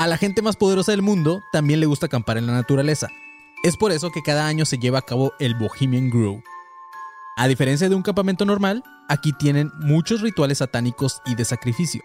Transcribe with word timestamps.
A 0.00 0.06
la 0.06 0.16
gente 0.16 0.40
más 0.40 0.56
poderosa 0.56 0.92
del 0.92 1.02
mundo 1.02 1.42
también 1.52 1.78
le 1.78 1.84
gusta 1.84 2.06
acampar 2.06 2.38
en 2.38 2.46
la 2.46 2.54
naturaleza. 2.54 3.08
Es 3.62 3.76
por 3.76 3.92
eso 3.92 4.10
que 4.10 4.22
cada 4.22 4.46
año 4.46 4.64
se 4.64 4.78
lleva 4.78 5.00
a 5.00 5.02
cabo 5.02 5.34
el 5.38 5.54
Bohemian 5.54 6.08
Grove. 6.08 6.42
A 7.36 7.46
diferencia 7.48 7.86
de 7.86 7.94
un 7.94 8.02
campamento 8.02 8.46
normal, 8.46 8.82
aquí 9.10 9.34
tienen 9.34 9.70
muchos 9.80 10.22
rituales 10.22 10.56
satánicos 10.56 11.20
y 11.26 11.34
de 11.34 11.44
sacrificio. 11.44 12.00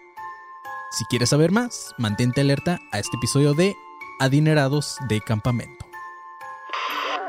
Si 0.90 1.06
quieres 1.06 1.30
saber 1.30 1.52
más, 1.52 1.94
mantente 1.96 2.42
alerta 2.42 2.78
a 2.92 2.98
este 2.98 3.16
episodio 3.16 3.54
de 3.54 3.74
Adinerados 4.20 4.98
de 5.08 5.22
Campamento. 5.22 5.86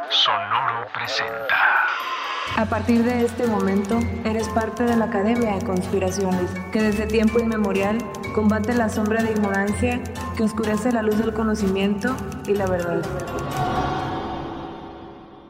Sonoro 0.10 0.86
presenta. 0.94 1.67
A 2.56 2.66
partir 2.68 3.04
de 3.04 3.26
este 3.26 3.46
momento, 3.46 4.00
eres 4.26 4.48
parte 4.50 4.84
de 4.84 4.96
la 4.96 5.06
Academia 5.06 5.56
de 5.56 5.66
Conspiraciones, 5.66 6.50
que 6.72 6.82
desde 6.82 7.06
tiempo 7.06 7.40
inmemorial 7.40 7.98
combate 8.34 8.74
la 8.74 8.90
sombra 8.90 9.22
de 9.22 9.32
ignorancia 9.32 10.02
que 10.36 10.44
oscurece 10.44 10.92
la 10.92 11.04
luz 11.04 11.18
del 11.20 11.34
conocimiento 11.34 12.16
y 12.48 12.54
la 12.54 12.66
verdad. 12.66 13.04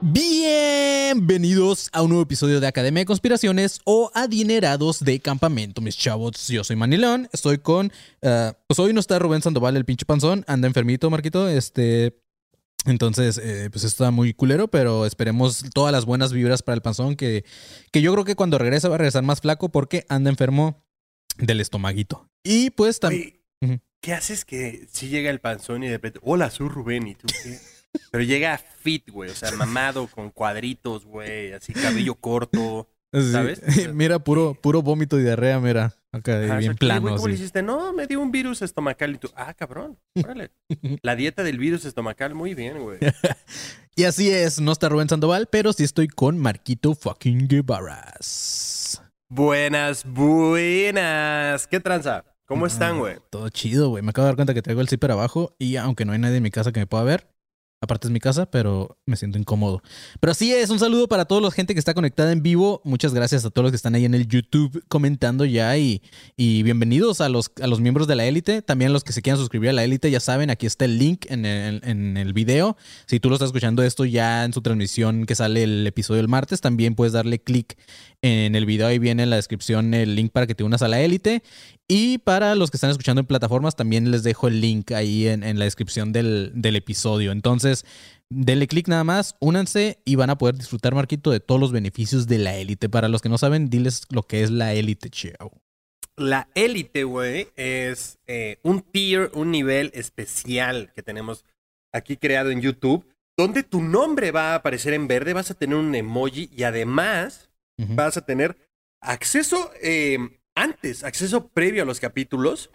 Bienvenidos 0.02 1.90
a 1.92 2.02
un 2.02 2.10
nuevo 2.10 2.24
episodio 2.24 2.60
de 2.60 2.68
Academia 2.68 3.02
de 3.02 3.06
Conspiraciones 3.06 3.80
o 3.86 4.12
Adinerados 4.14 5.00
de 5.00 5.20
Campamento, 5.20 5.82
mis 5.82 5.98
chavos. 5.98 6.48
Yo 6.50 6.64
soy 6.64 6.76
Manilón, 6.76 7.30
estoy 7.32 7.60
con... 7.60 7.92
eh, 8.22 8.54
pues 8.68 8.80
hoy 8.80 8.94
no 8.94 9.00
está 9.00 9.18
Rubén 9.18 9.42
Sandoval, 9.42 9.78
el 9.78 9.86
pinche 9.86 10.06
panzón, 10.06 10.44
anda 10.48 10.68
enfermito, 10.68 11.10
Marquito, 11.10 11.48
este... 11.48 12.27
Entonces, 12.88 13.38
eh, 13.38 13.70
pues 13.70 13.84
está 13.84 14.12
muy 14.12 14.34
culero, 14.34 14.70
pero 14.70 15.06
esperemos 15.06 15.64
todas 15.74 15.92
las 15.92 16.06
buenas 16.06 16.32
vibras 16.32 16.64
para 16.64 16.76
el 16.76 16.82
panzón, 16.82 17.16
que, 17.16 17.44
que 17.92 18.02
yo 18.02 18.14
creo 18.14 18.24
que 18.24 18.36
cuando 18.36 18.58
regrese 18.58 18.88
va 18.88 18.96
a 18.96 18.98
regresar 18.98 19.24
más 19.24 19.42
flaco 19.42 19.70
porque 19.70 20.06
anda 20.08 20.30
enfermo 20.30 20.84
del 21.38 21.60
estomaguito. 21.60 22.30
Y 22.44 22.72
pues 22.72 23.00
también... 23.00 23.42
¿qué 24.02 24.14
haces 24.14 24.46
que 24.46 24.88
si 24.90 25.10
llega 25.10 25.30
el 25.30 25.42
panzón 25.42 25.84
y 25.84 25.88
de 25.88 25.94
repente, 25.94 26.20
hola, 26.24 26.50
soy 26.50 26.70
Rubén 26.70 27.08
y 27.08 27.16
tú 27.16 27.28
qué? 27.44 27.60
Pero 28.12 28.24
llega 28.24 28.58
fit, 28.58 29.10
güey, 29.10 29.32
o 29.32 29.36
sea, 29.36 29.52
mamado, 29.52 30.08
con 30.08 30.30
cuadritos, 30.30 31.06
güey, 31.06 31.52
así 31.52 31.74
cabello 31.74 32.16
corto. 32.16 32.88
¿Sabes? 33.14 33.62
mira, 33.94 34.20
puro, 34.20 34.54
puro 34.54 34.82
vómito 34.82 35.20
y 35.20 35.24
diarrea, 35.24 35.60
mira. 35.60 35.94
Acá 36.12 36.40
bien 36.58 36.76
plano. 36.76 37.16
¿Cómo 37.16 37.28
le 37.28 37.36
hiciste? 37.36 37.62
No, 37.62 37.94
me 37.94 38.08
dio 38.08 38.20
un 38.20 38.32
virus 38.32 38.62
estomacal 38.62 39.16
y 39.16 39.18
tú, 39.18 39.30
ah, 39.36 39.54
cabrón, 39.54 39.98
órale. 40.16 40.52
La 41.04 41.16
dieta 41.16 41.44
del 41.44 41.58
virus 41.58 41.86
estomacal, 41.86 42.36
muy 42.36 42.54
bien, 42.54 42.80
güey. 42.80 43.00
Y 43.96 44.04
así 44.04 44.30
es, 44.30 44.62
no 44.62 44.74
está 44.74 44.90
Rubén 44.90 45.10
Sandoval, 45.10 45.48
pero 45.52 45.74
sí 45.74 45.84
estoy 45.84 46.08
con 46.08 46.38
Marquito 46.38 46.94
fucking 46.94 47.48
Guevaras. 47.48 49.02
Buenas, 49.28 50.06
buenas. 50.06 51.66
¿Qué 51.66 51.80
tranza? 51.80 52.24
¿Cómo 52.46 52.68
están, 52.68 53.00
güey? 53.00 53.16
Todo 53.32 53.50
chido, 53.50 53.90
güey. 53.90 54.04
Me 54.04 54.12
acabo 54.12 54.26
de 54.26 54.30
dar 54.30 54.36
cuenta 54.36 54.54
que 54.54 54.62
traigo 54.62 54.82
el 54.82 54.88
zipper 54.88 55.12
abajo 55.12 55.56
y 55.58 55.78
aunque 55.78 56.06
no 56.06 56.14
hay 56.14 56.20
nadie 56.20 56.38
en 56.38 56.44
mi 56.44 56.52
casa 56.52 56.72
que 56.72 56.80
me 56.80 56.86
pueda 56.86 57.04
ver, 57.04 57.28
aparte 57.80 58.08
es 58.08 58.12
mi 58.12 58.20
casa, 58.20 58.50
pero 58.50 58.98
me 59.06 59.16
siento 59.16 59.38
incómodo. 59.38 59.82
Pero 60.20 60.32
así 60.32 60.52
es, 60.52 60.70
un 60.70 60.80
saludo 60.80 61.08
para 61.08 61.26
toda 61.26 61.42
la 61.42 61.52
gente 61.52 61.74
que 61.74 61.80
está 61.80 61.94
conectada 61.94 62.32
en 62.32 62.42
vivo. 62.42 62.82
Muchas 62.84 63.14
gracias 63.14 63.46
a 63.46 63.50
todos 63.50 63.64
los 63.64 63.72
que 63.72 63.76
están 63.76 63.94
ahí 63.96 64.06
en 64.06 64.16
el 64.16 64.28
YouTube 64.28 64.84
comentando 64.88 65.46
ya 65.46 65.78
y, 65.78 66.02
y 66.36 66.64
bienvenidos 66.64 67.22
a 67.22 67.30
los, 67.30 67.52
a 67.62 67.68
los 67.68 67.80
miembros 67.80 68.08
de 68.08 68.16
la 68.16 68.26
élite. 68.26 68.62
También 68.62 68.94
los 68.94 69.04
que 69.04 69.14
se 69.14 69.22
quieran 69.22 69.40
suscribir 69.40 69.70
a 69.70 69.74
la 69.74 69.84
élite, 69.84 70.10
ya 70.10 70.20
saben, 70.20 70.50
aquí 70.50 70.66
está 70.66 70.86
el 70.86 70.98
link 70.98 71.26
en 71.30 71.46
el, 71.46 71.82
en 71.84 72.18
el 72.18 72.34
video. 72.34 72.78
Si 73.06 73.20
tú 73.20 73.30
lo 73.30 73.36
estás 73.36 73.50
escuchando 73.50 73.84
esto 73.84 74.06
ya 74.06 74.44
en 74.44 74.54
su 74.54 74.62
transmisión 74.62 75.26
que 75.26 75.36
sale 75.36 75.64
el 75.64 75.86
episodio 75.86 76.22
el 76.22 76.28
martes, 76.28 76.62
también 76.62 76.96
puedes 76.96 77.14
darle 77.14 77.40
clic 77.40 77.78
en 78.22 78.56
el 78.56 78.66
video. 78.66 78.88
Ahí 78.88 79.00
viene 79.00 79.24
en 79.24 79.30
la 79.30 79.36
descripción 79.36 79.94
el 79.94 80.16
link 80.16 80.32
para 80.32 80.48
que 80.48 80.56
te 80.56 80.64
unas 80.64 80.82
a 80.82 80.88
la 80.88 81.02
élite. 81.02 81.44
Y 81.88 82.18
para 82.20 82.56
los 82.56 82.72
que 82.72 82.78
están 82.78 82.90
escuchando 82.90 83.22
en 83.22 83.28
plataformas, 83.28 83.76
también 83.76 84.12
les 84.12 84.24
dejo 84.24 84.48
el 84.48 84.60
link 84.62 84.92
ahí 84.92 85.28
en, 85.28 85.44
en 85.44 85.60
la 85.60 85.66
descripción 85.66 86.12
del, 86.12 86.52
del 86.56 86.76
episodio. 86.76 87.32
Entonces, 87.32 87.86
denle 88.30 88.68
clic 88.68 88.88
nada 88.88 89.04
más, 89.04 89.36
únanse 89.40 90.00
y 90.06 90.16
van 90.16 90.30
a 90.30 90.38
poder 90.38 90.56
disfrutar, 90.56 90.94
Marquito, 90.96 91.32
de 91.32 91.40
todos 91.40 91.62
los 91.62 91.72
beneficios 91.72 92.28
de 92.28 92.40
la 92.40 92.58
élite. 92.58 92.90
Para 92.90 93.08
los 93.08 93.22
que 93.22 93.30
no 93.30 93.38
saben, 93.38 93.70
diles 93.70 94.04
lo 94.10 94.24
que 94.24 94.44
es 94.44 94.52
la 94.52 94.74
élite, 94.74 95.10
chao. 95.10 95.52
La 96.18 96.50
élite, 96.56 97.04
güey, 97.04 97.50
es 97.56 98.18
eh, 98.26 98.58
un 98.64 98.82
tier, 98.82 99.30
un 99.34 99.52
nivel 99.52 99.92
especial 99.94 100.92
que 100.96 101.04
tenemos 101.04 101.46
aquí 101.94 102.18
creado 102.18 102.50
en 102.50 102.62
YouTube, 102.62 103.06
donde 103.38 103.62
tu 103.62 103.82
nombre 103.82 104.32
va 104.32 104.54
a 104.54 104.56
aparecer 104.56 104.94
en 104.94 105.08
verde, 105.08 105.34
vas 105.34 105.52
a 105.52 105.54
tener 105.54 105.76
un 105.76 105.94
emoji 105.94 106.50
y 106.52 106.64
además 106.64 107.47
Vas 107.78 108.18
a 108.18 108.26
tener 108.26 108.58
acceso 109.02 109.72
eh, 109.82 110.18
antes, 110.56 111.04
acceso 111.04 111.50
previo 111.50 111.84
a 111.84 111.86
los 111.86 112.00
capítulos. 112.00 112.72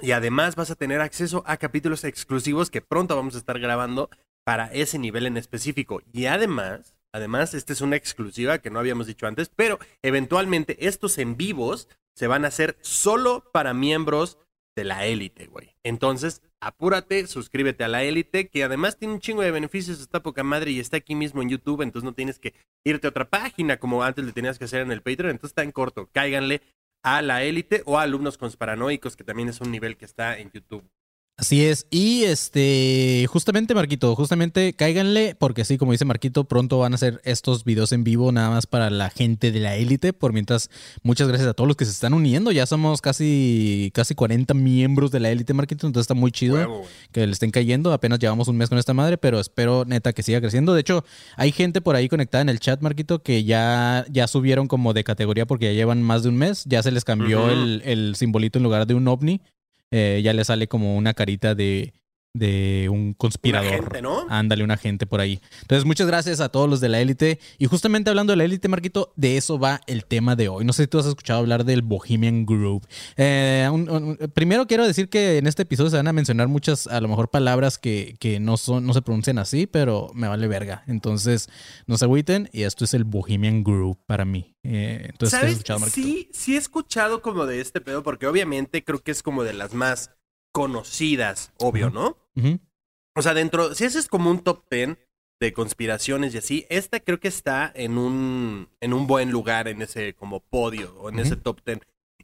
Y 0.00 0.12
además 0.12 0.56
vas 0.56 0.70
a 0.70 0.74
tener 0.74 1.00
acceso 1.00 1.44
a 1.46 1.58
capítulos 1.58 2.04
exclusivos 2.04 2.70
que 2.70 2.80
pronto 2.80 3.14
vamos 3.14 3.34
a 3.34 3.38
estar 3.38 3.58
grabando 3.60 4.08
para 4.44 4.72
ese 4.72 4.98
nivel 4.98 5.26
en 5.26 5.36
específico. 5.36 6.00
Y 6.12 6.26
además, 6.26 6.94
además, 7.12 7.54
esta 7.54 7.72
es 7.72 7.82
una 7.82 7.96
exclusiva 7.96 8.58
que 8.58 8.70
no 8.70 8.78
habíamos 8.78 9.06
dicho 9.06 9.26
antes, 9.26 9.50
pero 9.54 9.78
eventualmente 10.02 10.86
estos 10.86 11.18
en 11.18 11.36
vivos 11.36 11.88
se 12.16 12.26
van 12.26 12.44
a 12.44 12.48
hacer 12.48 12.78
solo 12.80 13.50
para 13.52 13.74
miembros 13.74 14.38
de 14.74 14.84
la 14.84 15.06
élite, 15.06 15.46
güey. 15.46 15.76
Entonces, 15.84 16.42
apúrate, 16.60 17.26
suscríbete 17.26 17.84
a 17.84 17.88
la 17.88 18.04
élite, 18.04 18.48
que 18.48 18.64
además 18.64 18.96
tiene 18.96 19.14
un 19.14 19.20
chingo 19.20 19.42
de 19.42 19.50
beneficios, 19.50 20.00
está 20.00 20.22
poca 20.22 20.42
madre 20.42 20.70
y 20.70 20.80
está 20.80 20.96
aquí 20.96 21.14
mismo 21.14 21.42
en 21.42 21.50
YouTube, 21.50 21.82
entonces 21.82 22.04
no 22.04 22.14
tienes 22.14 22.38
que 22.38 22.54
irte 22.84 23.06
a 23.06 23.10
otra 23.10 23.28
página 23.28 23.78
como 23.78 24.02
antes 24.02 24.24
le 24.24 24.32
tenías 24.32 24.58
que 24.58 24.64
hacer 24.64 24.80
en 24.80 24.92
el 24.92 25.02
Patreon, 25.02 25.30
entonces 25.30 25.50
está 25.50 25.62
en 25.62 25.72
corto, 25.72 26.08
cáiganle 26.12 26.62
a 27.04 27.20
la 27.20 27.42
élite 27.42 27.82
o 27.84 27.98
a 27.98 28.02
alumnos 28.02 28.38
conspiranoicos, 28.38 29.16
que 29.16 29.24
también 29.24 29.48
es 29.48 29.60
un 29.60 29.70
nivel 29.70 29.96
que 29.96 30.04
está 30.04 30.38
en 30.38 30.50
YouTube. 30.52 30.88
Así 31.38 31.64
es. 31.64 31.86
Y 31.90 32.24
este, 32.24 33.26
justamente, 33.28 33.74
Marquito, 33.74 34.14
justamente 34.14 34.74
cáiganle, 34.74 35.34
porque 35.34 35.64
sí, 35.64 35.78
como 35.78 35.90
dice 35.90 36.04
Marquito, 36.04 36.44
pronto 36.44 36.78
van 36.78 36.92
a 36.92 36.96
hacer 36.96 37.20
estos 37.24 37.64
videos 37.64 37.90
en 37.92 38.04
vivo 38.04 38.30
nada 38.30 38.50
más 38.50 38.66
para 38.66 38.90
la 38.90 39.08
gente 39.08 39.50
de 39.50 39.58
la 39.58 39.74
élite. 39.74 40.12
Por 40.12 40.32
mientras, 40.34 40.70
muchas 41.02 41.28
gracias 41.28 41.48
a 41.48 41.54
todos 41.54 41.66
los 41.66 41.76
que 41.76 41.86
se 41.86 41.90
están 41.90 42.12
uniendo. 42.12 42.52
Ya 42.52 42.66
somos 42.66 43.00
casi, 43.00 43.90
casi 43.94 44.14
40 44.14 44.52
miembros 44.54 45.10
de 45.10 45.20
la 45.20 45.30
élite, 45.30 45.54
Marquito. 45.54 45.86
Entonces 45.86 46.04
está 46.04 46.14
muy 46.14 46.32
chido 46.32 46.54
Huevo, 46.56 46.84
que 47.12 47.26
le 47.26 47.32
estén 47.32 47.50
cayendo. 47.50 47.92
Apenas 47.92 48.18
llevamos 48.18 48.46
un 48.48 48.58
mes 48.58 48.68
con 48.68 48.78
esta 48.78 48.92
madre, 48.92 49.16
pero 49.16 49.40
espero 49.40 49.84
neta 49.86 50.12
que 50.12 50.22
siga 50.22 50.40
creciendo. 50.40 50.74
De 50.74 50.82
hecho, 50.82 51.04
hay 51.36 51.50
gente 51.50 51.80
por 51.80 51.96
ahí 51.96 52.08
conectada 52.08 52.42
en 52.42 52.50
el 52.50 52.60
chat, 52.60 52.82
Marquito, 52.82 53.20
que 53.20 53.42
ya, 53.42 54.04
ya 54.10 54.28
subieron 54.28 54.68
como 54.68 54.92
de 54.92 55.02
categoría 55.02 55.46
porque 55.46 55.66
ya 55.66 55.72
llevan 55.72 56.02
más 56.02 56.22
de 56.22 56.28
un 56.28 56.36
mes. 56.36 56.64
Ya 56.66 56.82
se 56.82 56.92
les 56.92 57.04
cambió 57.04 57.50
el, 57.50 57.82
el 57.84 58.16
simbolito 58.16 58.58
en 58.58 58.62
lugar 58.62 58.86
de 58.86 58.94
un 58.94 59.08
ovni. 59.08 59.40
Eh, 59.92 60.22
ya 60.24 60.32
le 60.32 60.44
sale 60.44 60.68
como 60.68 60.96
una 60.96 61.14
carita 61.14 61.54
de, 61.54 61.92
de 62.34 62.88
un 62.90 63.12
conspirador. 63.12 63.68
Una 63.68 63.76
gente, 63.82 64.02
¿no? 64.02 64.26
Ándale, 64.30 64.64
una 64.64 64.76
gente 64.78 65.06
por 65.06 65.20
ahí. 65.20 65.40
Entonces, 65.60 65.84
muchas 65.84 66.06
gracias 66.06 66.40
a 66.40 66.48
todos 66.48 66.68
los 66.68 66.80
de 66.80 66.88
la 66.88 67.00
élite. 67.00 67.38
Y 67.58 67.66
justamente 67.66 68.08
hablando 68.10 68.32
de 68.32 68.38
la 68.38 68.44
élite, 68.44 68.68
Marquito, 68.68 69.12
de 69.16 69.36
eso 69.36 69.58
va 69.58 69.80
el 69.86 70.06
tema 70.06 70.34
de 70.34 70.48
hoy. 70.48 70.64
No 70.64 70.72
sé 70.72 70.84
si 70.84 70.86
tú 70.88 70.98
has 70.98 71.06
escuchado 71.06 71.40
hablar 71.40 71.64
del 71.64 71.82
Bohemian 71.82 72.46
Groove. 72.46 72.86
Eh, 73.16 73.68
un- 73.70 73.90
un- 73.90 74.16
primero 74.32 74.66
quiero 74.66 74.86
decir 74.86 75.08
que 75.10 75.36
en 75.38 75.46
este 75.46 75.62
episodio 75.62 75.90
se 75.90 75.96
van 75.96 76.08
a 76.08 76.12
mencionar 76.12 76.48
muchas, 76.48 76.86
a 76.86 77.00
lo 77.00 77.08
mejor, 77.08 77.28
palabras 77.30 77.78
que, 77.78 78.16
que 78.18 78.40
no, 78.40 78.56
son, 78.56 78.86
no 78.86 78.94
se 78.94 79.02
pronuncian 79.02 79.38
así, 79.38 79.66
pero 79.66 80.10
me 80.14 80.28
vale 80.28 80.48
verga. 80.48 80.84
Entonces, 80.86 81.50
no 81.86 81.98
se 81.98 82.06
agüiten. 82.06 82.48
Y 82.52 82.62
esto 82.62 82.84
es 82.84 82.94
el 82.94 83.04
Bohemian 83.04 83.62
Groove 83.62 83.98
para 84.06 84.24
mí. 84.24 84.54
Eh, 84.62 85.08
entonces, 85.10 85.30
¿qué 85.30 85.36
has 85.36 85.40
¿Sabes? 85.40 85.52
escuchado? 85.58 85.86
Sí, 85.90 86.30
sí 86.32 86.54
he 86.54 86.58
escuchado 86.58 87.20
como 87.20 87.44
de 87.46 87.60
este 87.60 87.80
pedo, 87.82 88.02
porque 88.02 88.26
obviamente 88.26 88.82
creo 88.84 89.00
que 89.02 89.10
es 89.10 89.22
como 89.22 89.42
de 89.44 89.52
las 89.52 89.74
más 89.74 90.12
conocidas, 90.52 91.52
obvio. 91.58 91.90
¿no? 91.90 92.16
O 93.14 93.22
sea, 93.22 93.34
dentro, 93.34 93.74
si 93.74 93.84
ese 93.84 93.98
es 93.98 94.08
como 94.08 94.30
un 94.30 94.40
top 94.42 94.64
10 94.70 94.96
de 95.40 95.52
conspiraciones 95.52 96.34
y 96.34 96.38
así, 96.38 96.66
esta 96.70 97.00
creo 97.00 97.18
que 97.20 97.28
está 97.28 97.70
en 97.74 97.98
un, 97.98 98.68
en 98.80 98.92
un 98.92 99.06
buen 99.06 99.30
lugar 99.30 99.68
en 99.68 99.82
ese 99.82 100.14
como 100.14 100.40
podio 100.40 100.94
o 101.00 101.08
en 101.08 101.18
ese 101.18 101.36
top 101.36 101.60
10. 101.66 101.80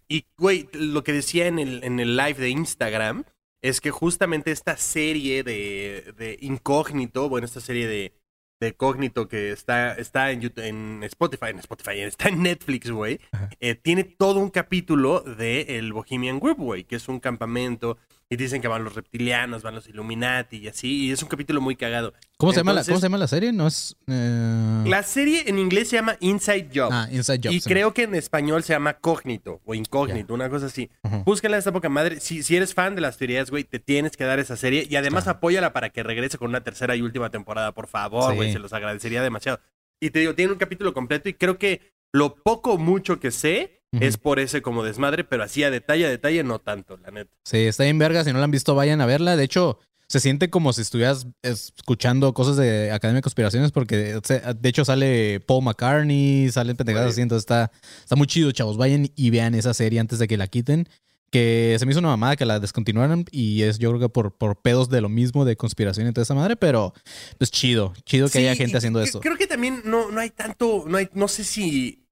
Y, 0.08 0.24
güey, 0.38 0.68
lo 0.72 1.02
que 1.04 1.12
decía 1.12 1.46
en 1.48 1.58
el, 1.58 1.82
en 1.84 2.00
el 2.00 2.16
live 2.16 2.34
de 2.34 2.48
Instagram 2.50 3.24
es 3.60 3.80
que 3.80 3.90
justamente 3.90 4.52
esta 4.52 4.76
serie 4.76 5.42
de, 5.42 6.14
de 6.16 6.38
Incógnito, 6.40 7.28
bueno, 7.28 7.44
esta 7.44 7.60
serie 7.60 7.86
de, 7.88 8.12
de 8.60 8.74
Cógnito 8.74 9.28
que 9.28 9.50
está, 9.50 9.92
está 9.94 10.30
en, 10.30 10.40
YouTube- 10.40 10.64
en 10.64 11.02
Spotify, 11.02 11.46
en 11.50 11.58
Spotify, 11.58 12.00
está 12.00 12.28
en 12.28 12.42
Netflix, 12.42 12.90
güey, 12.90 13.18
eh, 13.60 13.74
tiene 13.74 14.04
todo 14.04 14.38
un 14.38 14.50
capítulo 14.50 15.20
de 15.20 15.78
el 15.78 15.92
Bohemian 15.92 16.38
Group, 16.40 16.58
güey, 16.58 16.84
que 16.84 16.96
es 16.96 17.08
un 17.08 17.18
campamento 17.20 17.98
y 18.30 18.36
dicen 18.36 18.60
que 18.60 18.68
van 18.68 18.84
los 18.84 18.94
reptilianos, 18.94 19.62
van 19.62 19.74
los 19.74 19.88
Illuminati 19.88 20.58
y 20.58 20.68
así, 20.68 21.06
y 21.06 21.10
es 21.12 21.22
un 21.22 21.28
capítulo 21.30 21.60
muy 21.62 21.76
cagado. 21.76 22.12
¿Cómo, 22.36 22.52
se 22.52 22.58
llama 22.60 22.74
la, 22.74 22.84
¿Cómo 22.84 22.98
se 22.98 23.02
llama 23.06 23.16
la 23.18 23.26
serie? 23.26 23.52
No 23.52 23.66
es. 23.66 23.96
eh, 24.06 24.84
La 24.86 25.02
serie 25.02 25.44
en 25.46 25.58
inglés 25.58 25.88
se 25.88 25.96
llama 25.96 26.16
Inside 26.20 26.68
Job. 26.74 26.90
Ah, 26.92 27.08
Inside 27.10 27.40
Job. 27.42 27.52
y 27.52 27.60
sí. 27.60 27.68
creo 27.68 27.94
que 27.94 28.02
en 28.02 28.14
español 28.14 28.62
se 28.62 28.74
llama 28.74 28.94
Cógnito 28.94 29.60
o 29.64 29.74
Incógnito, 29.74 30.34
una 30.34 30.50
cosa 30.50 30.66
así. 30.66 30.90
Ujú. 31.04 31.24
Búsquenla 31.24 31.56
esta 31.56 31.72
poca 31.72 31.88
madre. 31.88 32.20
Si, 32.20 32.42
si 32.42 32.54
eres 32.54 32.74
fan 32.74 32.94
de 32.94 33.00
las 33.00 33.16
teorías, 33.16 33.50
güey, 33.50 33.64
te 33.64 33.78
tienes 33.78 34.16
que 34.16 34.24
dar 34.24 34.38
esa 34.38 34.56
serie. 34.56 34.86
Y 34.90 34.96
además 34.96 35.24
Claro. 35.24 35.38
apóyala 35.38 35.72
para 35.72 35.88
que 35.90 36.02
regrese 36.02 36.36
con 36.38 36.50
una 36.50 36.62
tercera 36.62 36.94
y 36.96 37.02
última 37.02 37.30
temporada, 37.30 37.72
por 37.72 37.86
favor, 37.86 38.30
Sí. 38.32 38.36
güey. 38.36 38.52
Se 38.52 38.58
los 38.58 38.72
agradecería 38.74 39.22
demasiado. 39.22 39.60
Y 40.00 40.10
te 40.10 40.18
digo, 40.20 40.34
tiene 40.34 40.52
un 40.52 40.58
capítulo 40.58 40.92
completo 40.92 41.28
y 41.30 41.34
creo 41.34 41.58
que 41.58 41.80
lo 42.12 42.34
poco 42.36 42.74
o 42.74 42.78
mucho 42.78 43.18
que 43.20 43.30
sé 43.30 43.77
Es 43.92 44.18
por 44.18 44.38
ese 44.38 44.60
como 44.60 44.84
desmadre, 44.84 45.24
pero 45.24 45.42
así 45.42 45.64
a 45.64 45.70
detalle, 45.70 46.06
a 46.06 46.10
detalle, 46.10 46.44
no 46.44 46.58
tanto, 46.58 46.98
la 46.98 47.10
neta. 47.10 47.34
Sí, 47.44 47.58
está 47.58 47.84
bien 47.84 47.98
verga. 47.98 48.22
Si 48.24 48.32
no 48.32 48.38
la 48.38 48.44
han 48.44 48.50
visto, 48.50 48.74
vayan 48.74 49.00
a 49.00 49.06
verla. 49.06 49.36
De 49.36 49.44
hecho, 49.44 49.78
se 50.08 50.20
siente 50.20 50.50
como 50.50 50.72
si 50.72 50.82
estuvieras 50.82 51.26
escuchando 51.42 52.32
cosas 52.34 52.56
de 52.56 52.90
Academia 52.92 53.18
de 53.18 53.22
Conspiraciones, 53.22 53.72
porque 53.72 53.96
de 53.96 54.68
hecho 54.68 54.84
sale 54.84 55.40
Paul 55.40 55.64
McCartney, 55.64 56.50
salen 56.50 56.76
pendejadas 56.76 57.12
así. 57.12 57.22
Entonces 57.22 57.42
está, 57.42 57.70
está 58.00 58.16
muy 58.16 58.26
chido, 58.26 58.52
chavos. 58.52 58.76
Vayan 58.76 59.10
y 59.14 59.30
vean 59.30 59.54
esa 59.54 59.72
serie 59.74 60.00
antes 60.00 60.18
de 60.18 60.28
que 60.28 60.36
la 60.36 60.48
quiten. 60.48 60.88
Que 61.30 61.76
se 61.78 61.84
me 61.84 61.92
hizo 61.92 61.98
una 61.98 62.08
mamada 62.08 62.36
que 62.36 62.46
la 62.46 62.58
descontinuaran 62.58 63.26
y 63.30 63.60
es 63.60 63.78
yo 63.78 63.90
creo 63.90 64.00
que 64.00 64.08
por, 64.08 64.32
por 64.32 64.62
pedos 64.62 64.88
de 64.88 65.02
lo 65.02 65.10
mismo, 65.10 65.44
de 65.44 65.56
conspiración 65.56 66.08
y 66.08 66.12
toda 66.12 66.22
esa 66.22 66.32
madre, 66.32 66.56
pero 66.56 66.94
pues 67.36 67.50
chido, 67.50 67.92
chido 68.06 68.30
que 68.30 68.38
haya 68.38 68.56
gente 68.56 68.78
haciendo 68.78 69.02
eso. 69.02 69.20
Creo 69.20 69.36
que 69.36 69.46
también 69.46 69.82
no, 69.84 70.10
no 70.10 70.20
hay 70.20 70.30
tanto, 70.30 70.84
no 70.86 70.96
hay, 70.96 71.10
no 71.12 71.28
sé 71.28 71.44
si 71.44 72.07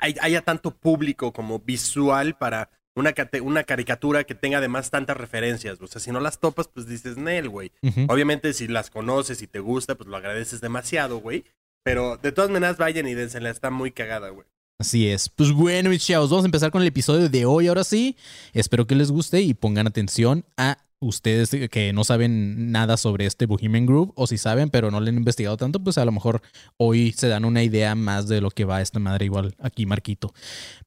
hay- 0.00 0.16
haya 0.20 0.42
tanto 0.42 0.70
público 0.72 1.32
como 1.32 1.58
visual 1.60 2.36
para 2.36 2.70
una, 2.96 3.14
una 3.42 3.64
caricatura 3.64 4.24
que 4.24 4.34
tenga 4.34 4.58
además 4.58 4.90
tantas 4.90 5.16
referencias. 5.16 5.80
O 5.80 5.86
sea, 5.86 6.00
si 6.00 6.10
no 6.10 6.20
las 6.20 6.38
topas, 6.40 6.68
pues 6.68 6.86
dices, 6.86 7.16
Nel, 7.16 7.48
güey. 7.48 7.72
Obviamente, 8.08 8.52
si 8.52 8.68
las 8.68 8.90
conoces 8.90 9.40
y 9.42 9.46
te 9.46 9.60
gusta, 9.60 9.94
pues 9.94 10.08
lo 10.08 10.16
agradeces 10.16 10.60
demasiado, 10.60 11.18
güey. 11.20 11.44
Pero 11.82 12.18
de 12.18 12.32
todas 12.32 12.50
maneras, 12.50 12.76
vayan 12.76 13.06
y 13.08 13.14
densela, 13.14 13.48
está 13.50 13.70
muy 13.70 13.90
cagada, 13.90 14.28
güey. 14.30 14.46
Así 14.78 15.08
es. 15.08 15.28
Pues 15.28 15.52
bueno, 15.52 15.90
mis 15.90 16.04
chavos, 16.04 16.30
vamos 16.30 16.44
a 16.44 16.48
empezar 16.48 16.70
con 16.70 16.82
el 16.82 16.88
episodio 16.88 17.28
de 17.28 17.44
hoy. 17.44 17.68
Ahora 17.68 17.84
sí, 17.84 18.16
espero 18.52 18.86
que 18.86 18.94
les 18.94 19.10
guste 19.10 19.40
y 19.42 19.54
pongan 19.54 19.86
atención 19.86 20.44
a 20.56 20.78
ustedes 21.00 21.50
que 21.70 21.92
no 21.92 22.04
saben 22.04 22.70
nada 22.72 22.96
sobre 22.96 23.26
este 23.26 23.46
Bohemian 23.46 23.86
Group, 23.86 24.12
o 24.16 24.26
si 24.26 24.38
saben, 24.38 24.70
pero 24.70 24.90
no 24.90 25.00
le 25.00 25.10
han 25.10 25.16
investigado 25.16 25.56
tanto, 25.56 25.82
pues 25.82 25.98
a 25.98 26.04
lo 26.04 26.12
mejor 26.12 26.42
hoy 26.76 27.12
se 27.12 27.28
dan 27.28 27.44
una 27.44 27.62
idea 27.62 27.94
más 27.94 28.28
de 28.28 28.40
lo 28.40 28.50
que 28.50 28.64
va 28.64 28.82
esta 28.82 28.98
madre, 28.98 29.24
igual 29.24 29.54
aquí, 29.58 29.86
Marquito. 29.86 30.32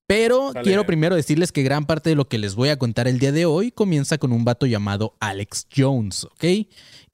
Pero 0.05 0.51
quiero 0.63 0.85
primero 0.85 1.15
decirles 1.15 1.51
que 1.51 1.63
gran 1.63 1.85
parte 1.85 2.09
de 2.09 2.15
lo 2.15 2.27
que 2.27 2.37
les 2.37 2.55
voy 2.55 2.69
a 2.69 2.77
contar 2.77 3.07
el 3.07 3.19
día 3.19 3.31
de 3.31 3.45
hoy 3.45 3.71
comienza 3.71 4.17
con 4.17 4.33
un 4.33 4.43
vato 4.43 4.65
llamado 4.65 5.15
Alex 5.19 5.67
Jones, 5.75 6.25
¿ok? 6.25 6.43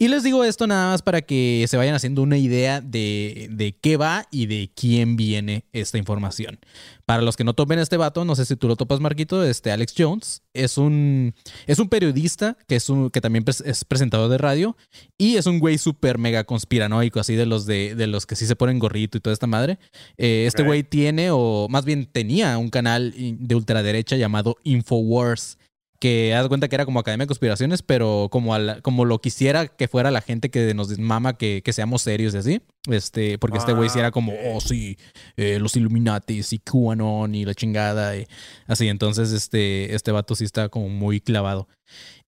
Y 0.02 0.08
les 0.08 0.24
digo 0.24 0.46
esto 0.46 0.66
nada 0.66 0.92
más 0.92 1.02
para 1.02 1.22
que 1.22 1.66
se 1.68 1.76
vayan 1.76 1.94
haciendo 1.94 2.22
una 2.22 2.38
idea 2.38 2.80
de, 2.80 3.50
de 3.52 3.74
qué 3.74 3.98
va 3.98 4.26
y 4.32 4.46
de 4.46 4.72
quién 4.74 5.18
viene 5.18 5.66
esta 5.74 5.98
información. 5.98 6.58
Para 7.06 7.22
los 7.22 7.36
que 7.36 7.44
no 7.44 7.54
topen 7.54 7.80
a 7.80 7.82
este 7.82 7.98
vato, 7.98 8.24
no 8.24 8.36
sé 8.36 8.46
si 8.46 8.56
tú 8.56 8.68
lo 8.68 8.76
topas, 8.76 9.02
Marquito, 9.02 9.44
este 9.44 9.72
Alex 9.72 9.94
Jones 9.98 10.44
es 10.54 10.78
un, 10.78 11.34
es 11.68 11.80
un 11.80 11.90
periodista 11.90 12.56
que, 12.68 12.78
es 12.78 12.90
un, 12.90 13.10
que 13.10 13.20
también 13.20 13.44
es 13.66 13.84
presentador 13.84 14.30
de 14.30 14.38
radio 14.38 14.78
y 15.18 15.36
es 15.36 15.48
un 15.48 15.60
güey 15.60 15.78
súper 15.78 16.18
mega 16.18 16.46
conspiranoico, 16.46 17.20
así 17.20 17.36
de 17.36 17.46
los, 17.46 17.66
de, 17.66 17.96
de 17.96 18.08
los 18.08 18.26
que 18.26 18.36
sí 18.36 18.46
se 18.46 18.56
ponen 18.56 18.80
gorrito 18.80 19.18
y 19.18 19.22
toda 19.22 19.34
esta 19.34 19.48
madre. 19.48 19.80
Eh, 20.18 20.46
este 20.48 20.64
güey 20.64 20.84
tiene, 20.84 21.30
o 21.32 21.68
más 21.70 21.84
bien 21.84 22.06
tenía, 22.06 22.58
un 22.58 22.70
canal 22.70 22.79
de 22.82 23.56
ultraderecha 23.56 24.16
llamado 24.18 24.58
Infowars 24.64 25.58
que 26.02 26.34
haz 26.34 26.48
cuenta 26.48 26.70
que 26.70 26.76
era 26.76 26.86
como 26.86 27.02
Academia 27.02 27.26
de 27.26 27.28
Conspiraciones, 27.28 27.82
pero 27.82 28.30
como, 28.32 28.54
a 28.54 28.60
la- 28.60 28.80
como 28.82 29.04
lo 29.04 29.20
quisiera 29.20 29.68
que 29.68 29.90
fuera 29.90 30.12
la 30.12 30.22
gente 30.22 30.50
que 30.50 30.74
nos 30.74 30.98
mama 30.98 31.34
que, 31.38 31.62
que 31.62 31.74
seamos 31.74 32.04
serios 32.04 32.34
y 32.34 32.38
así. 32.38 32.62
Este, 32.90 33.38
porque 33.38 33.58
este 33.58 33.74
güey 33.74 33.90
sí 33.90 33.98
Ah, 33.98 34.04
era 34.04 34.12
como, 34.12 34.32
oh 34.46 34.62
sí, 34.62 34.98
eh, 35.36 35.60
los 35.60 35.76
Illuminatis 35.76 36.54
y 36.54 36.60
QAnon 36.60 37.36
y 37.36 37.44
la 37.44 37.54
chingada. 37.54 38.16
Y 38.16 38.26
así, 38.66 38.88
entonces 38.88 39.34
este, 39.34 39.94
este 39.94 40.12
vato 40.14 40.36
sí 40.36 40.46
está 40.46 40.70
como 40.70 40.88
muy 40.88 41.20
clavado. 41.20 41.68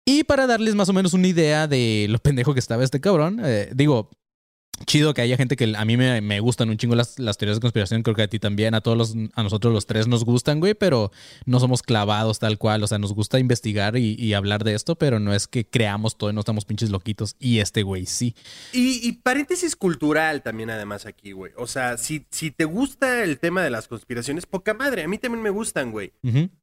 Y 0.07 0.25
para 0.25 0.47
darles 0.47 0.75
más 0.75 0.89
o 0.89 0.95
menos 0.95 1.13
una 1.13 1.29
idea 1.29 1.67
de 1.67 2.07
lo 2.09 2.19
pendejo 2.23 2.55
que 2.55 2.61
estaba 2.61 2.83
este 2.85 3.01
cabrón, 3.03 3.39
eh, 3.45 3.69
digo, 3.75 4.09
chido 4.87 5.15
que 5.15 5.21
haya 5.23 5.37
gente 5.37 5.57
que 5.57 5.75
a 5.77 5.85
mí 5.85 5.97
me, 5.97 6.21
me 6.21 6.41
gustan 6.41 6.71
un 6.71 6.77
chingo 6.77 6.95
las, 6.95 7.19
las 7.19 7.37
teorías 7.39 7.57
de 7.57 7.61
conspiración, 7.61 8.03
creo 8.03 8.15
que 8.17 8.23
a 8.23 8.29
ti 8.29 8.39
también, 8.39 8.75
a 8.75 8.81
todos 8.81 8.97
los, 8.97 9.15
a 9.35 9.43
nosotros 9.43 9.73
los 9.73 9.87
tres 9.87 10.07
nos 10.09 10.25
gustan, 10.25 10.61
güey, 10.61 10.75
pero 10.75 11.11
no 11.47 11.61
somos 11.61 11.83
clavados 11.83 12.39
tal 12.39 12.59
cual, 12.59 12.83
o 12.83 12.87
sea, 12.87 12.99
nos 12.99 13.13
gusta 13.13 13.39
investigar 13.39 13.97
y, 13.97 14.15
y 14.15 14.35
hablar 14.35 14.65
de 14.65 14.75
esto, 14.75 14.97
pero 14.97 15.19
no 15.21 15.35
es 15.35 15.47
que 15.49 15.65
creamos 15.67 16.17
todo 16.17 16.31
y 16.31 16.33
no 16.33 16.41
estamos 16.41 16.65
pinches 16.65 16.91
loquitos, 16.91 17.37
y 17.39 17.59
este 17.61 17.83
güey 17.83 18.07
sí. 18.07 18.35
Y, 18.73 19.07
y 19.07 19.13
paréntesis 19.13 19.77
cultural 19.77 20.43
también 20.43 20.71
además 20.71 21.07
aquí, 21.07 21.33
güey. 21.33 21.53
O 21.57 21.67
sea, 21.67 21.99
si, 21.99 22.27
si 22.31 22.51
te 22.51 22.65
gusta 22.65 23.23
el 23.25 23.39
tema 23.39 23.63
de 23.63 23.71
las 23.71 23.89
conspiraciones, 23.89 24.47
poca 24.47 24.75
madre, 24.75 25.03
a 25.03 25.09
mí 25.09 25.19
también 25.19 25.43
me 25.43 25.51
gustan, 25.51 25.91
güey. 25.93 26.13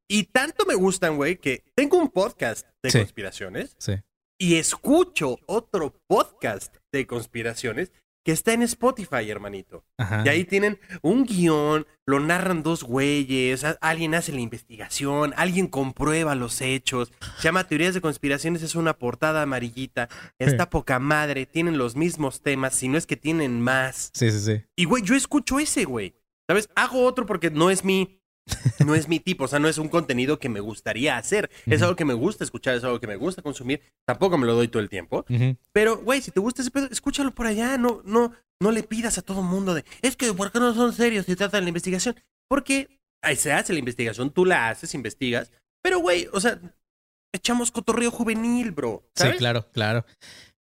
Y 0.07 0.23
tanto 0.25 0.65
me 0.65 0.75
gustan, 0.75 1.15
güey, 1.17 1.37
que 1.37 1.63
tengo 1.75 1.97
un 1.97 2.09
podcast 2.09 2.67
de 2.83 2.91
Sí. 2.91 2.99
conspiraciones 2.99 3.75
sí. 3.79 3.93
y 4.37 4.55
escucho 4.55 5.39
otro 5.47 5.95
podcast 6.07 6.75
de 6.91 7.07
conspiraciones 7.07 7.91
que 8.25 8.31
está 8.31 8.53
en 8.53 8.63
Spotify, 8.63 9.29
hermanito. 9.29 9.85
Ajá. 9.97 10.23
Y 10.25 10.29
ahí 10.29 10.45
tienen 10.45 10.79
un 11.03 11.25
guion, 11.25 11.85
lo 12.07 12.19
narran 12.19 12.63
dos 12.63 12.83
güeyes, 12.83 13.63
alguien 13.81 14.15
hace 14.15 14.31
la 14.31 14.41
investigación, 14.41 15.35
alguien 15.37 15.67
comprueba 15.67 16.33
los 16.33 16.59
hechos. 16.59 17.13
Se 17.37 17.43
llama 17.43 17.67
Teorías 17.67 17.93
de 17.93 18.01
Conspiraciones, 18.01 18.63
es 18.63 18.73
una 18.73 18.97
portada 18.97 19.43
amarillita. 19.43 20.09
Está 20.39 20.71
poca 20.71 20.97
madre, 20.97 21.45
tienen 21.45 21.77
los 21.77 21.95
mismos 21.95 22.41
temas, 22.41 22.73
si 22.73 22.87
no 22.87 22.97
es 22.97 23.05
que 23.05 23.15
tienen 23.15 23.61
más. 23.61 24.09
Sí, 24.15 24.31
sí, 24.31 24.39
sí. 24.39 24.63
Y 24.75 24.85
güey, 24.85 25.03
yo 25.03 25.15
escucho 25.15 25.59
ese, 25.59 25.85
güey. 25.85 26.15
¿Sabes? 26.47 26.69
Hago 26.75 27.03
otro 27.03 27.27
porque 27.27 27.51
no 27.51 27.69
es 27.69 27.85
mi. 27.85 28.19
No 28.85 28.93
es 28.93 29.07
mi 29.07 29.19
tipo, 29.19 29.45
o 29.45 29.47
sea, 29.47 29.59
no 29.59 29.67
es 29.67 29.77
un 29.77 29.89
contenido 29.89 30.37
que 30.39 30.49
me 30.49 30.59
gustaría 30.59 31.17
hacer. 31.17 31.49
Es 31.65 31.77
Ujú. 31.77 31.85
algo 31.85 31.95
que 31.95 32.05
me 32.05 32.13
gusta 32.13 32.43
escuchar, 32.43 32.75
es 32.75 32.83
algo 32.83 32.99
que 32.99 33.07
me 33.07 33.15
gusta 33.15 33.41
consumir. 33.41 33.81
Tampoco 34.05 34.37
me 34.37 34.45
lo 34.45 34.53
doy 34.53 34.67
todo 34.67 34.81
el 34.81 34.89
tiempo. 34.89 35.25
Ujú. 35.29 35.57
Pero, 35.71 35.97
güey, 35.97 36.21
si 36.21 36.31
te 36.31 36.39
gusta 36.39 36.61
ese 36.61 36.71
pedo, 36.71 36.87
escúchalo 36.91 37.33
por 37.33 37.47
allá. 37.47 37.77
No, 37.77 38.01
no, 38.05 38.33
no 38.61 38.71
le 38.71 38.83
pidas 38.83 39.17
a 39.17 39.21
todo 39.21 39.41
mundo 39.41 39.73
de. 39.73 39.83
Es 40.01 40.15
que, 40.15 40.31
¿por 40.33 40.51
qué 40.51 40.59
no 40.59 40.73
son 40.75 40.93
serios 40.93 41.25
si 41.25 41.35
tratan 41.35 41.63
la 41.63 41.69
investigación? 41.69 42.15
Porque 42.47 42.99
ahí 43.23 43.35
se 43.35 43.51
hace 43.51 43.73
la 43.73 43.79
investigación, 43.79 44.29
tú 44.31 44.45
la 44.45 44.69
haces, 44.69 44.93
investigas. 44.93 45.51
Pero, 45.81 45.99
güey, 45.99 46.27
o 46.31 46.39
sea, 46.39 46.59
echamos 47.33 47.71
cotorreo 47.71 48.11
juvenil, 48.11 48.71
bro. 48.71 49.03
¿sabes? 49.15 49.33
Sí, 49.33 49.39
claro, 49.39 49.67
claro. 49.71 50.05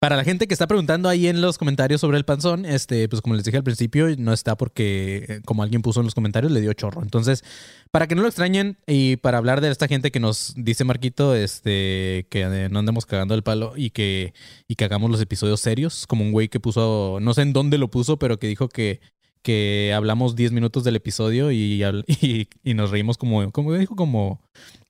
Para 0.01 0.15
la 0.15 0.23
gente 0.23 0.47
que 0.47 0.55
está 0.55 0.65
preguntando 0.65 1.09
ahí 1.09 1.27
en 1.27 1.41
los 1.41 1.59
comentarios 1.59 2.01
sobre 2.01 2.17
el 2.17 2.25
panzón, 2.25 2.65
este, 2.65 3.07
pues 3.07 3.21
como 3.21 3.35
les 3.35 3.43
dije 3.43 3.57
al 3.57 3.63
principio, 3.63 4.07
no 4.17 4.33
está 4.33 4.57
porque, 4.57 5.25
eh, 5.29 5.41
como 5.45 5.61
alguien 5.61 5.83
puso 5.83 5.99
en 5.99 6.05
los 6.05 6.15
comentarios, 6.15 6.51
le 6.51 6.59
dio 6.59 6.73
chorro. 6.73 7.03
Entonces, 7.03 7.43
para 7.91 8.07
que 8.07 8.15
no 8.15 8.23
lo 8.23 8.27
extrañen 8.27 8.79
y 8.87 9.17
para 9.17 9.37
hablar 9.37 9.61
de 9.61 9.69
esta 9.69 9.87
gente 9.87 10.09
que 10.09 10.19
nos 10.19 10.55
dice 10.57 10.85
Marquito, 10.85 11.35
este, 11.35 12.25
que 12.31 12.67
no 12.71 12.79
andemos 12.79 13.05
cagando 13.05 13.35
el 13.35 13.43
palo 13.43 13.73
y 13.75 13.91
que, 13.91 14.33
y 14.67 14.73
que 14.73 14.85
hagamos 14.85 15.11
los 15.11 15.21
episodios 15.21 15.61
serios, 15.61 16.07
como 16.07 16.23
un 16.23 16.31
güey 16.31 16.49
que 16.49 16.59
puso, 16.59 17.19
no 17.21 17.35
sé 17.35 17.43
en 17.43 17.53
dónde 17.53 17.77
lo 17.77 17.91
puso, 17.91 18.17
pero 18.17 18.39
que 18.39 18.47
dijo 18.47 18.69
que, 18.69 19.01
que 19.43 19.93
hablamos 19.95 20.35
10 20.35 20.51
minutos 20.51 20.83
del 20.83 20.95
episodio 20.95 21.51
y, 21.51 21.83
y, 22.07 22.49
y 22.63 22.73
nos 22.73 22.89
reímos 22.89 23.19
como, 23.19 23.51
como 23.51 23.71
dijo, 23.75 23.95
como, 23.95 24.41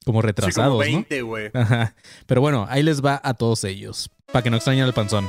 como 0.05 0.21
Sí, 0.21 0.27
retrasados, 0.27 0.71
como 0.71 0.83
¿no? 0.83 0.91
20, 0.91 1.21
güey. 1.21 1.51
Ajá. 1.53 1.95
Pero 2.25 2.41
bueno, 2.41 2.65
ahí 2.69 2.83
les 2.83 3.03
va 3.03 3.19
a 3.23 3.33
todos 3.33 3.63
ellos. 3.63 4.09
Para 4.31 4.43
que 4.43 4.49
no 4.49 4.57
extrañen 4.57 4.83
al 4.83 4.93
panzón. 4.93 5.27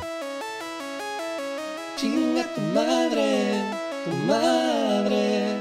Chinga 1.96 2.44
tu 2.54 2.60
madre, 2.74 3.62
tu 4.04 4.16
madre. 4.26 5.56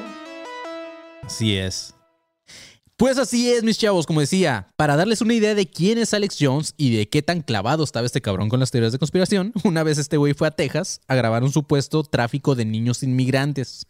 Así 1.23 1.57
es. 1.57 1.93
Pues 2.97 3.17
así 3.17 3.51
es, 3.51 3.63
mis 3.63 3.79
chavos, 3.79 4.05
como 4.05 4.19
decía, 4.19 4.67
para 4.75 4.95
darles 4.95 5.21
una 5.21 5.33
idea 5.33 5.55
de 5.55 5.67
quién 5.67 5.97
es 5.97 6.13
Alex 6.13 6.37
Jones 6.39 6.75
y 6.77 6.95
de 6.95 7.09
qué 7.09 7.23
tan 7.23 7.41
clavado 7.41 7.83
estaba 7.83 8.05
este 8.05 8.21
cabrón 8.21 8.47
con 8.47 8.59
las 8.59 8.69
teorías 8.69 8.91
de 8.91 8.99
conspiración, 8.99 9.53
una 9.63 9.81
vez 9.81 9.97
este 9.97 10.17
güey 10.17 10.35
fue 10.35 10.47
a 10.47 10.51
Texas 10.51 11.01
a 11.07 11.15
grabar 11.15 11.43
un 11.43 11.51
supuesto 11.51 12.03
tráfico 12.03 12.53
de 12.53 12.65
niños 12.65 13.01
inmigrantes. 13.01 13.87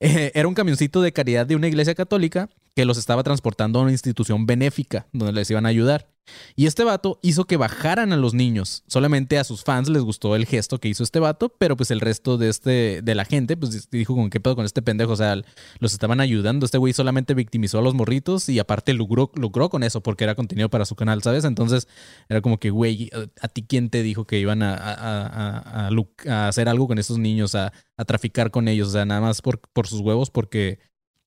Eh, 0.00 0.32
era 0.34 0.48
un 0.48 0.54
camioncito 0.54 1.02
de 1.02 1.12
caridad 1.12 1.44
de 1.44 1.54
una 1.54 1.68
iglesia 1.68 1.94
católica 1.94 2.48
que 2.74 2.84
los 2.84 2.98
estaba 2.98 3.22
transportando 3.22 3.78
a 3.78 3.82
una 3.82 3.92
institución 3.92 4.46
benéfica 4.46 5.06
donde 5.12 5.32
les 5.32 5.50
iban 5.50 5.66
a 5.66 5.70
ayudar. 5.70 6.08
Y 6.54 6.66
este 6.66 6.84
vato 6.84 7.18
hizo 7.22 7.44
que 7.46 7.56
bajaran 7.56 8.12
a 8.12 8.16
los 8.16 8.34
niños. 8.34 8.84
Solamente 8.86 9.38
a 9.38 9.42
sus 9.44 9.64
fans 9.64 9.88
les 9.88 10.02
gustó 10.02 10.36
el 10.36 10.46
gesto 10.46 10.78
que 10.78 10.86
hizo 10.88 11.02
este 11.02 11.18
vato, 11.18 11.48
pero 11.58 11.76
pues 11.76 11.90
el 11.90 12.00
resto 12.00 12.38
de 12.38 12.48
este 12.48 13.02
de 13.02 13.14
la 13.16 13.24
gente 13.24 13.56
pues 13.56 13.90
dijo 13.90 14.14
con 14.14 14.30
qué 14.30 14.38
pedo 14.38 14.54
con 14.54 14.64
este 14.64 14.80
pendejo, 14.80 15.12
o 15.12 15.16
sea, 15.16 15.34
los 15.80 15.92
estaban 15.92 16.20
ayudando. 16.20 16.64
Este 16.66 16.78
güey 16.78 16.92
solamente 16.92 17.34
victimizó 17.34 17.80
a 17.80 17.82
los 17.82 17.94
morritos 17.94 18.48
y 18.48 18.60
aparte 18.60 18.92
lucró, 18.94 19.32
lucró 19.34 19.70
con 19.70 19.82
eso 19.82 20.02
porque 20.04 20.22
era 20.22 20.36
contenido 20.36 20.68
para 20.70 20.84
su 20.84 20.94
canal, 20.94 21.20
¿sabes? 21.20 21.44
Entonces 21.44 21.88
era 22.28 22.40
como 22.40 22.60
que, 22.60 22.70
güey, 22.70 23.10
¿a 23.40 23.48
ti 23.48 23.62
quién 23.66 23.90
te 23.90 24.04
dijo 24.04 24.24
que 24.24 24.38
iban 24.38 24.62
a, 24.62 24.74
a- 24.74 25.88
a- 25.88 25.90
a 26.28 26.48
hacer 26.48 26.68
algo 26.68 26.86
con 26.86 26.98
estos 26.98 27.18
niños, 27.18 27.56
a, 27.56 27.72
a 27.96 28.04
traficar 28.04 28.52
con 28.52 28.68
ellos? 28.68 28.88
O 28.88 28.92
sea, 28.92 29.04
nada 29.04 29.20
más 29.20 29.42
por, 29.42 29.58
por 29.72 29.88
sus 29.88 30.00
huevos 30.00 30.30
porque 30.30 30.78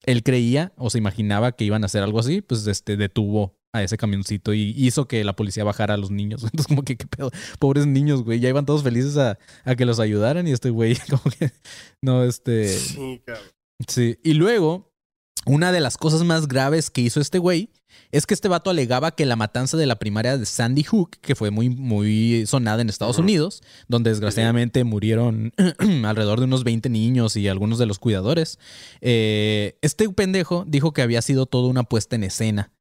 él 0.05 0.23
creía 0.23 0.73
o 0.77 0.89
se 0.89 0.97
imaginaba 0.97 1.53
que 1.53 1.65
iban 1.65 1.83
a 1.83 1.85
hacer 1.87 2.03
algo 2.03 2.19
así, 2.19 2.41
pues 2.41 2.65
este 2.67 2.97
detuvo 2.97 3.55
a 3.73 3.81
ese 3.81 3.97
camioncito 3.97 4.53
y 4.53 4.73
hizo 4.77 5.07
que 5.07 5.23
la 5.23 5.35
policía 5.35 5.63
bajara 5.63 5.95
a 5.95 5.97
los 5.97 6.11
niños. 6.11 6.43
Entonces, 6.43 6.67
como 6.67 6.83
que, 6.83 6.95
qué 6.95 7.07
pedo, 7.07 7.31
pobres 7.59 7.87
niños, 7.87 8.23
güey, 8.23 8.39
ya 8.39 8.49
iban 8.49 8.65
todos 8.65 8.83
felices 8.83 9.17
a, 9.17 9.39
a 9.65 9.75
que 9.75 9.85
los 9.85 9.99
ayudaran 9.99 10.47
y 10.47 10.51
este 10.51 10.69
güey, 10.69 10.95
como 11.09 11.23
que, 11.37 11.51
no, 12.01 12.23
este, 12.23 12.67
Sí, 12.67 13.21
cabrón. 13.25 13.45
Sí, 13.87 14.17
y 14.23 14.35
luego 14.35 14.92
una 15.45 15.71
de 15.71 15.79
las 15.79 15.97
cosas 15.97 16.23
más 16.23 16.47
graves 16.47 16.89
que 16.89 17.01
hizo 17.01 17.19
este 17.19 17.37
güey 17.37 17.69
es 18.11 18.25
que 18.25 18.33
este 18.33 18.47
vato 18.47 18.69
alegaba 18.69 19.11
que 19.11 19.25
la 19.25 19.35
matanza 19.35 19.77
de 19.77 19.85
la 19.85 19.97
primaria 19.97 20.37
de 20.37 20.45
Sandy 20.45 20.83
Hook, 20.83 21.17
que 21.21 21.35
fue 21.35 21.51
muy, 21.51 21.69
muy 21.69 22.45
sonada 22.47 22.81
en 22.81 22.89
Estados 22.89 23.17
Unidos, 23.17 23.61
donde 23.87 24.11
desgraciadamente 24.11 24.83
murieron 24.83 25.51
alrededor 26.05 26.39
de 26.39 26.45
unos 26.45 26.63
20 26.63 26.89
niños 26.89 27.35
y 27.35 27.47
algunos 27.47 27.79
de 27.79 27.85
los 27.85 27.99
cuidadores, 27.99 28.59
eh, 29.01 29.77
este 29.81 30.07
pendejo 30.09 30.63
dijo 30.67 30.93
que 30.93 31.01
había 31.01 31.21
sido 31.21 31.45
toda 31.45 31.69
una 31.69 31.83
puesta 31.83 32.15
en 32.15 32.23
escena. 32.23 32.71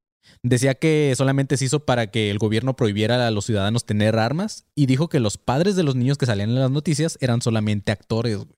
Decía 0.42 0.74
que 0.74 1.14
solamente 1.16 1.56
se 1.56 1.66
hizo 1.66 1.84
para 1.84 2.08
que 2.08 2.30
el 2.30 2.38
gobierno 2.38 2.74
prohibiera 2.74 3.26
a 3.26 3.30
los 3.30 3.46
ciudadanos 3.46 3.84
tener 3.84 4.18
armas 4.18 4.66
y 4.74 4.86
dijo 4.86 5.08
que 5.08 5.20
los 5.20 5.38
padres 5.38 5.76
de 5.76 5.82
los 5.82 5.94
niños 5.94 6.18
que 6.18 6.26
salían 6.26 6.50
en 6.50 6.60
las 6.60 6.70
noticias 6.70 7.16
eran 7.20 7.42
solamente 7.42 7.92
actores. 7.92 8.36
güey. 8.38 8.48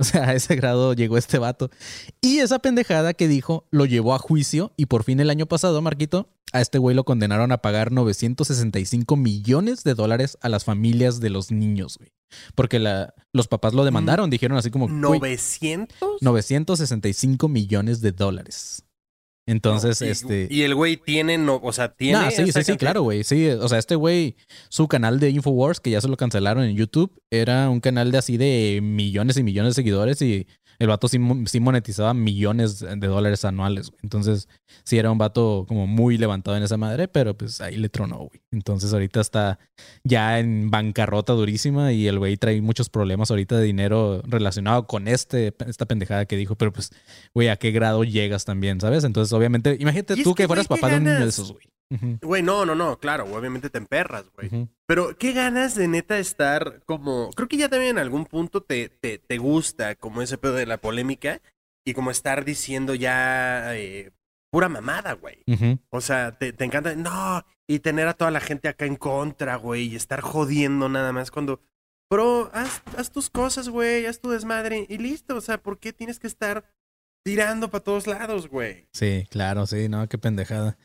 O 0.00 0.04
sea, 0.04 0.30
a 0.30 0.34
ese 0.34 0.56
grado 0.56 0.94
llegó 0.94 1.18
este 1.18 1.38
vato. 1.38 1.68
Y 2.22 2.38
esa 2.38 2.58
pendejada 2.58 3.12
que 3.12 3.28
dijo 3.28 3.66
lo 3.70 3.84
llevó 3.84 4.14
a 4.14 4.18
juicio 4.18 4.72
y 4.78 4.86
por 4.86 5.04
fin 5.04 5.20
el 5.20 5.28
año 5.28 5.44
pasado, 5.44 5.82
Marquito, 5.82 6.30
a 6.54 6.62
este 6.62 6.78
güey 6.78 6.96
lo 6.96 7.04
condenaron 7.04 7.52
a 7.52 7.58
pagar 7.58 7.92
965 7.92 9.16
millones 9.16 9.84
de 9.84 9.94
dólares 9.94 10.38
a 10.40 10.48
las 10.48 10.64
familias 10.64 11.20
de 11.20 11.28
los 11.28 11.50
niños, 11.50 11.98
güey. 11.98 12.12
Porque 12.54 12.78
la, 12.78 13.12
los 13.34 13.46
papás 13.46 13.74
lo 13.74 13.84
demandaron, 13.84 14.30
dijeron 14.30 14.56
así 14.56 14.70
como... 14.70 14.88
güey, 14.88 15.20
¿900? 15.20 15.88
965 16.22 17.48
millones 17.48 18.00
de 18.00 18.12
dólares. 18.12 18.84
Entonces, 19.50 20.00
No, 20.00 20.06
y- 20.06 20.10
este... 20.10 20.48
Y 20.50 20.62
el 20.62 20.74
güey 20.74 20.96
tiene, 20.96 21.36
no, 21.38 21.60
o 21.62 21.72
sea, 21.72 21.92
tiene. 21.92 22.18
Nah, 22.18 22.30
sí, 22.30 22.50
sí, 22.52 22.62
sí, 22.64 22.76
claro, 22.76 23.02
güey. 23.02 23.24
Sí, 23.24 23.48
o 23.48 23.68
sea, 23.68 23.78
este 23.78 23.96
güey, 23.96 24.36
su 24.68 24.86
canal 24.88 25.18
de 25.20 25.30
Infowars, 25.30 25.80
que 25.80 25.90
ya 25.90 26.00
se 26.00 26.08
lo 26.08 26.16
cancelaron 26.16 26.64
en 26.64 26.76
YouTube, 26.76 27.12
era 27.30 27.68
un 27.68 27.80
canal 27.80 28.12
de 28.12 28.18
así 28.18 28.36
de 28.36 28.80
millones 28.82 29.36
y 29.36 29.42
millones 29.42 29.74
de 29.74 29.82
seguidores 29.82 30.22
y 30.22 30.46
el 30.80 30.88
vato 30.88 31.06
sí, 31.06 31.18
mo- 31.20 31.46
sí 31.46 31.60
monetizaba 31.60 32.12
millones 32.14 32.80
de 32.80 33.06
dólares 33.06 33.44
anuales. 33.44 33.90
güey. 33.90 34.00
Entonces, 34.02 34.48
sí 34.82 34.98
era 34.98 35.12
un 35.12 35.18
vato 35.18 35.64
como 35.68 35.86
muy 35.86 36.18
levantado 36.18 36.56
en 36.56 36.62
esa 36.64 36.76
madre, 36.76 37.06
pero 37.06 37.36
pues 37.36 37.60
ahí 37.60 37.76
le 37.76 37.88
tronó, 37.88 38.16
güey. 38.16 38.40
Entonces, 38.50 38.92
ahorita 38.92 39.20
está 39.20 39.58
ya 40.02 40.38
en 40.40 40.70
bancarrota 40.70 41.34
durísima 41.34 41.92
y 41.92 42.08
el 42.08 42.18
güey 42.18 42.36
trae 42.36 42.60
muchos 42.62 42.88
problemas 42.88 43.30
ahorita 43.30 43.56
de 43.58 43.64
dinero 43.64 44.22
relacionado 44.26 44.86
con 44.88 45.06
este, 45.06 45.54
esta 45.68 45.86
pendejada 45.86 46.24
que 46.24 46.36
dijo, 46.36 46.56
pero 46.56 46.72
pues, 46.72 46.90
güey, 47.34 47.48
¿a 47.48 47.56
qué 47.56 47.70
grado 47.70 48.02
llegas 48.02 48.44
también, 48.44 48.80
sabes? 48.80 49.04
Entonces, 49.04 49.32
obviamente, 49.32 49.76
imagínate 49.78 50.16
tú 50.22 50.34
que, 50.34 50.42
que, 50.42 50.46
fueras 50.48 50.66
güey, 50.66 50.78
¿qué 50.78 50.82
papá 50.82 50.90
de 50.92 50.96
un 50.98 51.04
niño 51.04 51.12
de 51.14 51.18
ganas? 51.20 51.34
esos, 51.34 51.52
güey. 51.52 51.64
Güey, 52.22 52.42
no, 52.42 52.64
no, 52.64 52.74
no, 52.74 52.98
claro, 52.98 53.24
obviamente 53.24 53.68
te 53.68 53.78
emperras, 53.78 54.26
güey. 54.36 54.68
Pero 54.86 55.16
qué 55.18 55.32
ganas 55.32 55.74
de 55.74 55.88
neta 55.88 56.18
estar 56.18 56.82
como. 56.86 57.30
Creo 57.30 57.48
que 57.48 57.56
ya 57.56 57.68
también 57.68 57.92
en 57.92 57.98
algún 57.98 58.26
punto 58.26 58.62
te, 58.62 58.88
te, 58.88 59.18
te 59.18 59.38
gusta 59.38 59.96
como 59.96 60.22
ese 60.22 60.38
pedo 60.38 60.54
de 60.54 60.66
la 60.66 60.78
polémica 60.78 61.40
y 61.84 61.94
como 61.94 62.10
estar 62.10 62.44
diciendo 62.44 62.94
ya 62.94 63.74
eh, 63.76 64.12
pura 64.50 64.68
mamada, 64.68 65.14
güey. 65.14 65.42
O 65.90 66.00
sea, 66.00 66.38
te, 66.38 66.52
te 66.52 66.64
encanta. 66.64 66.94
No, 66.94 67.44
y 67.66 67.80
tener 67.80 68.06
a 68.08 68.14
toda 68.14 68.30
la 68.30 68.40
gente 68.40 68.68
acá 68.68 68.86
en 68.86 68.96
contra, 68.96 69.56
güey, 69.56 69.88
y 69.88 69.96
estar 69.96 70.20
jodiendo 70.20 70.88
nada 70.88 71.12
más 71.12 71.30
cuando. 71.30 71.60
Bro, 72.12 72.50
haz, 72.52 72.82
haz 72.96 73.12
tus 73.12 73.30
cosas, 73.30 73.68
güey, 73.68 74.06
haz 74.06 74.20
tu 74.20 74.30
desmadre 74.30 74.84
y 74.88 74.98
listo. 74.98 75.36
O 75.36 75.40
sea, 75.40 75.58
¿por 75.58 75.78
qué 75.78 75.92
tienes 75.92 76.18
que 76.18 76.26
estar 76.26 76.64
tirando 77.24 77.70
para 77.70 77.84
todos 77.84 78.08
lados, 78.08 78.48
güey? 78.48 78.88
Sí, 78.92 79.26
claro, 79.30 79.66
sí, 79.66 79.88
no, 79.88 80.08
qué 80.08 80.18
pendejada. 80.18 80.76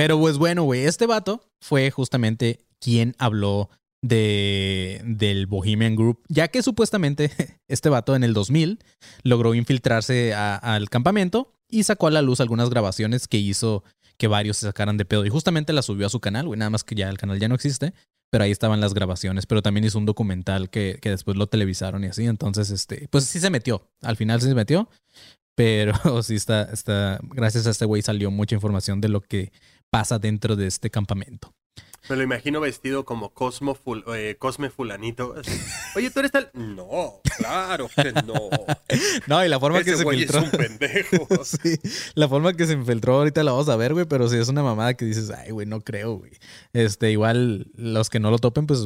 Pero 0.00 0.18
pues 0.18 0.38
bueno, 0.38 0.62
güey, 0.62 0.86
este 0.86 1.04
vato 1.04 1.42
fue 1.60 1.90
justamente 1.90 2.60
quien 2.78 3.14
habló 3.18 3.68
de, 4.00 5.02
del 5.04 5.46
Bohemian 5.46 5.94
Group, 5.94 6.22
ya 6.26 6.48
que 6.48 6.62
supuestamente 6.62 7.30
este 7.68 7.90
vato 7.90 8.16
en 8.16 8.24
el 8.24 8.32
2000 8.32 8.78
logró 9.24 9.54
infiltrarse 9.54 10.32
al 10.32 10.88
campamento 10.88 11.52
y 11.68 11.82
sacó 11.82 12.06
a 12.06 12.12
la 12.12 12.22
luz 12.22 12.40
algunas 12.40 12.70
grabaciones 12.70 13.28
que 13.28 13.36
hizo 13.36 13.84
que 14.16 14.26
varios 14.26 14.56
se 14.56 14.68
sacaran 14.68 14.96
de 14.96 15.04
pedo. 15.04 15.26
Y 15.26 15.28
justamente 15.28 15.74
las 15.74 15.84
subió 15.84 16.06
a 16.06 16.08
su 16.08 16.18
canal, 16.18 16.46
güey, 16.46 16.58
nada 16.58 16.70
más 16.70 16.82
que 16.82 16.94
ya 16.94 17.10
el 17.10 17.18
canal 17.18 17.38
ya 17.38 17.48
no 17.48 17.54
existe, 17.54 17.92
pero 18.30 18.44
ahí 18.44 18.52
estaban 18.52 18.80
las 18.80 18.94
grabaciones, 18.94 19.44
pero 19.44 19.60
también 19.60 19.84
hizo 19.84 19.98
un 19.98 20.06
documental 20.06 20.70
que, 20.70 20.98
que 21.02 21.10
después 21.10 21.36
lo 21.36 21.48
televisaron 21.48 22.04
y 22.04 22.06
así, 22.06 22.24
entonces, 22.24 22.70
este, 22.70 23.06
pues 23.10 23.24
sí 23.24 23.38
se 23.38 23.50
metió, 23.50 23.86
al 24.00 24.16
final 24.16 24.40
sí 24.40 24.48
se 24.48 24.54
metió, 24.54 24.88
pero 25.54 25.92
sí 26.22 26.36
está, 26.36 26.62
está, 26.72 27.20
gracias 27.22 27.66
a 27.66 27.70
este 27.70 27.84
güey 27.84 28.00
salió 28.00 28.30
mucha 28.30 28.54
información 28.54 29.02
de 29.02 29.10
lo 29.10 29.20
que 29.20 29.52
pasa 29.90 30.18
dentro 30.18 30.56
de 30.56 30.66
este 30.66 30.90
campamento. 30.90 31.52
Me 32.08 32.16
lo 32.16 32.22
imagino 32.22 32.60
vestido 32.60 33.04
como 33.04 33.34
Cosmo 33.34 33.76
ful- 33.76 34.02
eh, 34.16 34.34
Cosme 34.38 34.70
Fulanito. 34.70 35.34
Oye, 35.94 36.10
¿tú 36.10 36.20
eres 36.20 36.32
tal? 36.32 36.50
No, 36.54 37.20
claro 37.36 37.88
que 37.94 38.12
no. 38.12 38.34
No, 39.26 39.44
y 39.44 39.48
la 39.48 39.60
forma 39.60 39.78
Ese 39.80 39.90
que 39.90 39.96
se 39.98 40.04
güey 40.04 40.22
es 40.22 40.30
filtró. 40.32 40.42
un 40.42 40.50
pendejo. 40.50 41.28
Sí, 41.44 41.76
la 42.14 42.26
forma 42.28 42.54
que 42.54 42.66
se 42.66 42.72
infiltró 42.72 43.16
ahorita 43.18 43.44
la 43.44 43.52
vamos 43.52 43.68
a 43.68 43.76
ver, 43.76 43.92
güey, 43.92 44.06
pero 44.06 44.28
sí 44.28 44.38
es 44.38 44.48
una 44.48 44.62
mamada 44.62 44.94
que 44.94 45.04
dices, 45.04 45.30
ay, 45.30 45.50
güey, 45.50 45.66
no 45.66 45.82
creo, 45.82 46.14
güey. 46.16 46.32
Este, 46.72 47.10
igual 47.12 47.66
los 47.74 48.08
que 48.08 48.18
no 48.18 48.30
lo 48.30 48.38
topen, 48.38 48.66
pues 48.66 48.80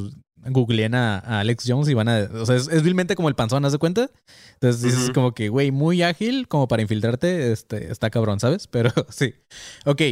googleen 0.46 0.94
a, 0.94 1.18
a 1.20 1.40
Alex 1.40 1.64
Jones 1.66 1.88
y 1.88 1.94
van 1.94 2.08
a, 2.08 2.28
o 2.34 2.44
sea, 2.44 2.56
es, 2.56 2.68
es 2.68 2.82
vilmente 2.82 3.14
como 3.14 3.28
el 3.30 3.34
panzón, 3.37 3.64
¿haz 3.64 3.73
de 3.73 3.78
cuenta? 3.78 4.11
Entonces 4.54 4.82
dices 4.82 5.11
como 5.14 5.32
que, 5.32 5.49
güey, 5.49 5.70
muy 5.70 6.02
ágil 6.02 6.49
como 6.49 6.68
para 6.68 6.82
infiltrarte, 6.82 7.52
este, 7.52 7.90
está 7.90 8.11
cabrón, 8.11 8.40
¿sabes? 8.40 8.66
Pero 8.66 8.90
sí. 9.08 9.34
Ok, 9.87 10.02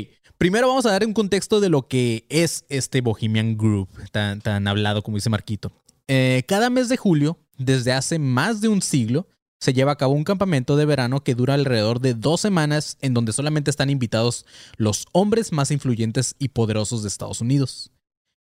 primero 0.42 0.66
vamos 0.66 0.87
a 0.87 0.90
dar 0.90 1.06
un 1.06 1.12
contexto 1.12 1.61
de 1.61 1.68
lo 1.68 1.87
que 1.87 2.26
es 2.28 2.64
este 2.68 3.00
Bohemian 3.00 3.56
Group, 3.56 3.88
tan, 4.11 4.40
tan 4.40 4.66
hablado 4.66 5.00
como 5.04 5.16
dice 5.16 5.30
Marquito. 5.30 5.70
Eh, 6.08 6.42
cada 6.49 6.68
mes 6.68 6.88
de 6.88 6.96
julio, 6.96 7.38
desde 7.58 7.92
hace 7.92 8.18
más 8.18 8.61
de 8.61 8.66
un 8.66 8.82
siglo, 8.82 9.28
se 9.61 9.72
lleva 9.72 9.92
a 9.92 9.96
cabo 9.96 10.14
un 10.14 10.25
campamento 10.25 10.75
de 10.75 10.84
verano 10.84 11.22
que 11.22 11.37
dura 11.37 11.54
alrededor 11.54 12.00
de 12.00 12.14
dos 12.14 12.40
semanas 12.40 12.99
en 13.02 13.14
donde 13.14 13.32
solamente 13.32 13.70
están 13.70 13.88
invitados 13.88 14.44
los 14.78 15.06
hombres 15.12 15.52
más 15.52 15.70
influyentes 15.70 16.34
y 16.40 16.49
poderosos 16.49 17.04
de 17.04 17.08
Estados 17.08 17.40
Unidos. 17.40 17.92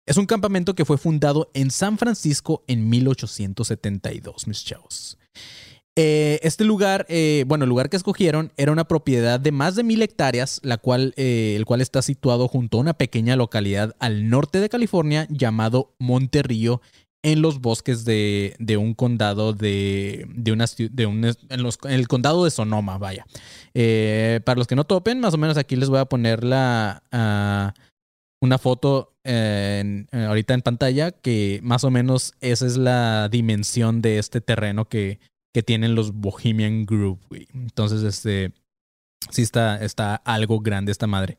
Es 0.07 0.17
un 0.17 0.25
campamento 0.25 0.73
que 0.73 0.85
fue 0.85 0.97
fundado 0.97 1.51
en 1.53 1.69
San 1.69 1.99
Francisco 1.99 2.63
en 2.65 2.89
1872, 2.89 4.47
mis 4.47 4.65
chavos. 4.65 5.19
Eh, 5.97 6.39
este 6.43 6.63
lugar, 6.63 7.05
eh, 7.09 7.43
bueno, 7.47 7.65
el 7.65 7.69
lugar 7.69 7.89
que 7.89 7.97
escogieron 7.97 8.51
era 8.55 8.71
una 8.71 8.85
propiedad 8.87 9.39
de 9.39 9.51
más 9.51 9.75
de 9.75 9.83
mil 9.83 10.01
hectáreas, 10.01 10.61
la 10.63 10.77
cual, 10.77 11.13
eh, 11.17 11.53
el 11.57 11.65
cual 11.65 11.81
está 11.81 12.01
situado 12.01 12.47
junto 12.47 12.77
a 12.77 12.81
una 12.81 12.93
pequeña 12.93 13.35
localidad 13.35 13.95
al 13.99 14.29
norte 14.29 14.59
de 14.61 14.69
California 14.69 15.27
llamado 15.29 15.93
Monte 15.99 16.43
Río, 16.43 16.81
en 17.23 17.43
los 17.43 17.59
bosques 17.61 18.03
de, 18.03 18.55
de 18.57 18.77
un 18.77 18.95
condado 18.95 19.53
de, 19.53 20.25
de 20.33 20.51
una 20.53 20.65
de 20.77 21.05
un, 21.05 21.23
en, 21.25 21.61
los- 21.63 21.77
el 21.87 22.07
condado 22.07 22.45
de 22.45 22.51
Sonoma, 22.51 22.97
vaya. 22.97 23.27
Para 24.43 24.57
los 24.57 24.65
que 24.65 24.75
no 24.75 24.85
topen, 24.85 25.19
más 25.19 25.33
o 25.35 25.37
menos 25.37 25.57
aquí 25.57 25.75
les 25.75 25.89
voy 25.89 25.99
a 25.99 26.05
poner 26.05 26.43
la, 26.43 27.03
ah, 27.11 27.73
una 28.41 28.57
foto 28.57 29.13
en- 29.23 30.07
ahorita 30.11 30.55
en 30.55 30.61
pantalla 30.63 31.11
que 31.11 31.59
más 31.61 31.83
o 31.83 31.91
menos 31.91 32.33
esa 32.41 32.65
es 32.65 32.77
la 32.77 33.29
dimensión 33.29 34.01
de 34.01 34.17
este 34.17 34.41
terreno 34.41 34.85
que, 34.85 35.19
que 35.53 35.63
tienen 35.63 35.95
los 35.95 36.13
Bohemian 36.13 36.85
Group. 36.85 37.19
güey. 37.29 37.47
Entonces, 37.53 38.03
este, 38.03 38.53
sí 39.29 39.41
está, 39.41 39.83
está 39.83 40.15
algo 40.15 40.59
grande 40.59 40.91
esta 40.91 41.07
madre. 41.07 41.37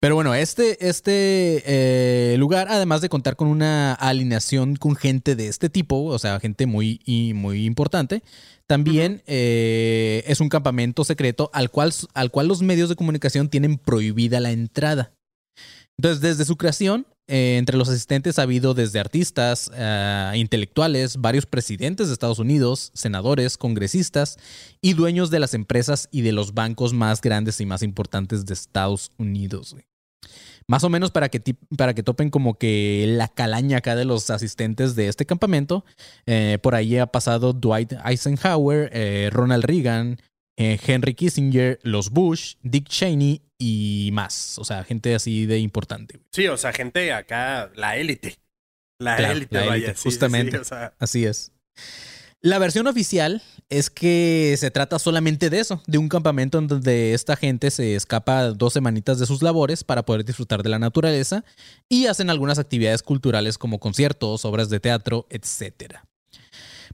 Pero 0.00 0.14
bueno, 0.14 0.32
este, 0.32 0.88
este 0.88 1.62
eh, 1.66 2.36
lugar, 2.38 2.68
además 2.70 3.00
de 3.00 3.08
contar 3.08 3.34
con 3.34 3.48
una 3.48 3.94
alineación 3.94 4.76
con 4.76 4.94
gente 4.94 5.34
de 5.34 5.48
este 5.48 5.68
tipo, 5.70 6.04
o 6.04 6.18
sea, 6.20 6.38
gente 6.38 6.66
muy, 6.66 7.00
y 7.04 7.34
muy 7.34 7.64
importante, 7.64 8.22
también 8.68 9.22
eh, 9.26 10.22
es 10.26 10.40
un 10.40 10.50
campamento 10.50 11.02
secreto 11.02 11.50
al 11.52 11.70
cual, 11.70 11.92
al 12.14 12.30
cual 12.30 12.46
los 12.46 12.62
medios 12.62 12.88
de 12.88 12.94
comunicación 12.94 13.48
tienen 13.48 13.76
prohibida 13.76 14.38
la 14.38 14.52
entrada. 14.52 15.12
Entonces, 15.98 16.20
desde 16.20 16.44
su 16.44 16.56
creación, 16.56 17.04
eh, 17.28 17.58
entre 17.58 17.76
los 17.76 17.90
asistentes 17.90 18.38
ha 18.38 18.42
habido 18.42 18.72
desde 18.72 18.98
artistas, 18.98 19.70
eh, 19.74 20.32
intelectuales, 20.36 21.18
varios 21.18 21.44
presidentes 21.44 22.08
de 22.08 22.14
Estados 22.14 22.38
Unidos, 22.38 22.90
senadores, 22.94 23.58
congresistas 23.58 24.38
y 24.80 24.94
dueños 24.94 25.30
de 25.30 25.38
las 25.38 25.52
empresas 25.52 26.08
y 26.10 26.22
de 26.22 26.32
los 26.32 26.54
bancos 26.54 26.94
más 26.94 27.20
grandes 27.20 27.60
y 27.60 27.66
más 27.66 27.82
importantes 27.82 28.46
de 28.46 28.54
Estados 28.54 29.10
Unidos. 29.18 29.76
Más 30.66 30.84
o 30.84 30.88
menos 30.88 31.10
para 31.10 31.28
que, 31.28 31.40
para 31.76 31.94
que 31.94 32.02
topen 32.02 32.30
como 32.30 32.54
que 32.54 33.04
la 33.06 33.28
calaña 33.28 33.78
acá 33.78 33.94
de 33.94 34.06
los 34.06 34.30
asistentes 34.30 34.96
de 34.96 35.08
este 35.08 35.26
campamento. 35.26 35.84
eh, 36.26 36.58
por 36.62 36.74
ahí 36.74 36.96
ha 36.96 37.06
pasado 37.06 37.52
Dwight 37.52 37.92
Eisenhower, 38.04 38.90
Ronald 39.32 39.64
Reagan, 39.64 40.18
eh, 40.60 40.78
Henry 40.84 41.14
Kissinger, 41.14 41.78
los 41.84 42.10
Bush, 42.10 42.56
Dick 42.62 42.88
Cheney 42.88 43.40
y 43.58 44.10
más. 44.12 44.58
O 44.58 44.64
sea, 44.64 44.82
gente 44.82 45.14
así 45.14 45.46
de 45.46 45.60
importante. 45.60 46.18
Sí, 46.32 46.48
o 46.48 46.56
sea, 46.56 46.72
gente 46.72 47.12
acá, 47.12 47.70
la 47.76 47.96
élite. 47.96 48.38
La 48.98 49.16
Claro, 49.16 49.34
élite, 49.34 49.54
la 49.54 49.60
vaya. 49.60 49.74
élite, 49.76 49.92
sí, 49.92 49.96
sí, 49.96 50.02
sí, 50.02 50.08
justamente. 50.10 50.58
o 50.58 50.64
sea, 50.64 50.92
Así 50.98 51.24
es. 51.24 51.52
La 52.40 52.58
versión 52.58 52.86
oficial 52.88 53.40
es 53.68 53.88
que 53.90 54.56
se 54.58 54.70
trata 54.72 54.98
solamente 54.98 55.48
de 55.50 55.60
eso, 55.60 55.82
de 55.86 55.98
un 55.98 56.08
campamento 56.08 56.58
en 56.58 56.66
donde 56.66 57.14
esta 57.14 57.36
gente 57.36 57.70
se 57.70 57.94
escapa 57.94 58.50
dos 58.50 58.72
semanitas 58.72 59.18
de 59.18 59.26
sus 59.26 59.42
labores 59.42 59.84
para 59.84 60.04
poder 60.04 60.24
disfrutar 60.24 60.62
de 60.64 60.68
la 60.70 60.78
naturaleza 60.78 61.44
y 61.88 62.06
hacen 62.06 62.30
algunas 62.30 62.58
actividades 62.58 63.02
culturales 63.02 63.58
como 63.58 63.78
conciertos, 63.78 64.44
obras 64.44 64.70
de 64.70 64.80
teatro, 64.80 65.26
etc. 65.30 65.98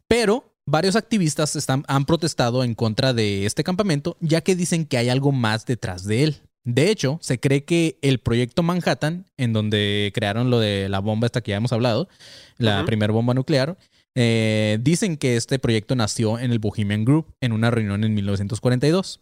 Pero 0.09 0.54
varios 0.67 0.97
activistas 0.97 1.57
están, 1.57 1.85
han 1.89 2.05
protestado 2.05 2.65
en 2.65 2.75
contra 2.75 3.13
de 3.13 3.47
este 3.47 3.65
campamento, 3.65 4.17
ya 4.21 4.41
que 4.41 4.57
dicen 4.57 4.87
que 4.87 4.99
hay 4.99 5.09
algo 5.09 5.33
más 5.33 5.67
detrás 5.67 6.05
de 6.05 6.25
él. 6.25 6.37
De 6.65 6.91
hecho, 6.91 7.19
se 7.21 7.39
cree 7.39 7.65
que 7.65 7.99
el 8.01 8.21
proyecto 8.21 8.63
Manhattan, 8.63 9.27
en 9.37 9.53
donde 9.53 10.13
crearon 10.15 10.51
lo 10.51 10.61
de 10.61 10.89
la 10.89 11.01
bomba 11.01 11.27
esta 11.27 11.43
que 11.43 11.51
ya 11.51 11.59
hemos 11.59 11.73
hablado, 11.73 12.09
la 12.57 12.87
primera 12.87 13.13
bomba 13.13 13.35
nuclear, 13.35 13.77
eh, 14.15 14.79
dicen 14.81 15.19
que 15.19 15.37
este 15.37 15.59
proyecto 15.59 15.95
nació 15.95 16.39
en 16.39 16.53
el 16.53 16.61
Bohemian 16.61 17.05
Group 17.05 17.35
en 17.41 17.53
una 17.53 17.71
reunión 17.71 18.03
en 18.05 18.15
1942 18.15 19.21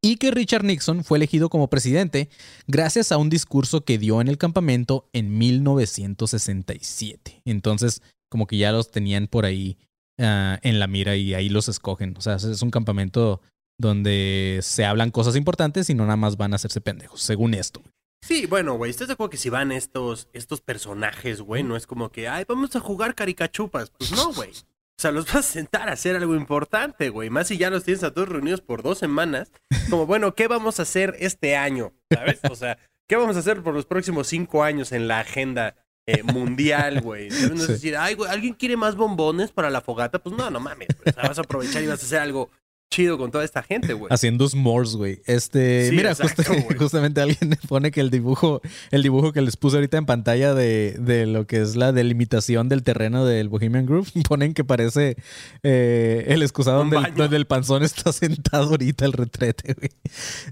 y 0.00 0.16
que 0.16 0.30
Richard 0.30 0.64
Nixon 0.64 1.04
fue 1.04 1.18
elegido 1.18 1.50
como 1.50 1.68
presidente 1.68 2.30
gracias 2.66 3.12
a 3.12 3.18
un 3.18 3.30
discurso 3.30 3.84
que 3.84 3.98
dio 3.98 4.20
en 4.20 4.28
el 4.28 4.38
campamento 4.38 5.08
en 5.12 5.36
1967. 5.36 7.42
Entonces, 7.44 8.02
como 8.28 8.46
que 8.46 8.56
ya 8.56 8.72
los 8.72 8.90
tenían 8.90 9.26
por 9.26 9.44
ahí 9.44 9.76
ah, 10.18 10.58
en 10.62 10.78
la 10.78 10.86
mira 10.86 11.16
y 11.16 11.34
ahí 11.34 11.48
los 11.48 11.68
escogen. 11.68 12.14
O 12.16 12.20
sea, 12.20 12.36
es 12.36 12.62
un 12.62 12.70
campamento 12.70 13.40
donde 13.78 14.60
se 14.62 14.84
hablan 14.84 15.10
cosas 15.10 15.36
importantes 15.36 15.88
y 15.90 15.94
no 15.94 16.04
nada 16.04 16.16
más 16.16 16.36
van 16.36 16.52
a 16.52 16.56
hacerse 16.56 16.80
pendejos, 16.80 17.22
según 17.22 17.54
esto. 17.54 17.82
Sí, 18.24 18.46
bueno, 18.46 18.74
güey, 18.74 18.90
¿estás 18.90 19.06
de 19.06 19.14
acuerdo 19.14 19.30
que 19.30 19.36
si 19.36 19.48
van 19.48 19.70
estos, 19.70 20.28
estos 20.32 20.60
personajes, 20.60 21.40
güey, 21.40 21.62
no 21.62 21.76
es 21.76 21.86
como 21.86 22.10
que, 22.10 22.28
ay, 22.28 22.44
vamos 22.48 22.74
a 22.74 22.80
jugar 22.80 23.14
caricachupas? 23.14 23.90
Pues 23.90 24.10
no, 24.10 24.32
güey. 24.32 24.50
O 24.50 25.00
sea, 25.00 25.12
los 25.12 25.26
vas 25.26 25.36
a 25.36 25.42
sentar 25.42 25.88
a 25.88 25.92
hacer 25.92 26.16
algo 26.16 26.34
importante, 26.34 27.08
güey. 27.10 27.30
Más 27.30 27.46
si 27.46 27.56
ya 27.56 27.70
los 27.70 27.84
tienes 27.84 28.02
a 28.02 28.12
todos 28.12 28.28
reunidos 28.28 28.60
por 28.60 28.82
dos 28.82 28.98
semanas. 28.98 29.52
Como, 29.88 30.06
bueno, 30.06 30.34
¿qué 30.34 30.48
vamos 30.48 30.80
a 30.80 30.82
hacer 30.82 31.14
este 31.20 31.56
año? 31.56 31.92
¿Sabes? 32.12 32.40
O 32.50 32.56
sea, 32.56 32.78
¿qué 33.08 33.14
vamos 33.14 33.36
a 33.36 33.38
hacer 33.38 33.62
por 33.62 33.74
los 33.74 33.86
próximos 33.86 34.26
cinco 34.26 34.64
años 34.64 34.90
en 34.90 35.06
la 35.06 35.20
agenda 35.20 35.76
eh, 36.08 36.22
mundial, 36.22 37.00
güey? 37.02 37.28
No 37.52 37.54
es 37.54 37.62
Sí. 37.66 37.72
decir, 37.72 37.96
ay, 37.96 38.14
güey, 38.14 38.30
¿alguien 38.30 38.54
quiere 38.54 38.76
más 38.76 38.96
bombones 38.96 39.50
para 39.52 39.70
la 39.70 39.80
fogata? 39.80 40.18
Pues 40.18 40.36
no, 40.36 40.50
no 40.50 40.60
mames. 40.60 40.88
sea, 41.04 41.22
vas 41.28 41.38
a 41.38 41.42
aprovechar 41.42 41.82
y 41.82 41.86
vas 41.86 42.02
a 42.02 42.06
hacer 42.06 42.18
algo 42.20 42.50
chido 42.90 43.18
con 43.18 43.30
toda 43.30 43.44
esta 43.44 43.62
gente, 43.62 43.92
güey. 43.92 44.10
Haciendo 44.10 44.48
s'mores, 44.48 44.94
güey. 44.96 45.20
Este, 45.26 45.90
Sí, 45.90 45.94
mira, 45.94 46.12
exacto, 46.12 46.42
justamente 46.78 47.20
alguien 47.20 47.54
pone 47.68 47.90
que 47.90 48.00
el 48.00 48.08
dibujo, 48.10 48.62
el 48.90 49.02
dibujo 49.02 49.34
que 49.34 49.42
les 49.42 49.58
puse 49.58 49.76
ahorita 49.76 49.98
en 49.98 50.06
pantalla 50.06 50.54
de, 50.54 50.96
de 50.98 51.26
lo 51.26 51.46
que 51.46 51.60
es 51.60 51.76
la 51.76 51.92
delimitación 51.92 52.70
del 52.70 52.82
terreno 52.84 53.26
del 53.26 53.50
Bohemian 53.50 53.84
Group, 53.84 54.08
ponen 54.26 54.54
que 54.54 54.64
parece 54.64 55.16
eh, 55.62 56.24
el 56.28 56.42
excusado 56.42 56.80
el, 56.82 57.14
donde 57.14 57.36
el 57.36 57.46
panzón 57.46 57.82
está 57.82 58.10
sentado 58.10 58.70
ahorita 58.70 59.04
el 59.04 59.12
retrete, 59.12 59.74
güey. 59.74 59.90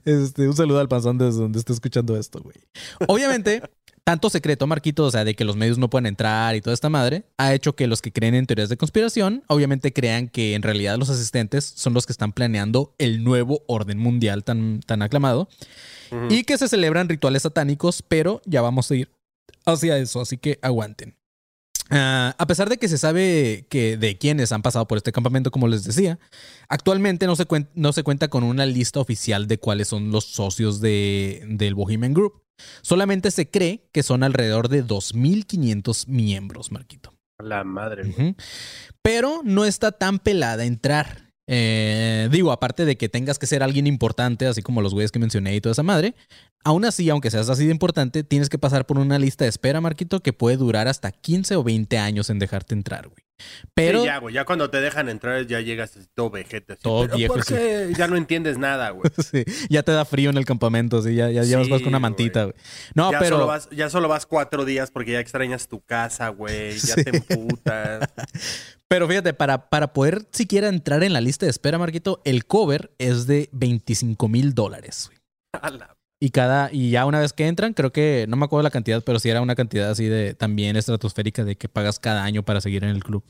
Este, 0.04 0.46
un 0.46 0.54
saludo 0.54 0.80
al 0.80 0.88
panzón 0.88 1.16
desde 1.16 1.40
donde 1.40 1.58
está 1.58 1.72
escuchando 1.72 2.18
esto, 2.18 2.40
güey. 2.42 2.56
Obviamente, 3.08 3.62
tanto 4.06 4.30
secreto, 4.30 4.68
Marquito, 4.68 5.04
o 5.04 5.10
sea, 5.10 5.24
de 5.24 5.34
que 5.34 5.44
los 5.44 5.56
medios 5.56 5.78
no 5.78 5.90
pueden 5.90 6.06
entrar 6.06 6.54
y 6.54 6.60
toda 6.60 6.74
esta 6.74 6.88
madre, 6.88 7.24
ha 7.38 7.52
hecho 7.54 7.74
que 7.74 7.88
los 7.88 8.00
que 8.00 8.12
creen 8.12 8.36
en 8.36 8.46
teorías 8.46 8.68
de 8.68 8.76
conspiración, 8.76 9.42
obviamente 9.48 9.92
crean 9.92 10.28
que 10.28 10.54
en 10.54 10.62
realidad 10.62 10.96
los 10.96 11.10
asistentes 11.10 11.64
son 11.64 11.92
los 11.92 12.06
que 12.06 12.12
están 12.12 12.32
planeando 12.32 12.94
el 12.98 13.24
nuevo 13.24 13.64
orden 13.66 13.98
mundial 13.98 14.44
tan, 14.44 14.78
tan 14.78 15.02
aclamado 15.02 15.48
y 16.30 16.44
que 16.44 16.56
se 16.56 16.68
celebran 16.68 17.08
rituales 17.08 17.42
satánicos, 17.42 18.02
pero 18.02 18.40
ya 18.44 18.62
vamos 18.62 18.88
a 18.92 18.94
ir 18.94 19.10
hacia 19.64 19.98
eso, 19.98 20.20
así 20.20 20.38
que 20.38 20.60
aguanten. 20.62 21.16
Ah, 21.90 22.36
a 22.38 22.46
pesar 22.46 22.68
de 22.68 22.78
que 22.78 22.86
se 22.86 22.98
sabe 22.98 23.66
que 23.68 23.96
de 23.96 24.18
quienes 24.18 24.52
han 24.52 24.62
pasado 24.62 24.86
por 24.86 24.98
este 24.98 25.10
campamento, 25.10 25.50
como 25.50 25.66
les 25.66 25.82
decía, 25.82 26.20
actualmente 26.68 27.26
no 27.26 27.34
se, 27.34 27.44
no 27.74 27.92
se 27.92 28.04
cuenta 28.04 28.28
con 28.28 28.44
una 28.44 28.66
lista 28.66 29.00
oficial 29.00 29.48
de 29.48 29.58
cuáles 29.58 29.88
son 29.88 30.12
los 30.12 30.26
socios 30.26 30.80
de, 30.80 31.44
del 31.48 31.74
Bohemian 31.74 32.14
Group. 32.14 32.45
Solamente 32.82 33.30
se 33.30 33.50
cree 33.50 33.88
que 33.92 34.02
son 34.02 34.22
alrededor 34.22 34.68
de 34.68 34.84
2.500 34.84 36.06
miembros, 36.06 36.72
Marquito. 36.72 37.12
La 37.38 37.64
madre. 37.64 38.34
Pero 39.02 39.42
no 39.44 39.64
está 39.64 39.92
tan 39.92 40.18
pelada 40.18 40.64
entrar. 40.64 41.26
Eh, 41.48 42.28
digo, 42.32 42.50
aparte 42.50 42.84
de 42.84 42.96
que 42.96 43.08
tengas 43.08 43.38
que 43.38 43.46
ser 43.46 43.62
alguien 43.62 43.86
importante, 43.86 44.46
así 44.46 44.62
como 44.62 44.82
los 44.82 44.94
güeyes 44.94 45.12
que 45.12 45.18
mencioné 45.18 45.54
y 45.54 45.60
toda 45.60 45.72
esa 45.72 45.82
madre, 45.82 46.14
aún 46.64 46.84
así, 46.84 47.08
aunque 47.10 47.30
seas 47.30 47.48
así 47.48 47.66
de 47.66 47.70
importante, 47.70 48.24
tienes 48.24 48.48
que 48.48 48.58
pasar 48.58 48.86
por 48.86 48.98
una 48.98 49.18
lista 49.18 49.44
de 49.44 49.50
espera, 49.50 49.80
Marquito, 49.80 50.20
que 50.22 50.32
puede 50.32 50.56
durar 50.56 50.88
hasta 50.88 51.12
15 51.12 51.56
o 51.56 51.62
20 51.62 51.98
años 51.98 52.30
en 52.30 52.38
dejarte 52.38 52.74
entrar, 52.74 53.08
güey. 53.08 53.25
Pero 53.74 54.00
Sí, 54.00 54.06
ya, 54.06 54.18
güey. 54.18 54.34
Ya 54.34 54.44
cuando 54.44 54.70
te 54.70 54.80
dejan 54.80 55.08
entrar, 55.08 55.46
ya 55.46 55.60
llegas 55.60 55.92
todo 56.14 56.30
vejete. 56.30 56.74
así, 56.74 56.82
Todo 56.82 57.02
"¿Pero 57.02 57.16
viejo, 57.16 57.34
¿por 57.34 57.44
sí. 57.44 57.54
qué?". 57.54 57.92
Ya 57.96 58.08
no 58.08 58.16
entiendes 58.16 58.56
nada, 58.58 58.90
güey. 58.90 59.10
sí, 59.30 59.44
ya 59.68 59.82
te 59.82 59.92
da 59.92 60.04
frío 60.04 60.30
en 60.30 60.36
el 60.38 60.44
campamento, 60.44 61.02
sí, 61.02 61.14
ya, 61.14 61.30
ya, 61.30 61.44
Sí, 61.44 61.54
vas 61.70 61.80
con 61.80 61.88
una 61.88 61.98
mantita, 61.98 62.44
güey. 62.44 62.54
No, 62.94 63.12
ya, 63.12 63.18
pero 63.18 63.36
solo 63.36 63.46
vas, 63.46 63.68
ya 63.70 63.90
solo 63.90 64.08
vas 64.08 64.26
cuatro 64.26 64.64
días 64.64 64.90
porque 64.90 65.12
ya 65.12 65.20
extrañas 65.20 65.68
tu 65.68 65.80
casa, 65.80 66.28
güey. 66.30 66.76
Ya 66.86 66.94
te 66.96 67.16
emputas. 67.16 68.08
Pero 68.88 69.08
fíjate, 69.08 69.34
para, 69.34 69.68
para 69.68 69.92
poder 69.92 70.26
siquiera 70.30 70.68
entrar 70.68 71.02
en 71.02 71.12
la 71.12 71.20
lista 71.20 71.44
de 71.44 71.50
espera, 71.50 71.76
Marquito, 71.76 72.22
el 72.24 72.46
cover 72.46 72.92
es 72.98 73.26
de 73.26 73.48
25 73.52 74.28
mil 74.28 74.54
dólares. 74.54 75.08
güey. 75.10 75.18
A 75.60 75.70
la- 75.70 75.95
Y 76.20 76.30
cada, 76.30 76.70
y 76.72 76.90
ya 76.90 77.04
una 77.04 77.20
vez 77.20 77.32
que 77.32 77.46
entran, 77.46 77.74
creo 77.74 77.92
que, 77.92 78.24
no 78.28 78.36
me 78.36 78.46
acuerdo 78.46 78.62
la 78.62 78.70
cantidad, 78.70 79.02
pero 79.04 79.18
sí 79.18 79.28
era 79.28 79.42
una 79.42 79.54
cantidad 79.54 79.90
así 79.90 80.06
de 80.06 80.34
también 80.34 80.76
estratosférica 80.76 81.44
de 81.44 81.56
que 81.56 81.68
pagas 81.68 81.98
cada 81.98 82.24
año 82.24 82.42
para 82.42 82.60
seguir 82.60 82.84
en 82.84 82.90
el 82.90 83.04
club. 83.04 83.22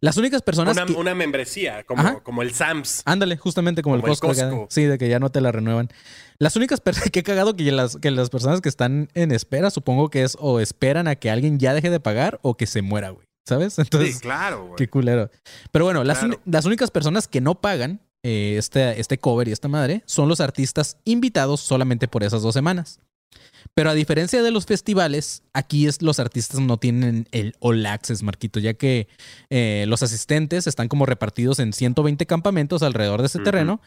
Las 0.00 0.16
únicas 0.16 0.42
personas 0.42 0.76
Una, 0.76 0.86
que. 0.86 0.92
una 0.92 1.14
membresía, 1.14 1.82
como, 1.84 2.22
como 2.22 2.42
el 2.42 2.52
Sams. 2.52 3.02
Ándale, 3.04 3.36
justamente 3.36 3.82
como, 3.82 3.96
Como 4.00 4.12
el 4.12 4.18
Costco. 4.18 4.66
Sí, 4.70 4.84
de 4.84 4.96
que 4.98 5.08
ya 5.08 5.18
no 5.18 5.30
te 5.30 5.40
la 5.40 5.50
renuevan. 5.50 5.88
Las 6.38 6.54
únicas 6.54 6.80
personas 6.80 7.10
que 7.12 7.20
he 7.20 7.22
cagado 7.24 7.56
que 7.56 7.72
las, 7.72 7.96
que 7.96 8.10
las 8.10 8.30
personas 8.30 8.60
que 8.60 8.68
están 8.68 9.08
en 9.14 9.32
espera, 9.32 9.70
supongo 9.70 10.10
que 10.10 10.22
es 10.22 10.36
o 10.38 10.60
esperan 10.60 11.08
a 11.08 11.16
que 11.16 11.30
alguien 11.30 11.58
ya 11.58 11.74
deje 11.74 11.90
de 11.90 11.98
pagar 11.98 12.38
o 12.42 12.56
que 12.56 12.66
se 12.66 12.82
muera, 12.82 13.10
güey. 13.10 13.26
¿Sabes? 13.48 13.78
Entonces, 13.78 14.16
sí, 14.16 14.20
claro, 14.20 14.66
güey. 14.66 14.76
Qué 14.76 14.88
culero. 14.88 15.30
Pero 15.72 15.84
bueno, 15.86 16.04
las, 16.04 16.18
Claro. 16.20 16.40
las 16.44 16.64
únicas 16.64 16.90
personas 16.92 17.26
que 17.26 17.40
no 17.40 17.60
pagan 17.60 18.00
eh, 18.22 18.56
este, 18.58 19.00
este 19.00 19.18
cover 19.18 19.48
y 19.48 19.52
esta 19.52 19.68
madre 19.68 20.02
son 20.06 20.28
los 20.28 20.40
artistas 20.40 20.96
invitados 21.04 21.60
solamente 21.60 22.08
por 22.08 22.22
esas 22.24 22.42
dos 22.42 22.54
semanas. 22.54 23.00
Pero 23.74 23.90
a 23.90 23.94
diferencia 23.94 24.42
de 24.42 24.50
los 24.50 24.66
festivales, 24.66 25.42
aquí 25.52 25.86
es, 25.86 26.00
los 26.00 26.18
artistas 26.20 26.60
no 26.60 26.78
tienen 26.78 27.28
el 27.32 27.54
all 27.60 27.84
access, 27.86 28.22
Marquito, 28.22 28.58
ya 28.60 28.74
que 28.74 29.08
eh, 29.50 29.84
los 29.88 30.02
asistentes 30.02 30.66
están 30.66 30.88
como 30.88 31.06
repartidos 31.06 31.58
en 31.58 31.72
120 31.72 32.24
campamentos 32.26 32.82
alrededor 32.82 33.20
de 33.20 33.26
ese 33.26 33.40
terreno 33.40 33.80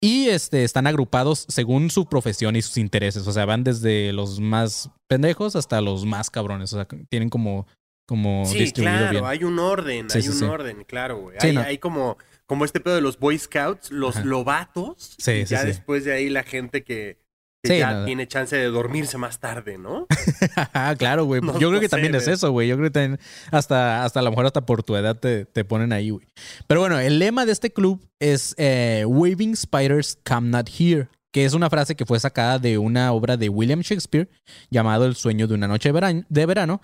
y 0.00 0.28
este, 0.28 0.64
están 0.64 0.86
agrupados 0.86 1.44
según 1.48 1.90
su 1.90 2.06
profesión 2.06 2.56
y 2.56 2.62
sus 2.62 2.78
intereses. 2.78 3.26
O 3.26 3.32
sea, 3.32 3.44
van 3.44 3.64
desde 3.64 4.12
los 4.12 4.40
más 4.40 4.90
pendejos 5.08 5.54
hasta 5.56 5.80
los 5.80 6.04
más 6.06 6.30
cabrones. 6.30 6.72
O 6.72 6.76
sea, 6.76 6.86
tienen 7.08 7.28
como, 7.28 7.66
como 8.06 8.44
Sí, 8.46 8.58
distribuido 8.58 8.98
claro, 8.98 9.12
bien. 9.12 9.24
hay 9.26 9.44
un 9.44 9.58
orden, 9.58 10.10
Sí, 10.10 10.18
hay 10.18 10.22
sí, 10.24 10.28
un 10.30 10.50
orden, 10.50 10.84
claro, 10.84 11.18
güey. 11.18 11.36
Sí, 11.40 11.48
hay, 11.48 11.52
no. 11.54 11.60
hay 11.60 11.78
como, 11.78 12.16
como 12.46 12.64
este 12.64 12.80
pedo 12.80 12.94
de 12.94 13.00
los 13.00 13.18
Boy 13.18 13.38
Scouts, 13.38 13.90
los 13.90 14.16
Ajá. 14.16 14.24
lobatos. 14.24 15.16
Sí, 15.18 15.32
y 15.32 15.46
sí, 15.46 15.54
ya 15.54 15.60
sí. 15.62 15.66
después 15.68 16.04
de 16.04 16.12
ahí 16.12 16.28
la 16.28 16.42
gente 16.44 16.84
que, 16.84 17.18
que 17.62 17.72
Sí, 17.72 17.78
ya 17.78 17.92
no. 17.92 18.04
tiene 18.04 18.28
chance 18.28 18.54
de 18.56 18.66
dormirse 18.66 19.18
más 19.18 19.40
tarde, 19.40 19.78
¿no? 19.78 20.06
Ah, 20.72 20.94
claro, 20.96 21.24
güey. 21.24 21.40
No, 21.40 21.52
Yo 21.54 21.68
creo 21.68 21.72
no 21.72 21.80
que 21.80 21.86
sé, 21.86 21.90
también 21.90 22.14
es 22.14 22.28
eso, 22.28 22.50
güey. 22.52 22.68
Yo 22.68 22.76
creo 22.76 22.86
que 22.88 22.92
también 22.92 23.20
hasta, 23.50 24.04
hasta 24.04 24.20
a 24.20 24.22
lo 24.22 24.30
mejor 24.30 24.46
hasta 24.46 24.64
por 24.64 24.82
tu 24.82 24.94
edad 24.96 25.16
te, 25.18 25.44
te 25.44 25.64
ponen 25.64 25.92
ahí, 25.92 26.10
güey. 26.10 26.26
Pero 26.66 26.80
bueno, 26.80 26.98
el 27.00 27.18
lema 27.18 27.44
de 27.46 27.52
este 27.52 27.72
club 27.72 28.06
es 28.20 28.54
eh, 28.58 29.04
Waving 29.06 29.56
Spiders 29.56 30.18
Come 30.24 30.48
Not 30.50 30.68
Here, 30.78 31.08
que 31.32 31.44
es 31.44 31.52
una 31.54 31.68
frase 31.68 31.96
que 31.96 32.06
fue 32.06 32.20
sacada 32.20 32.58
de 32.58 32.78
una 32.78 33.12
obra 33.12 33.36
de 33.36 33.48
William 33.48 33.80
Shakespeare 33.80 34.28
llamado 34.70 35.04
El 35.04 35.16
sueño 35.16 35.46
de 35.48 35.54
una 35.54 35.66
noche 35.68 35.88
de 35.88 35.92
verano. 35.92 36.24
De 36.28 36.46
verano 36.46 36.80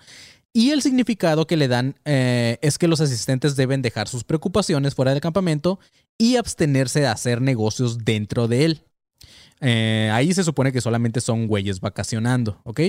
y 0.53 0.69
el 0.69 0.83
significado 0.83 1.47
que 1.47 1.57
le 1.57 1.67
dan 1.67 1.95
eh, 2.05 2.59
es 2.61 2.77
que 2.77 2.87
los 2.87 3.01
asistentes 3.01 3.55
deben 3.55 3.81
dejar 3.81 4.07
sus 4.07 4.23
preocupaciones 4.23 4.93
fuera 4.93 5.11
del 5.11 5.21
campamento 5.21 5.79
y 6.17 6.35
abstenerse 6.35 6.99
de 6.99 7.07
hacer 7.07 7.41
negocios 7.41 8.05
dentro 8.05 8.47
de 8.47 8.65
él. 8.65 8.81
Eh, 9.61 10.11
ahí 10.13 10.31
se 10.33 10.43
supone 10.43 10.71
que 10.71 10.81
solamente 10.81 11.21
son 11.21 11.47
güeyes 11.47 11.79
vacacionando, 11.79 12.61
¿ok? 12.65 12.79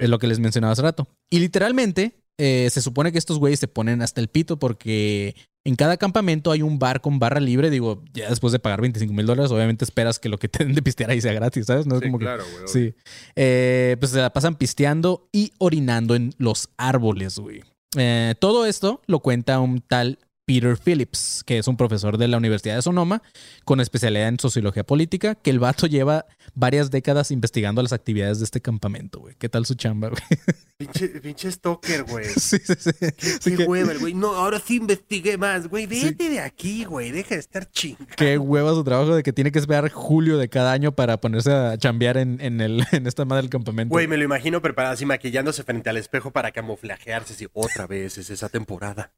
Es 0.00 0.08
lo 0.08 0.18
que 0.18 0.28
les 0.28 0.38
mencionaba 0.38 0.72
hace 0.72 0.82
rato. 0.82 1.08
Y 1.28 1.40
literalmente, 1.40 2.21
eh, 2.38 2.68
se 2.70 2.80
supone 2.82 3.12
que 3.12 3.18
estos 3.18 3.38
güeyes 3.38 3.60
se 3.60 3.68
ponen 3.68 4.02
hasta 4.02 4.20
el 4.20 4.28
pito 4.28 4.58
porque 4.58 5.34
en 5.64 5.76
cada 5.76 5.96
campamento 5.96 6.50
hay 6.50 6.62
un 6.62 6.78
bar 6.78 7.00
con 7.00 7.18
barra 7.18 7.40
libre. 7.40 7.70
Digo, 7.70 8.02
ya 8.12 8.28
después 8.28 8.52
de 8.52 8.58
pagar 8.58 8.80
25 8.80 9.12
mil 9.14 9.26
dólares, 9.26 9.50
obviamente 9.52 9.84
esperas 9.84 10.18
que 10.18 10.28
lo 10.28 10.38
que 10.38 10.48
te 10.48 10.64
den 10.64 10.74
de 10.74 10.82
pistear 10.82 11.10
ahí 11.10 11.20
sea 11.20 11.32
gratis, 11.32 11.66
¿sabes? 11.66 11.86
No 11.86 11.96
es 11.96 12.00
Sí, 12.00 12.06
como 12.06 12.18
que. 12.18 12.24
claro, 12.24 12.44
güey. 12.52 12.64
Sí. 12.66 12.94
Eh, 13.36 13.96
pues 14.00 14.12
se 14.12 14.18
la 14.18 14.32
pasan 14.32 14.56
pisteando 14.56 15.28
y 15.32 15.52
orinando 15.58 16.14
en 16.14 16.34
los 16.38 16.68
árboles, 16.76 17.38
güey. 17.38 17.62
Eh, 17.96 18.34
todo 18.40 18.66
esto 18.66 19.02
lo 19.06 19.20
cuenta 19.20 19.60
un 19.60 19.80
tal 19.80 20.18
Peter 20.60 20.76
Phillips, 20.76 21.42
que 21.46 21.58
es 21.58 21.66
un 21.68 21.76
profesor 21.76 22.18
de 22.18 22.28
la 22.28 22.36
Universidad 22.36 22.76
de 22.76 22.82
Sonoma 22.82 23.22
con 23.64 23.80
especialidad 23.80 24.28
en 24.28 24.38
sociología 24.38 24.84
política, 24.84 25.34
que 25.34 25.50
el 25.50 25.58
vato 25.58 25.86
lleva 25.86 26.26
varias 26.54 26.90
décadas 26.90 27.30
investigando 27.30 27.80
las 27.82 27.92
actividades 27.92 28.38
de 28.38 28.44
este 28.44 28.60
campamento, 28.60 29.20
güey. 29.20 29.34
¿Qué 29.38 29.48
tal 29.48 29.64
su 29.66 29.74
chamba, 29.74 30.08
güey? 30.08 30.20
Pinche, 30.76 31.08
pinche 31.20 31.50
stalker, 31.52 32.02
güey. 32.04 32.26
Sí, 32.36 32.58
sí, 32.58 32.74
sí. 32.76 32.90
Qué 33.44 33.56
que- 33.56 33.64
hueva, 33.64 33.92
güey. 34.00 34.14
No, 34.14 34.34
ahora 34.34 34.58
sí 34.58 34.76
investigué 34.76 35.38
más, 35.38 35.68
güey. 35.68 35.86
Vete 35.86 36.28
de 36.28 36.40
aquí, 36.40 36.84
güey. 36.84 37.12
Deja 37.12 37.36
de 37.36 37.40
estar 37.40 37.70
chingando. 37.70 38.12
Qué 38.16 38.36
hueva 38.36 38.72
su 38.74 38.82
trabajo 38.82 39.14
de 39.14 39.22
que 39.22 39.32
tiene 39.32 39.52
que 39.52 39.60
esperar 39.60 39.88
julio 39.92 40.38
de 40.38 40.48
cada 40.48 40.72
año 40.72 40.90
para 40.92 41.20
ponerse 41.20 41.52
a 41.52 41.78
chambear 41.78 42.16
en, 42.16 42.40
en, 42.40 42.60
el, 42.60 42.84
en 42.92 43.06
esta 43.06 43.24
madre 43.24 43.42
del 43.42 43.50
campamento. 43.50 43.92
Güey, 43.92 44.08
me 44.08 44.16
lo 44.16 44.24
imagino 44.24 44.60
preparado 44.60 44.94
así, 44.94 45.06
maquillándose 45.06 45.62
frente 45.62 45.88
al 45.88 45.96
espejo 45.98 46.32
para 46.32 46.50
camuflajearse. 46.50 47.34
Así, 47.34 47.46
otra 47.52 47.86
vez 47.86 48.18
es 48.18 48.28
esa 48.30 48.48
temporada. 48.48 49.12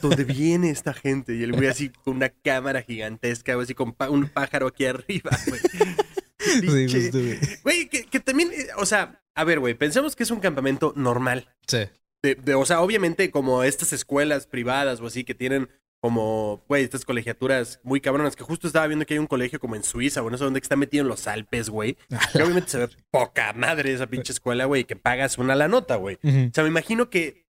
¿Dónde 0.00 0.24
viene 0.24 0.47
esta 0.64 0.92
gente? 0.94 1.34
Y 1.34 1.42
el 1.42 1.52
güey 1.52 1.68
así 1.68 1.90
con 1.90 2.16
una 2.16 2.28
cámara 2.28 2.82
gigantesca, 2.82 3.54
güey, 3.54 3.64
así 3.64 3.74
con 3.74 3.94
un 4.10 4.28
pájaro 4.28 4.66
aquí 4.68 4.84
arriba, 4.86 5.30
güey. 5.46 5.60
Sí, 6.38 6.86
justo, 6.88 7.18
güey. 7.18 7.38
Güey, 7.64 7.88
que, 7.88 8.04
que 8.04 8.20
también, 8.20 8.50
eh, 8.52 8.68
o 8.76 8.86
sea, 8.86 9.20
a 9.34 9.44
ver, 9.44 9.58
güey, 9.60 9.74
pensemos 9.74 10.16
que 10.16 10.22
es 10.22 10.30
un 10.30 10.40
campamento 10.40 10.92
normal. 10.96 11.48
Sí. 11.66 11.78
De- 12.22 12.36
de- 12.36 12.54
o 12.54 12.64
sea, 12.64 12.80
obviamente 12.80 13.30
como 13.30 13.62
estas 13.64 13.92
escuelas 13.92 14.46
privadas 14.46 15.00
o 15.00 15.06
así 15.06 15.24
que 15.24 15.34
tienen 15.34 15.68
como, 16.00 16.64
güey, 16.68 16.84
estas 16.84 17.04
colegiaturas 17.04 17.80
muy 17.82 18.00
cabronas, 18.00 18.36
que 18.36 18.44
justo 18.44 18.68
estaba 18.68 18.86
viendo 18.86 19.04
que 19.04 19.14
hay 19.14 19.18
un 19.18 19.26
colegio 19.26 19.58
como 19.58 19.74
en 19.74 19.82
Suiza 19.82 20.22
o 20.22 20.30
no 20.30 20.38
sé 20.38 20.44
dónde 20.44 20.60
que 20.60 20.64
está 20.64 20.76
metido 20.76 21.02
en 21.02 21.08
los 21.08 21.26
Alpes, 21.26 21.68
güey. 21.70 21.96
Que 22.32 22.42
obviamente 22.42 22.70
se 22.70 22.78
ve 22.78 22.88
poca 23.10 23.52
madre 23.52 23.92
esa 23.92 24.06
pinche 24.06 24.32
escuela, 24.32 24.64
güey, 24.66 24.84
que 24.84 24.96
pagas 24.96 25.38
una 25.38 25.56
la 25.56 25.66
nota, 25.68 25.96
güey. 25.96 26.16
O 26.22 26.54
sea, 26.54 26.62
me 26.62 26.70
imagino 26.70 27.10
que 27.10 27.46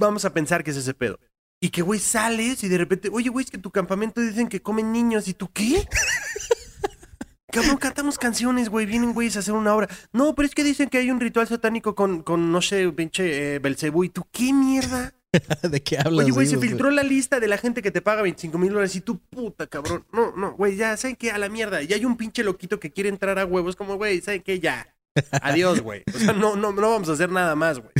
vamos 0.00 0.24
a 0.24 0.32
pensar 0.32 0.64
que 0.64 0.70
es 0.70 0.76
ese 0.78 0.94
pedo. 0.94 1.20
Y 1.62 1.70
que, 1.70 1.80
güey, 1.80 2.00
sales 2.00 2.64
y 2.64 2.68
de 2.68 2.76
repente, 2.76 3.08
oye, 3.12 3.30
güey, 3.30 3.44
es 3.44 3.50
que 3.52 3.56
tu 3.56 3.70
campamento 3.70 4.20
dicen 4.20 4.48
que 4.48 4.60
comen 4.60 4.90
niños. 4.90 5.28
¿Y 5.28 5.34
tú 5.34 5.48
qué? 5.52 5.86
Cabrón, 7.52 7.76
cantamos 7.76 8.18
canciones, 8.18 8.68
güey. 8.68 8.84
Vienen, 8.84 9.14
güeyes, 9.14 9.36
a 9.36 9.38
hacer 9.38 9.54
una 9.54 9.72
obra. 9.72 9.88
No, 10.12 10.34
pero 10.34 10.46
es 10.46 10.56
que 10.56 10.64
dicen 10.64 10.88
que 10.88 10.98
hay 10.98 11.12
un 11.12 11.20
ritual 11.20 11.46
satánico 11.46 11.94
con, 11.94 12.24
con 12.24 12.50
no 12.50 12.60
sé, 12.62 12.90
pinche 12.90 13.54
eh, 13.54 13.58
Belcebú. 13.60 14.02
¿Y 14.02 14.08
tú 14.08 14.26
qué 14.32 14.52
mierda? 14.52 15.14
¿De 15.62 15.80
qué 15.84 15.98
hablas? 15.98 16.24
Oye, 16.24 16.32
güey, 16.32 16.48
se 16.48 16.58
filtró 16.58 16.90
la 16.90 17.04
lista 17.04 17.38
de 17.38 17.46
la 17.46 17.58
gente 17.58 17.80
que 17.80 17.92
te 17.92 18.02
paga 18.02 18.22
25 18.22 18.58
mil 18.58 18.70
dólares. 18.70 18.96
Y 18.96 19.00
tú, 19.00 19.20
puta, 19.30 19.68
cabrón. 19.68 20.04
No, 20.12 20.34
no, 20.34 20.54
güey, 20.54 20.74
ya, 20.74 20.96
¿saben 20.96 21.14
qué? 21.14 21.30
A 21.30 21.38
la 21.38 21.48
mierda. 21.48 21.80
Y 21.80 21.92
hay 21.92 22.04
un 22.04 22.16
pinche 22.16 22.42
loquito 22.42 22.80
que 22.80 22.90
quiere 22.90 23.08
entrar 23.08 23.38
a 23.38 23.46
huevos. 23.46 23.76
Como, 23.76 23.94
güey, 23.94 24.20
¿saben 24.20 24.42
qué? 24.42 24.58
Ya. 24.58 24.96
Adiós, 25.42 25.80
güey. 25.80 26.02
O 26.12 26.18
sea, 26.18 26.32
no, 26.32 26.56
no, 26.56 26.72
no 26.72 26.90
vamos 26.90 27.08
a 27.08 27.12
hacer 27.12 27.30
nada 27.30 27.54
más, 27.54 27.78
güey. 27.78 27.92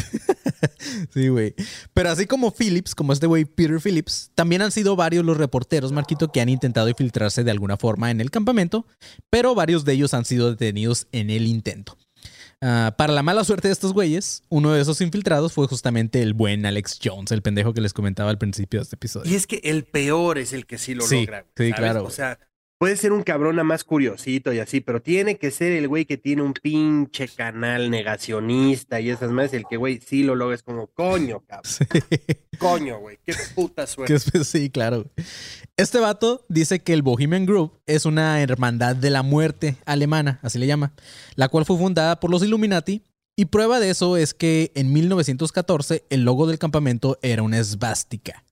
Sí, 1.12 1.29
güey. 1.29 1.55
Pero 1.94 2.11
así 2.11 2.27
como 2.27 2.51
Phillips, 2.53 2.94
como 2.94 3.12
este 3.12 3.27
güey 3.27 3.44
Peter 3.44 3.81
Phillips, 3.81 4.31
también 4.35 4.62
han 4.62 4.72
sido 4.72 4.96
varios 4.96 5.25
los 5.25 5.37
reporteros, 5.37 5.92
Marquito, 5.92 6.29
que 6.33 6.40
han 6.40 6.48
intentado 6.48 6.88
infiltrarse 6.88 7.44
de 7.44 7.51
alguna 7.51 7.77
forma 7.77 8.11
en 8.11 8.20
el 8.20 8.31
campamento, 8.31 8.87
pero 9.31 9.55
varios 9.55 9.85
de 9.85 9.92
ellos 9.94 10.14
han 10.14 10.25
sido 10.25 10.51
detenidos 10.51 11.07
en 11.12 11.31
el 11.31 11.46
intento. 11.46 11.96
Ah, 12.64 12.94
para 12.96 13.12
la 13.12 13.25
mala 13.25 13.42
suerte 13.42 13.66
de 13.68 13.72
estos 13.72 13.92
güeyes, 13.92 14.44
uno 14.48 14.72
de 14.72 14.81
esos 14.83 15.01
infiltrados 15.01 15.53
fue 15.53 15.66
justamente 15.66 16.22
el 16.22 16.33
buen 16.33 16.64
Alex 16.64 17.01
Jones, 17.03 17.33
el 17.33 17.42
pendejo 17.42 17.75
que 17.75 17.81
les 17.81 17.92
comentaba 17.92 18.31
al 18.31 18.38
principio 18.38 18.79
de 18.79 18.85
este 18.85 18.94
episodio. 18.94 19.31
Y 19.33 19.35
es 19.35 19.48
que 19.48 19.61
el 19.64 19.83
peor 19.85 20.38
es 20.38 20.53
el 20.53 20.64
que 20.66 20.79
sí 20.79 20.94
lo 20.94 21.05
Sí, 21.05 21.16
logra. 21.27 21.44
sí, 21.57 21.70
¿sabes? 21.70 21.75
claro, 21.75 22.05
O 22.05 22.11
sea, 22.11 22.38
puede 22.83 22.97
ser 22.97 23.12
un 23.12 23.23
cabrón 23.23 23.55
nada 23.55 23.62
más 23.62 23.85
curiosito 23.85 24.53
y 24.53 24.59
así, 24.59 24.81
pero 24.81 25.01
tiene 25.01 25.38
que 25.38 25.53
ser 25.53 25.71
el 25.71 25.87
güey 25.87 26.05
que 26.05 26.18
tiene 26.18 26.42
un 26.42 26.53
pinche 26.53 27.29
canal 27.29 27.90
negacionista 27.92 28.99
y 28.99 29.09
esas 29.09 29.31
más, 29.31 29.55
el 29.55 29.66
que, 29.71 29.77
güey, 29.77 30.01
sí 30.05 30.25
lo 30.25 30.35
logra. 30.35 30.57
Es 30.57 30.64
como, 30.64 30.88
coño, 30.88 31.45
cabrón. 31.47 31.71
Coño, 32.59 32.99
güey. 32.99 33.21
Qué 33.25 33.35
puta 33.55 33.87
suerte. 33.87 34.18
Sí, 34.42 34.68
claro. 34.68 35.09
Este 35.77 36.01
vato 36.01 36.45
dice 36.49 36.81
que 36.81 36.92
el 36.92 37.03
Bohemian 37.03 37.47
Group 37.47 37.81
es 37.87 38.05
una 38.05 38.42
hermandad 38.42 38.97
de 38.97 39.11
la 39.11 39.23
muerte 39.23 39.77
alemana, 39.87 40.40
así 40.42 40.59
le 40.59 40.66
llama, 40.66 40.92
la 41.37 41.49
cual 41.49 41.64
fue 41.64 41.79
fundada 41.79 42.18
por 42.18 42.33
los 42.33 42.42
Illuminati. 42.42 43.05
Y 43.37 43.45
prueba 43.45 43.79
de 43.79 43.90
eso 43.90 44.16
es 44.16 44.35
que 44.35 44.73
en 44.75 44.92
1914 44.92 46.05
el 46.11 46.25
logo 46.25 46.49
del 46.49 46.59
campamento 46.59 47.16
era 47.23 47.45
una 47.45 47.61
esvástica. 47.61 48.42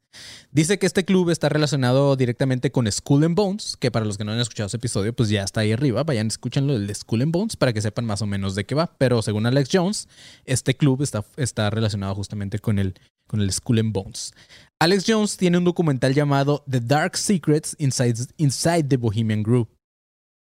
Dice 0.52 0.78
que 0.78 0.86
este 0.86 1.04
club 1.04 1.30
está 1.30 1.48
relacionado 1.48 2.16
directamente 2.16 2.72
con 2.72 2.90
Skull 2.90 3.24
and 3.24 3.36
Bones, 3.36 3.76
que 3.78 3.90
para 3.90 4.04
los 4.04 4.18
que 4.18 4.24
no 4.24 4.32
han 4.32 4.40
escuchado 4.40 4.66
ese 4.66 4.78
episodio, 4.78 5.12
pues 5.14 5.28
ya 5.28 5.44
está 5.44 5.60
ahí 5.60 5.72
arriba. 5.72 6.02
Vayan, 6.02 6.26
escúchenlo, 6.26 6.74
el 6.74 6.88
de 6.88 6.94
Skull 6.94 7.22
and 7.22 7.32
Bones, 7.32 7.56
para 7.56 7.72
que 7.72 7.80
sepan 7.80 8.04
más 8.04 8.20
o 8.20 8.26
menos 8.26 8.56
de 8.56 8.64
qué 8.64 8.74
va. 8.74 8.92
Pero 8.98 9.22
según 9.22 9.46
Alex 9.46 9.68
Jones, 9.72 10.08
este 10.44 10.74
club 10.74 11.02
está, 11.02 11.24
está 11.36 11.70
relacionado 11.70 12.14
justamente 12.16 12.58
con 12.58 12.80
el, 12.80 12.94
con 13.28 13.40
el 13.40 13.52
Skull 13.52 13.78
and 13.78 13.92
Bones. 13.92 14.32
Alex 14.80 15.04
Jones 15.06 15.36
tiene 15.36 15.58
un 15.58 15.64
documental 15.64 16.14
llamado 16.14 16.64
The 16.68 16.80
Dark 16.80 17.16
Secrets 17.16 17.76
Inside, 17.78 18.26
Inside 18.38 18.84
the 18.84 18.96
Bohemian 18.96 19.44
Group. 19.44 19.68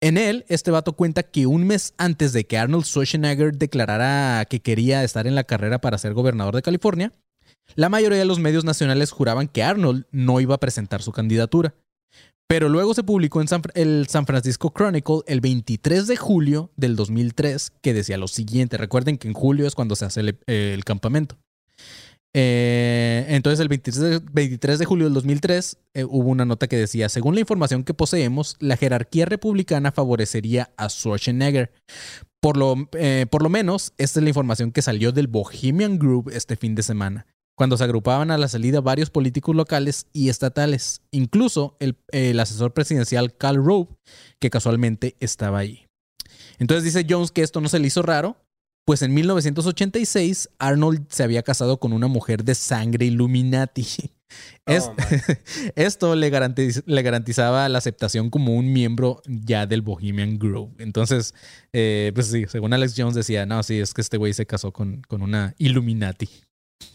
En 0.01 0.17
él, 0.19 0.45
este 0.49 0.69
vato 0.69 0.93
cuenta 0.93 1.23
que 1.23 1.47
un 1.47 1.65
mes 1.65 1.95
antes 1.97 2.31
de 2.31 2.45
que 2.45 2.59
Arnold 2.59 2.85
Schwarzenegger 2.85 3.55
declarara 3.55 4.45
que 4.45 4.59
quería 4.59 5.03
estar 5.03 5.25
en 5.25 5.33
la 5.33 5.45
carrera 5.45 5.81
para 5.81 5.97
ser 5.97 6.13
gobernador 6.13 6.53
de 6.55 6.61
California, 6.61 7.11
la 7.73 7.89
mayoría 7.89 8.19
de 8.19 8.25
los 8.25 8.39
medios 8.39 8.63
nacionales 8.63 9.11
juraban 9.11 9.47
que 9.47 9.63
Arnold 9.63 10.05
no 10.11 10.39
iba 10.39 10.55
a 10.55 10.59
presentar 10.59 11.01
su 11.01 11.11
candidatura. 11.11 11.73
Pero 12.47 12.69
luego 12.69 12.93
se 12.93 13.03
publicó 13.03 13.41
en 13.41 13.47
el 13.73 14.05
San 14.07 14.27
Francisco 14.27 14.71
Chronicle 14.71 15.21
el 15.25 15.41
23 15.41 16.05
de 16.05 16.15
julio 16.15 16.71
del 16.75 16.95
2003 16.95 17.73
que 17.81 17.93
decía 17.93 18.17
lo 18.17 18.27
siguiente. 18.27 18.77
Recuerden 18.77 19.17
que 19.17 19.27
en 19.27 19.33
julio 19.33 19.65
es 19.65 19.73
cuando 19.73 19.95
se 19.95 20.05
hace 20.05 20.37
el, 20.45 20.83
campamento. 20.83 21.37
Eh, 22.35 23.25
entonces, 23.29 23.61
el 23.61 23.69
23 23.69 23.99
de, 23.99 24.21
23 24.31 24.77
de 24.77 24.85
julio 24.85 25.05
del 25.05 25.13
2003 25.15 25.77
eh, 25.95 26.03
hubo 26.03 26.29
una 26.29 26.45
nota 26.45 26.67
que 26.67 26.77
decía: 26.77 27.09
Según 27.09 27.33
la 27.33 27.41
información 27.41 27.83
que 27.83 27.95
poseemos, 27.95 28.57
la 28.59 28.77
jerarquía 28.77 29.25
republicana 29.25 29.91
favorecería 29.91 30.69
a 30.77 30.89
Schwarzenegger. 30.89 31.71
Por 32.41 32.57
lo, 32.57 32.75
eh, 32.93 33.25
por 33.31 33.41
lo 33.41 33.49
menos, 33.49 33.93
esta 33.97 34.19
es 34.19 34.23
la 34.23 34.29
información 34.29 34.71
que 34.71 34.83
salió 34.83 35.11
del 35.11 35.27
Bohemian 35.27 35.97
Group 35.97 36.29
este 36.31 36.55
fin 36.55 36.75
de 36.75 36.83
semana, 36.83 37.25
cuando 37.55 37.77
se 37.77 37.83
agrupaban 37.85 38.31
a 38.31 38.37
la 38.37 38.47
salida 38.47 38.81
varios 38.81 39.09
políticos 39.09 39.55
locales 39.55 40.07
y 40.13 40.29
estatales, 40.29 41.01
incluso 41.11 41.77
el, 41.79 41.97
el 42.11 42.39
asesor 42.39 42.73
presidencial 42.73 43.35
Karl 43.37 43.63
Rove, 43.63 43.87
que 44.39 44.49
casualmente 44.49 45.15
estaba 45.19 45.59
ahí. 45.59 45.85
Entonces 46.59 46.83
dice 46.83 47.05
Jones 47.09 47.31
que 47.31 47.41
esto 47.43 47.61
no 47.61 47.69
se 47.69 47.79
le 47.79 47.87
hizo 47.87 48.01
raro, 48.01 48.37
pues 48.85 49.01
en 49.01 49.13
1986 49.13 50.49
Arnold 50.59 51.05
se 51.09 51.23
había 51.23 51.43
casado 51.43 51.79
con 51.79 51.91
una 51.93 52.07
mujer 52.07 52.43
de 52.43 52.55
sangre 52.55 53.05
Illuminati. 53.05 53.87
Es- 54.65 54.89
Oh, 54.89 54.95
esto 55.75 56.15
le, 56.15 56.31
garantiz- 56.31 56.83
le 56.85 57.01
garantizaba 57.03 57.69
la 57.69 57.77
aceptación 57.77 58.29
como 58.29 58.53
un 58.55 58.73
miembro 58.73 59.21
ya 59.27 59.65
del 59.65 59.81
Bohemian 59.81 60.37
Group. 60.39 60.75
Entonces, 60.79 61.33
eh, 61.73 62.11
pues 62.13 62.27
sí, 62.27 62.45
según 62.47 62.73
Alex 62.73 62.95
Jones 62.97 63.15
decía, 63.15 63.45
no, 63.45 63.61
sí, 63.63 63.79
es 63.79 63.93
que 63.93 64.01
este 64.01 64.17
güey 64.17 64.33
se 64.33 64.45
casó 64.45 64.73
con, 64.73 65.01
con 65.07 65.21
una 65.21 65.53
Illuminati. 65.57 66.27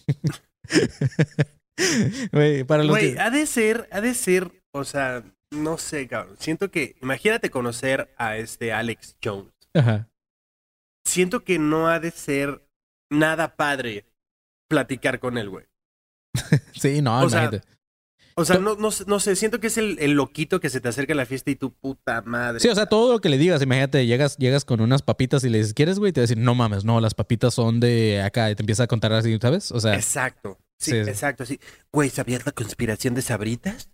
Güey, 2.33 2.65
para 2.65 2.83
los 2.85 2.91
Güey, 2.97 3.15
que- 3.15 3.21
ha 3.21 3.31
de 3.31 3.47
ser, 3.47 3.89
ha 3.93 4.01
de 4.01 4.15
ser, 4.15 4.51
o 4.73 4.85
sea, 4.85 5.25
no 5.51 5.79
sé, 5.79 6.07
cabrón. 6.09 6.37
Siento 6.39 6.71
que, 6.71 6.97
imagínate 7.01 7.51
conocer 7.51 8.13
a 8.19 8.37
este 8.37 8.73
Alex 8.73 9.17
Jones. 9.25 9.53
Ajá. 9.75 10.09
Siento 11.07 11.43
que 11.45 11.59
no 11.59 11.89
ha 11.89 11.99
de 11.99 12.11
ser 12.11 12.67
nada 13.11 13.57
padre 13.57 14.05
platicar 14.69 15.19
con 15.21 15.39
él, 15.39 15.49
güey. 15.49 15.67
Sí, 16.75 17.03
no, 17.03 17.21
O 17.21 17.29
sea. 17.31 17.51
O 18.41 18.45
sea, 18.45 18.59
no, 18.59 18.75
no, 18.77 18.91
sé- 18.91 19.05
no 19.07 19.21
sé, 19.21 19.37
siento 19.37 19.61
que 19.61 19.69
es 19.69 19.79
el, 19.79 19.99
el 20.01 20.13
loquito 20.13 20.61
que 20.61 20.71
se 20.71 20.81
te 20.81 20.89
acerca 20.89 21.13
a 21.13 21.17
la 21.17 21.27
fiesta 21.27 21.51
y 21.51 21.57
tu 21.57 21.73
puta 21.73 22.23
madre. 22.23 22.61
Sí, 22.61 22.69
o 22.69 22.75
sea, 22.75 22.87
todo 22.87 23.13
lo 23.13 23.21
que 23.21 23.29
le 23.29 23.39
digas, 23.39 23.63
imagínate, 23.63 24.07
llegas, 24.07 24.37
llegas 24.39 24.65
con 24.65 24.81
unas 24.81 25.03
papitas 25.03 25.45
y 25.45 25.49
le 25.49 25.59
dices, 25.59 25.75
¿quieres, 25.75 25.99
güey? 25.99 26.13
Te 26.13 26.21
va 26.21 26.23
a 26.23 26.27
decir, 26.27 26.39
no 26.39 26.55
mames, 26.55 26.85
no, 26.85 27.01
las 27.01 27.15
papitas 27.15 27.55
son 27.55 27.81
de 27.81 28.23
acá. 28.23 28.51
Y 28.51 28.55
te 28.57 28.63
empieza 28.63 28.85
a 28.85 28.87
contar 28.87 29.13
así, 29.13 29.39
¿sabes? 29.41 29.71
O 29.73 29.81
sea, 29.81 29.95
Exacto. 29.95 30.59
Sí, 30.79 30.97
exacto, 30.97 31.45
sí. 31.45 31.61
Güey, 31.93 32.09
¿sabías 32.09 32.47
la 32.47 32.53
conspiración 32.53 33.15
de 33.15 33.21
Sabritas? 33.21 33.91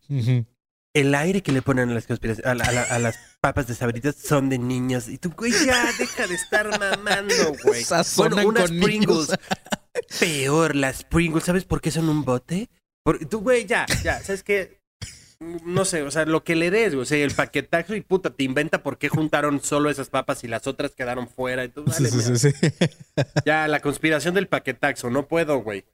El 0.95 1.15
aire 1.15 1.43
que 1.43 1.51
le 1.53 1.61
ponen 1.61 1.91
a 1.91 1.95
las, 1.95 2.09
conspiraci- 2.09 2.45
a, 2.45 2.55
la- 2.55 2.65
a 2.65 2.73
la- 2.73 2.83
a 2.85 2.99
las 3.01 3.19
papas 3.41 3.67
de 3.67 3.75
Sabritas 3.75 4.15
son 4.17 4.49
de 4.49 4.59
niños. 4.59 5.09
Y 5.09 5.19
tú, 5.19 5.31
güey, 5.37 5.51
ya, 5.67 5.85
deja 5.99 6.27
de 6.29 6.35
estar 6.37 6.71
mamando, 6.79 7.35
güey. 7.65 7.83
Sazonan 7.85 8.47
unas 8.47 8.71
con 8.71 8.81
Pringles. 8.81 9.09
niños. 9.29 9.29
Peor, 10.21 10.75
las 10.77 11.05
Pringles. 11.05 11.45
¿Sabes 11.45 11.65
por 11.65 11.81
qué 11.81 11.91
son 11.91 12.09
un 12.09 12.25
bote? 12.25 12.69
Por, 13.07 13.25
tú, 13.27 13.38
güey, 13.38 13.66
ya, 13.66 13.87
ya. 14.03 14.19
¿Sabes 14.19 14.42
qué? 14.42 14.81
No 15.64 15.85
sé, 15.85 16.03
o 16.03 16.11
sea, 16.11 16.25
lo 16.25 16.42
que 16.42 16.57
le 16.57 16.73
des, 16.73 16.92
güey. 16.92 17.03
O 17.03 17.07
sea, 17.07 17.19
el 17.19 17.31
paquetazo 17.31 17.95
y 17.95 18.01
puta, 18.01 18.31
te 18.31 18.42
inventa 18.42 18.83
por 18.83 18.99
qué 18.99 19.09
juntaron 19.09 19.62
solo 19.62 19.90
esas 19.90 20.11
papas 20.11 20.42
y 20.42 20.49
las 20.49 20.66
otras 20.66 20.90
quedaron 20.90 21.29
fuera. 21.29 21.64
Y 21.64 21.69
tú, 21.69 21.85
Sí, 21.87 22.03
vale, 22.03 22.11
sí, 22.11 22.37
sí, 22.37 22.51
sí. 22.51 22.69
Ya, 23.45 23.69
la 23.69 23.79
conspiración 23.79 24.35
del 24.35 24.49
paquetaxo, 24.49 25.09
no 25.09 25.29
puedo, 25.29 25.62
güey. 25.62 25.85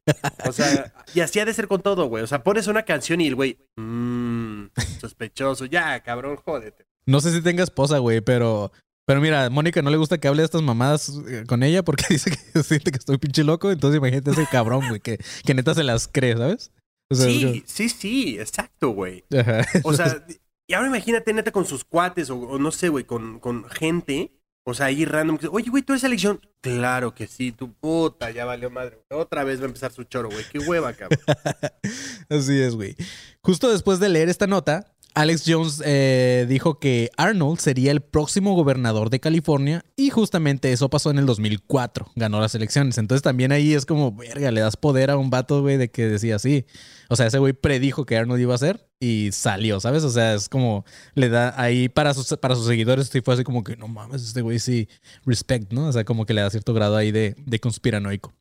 O 0.47 0.53
sea, 0.53 0.95
y 1.13 1.21
así 1.21 1.39
ha 1.39 1.45
de 1.45 1.53
ser 1.53 1.69
con 1.69 1.83
todo, 1.83 2.07
güey. 2.07 2.25
O 2.25 2.27
sea, 2.27 2.43
pones 2.43 2.67
una 2.67 2.85
canción 2.85 3.21
y 3.21 3.27
el 3.27 3.35
güey, 3.35 3.59
mmm, 3.77 4.69
sospechoso. 4.99 5.67
Ya, 5.67 6.01
cabrón, 6.01 6.37
jódete. 6.37 6.87
No 7.05 7.21
sé 7.21 7.31
si 7.31 7.43
tenga 7.43 7.63
esposa, 7.63 7.99
güey, 7.99 8.23
pero. 8.23 8.73
Pero 9.05 9.21
mira, 9.21 9.51
Mónica 9.51 9.83
no 9.83 9.91
le 9.91 9.99
gusta 9.99 10.17
que 10.17 10.29
hable 10.29 10.41
de 10.41 10.47
estas 10.47 10.63
mamadas 10.63 11.13
eh, 11.29 11.45
con 11.47 11.63
ella 11.63 11.83
porque 11.83 12.07
dice 12.09 12.31
que 12.31 12.63
siente 12.63 12.91
que 12.91 12.99
estoy 12.99 13.19
pinche 13.19 13.45
loco. 13.45 13.71
Entonces 13.71 13.99
imagínate 13.99 14.31
ese 14.31 14.47
cabrón, 14.51 14.89
güey, 14.89 15.01
que, 15.01 15.19
que 15.45 15.53
neta 15.53 15.75
se 15.75 15.83
las 15.83 16.09
cree, 16.09 16.39
¿sabes? 16.39 16.71
O 17.13 17.15
sea, 17.15 17.27
Sí, 17.27 17.63
sí, 17.67 17.89
sí, 17.89 18.39
exacto, 18.39 18.91
güey. 18.91 19.25
Ajá. 19.39 19.67
O 19.85 19.93
sea, 19.95 20.25
y 20.69 20.75
ahora 20.75 20.89
imagínate 20.89 21.33
neta 21.33 21.51
con 21.53 21.65
sus 21.67 21.85
cuates 21.85 22.31
o, 22.31 22.37
o 22.37 22.59
no 22.59 22.71
sé, 22.73 22.89
güey, 22.89 23.05
con, 23.05 23.39
con 23.41 23.69
gente 23.71 24.33
O 24.65 24.75
sea, 24.75 24.87
ahí 24.87 25.05
random. 25.05 25.39
que, 25.39 25.49
Oye, 25.49 25.71
güey, 25.71 25.83
¿tú 25.83 25.93
eres 25.93 26.03
selección? 26.03 26.41
Claro 26.61 27.15
que 27.15 27.27
sí, 27.27 27.51
tu 27.53 27.73
puta, 27.75 28.31
ya 28.31 28.45
valió 28.45 28.71
madre. 28.71 29.03
Otra 29.11 29.43
vez 29.45 29.59
va 29.61 29.65
a 29.65 29.67
empezar 29.67 29.91
su 29.93 30.05
choro, 30.05 30.29
güey. 30.31 30.45
Qué 30.53 30.61
hueva, 30.61 30.93
cabrón. 30.93 31.19
Así 32.29 32.61
es, 32.61 32.75
güey. 32.77 32.97
Justo 33.43 33.71
después 33.71 33.99
de 33.99 34.09
leer 34.09 34.29
esta 34.29 34.47
nota, 34.47 34.92
Alex 35.15 35.45
Jones 35.47 35.83
eh, 35.85 36.47
dijo 36.49 36.79
que 36.79 37.11
Arnold 37.17 37.59
sería 37.59 37.93
el 37.93 38.01
próximo 38.01 38.55
gobernador 38.55 39.11
de 39.11 39.21
California 39.21 39.85
y 39.95 40.11
justamente 40.11 40.73
eso 40.73 40.89
pasó 40.89 41.11
en 41.11 41.19
el 41.19 41.27
2004. 41.27 42.13
Ganó 42.17 42.41
las 42.41 42.55
elecciones. 42.55 42.97
Entonces 42.99 43.23
también 43.23 43.53
ahí 43.53 43.75
es 43.75 43.85
como, 43.85 44.13
verga, 44.13 44.51
le 44.51 44.61
das 44.61 44.77
poder 44.77 45.11
a 45.11 45.17
un 45.19 45.29
vato, 45.29 45.61
güey, 45.61 45.77
de 45.77 45.91
que 45.91 46.07
decía 46.07 46.37
así. 46.37 46.65
O 47.09 47.17
sea, 47.17 47.27
ese 47.27 47.39
güey 47.39 47.53
predijo 47.53 48.07
que 48.07 48.17
Arnold 48.17 48.41
iba 48.41 48.55
a 48.55 48.59
ser 48.59 48.89
y 49.01 49.31
salió, 49.33 49.81
¿sabes? 49.81 50.05
O 50.05 50.11
sea, 50.11 50.35
es 50.35 50.49
como, 50.49 50.85
le 51.15 51.29
da 51.29 51.61
ahí 51.61 51.89
para 51.89 52.15
sus, 52.15 52.29
para 52.39 52.55
sus 52.55 52.67
seguidores, 52.67 53.09
sí 53.09 53.21
fue 53.21 53.35
así 53.35 53.45
como 53.45 53.65
que, 53.65 53.77
no 53.77 53.89
mames, 53.89 54.23
este 54.23 54.41
güey 54.41 54.59
sí, 54.59 54.89
respect, 55.27 55.73
¿no? 55.73 55.89
O 55.89 55.93
sea, 55.93 56.05
como 56.05 56.25
que 56.25 56.35
le 56.35 56.41
da 56.41 56.51
cierto 56.51 56.73
grado 56.73 56.97
ahí 56.97 57.11
de, 57.11 57.35
de 57.37 57.61
conspiranoico. 57.61 58.33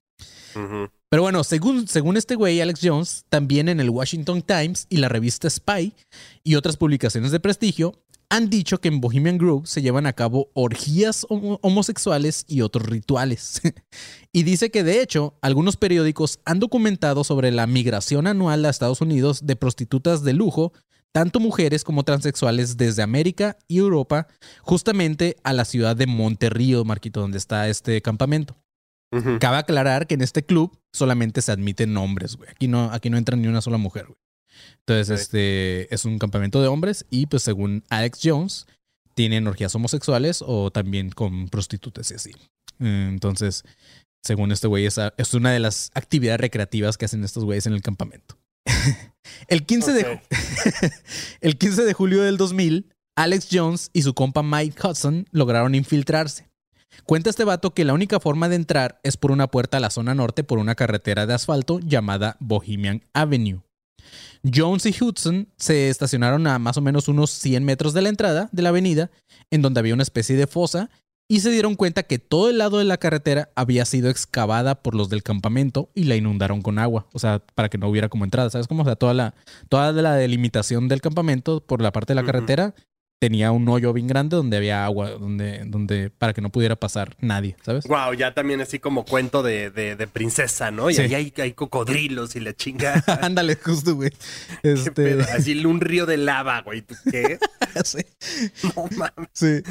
Ujú. 0.56 0.90
Pero 1.12 1.24
bueno, 1.24 1.44
según, 1.44 1.90
según 1.90 2.16
este 2.16 2.36
güey, 2.36 2.62
Alex 2.62 2.80
Jones, 2.82 3.26
también 3.28 3.68
en 3.68 3.82
el 3.82 3.90
Washington 3.90 4.42
Times 4.42 4.86
y 4.88 4.96
la 4.96 5.10
revista 5.10 5.50
Spy 5.50 5.94
y 6.42 6.56
otras 6.56 6.78
publicaciones 6.78 7.32
de 7.34 7.42
prestigio 7.42 8.02
han 8.30 8.50
dicho 8.50 8.80
que 8.80 8.88
en 8.88 9.02
Bohemian 9.02 9.38
Grove 9.38 9.68
se 9.68 9.82
llevan 9.82 10.06
a 10.06 10.14
cabo 10.14 10.52
orgías 10.54 11.26
homo- 11.28 11.60
homosexuales 11.64 12.46
y 12.48 12.62
otros 12.62 12.86
rituales. 12.86 13.60
y 14.32 14.44
dice 14.44 14.72
que 14.72 14.86
de 14.86 15.02
hecho, 15.02 15.38
algunos 15.42 15.76
periódicos 15.76 16.40
han 16.46 16.62
documentado 16.62 17.26
sobre 17.26 17.52
la 17.52 17.68
migración 17.68 18.26
anual 18.26 18.64
a 18.64 18.70
Estados 18.70 19.02
Unidos 19.02 19.46
de 19.46 19.58
prostitutas 19.58 20.24
de 20.24 20.32
lujo, 20.32 20.72
tanto 21.12 21.42
mujeres 21.42 21.84
como 21.84 22.04
transexuales 22.04 22.78
desde 22.78 23.02
América 23.04 23.58
y 23.68 23.80
Europa, 23.80 24.28
justamente 24.62 25.36
a 25.44 25.52
la 25.52 25.66
ciudad 25.66 25.98
de 25.98 26.08
Monterrío, 26.08 26.86
Marquito, 26.86 27.20
donde 27.20 27.38
está 27.38 27.68
este 27.68 28.02
campamento. 28.02 28.56
Cabe 29.40 29.58
aclarar 29.58 30.08
que 30.08 30.14
en 30.14 30.22
este 30.22 30.46
club 30.46 30.78
solamente 30.94 31.42
se 31.42 31.52
admiten 31.52 31.98
hombres, 31.98 32.38
güey. 32.38 32.50
Aquí 32.50 32.68
no, 32.68 32.92
aquí 32.92 33.10
no 33.10 33.18
entra 33.18 33.36
ni 33.36 33.48
una 33.48 33.62
sola 33.62 33.78
mujer, 33.78 34.06
güey. 34.06 34.18
Entonces, 34.80 35.22
este 35.22 35.94
es 35.94 36.06
un 36.06 36.18
campamento 36.18 36.62
de 36.62 36.68
hombres 36.68 37.06
y 37.10 37.26
pues 37.26 37.44
según 37.44 37.84
Alex 37.90 38.20
Jones, 38.24 38.68
tienen 39.14 39.48
orgías 39.48 39.76
homosexuales 39.76 40.44
o 40.46 40.72
también 40.72 41.10
con 41.10 41.50
prostitutas 41.50 42.12
y 42.12 42.16
así. 42.16 42.32
Entonces, 42.80 43.64
según 44.24 44.52
este 44.52 44.68
güey, 44.68 44.86
esa 44.86 45.14
es 45.18 45.34
una 45.34 45.52
de 45.52 45.60
las 45.60 45.92
actividades 45.94 46.42
recreativas 46.42 46.98
que 46.98 47.06
hacen 47.06 47.24
estos 47.24 47.44
güeyes 47.44 47.68
en 47.68 47.74
el 47.74 47.82
campamento. 47.82 48.38
el, 49.48 49.66
15 49.66 49.94
de, 49.94 50.22
el 51.42 51.58
15 51.58 51.84
de 51.84 51.94
julio 51.94 52.22
del 52.22 52.38
2000, 52.38 52.94
Alex 53.16 53.48
Jones 53.52 53.90
y 53.94 54.04
su 54.04 54.14
compa 54.14 54.44
Mike 54.44 54.88
Hudson 54.88 55.28
lograron 55.32 55.76
infiltrarse. 55.76 56.51
Cuenta 57.06 57.30
este 57.30 57.44
vato 57.44 57.74
que 57.74 57.86
la 57.86 57.94
única 57.94 58.20
forma 58.20 58.50
de 58.50 58.56
entrar 58.56 59.00
es 59.04 59.18
por 59.18 59.32
una 59.32 59.48
puerta 59.48 59.78
a 59.78 59.80
la 59.80 59.90
zona 59.90 60.16
norte 60.16 60.44
por 60.44 60.60
una 60.60 60.76
carretera 60.76 61.26
de 61.26 61.34
asfalto 61.34 61.80
llamada 61.80 62.38
Bohemian 62.40 63.04
Avenue. 63.14 63.62
Jones 64.44 64.86
y 64.86 64.96
Hudson 65.04 65.50
se 65.58 65.90
estacionaron 65.90 66.48
a 66.48 66.60
más 66.60 66.78
o 66.78 66.82
menos 66.82 67.08
unos 67.08 67.30
100 67.32 67.64
metros 67.64 67.94
de 67.94 68.02
la 68.02 68.10
entrada 68.10 68.50
de 68.52 68.62
la 68.62 68.70
avenida, 68.70 69.12
en 69.52 69.62
donde 69.62 69.80
había 69.80 69.94
una 69.94 70.04
especie 70.04 70.36
de 70.36 70.48
fosa, 70.48 70.90
y 71.30 71.40
se 71.40 71.52
dieron 71.52 71.76
cuenta 71.76 72.04
que 72.04 72.20
todo 72.20 72.50
el 72.50 72.58
lado 72.58 72.80
de 72.80 72.84
la 72.84 72.98
carretera 72.98 73.52
había 73.56 73.86
sido 73.86 74.10
excavada 74.10 74.76
por 74.76 74.96
los 74.96 75.08
del 75.10 75.24
campamento 75.24 75.90
y 75.96 76.04
la 76.04 76.18
inundaron 76.18 76.62
con 76.62 76.78
agua, 76.78 77.08
o 77.14 77.20
sea, 77.20 77.42
para 77.56 77.70
que 77.70 77.78
no 77.78 77.88
hubiera 77.88 78.10
como 78.10 78.26
entrada, 78.26 78.50
¿sabes 78.50 78.68
cómo? 78.68 78.82
O 78.82 78.86
sea, 78.86 78.98
toda 78.98 79.14
la, 79.14 79.34
toda 79.70 79.94
la 79.94 80.16
delimitación 80.16 80.90
del 80.90 81.00
campamento 81.00 81.62
por 81.62 81.82
la 81.82 81.94
parte 81.94 82.12
de 82.12 82.16
la 82.16 82.26
carretera 82.26 82.76
tenía 83.22 83.52
un 83.52 83.70
hoyo 83.70 83.94
bien 83.94 84.08
grande 84.08 84.36
donde 84.36 84.58
había 84.58 84.84
agua, 84.84 85.12
donde, 85.12 85.62
donde, 85.68 86.10
para 86.10 86.34
que 86.34 86.42
no 86.42 86.50
pudiera 86.50 86.76
pasar 86.76 87.16
nadie, 87.20 87.56
¿sabes? 87.62 87.86
Wow, 87.86 88.16
ya 88.16 88.34
también 88.34 88.62
así 88.62 88.80
como 88.80 89.06
cuento 89.06 89.44
de, 89.44 89.70
de, 89.70 89.96
de 89.96 90.08
princesa, 90.08 90.72
¿no? 90.72 90.90
Y 90.90 90.96
Sí. 90.96 91.02
ahí 91.04 91.14
hay, 91.14 91.34
hay 91.38 91.54
cocodrilos 91.54 92.36
y 92.36 92.40
la 92.40 92.54
chinga. 92.56 93.04
Ándale, 93.22 93.56
justo, 93.64 93.94
güey. 93.96 94.10
¿Qué 94.64 94.72
Este? 94.74 95.22
Así 95.22 95.64
un 95.64 95.82
río 95.82 96.08
de 96.08 96.18
lava, 96.18 96.62
güey. 96.62 96.82
¿Tú 96.82 96.96
qué? 97.12 97.38
sí. 97.86 98.00
No 98.76 98.88
mames. 98.98 99.30
Sí. 99.34 99.62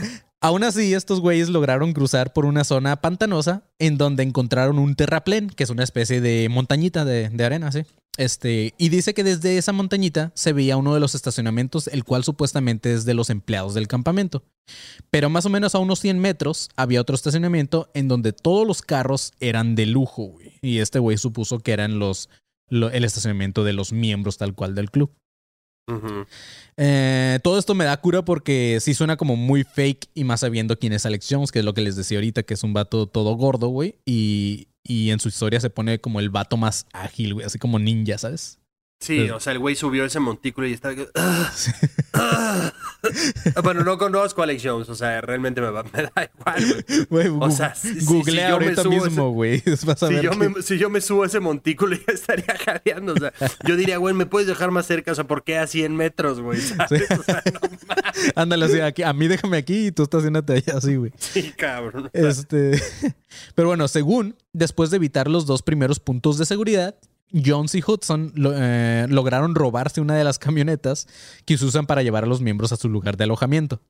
Aún 0.42 0.64
así, 0.64 0.94
estos 0.94 1.20
güeyes 1.20 1.50
lograron 1.50 1.92
cruzar 1.92 2.32
por 2.32 2.46
una 2.46 2.64
zona 2.64 2.96
pantanosa 3.02 3.64
en 3.78 3.98
donde 3.98 4.22
encontraron 4.22 4.78
un 4.78 4.94
terraplén, 4.94 5.50
que 5.50 5.64
es 5.64 5.70
una 5.70 5.84
especie 5.84 6.22
de 6.22 6.48
montañita 6.48 7.04
de, 7.04 7.30
arena, 7.44 7.70
sí. 7.70 7.82
Este, 8.16 8.74
y 8.78 8.88
dice 8.88 9.12
que 9.14 9.22
desde 9.22 9.58
esa 9.58 9.72
montañita 9.72 10.32
se 10.34 10.52
veía 10.52 10.76
uno 10.78 10.94
de 10.94 11.00
los 11.00 11.14
estacionamientos, 11.14 11.88
el 11.88 12.04
cual 12.04 12.24
supuestamente 12.24 12.92
es 12.92 13.04
de 13.04 13.14
los 13.14 13.28
empleados 13.30 13.74
del 13.74 13.86
campamento. 13.86 14.42
Pero 15.10 15.28
más 15.30 15.44
o 15.46 15.50
menos 15.50 15.74
a 15.74 15.78
unos 15.78 16.00
100 16.00 16.18
metros 16.18 16.70
había 16.74 17.00
otro 17.02 17.14
estacionamiento 17.16 17.90
en 17.94 18.08
donde 18.08 18.32
todos 18.32 18.66
los 18.66 18.80
carros 18.82 19.32
eran 19.40 19.74
de 19.74 19.86
lujo, 19.86 20.24
güey. 20.24 20.52
Y 20.62 20.78
este 20.78 20.98
güey 20.98 21.18
supuso 21.18 21.60
que 21.60 21.72
eran 21.72 21.98
los, 21.98 22.30
lo- 22.68 22.90
el 22.90 23.04
estacionamiento 23.04 23.62
de 23.62 23.74
los 23.74 23.92
miembros 23.92 24.38
tal 24.38 24.54
cual 24.54 24.74
del 24.74 24.90
club. 24.90 25.12
Eh, 26.76 27.40
todo 27.42 27.58
esto 27.58 27.74
me 27.74 27.84
da 27.84 28.00
cura 28.00 28.24
porque 28.24 28.78
sí 28.80 28.94
suena 28.94 29.16
como 29.16 29.36
muy 29.36 29.64
fake 29.64 30.08
y 30.14 30.24
más 30.24 30.40
sabiendo 30.40 30.78
quién 30.78 30.92
es 30.92 31.04
Alex 31.04 31.26
Jones, 31.28 31.52
que 31.52 31.58
es 31.58 31.64
lo 31.64 31.74
que 31.74 31.82
les 31.82 31.96
decía 31.96 32.18
ahorita, 32.18 32.42
que 32.44 32.54
es 32.54 32.62
un 32.62 32.72
vato 32.72 33.06
todo 33.06 33.34
gordo, 33.34 33.68
güey. 33.68 33.96
Y, 34.06 34.68
y 34.84 35.10
en 35.10 35.20
su 35.20 35.28
historia 35.28 35.60
se 35.60 35.70
pone 35.70 36.00
como 36.00 36.20
el 36.20 36.30
vato 36.30 36.56
más 36.56 36.86
ágil, 36.92 37.34
güey, 37.34 37.46
así 37.46 37.58
como 37.58 37.78
ninja, 37.78 38.18
¿sabes? 38.18 38.59
Sí, 39.00 39.24
Sí. 39.24 39.30
o 39.30 39.40
sea, 39.40 39.54
el 39.54 39.58
güey 39.58 39.74
subió 39.76 40.04
ese 40.04 40.20
montículo 40.20 40.66
y 40.66 40.74
estaba... 40.74 40.94
"Ah, 41.14 41.50
ah". 42.12 42.72
Bueno, 43.62 43.82
no 43.82 43.96
conozco 43.96 44.42
a 44.42 44.44
Alex 44.44 44.62
Jones, 44.62 44.88
o 44.90 44.94
sea, 44.94 45.22
realmente 45.22 45.62
me, 45.62 45.70
va- 45.70 45.84
me 45.84 46.02
da 46.02 46.12
igual, 46.34 46.84
güey. 47.08 47.28
Güey, 47.28 47.28
O 47.40 47.50
sea, 47.50 47.74
si- 47.74 47.98
si- 47.98 48.04
googlea 48.06 48.34
si 48.34 48.58
me 48.58 48.64
ahorita 48.66 48.84
mismo, 48.84 49.30
güey. 49.30 49.60
Si 49.70 50.20
yo, 50.22 50.30
que- 50.32 50.36
me, 50.36 50.62
si 50.62 50.76
yo 50.76 50.90
me 50.90 51.00
subo 51.00 51.22
a 51.22 51.26
ese 51.26 51.40
montículo 51.40 51.96
ya 52.06 52.12
estaría 52.12 52.54
jadeando, 52.62 53.14
o 53.14 53.16
sea, 53.16 53.32
yo 53.66 53.76
diría, 53.76 53.96
güey, 53.96 54.14
¿me 54.14 54.26
puedes 54.26 54.46
dejar 54.46 54.70
más 54.70 54.84
cerca? 54.86 55.12
O 55.12 55.14
sea, 55.14 55.24
¿por 55.24 55.44
qué 55.44 55.56
a 55.56 55.66
100 55.66 55.96
metros, 55.96 56.40
güey? 56.40 56.60
¿Sabes? 56.60 57.10
O 57.18 57.22
sea, 57.22 57.42
no 57.54 57.60
mames, 57.88 58.32
Ándale, 58.36 58.66
así, 58.66 58.80
aquí, 58.80 59.02
a 59.02 59.14
mí 59.14 59.28
déjame 59.28 59.56
aquí 59.56 59.86
y 59.86 59.92
tú 59.92 60.02
estacionate 60.02 60.52
allá, 60.52 60.74
así, 60.76 60.96
güey. 60.96 61.12
sí, 61.18 61.54
cabrón. 61.56 62.10
Este, 62.12 62.78
pero 63.54 63.68
bueno, 63.68 63.88
según, 63.88 64.36
después 64.52 64.90
de 64.90 64.96
evitar 64.96 65.26
los 65.28 65.46
dos 65.46 65.62
primeros 65.62 66.00
puntos 66.00 66.36
de 66.36 66.44
seguridad, 66.44 66.96
Jones 67.32 67.74
y 67.74 67.82
Hudson 67.86 68.32
eh, 68.36 69.06
lograron 69.08 69.54
robarse 69.54 70.00
una 70.00 70.14
de 70.14 70.24
las 70.24 70.38
camionetas 70.38 71.06
que 71.44 71.56
se 71.56 71.64
usan 71.64 71.86
para 71.86 72.02
llevar 72.02 72.24
a 72.24 72.26
los 72.26 72.40
miembros 72.40 72.72
a 72.72 72.76
su 72.76 72.88
lugar 72.88 73.16
de 73.16 73.24
alojamiento. 73.24 73.80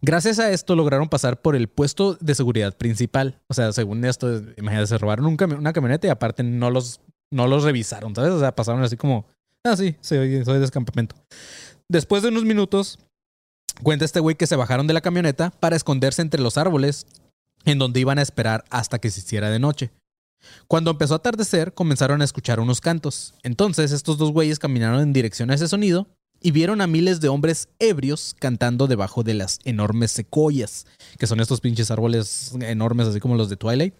Gracias 0.00 0.40
a 0.40 0.50
esto 0.50 0.74
lograron 0.74 1.08
pasar 1.08 1.40
por 1.40 1.54
el 1.54 1.68
puesto 1.68 2.16
de 2.20 2.34
seguridad 2.34 2.76
principal. 2.76 3.40
O 3.46 3.54
sea, 3.54 3.72
según 3.72 4.04
esto, 4.04 4.42
imagínate, 4.56 4.88
se 4.88 4.98
robaron 4.98 5.26
una 5.26 5.72
camioneta 5.72 6.08
y 6.08 6.10
aparte 6.10 6.42
no 6.42 6.70
los, 6.70 7.00
no 7.30 7.46
los 7.46 7.62
revisaron, 7.62 8.14
¿sabes? 8.14 8.32
O 8.32 8.40
sea, 8.40 8.54
pasaron 8.54 8.82
así 8.82 8.96
como, 8.96 9.26
ah, 9.64 9.76
sí, 9.76 9.96
soy, 10.00 10.44
soy 10.44 10.58
de 10.58 10.70
campamento. 10.70 11.14
Después 11.88 12.22
de 12.22 12.30
unos 12.30 12.44
minutos, 12.44 12.98
cuenta 13.84 14.04
este 14.04 14.18
güey 14.18 14.34
que 14.34 14.48
se 14.48 14.56
bajaron 14.56 14.88
de 14.88 14.94
la 14.94 15.02
camioneta 15.02 15.50
para 15.50 15.76
esconderse 15.76 16.20
entre 16.20 16.42
los 16.42 16.58
árboles 16.58 17.06
en 17.64 17.78
donde 17.78 18.00
iban 18.00 18.18
a 18.18 18.22
esperar 18.22 18.64
hasta 18.70 18.98
que 18.98 19.10
se 19.10 19.20
hiciera 19.20 19.50
de 19.50 19.60
noche. 19.60 19.92
Cuando 20.68 20.90
empezó 20.90 21.14
a 21.14 21.18
atardecer, 21.18 21.72
comenzaron 21.74 22.20
a 22.22 22.24
escuchar 22.24 22.60
unos 22.60 22.80
cantos. 22.80 23.34
Entonces, 23.42 23.92
estos 23.92 24.18
dos 24.18 24.32
güeyes 24.32 24.58
caminaron 24.58 25.00
en 25.00 25.12
dirección 25.12 25.50
a 25.50 25.54
ese 25.54 25.68
sonido 25.68 26.08
y 26.40 26.50
vieron 26.50 26.80
a 26.80 26.86
miles 26.86 27.20
de 27.20 27.28
hombres 27.28 27.68
ebrios 27.78 28.34
cantando 28.38 28.86
debajo 28.88 29.22
de 29.22 29.34
las 29.34 29.58
enormes 29.64 30.10
secoyas, 30.10 30.86
que 31.18 31.26
son 31.26 31.40
estos 31.40 31.60
pinches 31.60 31.90
árboles 31.90 32.52
enormes, 32.60 33.06
así 33.06 33.20
como 33.20 33.36
los 33.36 33.48
de 33.48 33.56
Twilight. 33.56 33.94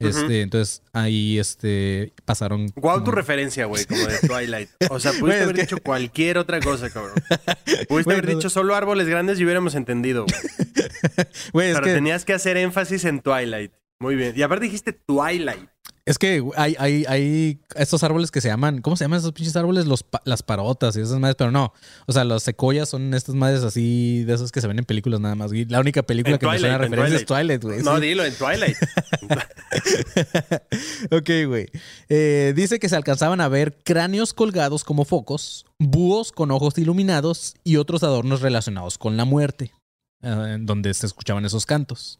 Este, 0.00 0.40
entonces 0.40 0.82
ahí 0.92 1.38
este 1.38 2.12
pasaron. 2.24 2.72
Guau, 2.74 2.98
tu 2.98 3.04
como- 3.04 3.14
referencia, 3.16 3.66
güey, 3.66 3.84
como 3.84 4.00
de 4.04 4.18
Twilight. 4.26 4.68
O 4.90 4.98
sea, 4.98 5.12
pudiste 5.12 5.42
haber 5.44 5.54
que- 5.54 5.60
dicho 5.62 5.76
cualquier 5.80 6.38
otra 6.38 6.58
cosa, 6.60 6.90
cabrón. 6.90 7.14
Pudiste 7.88 8.10
haber 8.12 8.24
no- 8.28 8.34
dicho 8.34 8.50
solo 8.50 8.74
árboles 8.74 9.06
grandes 9.06 9.38
y 9.38 9.44
hubiéramos 9.44 9.76
entendido, 9.76 10.26
güey. 11.52 11.68
Es 11.68 11.74
Pero 11.74 11.84
que, 11.86 11.94
tenías 11.94 12.24
que 12.24 12.32
hacer 12.32 12.56
énfasis 12.56 13.04
en 13.04 13.20
Twilight. 13.20 13.72
Muy 14.00 14.16
bien. 14.16 14.32
Y 14.36 14.42
aparte 14.42 14.64
dijiste 14.64 14.92
Twilight. 14.92 15.68
Es 16.04 16.18
que 16.18 16.42
hay, 16.56 16.74
hay, 16.80 17.04
hay 17.06 17.60
estos 17.76 18.02
árboles 18.02 18.32
que 18.32 18.40
se 18.40 18.48
llaman, 18.48 18.80
¿cómo 18.80 18.96
se 18.96 19.04
llaman 19.04 19.20
esos 19.20 19.32
pinches 19.32 19.54
árboles? 19.54 19.86
Los, 19.86 20.04
las 20.24 20.42
parotas 20.42 20.96
y 20.96 21.00
esas 21.00 21.20
madres, 21.20 21.36
pero 21.36 21.52
no. 21.52 21.72
O 22.06 22.12
sea, 22.12 22.24
los 22.24 22.42
secoyas 22.42 22.88
son 22.88 23.14
estas 23.14 23.36
madres 23.36 23.62
así, 23.62 24.24
de 24.24 24.34
esas 24.34 24.50
que 24.50 24.60
se 24.60 24.66
ven 24.66 24.80
en 24.80 24.84
películas 24.84 25.20
nada 25.20 25.36
más. 25.36 25.52
La 25.68 25.78
única 25.78 26.02
película 26.02 26.34
En 26.34 26.40
que 26.40 26.46
me 26.46 26.58
suena 26.58 26.74
a 26.74 26.78
referencia 26.78 27.16
es 27.18 27.24
Twilight, 27.24 27.62
güey. 27.62 27.82
No, 27.84 27.96
sí. 27.96 28.02
dilo, 28.02 28.24
en 28.24 28.34
Twilight. 28.34 28.76
ok, 31.12 31.30
güey. 31.46 31.68
Eh, 32.08 32.52
dice 32.56 32.80
que 32.80 32.88
se 32.88 32.96
alcanzaban 32.96 33.40
a 33.40 33.46
ver 33.46 33.78
cráneos 33.84 34.34
colgados 34.34 34.82
como 34.82 35.04
focos, 35.04 35.66
búhos 35.78 36.32
con 36.32 36.50
ojos 36.50 36.76
iluminados 36.78 37.54
y 37.62 37.76
otros 37.76 38.02
adornos 38.02 38.40
relacionados 38.40 38.98
con 38.98 39.16
la 39.16 39.24
muerte, 39.24 39.72
eh, 40.22 40.56
donde 40.60 40.92
se 40.94 41.06
escuchaban 41.06 41.44
esos 41.44 41.64
cantos. 41.64 42.18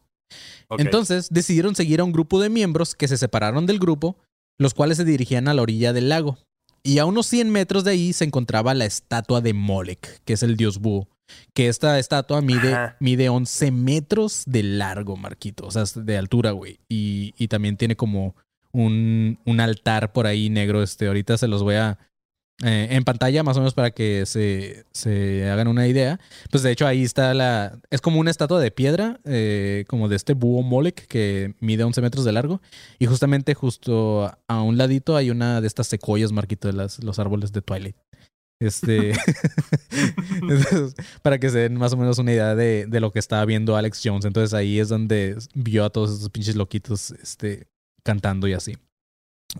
Entonces 0.78 1.28
decidieron 1.30 1.74
seguir 1.74 2.00
a 2.00 2.04
un 2.04 2.12
grupo 2.12 2.40
de 2.40 2.48
miembros 2.48 2.94
que 2.94 3.08
se 3.08 3.16
separaron 3.16 3.66
del 3.66 3.78
grupo, 3.78 4.16
los 4.58 4.74
cuales 4.74 4.96
se 4.96 5.04
dirigían 5.04 5.48
a 5.48 5.54
la 5.54 5.62
orilla 5.62 5.92
del 5.92 6.08
lago. 6.08 6.38
Y 6.82 6.98
a 6.98 7.04
unos 7.04 7.26
100 7.26 7.50
metros 7.50 7.84
de 7.84 7.92
ahí 7.92 8.12
se 8.12 8.24
encontraba 8.24 8.74
la 8.74 8.84
estatua 8.86 9.40
de 9.40 9.54
Molech, 9.54 10.20
que 10.24 10.32
es 10.32 10.42
el 10.42 10.56
dios 10.56 10.78
búho, 10.78 11.08
que 11.54 11.68
esta 11.68 11.98
estatua 11.98 12.40
mide, 12.40 12.74
Ajá. 12.74 12.96
mide 12.98 13.28
11 13.28 13.70
metros 13.70 14.42
de 14.46 14.62
largo, 14.64 15.16
Marquito, 15.16 15.66
o 15.66 15.70
sea, 15.70 15.84
de 15.94 16.18
altura, 16.18 16.50
güey. 16.50 16.80
Y, 16.88 17.34
y 17.38 17.48
también 17.48 17.76
tiene 17.76 17.94
como 17.94 18.34
un, 18.72 19.38
un 19.44 19.60
altar 19.60 20.12
por 20.12 20.26
ahí 20.26 20.50
negro, 20.50 20.82
este, 20.82 21.06
ahorita 21.06 21.38
se 21.38 21.48
los 21.48 21.62
voy 21.62 21.76
a... 21.76 21.98
eh, 22.62 22.88
en 22.90 23.02
pantalla, 23.02 23.42
más 23.42 23.56
o 23.56 23.60
menos 23.60 23.74
para 23.74 23.90
que 23.90 24.24
se, 24.24 24.84
se 24.92 25.50
hagan 25.50 25.66
una 25.66 25.88
idea. 25.88 26.20
Pues 26.50 26.62
de 26.62 26.70
hecho 26.70 26.86
ahí 26.86 27.02
está 27.02 27.34
la... 27.34 27.76
Es 27.90 28.00
como 28.00 28.20
una 28.20 28.30
estatua 28.30 28.60
de 28.60 28.70
piedra, 28.70 29.18
eh, 29.24 29.84
como 29.88 30.08
de 30.08 30.14
este 30.14 30.34
búho 30.34 30.62
Molek 30.62 31.06
que 31.06 31.54
mide 31.58 31.82
11 31.82 32.00
metros 32.00 32.24
de 32.24 32.30
largo. 32.30 32.62
Y 33.00 33.06
justamente 33.06 33.54
justo 33.54 34.32
a 34.46 34.62
un 34.62 34.78
ladito 34.78 35.16
hay 35.16 35.30
una 35.30 35.60
de 35.60 35.66
estas 35.66 35.88
secuoyas, 35.88 36.30
Marquito, 36.30 36.68
de 36.68 36.74
las, 36.74 37.02
los 37.02 37.18
árboles 37.18 37.52
de 37.52 37.62
Twilight. 37.62 37.96
Este... 38.60 39.12
Para 41.22 41.40
que 41.40 41.50
se 41.50 41.58
den 41.58 41.74
más 41.74 41.92
o 41.94 41.96
menos 41.96 42.18
una 42.18 42.32
idea 42.32 42.54
de, 42.54 42.86
de 42.86 43.00
lo 43.00 43.10
que 43.10 43.18
estaba 43.18 43.44
viendo 43.44 43.76
Alex 43.76 44.00
Jones. 44.04 44.24
Entonces 44.24 44.54
ahí 44.54 44.78
es 44.78 44.88
donde 44.88 45.36
vio 45.54 45.84
a 45.84 45.90
todos 45.90 46.16
esos 46.16 46.30
pinches 46.30 46.54
loquitos 46.54 47.10
este, 47.10 47.66
cantando 48.04 48.46
y 48.46 48.52
así. 48.52 48.76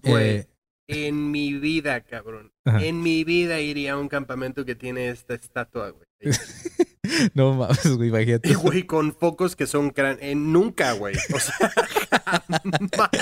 Eh, 0.05 0.47
En 0.89 1.31
mi 1.31 1.55
vida, 1.55 2.01
cabrón. 2.01 2.53
Ajá. 2.65 2.85
En 2.85 3.03
mi 3.03 3.25
vida 3.25 3.61
iría 3.61 3.93
a 3.93 3.99
un 3.99 4.09
campamento 4.09 4.65
que 4.65 4.75
tiene 4.75 5.09
esta 5.09 5.35
estatua, 5.35 5.91
güey. 5.91 6.07
no 7.35 7.55
mames, 7.55 7.97
güey, 7.97 8.09
imagínate. 8.09 8.51
Y, 8.51 8.55
güey, 8.55 8.85
con 8.85 9.15
focos 9.15 9.57
que 9.57 9.67
son 9.67 9.91
crán... 9.91 10.19
eh, 10.21 10.35
nunca, 10.35 10.93
güey. 10.93 11.15
O 11.35 11.39
sea. 11.39 11.57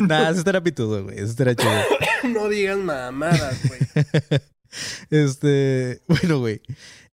Nada, 0.00 0.30
eso 0.30 0.38
estará 0.38 0.62
pitudo, 0.62 1.04
güey. 1.04 1.16
Eso 1.16 1.26
estará 1.26 1.54
chido. 1.54 1.72
no 2.32 2.48
digas 2.48 2.78
mamadas, 2.78 3.60
güey. 3.66 3.80
Este, 5.10 6.00
bueno, 6.08 6.40
güey. 6.40 6.62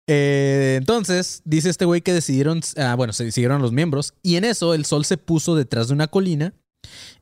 Eh, 0.07 0.77
entonces, 0.79 1.41
dice 1.45 1.69
este 1.69 1.85
güey 1.85 2.01
que 2.01 2.13
decidieron, 2.13 2.61
ah, 2.77 2.95
bueno, 2.95 3.13
se 3.13 3.25
decidieron 3.25 3.61
los 3.61 3.71
miembros 3.71 4.15
y 4.23 4.37
en 4.37 4.45
eso 4.45 4.73
el 4.73 4.85
sol 4.85 5.05
se 5.05 5.17
puso 5.17 5.55
detrás 5.55 5.89
de 5.89 5.93
una 5.93 6.07
colina 6.07 6.55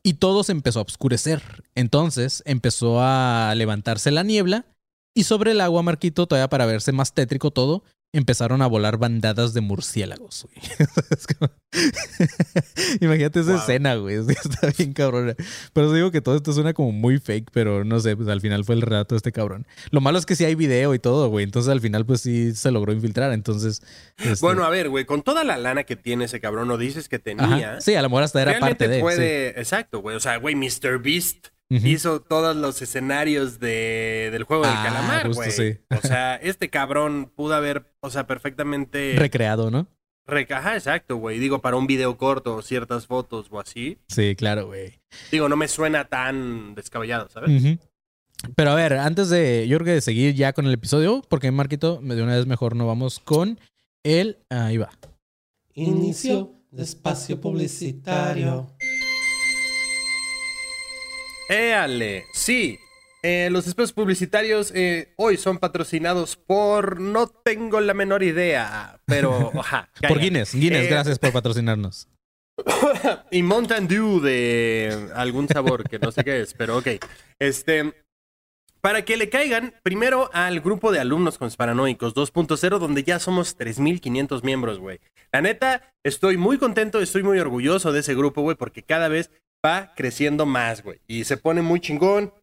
y 0.08 0.14
todo 0.14 0.46
se 0.46 0.54
empezó 0.54 0.80
a 0.80 0.84
oscurecer. 0.84 1.66
Entonces 1.76 2.42
empezó 2.46 3.02
a 3.02 3.54
levantarse 3.58 4.10
la 4.10 4.24
niebla 4.24 4.66
y 5.14 5.26
sobre 5.26 5.52
el 5.52 5.60
agua, 5.60 5.82
Marquito, 5.82 6.28
todavía 6.28 6.48
para 6.48 6.66
verse 6.66 6.94
más 6.94 7.14
tétrico 7.14 7.52
todo, 7.52 7.84
empezaron 8.14 8.62
a 8.62 8.68
volar 8.68 8.98
bandadas 8.98 9.54
de 9.54 9.62
murciélagos, 9.62 10.46
güey. 10.46 10.88
Es 11.12 11.28
como- 11.28 11.52
Imagínate 13.02 13.42
esa 13.42 13.52
Wow. 13.54 13.60
escena, 13.62 13.96
güey. 13.96 14.16
Está 14.30 14.72
bien 14.78 14.94
cabrona. 14.94 15.36
Pero 15.74 15.92
digo 15.94 16.12
que 16.12 16.22
todo 16.22 16.36
esto 16.36 16.54
suena 16.54 16.74
como 16.74 16.92
muy 16.92 17.20
fake, 17.20 17.52
pero 17.52 17.84
no 17.84 18.00
sé, 18.00 18.16
pues 18.16 18.28
al 18.30 18.42
final 18.42 18.66
fue 18.66 18.76
el 18.76 18.82
relato 18.82 19.16
de 19.16 19.18
este 19.18 19.32
cabrón. 19.32 19.68
Lo 19.92 20.02
malo 20.02 20.18
es 20.18 20.26
que 20.26 20.36
sí 20.36 20.46
hay 20.46 20.56
video 20.56 20.94
y 20.96 21.00
todo, 21.00 21.30
güey. 21.30 21.44
Entonces 21.44 21.72
al 21.72 21.82
final, 21.82 22.06
pues 22.06 22.22
sí 22.22 22.56
se 22.56 22.72
logró 22.72 22.94
infiltrar. 22.94 23.34
Entonces. 23.34 23.82
este, 24.18 24.40
Bueno, 24.42 24.64
a 24.64 24.70
ver, 24.70 24.90
güey, 24.90 25.06
con 25.06 25.22
toda 25.22 25.44
la 25.44 25.58
lana 25.58 25.84
que 25.84 25.96
tiene 25.96 26.26
ese 26.26 26.40
cabrón, 26.40 26.68
no 26.68 26.78
dices 26.78 27.10
que 27.10 27.20
tenía. 27.20 27.74
ajá. 27.74 27.82
Sí, 27.82 27.94
a 27.96 28.02
lo 28.02 28.10
mejor 28.10 28.24
hasta 28.24 28.42
era 28.42 28.60
parte 28.60 28.88
de. 28.88 29.00
puede. 29.00 29.60
Exacto, 29.60 30.00
güey. 30.02 30.16
O 30.16 30.20
sea, 30.20 30.38
güey, 30.38 30.56
Mr. 30.56 31.00
Beast 31.02 31.48
hizo 31.70 32.22
todos 32.22 32.56
los 32.56 32.82
escenarios 32.82 33.60
de, 33.60 34.30
del 34.32 34.44
juego 34.44 34.64
del 34.64 34.74
Ah, 34.76 34.84
calamar, 34.86 35.34
güey. 35.34 35.52
sí. 35.52 35.78
O 35.90 36.02
sea, 36.08 36.36
este 36.36 36.70
cabrón 36.70 37.32
pudo 37.36 37.56
haber, 37.56 37.92
o 38.00 38.10
sea, 38.10 38.26
perfectamente. 38.28 39.16
Recreado, 39.18 39.70
¿no? 39.72 39.88
Rec- 40.26 40.52
Ajá, 40.52 40.76
exacto, 40.76 41.16
güey. 41.18 41.40
Digo, 41.40 41.60
para 41.62 41.78
un 41.78 41.88
video 41.88 42.18
corto, 42.18 42.62
ciertas 42.62 43.08
fotos 43.08 43.48
o 43.50 43.60
así. 43.60 43.98
Sí, 44.10 44.36
claro, 44.36 44.68
güey. 44.68 45.00
Digo, 45.32 45.48
no 45.50 45.56
me 45.56 45.68
suena 45.68 46.06
tan 46.06 46.76
descabellado, 46.76 47.30
¿sabes? 47.30 47.78
Pero 48.56 48.72
a 48.72 48.76
ver, 48.76 48.94
antes 48.94 49.30
de, 49.30 49.68
yo 49.68 49.78
creo 49.78 49.86
que 49.86 49.92
de 49.94 50.02
seguir 50.02 50.36
ya 50.36 50.54
con 50.54 50.66
el 50.68 50.74
episodio, 50.74 51.22
porque 51.28 51.50
Marquito, 51.52 52.00
de 52.04 52.22
una 52.22 52.36
vez 52.36 52.46
mejor 52.46 52.76
no 52.76 52.86
vamos 52.86 53.20
con 53.20 53.60
el. 54.04 54.38
Ahí 54.50 54.78
va. 54.78 54.90
Inicio 55.74 56.54
de 56.72 56.84
espacio 56.84 57.40
publicitario. 57.42 58.68
Éale, 61.50 62.26
sí. 62.34 62.80
Eh, 63.24 63.50
los 63.52 63.68
espacios 63.68 63.94
publicitarios 63.94 64.72
eh, 64.76 65.14
hoy 65.18 65.38
son 65.38 65.58
patrocinados 65.58 66.36
por. 66.36 67.00
No 67.00 67.28
tengo 67.28 67.80
la 67.82 67.94
menor 67.94 68.24
idea, 68.24 69.00
pero. 69.06 69.52
Ajá, 69.60 69.90
Por. 70.08 70.20
Guinness. 70.20 70.54
Guinness, 70.54 70.86
Eh, 70.86 70.90
gracias 70.90 71.20
por 71.20 71.32
patrocinarnos. 71.32 72.08
Y 73.32 73.44
Mountain 73.44 73.88
Dew 73.88 74.20
de 74.20 75.10
algún 75.16 75.48
sabor 75.48 75.88
que 75.88 76.00
no 76.00 76.12
sé 76.12 76.24
qué 76.24 76.42
es, 76.42 76.54
pero 76.54 76.78
ok. 76.78 76.88
Este. 77.40 77.94
Para 78.80 79.04
que 79.04 79.18
le 79.18 79.30
caigan 79.30 79.74
primero 79.84 80.30
al 80.34 80.62
grupo 80.62 80.92
de 80.92 81.00
alumnos 81.00 81.38
conspiranoicos 81.40 82.14
2.0, 82.14 82.78
donde 82.78 83.04
ya 83.04 83.20
somos 83.20 83.58
3.500 83.58 84.44
miembros, 84.44 84.80
güey. 84.80 85.00
La 85.34 85.42
neta, 85.42 85.92
estoy 86.04 86.38
muy 86.38 86.58
contento, 86.58 87.02
estoy 87.02 87.24
muy 87.24 87.40
orgulloso 87.40 87.92
de 87.92 88.00
ese 88.00 88.14
grupo, 88.16 88.44
güey, 88.44 88.56
porque 88.56 88.84
cada 88.84 89.08
vez 89.10 89.32
va 89.68 89.94
creciendo 89.96 90.46
más, 90.46 90.84
güey. 90.84 91.02
Y 91.08 91.26
se 91.26 91.38
pone 91.38 91.62
muy 91.62 91.80
chingón. 91.80 92.34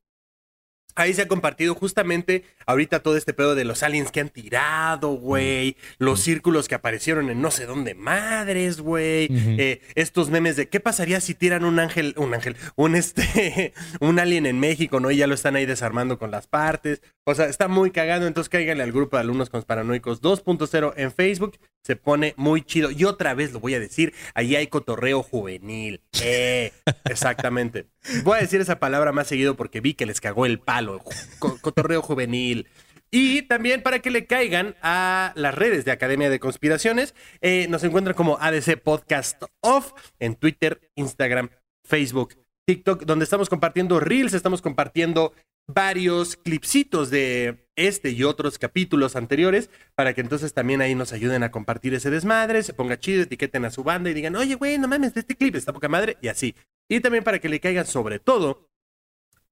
Ahí 0.97 1.13
se 1.13 1.23
ha 1.23 1.29
compartido 1.29 1.75
justamente 1.75 2.45
ahorita 2.67 3.01
todo 3.01 3.17
este 3.17 3.35
pedo 3.35 3.57
de 3.57 3.65
los 3.65 3.83
aliens 3.83 4.13
que 4.13 4.21
han 4.21 4.29
tirado, 4.29 5.09
güey. 5.09 5.77
Los 5.99 6.21
círculos 6.21 6.69
que 6.69 6.77
aparecieron 6.77 7.31
en 7.31 7.43
no 7.43 7.51
sé 7.51 7.67
dónde 7.67 7.95
madres, 7.95 8.81
güey. 8.81 9.27
Eh, 9.31 9.81
estos 9.97 10.31
memes 10.31 10.55
de 10.55 10.69
qué 10.69 10.79
pasaría 10.79 11.21
si 11.21 11.35
tiran 11.35 11.65
un 11.65 11.81
ángel, 11.81 12.15
un 12.17 12.33
ángel, 12.33 12.57
un 12.77 12.95
este, 12.95 13.75
un 14.01 14.21
alien 14.21 14.47
en 14.47 14.61
México, 14.61 15.01
¿no? 15.01 15.11
Y 15.11 15.17
ya 15.17 15.27
lo 15.27 15.35
están 15.35 15.57
ahí 15.57 15.67
desarmando 15.67 16.17
con 16.17 16.31
las 16.31 16.47
partes. 16.47 17.03
O 17.27 17.35
sea, 17.35 17.47
está 17.47 17.69
muy 17.69 17.91
cagado. 17.91 18.27
Entonces 18.27 18.49
cáiganle 18.51 18.83
al 18.83 18.93
grupo 18.93 19.17
de 19.17 19.23
alumnos 19.23 19.51
conspiranoicos 19.51 20.21
2.0 20.21 20.93
en 20.97 21.11
Facebook. 21.13 21.59
Se 21.83 21.97
pone 21.97 22.35
muy 22.37 22.63
chido. 22.63 22.91
Y 22.91 23.05
otra 23.05 23.35
vez 23.35 23.53
lo 23.53 23.61
voy 23.61 23.75
a 23.75 23.81
decir, 23.81 24.13
ahí 24.35 24.57
hay 24.57 24.67
cotorreo 24.67 25.23
juvenil. 25.23 26.03
Eh, 26.23 26.73
exactamente. 27.05 27.87
Voy 28.25 28.39
a 28.39 28.43
decir 28.43 28.61
esa 28.61 28.79
palabra 28.79 29.13
más 29.13 29.27
seguido 29.27 29.57
porque 29.57 29.81
vi 29.81 29.95
que 29.95 30.07
les 30.07 30.21
cagó 30.21 30.47
el 30.47 30.59
palo. 30.61 31.03
Co- 31.39 31.59
cotorreo 31.61 32.03
juvenil. 32.03 32.69
Y 33.11 33.43
también 33.43 33.83
para 33.83 34.01
que 34.01 34.11
le 34.11 34.27
caigan 34.27 34.75
a 34.83 35.33
las 35.37 35.55
redes 35.55 35.85
de 35.85 35.93
Academia 35.93 36.29
de 36.31 36.41
Conspiraciones, 36.41 37.15
eh, 37.43 37.67
nos 37.69 37.85
encuentran 37.85 38.17
como 38.17 38.39
ADC 38.41 38.77
Podcast 38.83 39.41
Off 39.61 39.93
en 40.19 40.35
Twitter, 40.35 40.91
Instagram, 40.97 41.51
Facebook, 41.85 42.35
TikTok, 42.67 43.05
donde 43.05 43.25
estamos 43.25 43.49
compartiendo 43.49 44.01
reels, 44.01 44.35
estamos 44.35 44.63
compartiendo 44.63 45.33
varios 45.67 46.37
clipsitos 46.37 47.11
de 47.11 47.67
este 47.77 48.11
y 48.11 48.23
otros 48.25 48.59
capítulos 48.59 49.17
anteriores 49.17 49.71
para 49.95 50.13
que 50.13 50.21
entonces 50.21 50.53
también 50.53 50.81
ahí 50.81 50.95
nos 50.95 51.13
ayuden 51.13 51.43
a 51.43 51.51
compartir 51.51 51.95
ese 51.95 52.11
desmadre, 52.11 52.63
se 52.63 52.75
ponga 52.75 52.99
chido, 52.99 53.23
etiqueten 53.23 53.65
a 53.65 53.71
su 53.71 53.83
banda 53.83 54.11
y 54.11 54.15
digan, 54.15 54.37
oye, 54.37 54.55
güey, 54.55 54.79
no 54.79 54.89
mames, 54.89 55.17
este 55.17 55.37
clip 55.37 55.57
está 55.57 55.73
poca 55.73 55.89
madre 55.89 56.19
y 56.21 56.29
así. 56.29 56.55
Y 56.89 57.01
también 57.01 57.25
para 57.25 57.39
que 57.39 57.49
le 57.49 57.61
caigan 57.61 57.87
sobre 57.87 58.19
todo 58.19 58.69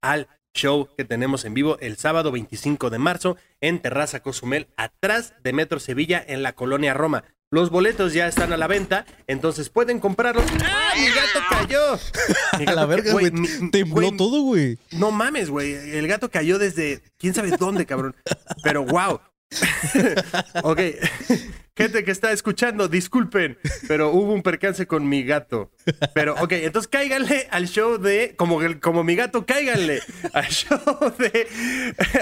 al 0.01 0.27
show 0.53 0.87
que 0.95 1.03
tenemos 1.03 1.45
en 1.45 1.55
vivo 1.55 1.77
el 1.79 1.97
sábado 1.97 2.31
25 2.31 2.89
de 2.89 2.99
marzo 2.99 3.37
en 3.59 3.79
Terraza 3.79 4.21
Cozumel, 4.21 4.67
atrás 4.77 5.33
de 5.43 5.53
Metro 5.53 5.79
Sevilla 5.79 6.23
en 6.25 6.43
la 6.43 6.53
colonia 6.53 6.93
Roma. 6.93 7.23
Los 7.53 7.69
boletos 7.69 8.13
ya 8.13 8.27
están 8.27 8.51
a 8.51 8.57
la 8.57 8.65
venta, 8.65 9.05
entonces 9.27 9.69
pueden 9.69 9.99
comprarlos. 9.99 10.43
¡Ah, 10.65 10.93
mi 10.97 11.05
gato 11.05 11.39
cayó! 11.51 11.99
Mi 12.57 12.65
la 12.65 12.87
verga, 12.87 13.11
güey. 13.11 13.29
Tembló 13.69 14.07
güey, 14.07 14.17
todo, 14.17 14.41
güey. 14.41 14.79
No 14.89 15.11
mames, 15.11 15.51
güey. 15.51 15.71
El 15.71 16.07
gato 16.07 16.31
cayó 16.31 16.57
desde 16.57 17.03
quién 17.19 17.35
sabe 17.35 17.51
dónde, 17.51 17.85
cabrón. 17.85 18.15
Pero 18.63 18.83
wow. 18.85 19.19
ok. 20.63 20.79
Gente 21.75 22.03
que 22.03 22.11
está 22.11 22.31
escuchando, 22.31 22.87
disculpen, 22.87 23.57
pero 23.87 24.11
hubo 24.11 24.31
un 24.31 24.43
percance 24.43 24.85
con 24.85 25.09
mi 25.09 25.23
gato. 25.23 25.71
Pero, 26.13 26.35
ok, 26.35 26.51
entonces 26.51 26.87
cáiganle 26.87 27.47
al 27.49 27.67
show 27.67 27.97
de, 27.97 28.35
como, 28.35 28.59
como 28.79 29.03
mi 29.03 29.15
gato, 29.15 29.47
cáiganle 29.47 29.99
al 30.33 30.45
show 30.45 30.79
de 31.17 31.47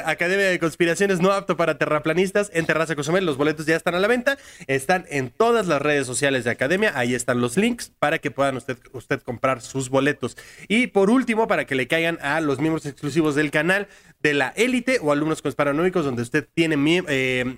Academia 0.05 0.45
de 0.45 0.57
Conspiraciones 0.57 1.19
no 1.19 1.33
apto 1.33 1.57
para 1.57 1.77
terraplanistas 1.77 2.49
en 2.53 2.65
Terraza 2.65 2.95
Cozumel. 2.95 3.25
Los 3.25 3.35
boletos 3.35 3.65
ya 3.65 3.75
están 3.75 3.93
a 3.93 3.99
la 3.99 4.07
venta, 4.07 4.37
están 4.67 5.05
en 5.09 5.29
todas 5.29 5.67
las 5.67 5.81
redes 5.81 6.07
sociales 6.07 6.45
de 6.45 6.51
Academia, 6.51 6.93
ahí 6.95 7.13
están 7.13 7.41
los 7.41 7.57
links 7.57 7.91
para 7.99 8.19
que 8.19 8.31
puedan 8.31 8.55
usted, 8.55 8.77
usted 8.93 9.21
comprar 9.21 9.61
sus 9.61 9.89
boletos. 9.89 10.37
Y 10.69 10.87
por 10.87 11.09
último, 11.09 11.49
para 11.49 11.65
que 11.65 11.75
le 11.75 11.89
caigan 11.89 12.19
a 12.21 12.39
los 12.39 12.59
miembros 12.59 12.85
exclusivos 12.85 13.35
del 13.35 13.51
canal 13.51 13.89
de 14.21 14.33
la 14.33 14.53
élite 14.55 14.99
o 15.01 15.11
alumnos 15.11 15.41
conspiranoicos, 15.41 16.05
donde 16.05 16.21
usted 16.21 16.47
tiene 16.53 17.03
eh, 17.09 17.57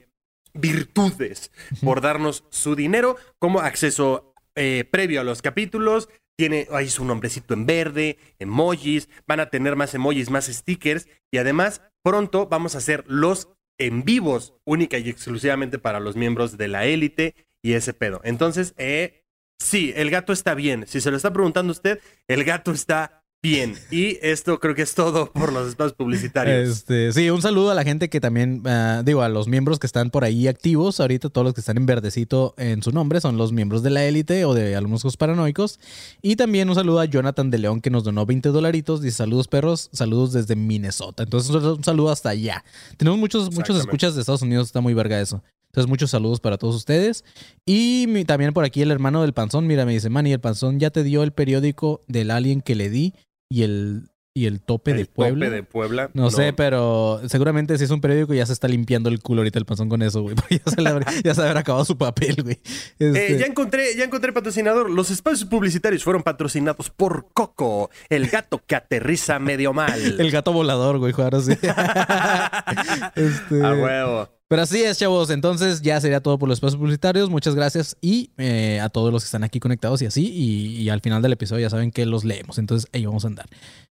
virtudes 0.54 1.52
por 1.84 2.02
darnos 2.02 2.46
su 2.50 2.76
dinero, 2.76 3.16
como 3.40 3.60
acceso 3.60 4.34
eh, 4.56 4.86
previo 4.90 5.22
a 5.22 5.24
los 5.24 5.42
capítulos. 5.42 6.10
Tiene 6.36 6.68
ahí 6.72 6.90
su 6.90 7.06
nombrecito 7.06 7.54
en 7.54 7.66
verde, 7.66 8.18
emojis, 8.40 9.08
van 9.28 9.40
a 9.40 9.50
tener 9.50 9.76
más 9.76 9.94
emojis, 9.94 10.32
más 10.32 10.46
stickers 10.46 11.08
y 11.32 11.38
además 11.38 11.82
pronto 12.04 12.48
vamos 12.48 12.74
a 12.74 12.80
hacer 12.80 13.04
los 13.08 13.50
en 13.78 14.04
vivos 14.04 14.56
única 14.66 14.98
y 14.98 15.10
exclusivamente 15.10 15.80
para 15.80 16.00
los 16.00 16.16
miembros 16.16 16.58
de 16.58 16.68
la 16.68 16.86
élite 16.86 17.36
y 17.62 17.74
ese 17.74 17.94
pedo. 17.94 18.22
Entonces, 18.24 18.74
eh, 18.78 19.24
sí, 19.60 19.94
el 19.96 20.10
gato 20.10 20.34
está 20.34 20.54
bien. 20.54 20.86
Si 20.88 21.02
se 21.02 21.12
lo 21.12 21.18
está 21.18 21.32
preguntando 21.32 21.72
usted, 21.72 22.00
el 22.28 22.44
gato 22.44 22.72
está 22.72 23.23
Bien, 23.44 23.76
y 23.92 24.20
esto 24.22 24.58
creo 24.58 24.74
que 24.74 24.84
es 24.84 24.96
todo 24.96 25.30
por 25.34 25.52
los 25.52 25.68
espacios 25.68 25.92
publicitarios. 25.92 26.70
Este, 26.70 27.12
sí, 27.12 27.30
un 27.30 27.42
saludo 27.42 27.72
a 27.72 27.76
la 27.76 27.84
gente 27.84 28.10
que 28.10 28.22
también, 28.22 28.62
ah, 28.66 29.02
digo, 29.06 29.22
a 29.22 29.28
los 29.28 29.50
miembros 29.50 29.80
que 29.80 29.86
están 29.86 30.12
por 30.12 30.24
ahí 30.24 30.48
activos. 30.48 31.02
Ahorita 31.02 31.28
todos 31.30 31.44
los 31.44 31.54
que 31.54 31.60
están 31.60 31.76
en 31.76 31.86
verdecito 31.86 32.54
en 32.58 32.82
su 32.82 32.94
nombre 32.94 33.20
son 33.20 33.36
los 33.36 33.52
miembros 33.52 33.84
de 33.84 33.90
la 33.90 34.06
élite 34.06 34.46
o 34.46 34.54
de 34.54 34.78
alumnos 34.78 35.18
paranoicos. 35.18 35.82
Y 36.22 36.38
también 36.38 36.70
un 36.70 36.76
saludo 36.76 37.02
a 37.02 37.06
Jonathan 37.06 37.52
de 37.52 37.58
León 37.58 37.82
que 37.82 37.90
nos 37.90 38.06
donó 38.06 38.26
20 38.26 38.48
dolaritos. 38.48 39.02
Dice 39.02 39.18
saludos 39.18 39.50
perros, 39.50 39.90
saludos 39.92 40.32
desde 40.32 40.56
Minnesota. 40.56 41.24
Entonces 41.24 41.52
un 41.54 41.84
saludo 41.84 42.12
hasta 42.12 42.30
allá. 42.30 42.64
Tenemos 42.96 43.20
muchos, 43.20 43.54
muchos 43.54 43.76
escuchas 43.78 44.16
de 44.16 44.22
Estados 44.22 44.42
Unidos, 44.42 44.68
está 44.68 44.80
muy 44.80 44.94
verga 44.94 45.20
eso. 45.20 45.44
Entonces, 45.66 45.90
muchos 45.90 46.12
saludos 46.12 46.40
para 46.40 46.60
todos 46.60 46.76
ustedes. 46.76 47.26
Y 47.66 48.06
mi- 48.08 48.26
también 48.26 48.54
por 48.54 48.64
aquí 48.64 48.84
el 48.84 48.92
hermano 48.92 49.24
del 49.24 49.34
panzón, 49.34 49.66
mira, 49.66 49.86
me 49.88 49.92
dice, 49.94 50.08
Manny, 50.08 50.32
el 50.32 50.40
panzón 50.40 50.80
ya 50.80 50.92
te 50.92 51.02
dio 51.04 51.24
el 51.24 51.32
periódico 51.34 52.04
del 52.08 52.30
alien 52.30 52.62
que 52.62 52.76
le 52.76 52.92
di 52.92 53.16
y 53.54 53.62
el, 53.64 54.10
y 54.36 54.48
el 54.48 54.62
tope 54.62 54.94
de 54.96 55.06
Puebla. 55.06 55.46
tope 55.46 55.56
de 55.56 55.62
Puebla. 55.64 56.10
No, 56.16 56.32
sé, 56.32 56.54
pero 56.54 57.22
seguramente 57.28 57.78
si 57.78 57.84
es 57.84 57.92
un 57.92 58.02
periódico 58.02 58.34
ya 58.34 58.48
se 58.48 58.54
está 58.54 58.68
limpiando 58.68 59.10
el 59.10 59.20
culo 59.20 59.42
ahorita 59.42 59.60
el 59.60 59.66
panzón 59.66 59.90
con 59.90 60.02
eso, 60.02 60.24
güey. 60.24 60.36
Ya 60.50 60.72
se, 60.72 60.82
le 60.82 60.90
habrá- 60.90 61.12
ya 61.24 61.36
se 61.36 61.42
habrá 61.44 61.60
acabado 61.60 61.86
su 61.86 61.96
papel, 61.98 62.38
güey. 62.42 62.56
Eh, 63.00 63.12
Este, 63.14 63.38
ya 63.38 63.46
encontré, 63.46 63.96
ya 63.96 64.06
encontré 64.06 64.34
patrocinador. 64.34 64.90
Los 64.90 65.12
espacios 65.12 65.46
publicitarios 65.48 66.04
fueron 66.04 66.24
patrocinados 66.24 66.90
por 66.90 67.28
Coco, 67.34 67.92
el 68.10 68.28
gato 68.28 68.60
que 68.66 68.76
aterriza 68.76 69.38
medio 69.38 69.72
mal. 69.72 70.02
El 70.20 70.32
gato 70.32 70.52
volador, 70.52 70.98
güey, 70.98 71.14
ahora 71.16 71.40
sí. 71.40 71.52
Este, 73.16 73.64
A 73.64 73.74
huevo. 73.74 74.30
Pero 74.50 74.62
así 74.62 74.84
es, 74.84 75.00
chavos. 75.00 75.30
Entonces 75.30 75.82
ya 75.82 76.00
sería 76.00 76.22
todo 76.22 76.38
por 76.38 76.48
los 76.48 76.58
espacios 76.58 76.78
publicitarios. 76.78 77.30
Muchas 77.30 77.56
gracias 77.56 77.98
y 78.02 78.32
eh, 78.38 78.80
a 78.80 78.90
todos 78.90 79.12
los 79.12 79.24
que 79.24 79.26
están 79.26 79.44
aquí 79.44 79.60
conectados 79.60 80.02
y 80.02 80.06
así. 80.06 80.32
Y, 80.32 80.82
y 80.82 80.90
al 80.90 81.02
final 81.02 81.22
del 81.22 81.34
episodio 81.34 81.62
ya 81.62 81.70
saben 81.70 81.92
que 81.92 82.06
los 82.06 82.24
leemos. 82.24 82.58
Entonces 82.58 82.90
ahí 82.94 83.06
vamos 83.06 83.26
a 83.26 83.28
andar. 83.28 83.48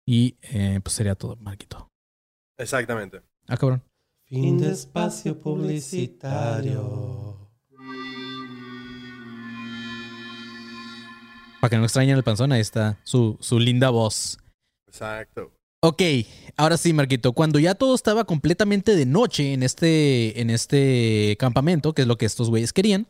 Y 0.07 0.37
eh, 0.43 0.81
pues 0.83 0.95
sería 0.95 1.15
todo, 1.15 1.37
Marquito. 1.37 1.91
Exactamente. 2.59 3.23
Ah, 3.49 3.57
cabrón. 3.57 3.83
Fin 4.25 4.59
de 4.59 4.73
espacio 4.73 5.41
publicitario. 5.41 7.37
Para 11.61 11.71
que 11.71 11.79
no 11.79 11.85
extrañen 11.85 12.17
el 12.17 12.23
panzón, 12.23 12.53
ahí 12.53 12.61
está 12.61 12.99
su, 13.05 13.37
su 13.41 13.59
linda 13.59 13.91
voz. 13.91 14.39
Exacto. 14.87 15.53
Ok, 15.89 16.03
ahora 16.57 16.79
sí, 16.79 16.93
Marquito. 16.93 17.33
Cuando 17.33 17.61
ya 17.61 17.77
todo 17.77 17.95
estaba 17.95 18.25
completamente 18.25 18.97
de 18.97 19.07
noche 19.07 19.53
en 19.53 19.63
este, 19.63 20.41
en 20.41 20.51
este 20.51 21.37
campamento, 21.39 21.93
que 21.93 22.03
es 22.03 22.09
lo 22.09 22.19
que 22.19 22.27
estos 22.27 22.51
güeyes 22.51 22.73
querían, 22.73 23.07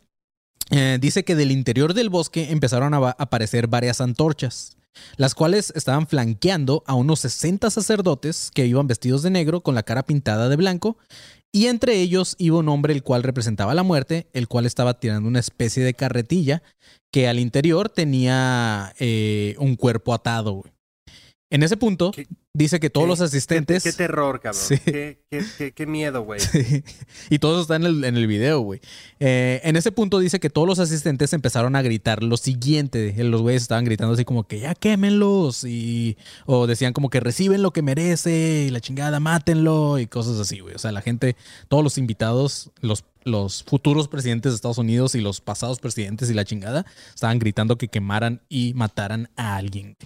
eh, 0.71 0.99
dice 1.01 1.25
que 1.25 1.37
del 1.37 1.53
interior 1.53 1.95
del 1.95 2.11
bosque 2.11 2.51
empezaron 2.51 2.93
a 2.93 2.99
aparecer 3.13 3.67
varias 3.67 4.03
antorchas, 4.03 4.77
las 5.17 5.35
cuales 5.35 5.73
estaban 5.75 6.07
flanqueando 6.07 6.85
a 6.87 6.93
unos 6.93 7.21
60 7.21 7.71
sacerdotes 7.71 8.51
que 8.53 8.67
iban 8.67 8.87
vestidos 8.87 9.23
de 9.23 9.31
negro 9.31 9.63
con 9.63 9.75
la 9.75 9.83
cara 9.83 10.03
pintada 10.03 10.51
de 10.51 10.57
blanco, 10.57 10.99
y 11.53 11.69
entre 11.69 11.99
ellos 12.03 12.37
iba 12.39 12.59
un 12.59 12.69
hombre 12.69 12.93
el 12.93 13.03
cual 13.03 13.23
representaba 13.23 13.73
la 13.73 13.85
muerte, 13.85 14.29
el 14.35 14.49
cual 14.49 14.67
estaba 14.67 15.01
tirando 15.01 15.31
una 15.31 15.41
especie 15.41 15.83
de 15.83 15.95
carretilla 15.95 16.63
que 17.11 17.27
al 17.27 17.39
interior 17.39 17.89
tenía 17.89 18.93
eh, 18.99 19.57
un 19.59 19.77
cuerpo 19.77 20.13
atado. 20.13 20.53
güey. 20.53 20.76
En 21.49 21.63
ese 21.63 21.77
punto, 21.77 22.11
¿Qué- 22.11 22.27
dice 22.55 22.81
que 22.81 22.91
todos 22.91 23.05
qué- 23.05 23.09
los 23.11 23.21
asistentes... 23.21 23.85
Qué, 23.85 23.91
qué 23.93 23.97
terror, 23.97 24.41
cabrón. 24.41 24.61
Sí. 24.61 24.79
Qué, 24.81 25.87
miedo, 25.87 26.23
güey. 26.23 26.41
Sí. 26.53 26.83
Y 27.31 27.39
todo 27.39 27.53
eso 27.53 27.63
está 27.63 27.77
en 27.77 27.85
el, 27.85 28.03
en 28.05 28.17
el 28.17 28.27
video, 28.27 28.61
güey. 28.61 28.81
Eh, 29.21 29.61
en 29.63 29.77
ese 29.77 29.93
punto 29.93 30.19
dice 30.19 30.41
que 30.41 30.51
todos 30.51 30.67
los 30.67 30.81
asistentes 30.81 31.33
empezaron 31.33 31.77
a 31.77 31.83
gritar 31.83 32.25
lo 32.25 32.37
siguiente. 32.37 33.15
Los 33.23 33.43
güeyes 33.43 33.63
estaban 33.63 33.85
gritando 33.85 34.15
así 34.15 34.25
como 34.25 34.43
que 34.49 34.59
ya 34.59 34.75
quémenlos. 34.75 35.63
Y, 35.63 36.17
o 36.47 36.67
decían 36.67 36.93
como 36.93 37.11
que 37.11 37.21
reciben 37.21 37.63
lo 37.63 37.71
que 37.73 37.83
merece. 37.83 38.65
Y 38.67 38.71
la 38.71 38.81
chingada, 38.81 39.21
mátenlo. 39.21 40.01
Y 40.01 40.09
cosas 40.09 40.41
así, 40.41 40.59
güey. 40.59 40.75
O 40.75 40.79
sea, 40.81 40.91
la 40.91 41.01
gente, 41.03 41.37
todos 41.69 41.85
los 41.85 41.97
invitados, 41.97 42.73
los, 42.81 43.05
los 43.23 43.63
futuros 43.63 44.09
presidentes 44.09 44.51
de 44.51 44.57
Estados 44.57 44.79
Unidos 44.79 45.15
y 45.15 45.21
los 45.21 45.41
pasados 45.41 45.79
presidentes 45.79 46.29
y 46.29 46.35
la 46.35 46.45
chingada, 46.45 46.87
estaban 47.15 47.39
gritando 47.39 47.79
que 47.79 47.87
quemaran 47.87 48.43
y 48.49 48.73
mataran 48.75 49.29
a 49.37 49.55
alguien. 49.55 49.97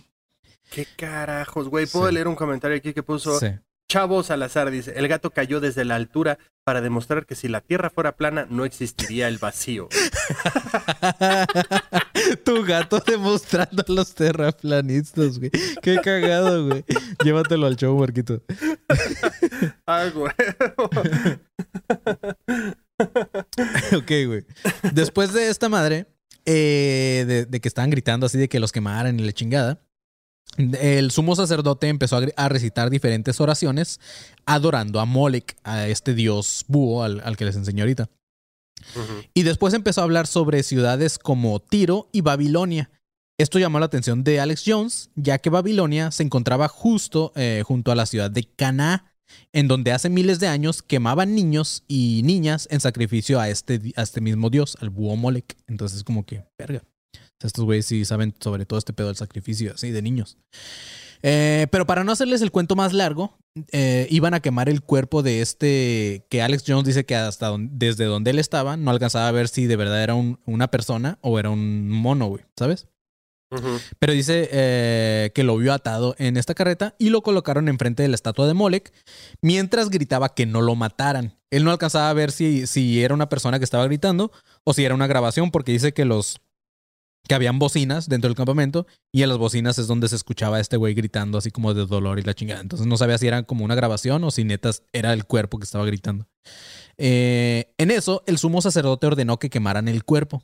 Qué 0.70 0.86
carajos, 0.96 1.68
güey. 1.68 1.86
¿Puedo 1.86 2.08
Sí. 2.08 2.14
leer 2.14 2.28
un 2.28 2.36
comentario 2.36 2.76
aquí 2.76 2.92
que 2.92 3.02
puso 3.02 3.38
Sí. 3.40 3.46
Chavo 3.88 4.22
Salazar? 4.22 4.70
Dice, 4.70 4.92
el 4.96 5.08
gato 5.08 5.30
cayó 5.30 5.58
desde 5.58 5.84
la 5.84 5.96
altura 5.96 6.38
para 6.64 6.80
demostrar 6.80 7.26
que 7.26 7.34
si 7.34 7.48
la 7.48 7.60
tierra 7.60 7.90
fuera 7.90 8.16
plana 8.16 8.46
no 8.48 8.64
existiría 8.64 9.26
el 9.26 9.38
vacío. 9.38 9.88
tu 12.44 12.62
gato 12.64 13.02
demostrando 13.04 13.84
a 13.86 13.92
los 13.92 14.14
terraplanistas, 14.14 15.38
güey. 15.40 15.50
Qué 15.82 15.96
cagado, 16.02 16.68
güey. 16.68 16.84
Llévatelo 17.24 17.66
al 17.66 17.74
show, 17.76 17.98
Marquito. 17.98 18.42
Ah, 19.86 20.06
güey. 20.14 20.32
ok, 23.96 24.10
güey. 24.26 24.44
Después 24.92 25.32
de 25.32 25.48
esta 25.48 25.68
madre, 25.68 26.06
eh, 26.44 27.24
de, 27.26 27.46
de 27.46 27.60
que 27.60 27.68
estaban 27.68 27.90
gritando 27.90 28.26
así 28.26 28.38
de 28.38 28.48
que 28.48 28.60
los 28.60 28.72
quemaran 28.72 29.18
y 29.18 29.24
la 29.24 29.32
chingada, 29.32 29.80
el 30.57 31.11
sumo 31.11 31.36
sacerdote 31.36 31.88
empezó 31.88 32.20
a, 32.36 32.48
recitar 32.48 32.90
diferentes 32.90 33.40
oraciones 33.40 34.01
adorando 34.46 35.01
a 35.01 35.05
Molech, 35.05 35.57
a 35.64 35.86
este 35.88 36.14
dios 36.14 36.64
búho 36.68 37.03
al, 37.03 37.20
al 37.24 37.36
que 37.36 37.44
les 37.44 37.57
enseñé 37.57 37.82
ahorita. 37.82 38.09
Y 39.34 39.42
después 39.42 39.74
empezó 39.74 40.01
a 40.01 40.05
hablar 40.05 40.26
sobre 40.26 40.62
ciudades 40.62 41.18
como 41.18 41.61
Tiro 41.61 42.09
y 42.12 42.22
Babilonia. 42.22 42.90
Esto 43.38 43.59
llamó 43.59 43.78
la 43.78 43.86
atención 43.86 44.24
de 44.24 44.40
Alex 44.40 44.64
Jones, 44.66 45.11
ya 45.14 45.38
que 45.38 45.51
Babilonia 45.51 46.11
se 46.11 46.22
encontraba 46.22 46.68
justo 46.68 47.32
eh, 47.36 47.62
junto 47.64 47.90
a 47.92 47.94
la 47.94 48.07
ciudad 48.07 48.30
de 48.30 48.44
Canaá, 48.44 49.14
en 49.53 49.68
donde 49.68 49.92
hace 49.92 50.11
miles 50.11 50.40
de 50.40 50.48
años 50.48 50.82
quemaban 50.82 51.34
niños 51.34 51.84
y 51.88 52.22
niñas 52.24 52.68
en 52.70 52.80
sacrificio 52.80 53.40
a 53.40 53.48
este, 53.48 53.80
a 53.96 54.03
este 54.03 54.20
mismo 54.20 54.51
dios, 54.51 54.76
al 54.80 54.90
búho 54.90 55.16
Molech. 55.16 55.57
Entonces, 55.68 56.05
como 56.05 56.26
que, 56.26 56.44
verga. 56.59 56.82
Sea, 57.41 57.47
estos 57.49 57.64
güeyes 57.64 57.86
sí 57.86 58.05
saben 58.05 58.34
sobre 58.41 58.66
todo 58.66 58.78
este 58.78 58.93
pedo 58.93 59.07
del 59.09 59.16
sacrificio 59.16 59.72
así 59.74 59.91
de 59.91 60.03
niños. 60.03 60.36
Eh, 61.22 61.66
pero 61.70 61.86
para 61.86 62.03
no 62.05 62.12
hacerles 62.12 62.41
el 62.43 62.51
cuento 62.51 62.76
más 62.76 62.93
largo, 62.95 63.38
eh, 63.72 64.07
iban 64.11 64.32
a 64.32 64.41
quemar 64.41 64.68
el 64.70 64.80
cuerpo 64.82 65.22
de 65.22 65.43
este 65.43 66.26
que 66.30 66.41
Alex 66.41 66.64
Jones 66.66 66.86
dice 66.86 67.05
que 67.05 67.14
hasta 67.16 67.49
don- 67.49 67.78
desde 67.78 68.05
donde 68.07 68.30
él 68.30 68.38
estaba 68.38 68.76
no 68.78 68.91
alcanzaba 68.91 69.28
a 69.28 69.32
ver 69.32 69.49
si 69.49 69.66
de 69.66 69.76
verdad 69.76 70.03
era 70.03 70.14
un- 70.14 70.38
una 70.47 70.68
persona 70.70 71.18
o 71.20 71.38
era 71.38 71.51
un 71.51 71.88
mono, 71.91 72.26
güey, 72.28 72.45
¿sabes? 72.59 72.88
Pero 73.99 74.12
dice 74.12 74.49
eh, 74.53 75.32
que 75.34 75.43
lo 75.43 75.57
vio 75.57 75.72
atado 75.74 76.14
en 76.18 76.36
esta 76.36 76.55
carreta 76.55 76.95
y 76.99 77.11
lo 77.11 77.20
colocaron 77.22 77.68
enfrente 77.68 78.03
de 78.05 78.09
la 78.09 78.14
estatua 78.14 78.47
de 78.47 78.55
Molech 78.55 78.93
mientras 79.43 79.91
gritaba 79.91 80.34
que 80.34 80.47
no 80.47 80.62
lo 80.62 80.76
mataran. 80.76 81.36
Él 81.51 81.64
no 81.64 81.72
alcanzaba 81.72 82.09
a 82.11 82.14
ver 82.14 82.30
si, 82.30 82.66
si 82.68 83.03
era 83.03 83.12
una 83.12 83.28
persona 83.28 83.59
que 83.59 83.64
estaba 83.64 83.84
gritando 83.86 84.30
o 84.64 84.72
si 84.72 84.84
era 84.84 84.95
una 84.95 85.09
grabación 85.09 85.51
porque 85.51 85.72
dice 85.72 85.93
que 85.93 86.05
los 86.05 86.41
que 87.26 87.34
habían 87.34 87.58
bocinas 87.58 88.08
dentro 88.08 88.28
del 88.28 88.36
campamento 88.36 88.86
y 89.12 89.22
en 89.22 89.28
las 89.28 89.38
bocinas 89.38 89.78
es 89.78 89.86
donde 89.86 90.08
se 90.08 90.16
escuchaba 90.16 90.60
este 90.60 90.76
güey 90.76 90.94
gritando 90.94 91.38
así 91.38 91.50
como 91.50 91.74
de 91.74 91.86
dolor 91.86 92.18
y 92.18 92.22
la 92.22 92.34
chingada. 92.34 92.60
Entonces 92.60 92.86
no 92.86 92.96
sabía 92.96 93.18
si 93.18 93.26
era 93.26 93.42
como 93.44 93.64
una 93.64 93.74
grabación 93.74 94.24
o 94.24 94.30
si 94.30 94.44
netas 94.44 94.82
era 94.92 95.12
el 95.12 95.24
cuerpo 95.24 95.58
que 95.58 95.64
estaba 95.64 95.84
gritando. 95.84 96.26
Eh, 96.98 97.72
en 97.78 97.90
eso, 97.90 98.22
el 98.26 98.38
sumo 98.38 98.60
sacerdote 98.60 99.06
ordenó 99.06 99.38
que 99.38 99.50
quemaran 99.50 99.88
el 99.88 100.04
cuerpo. 100.04 100.42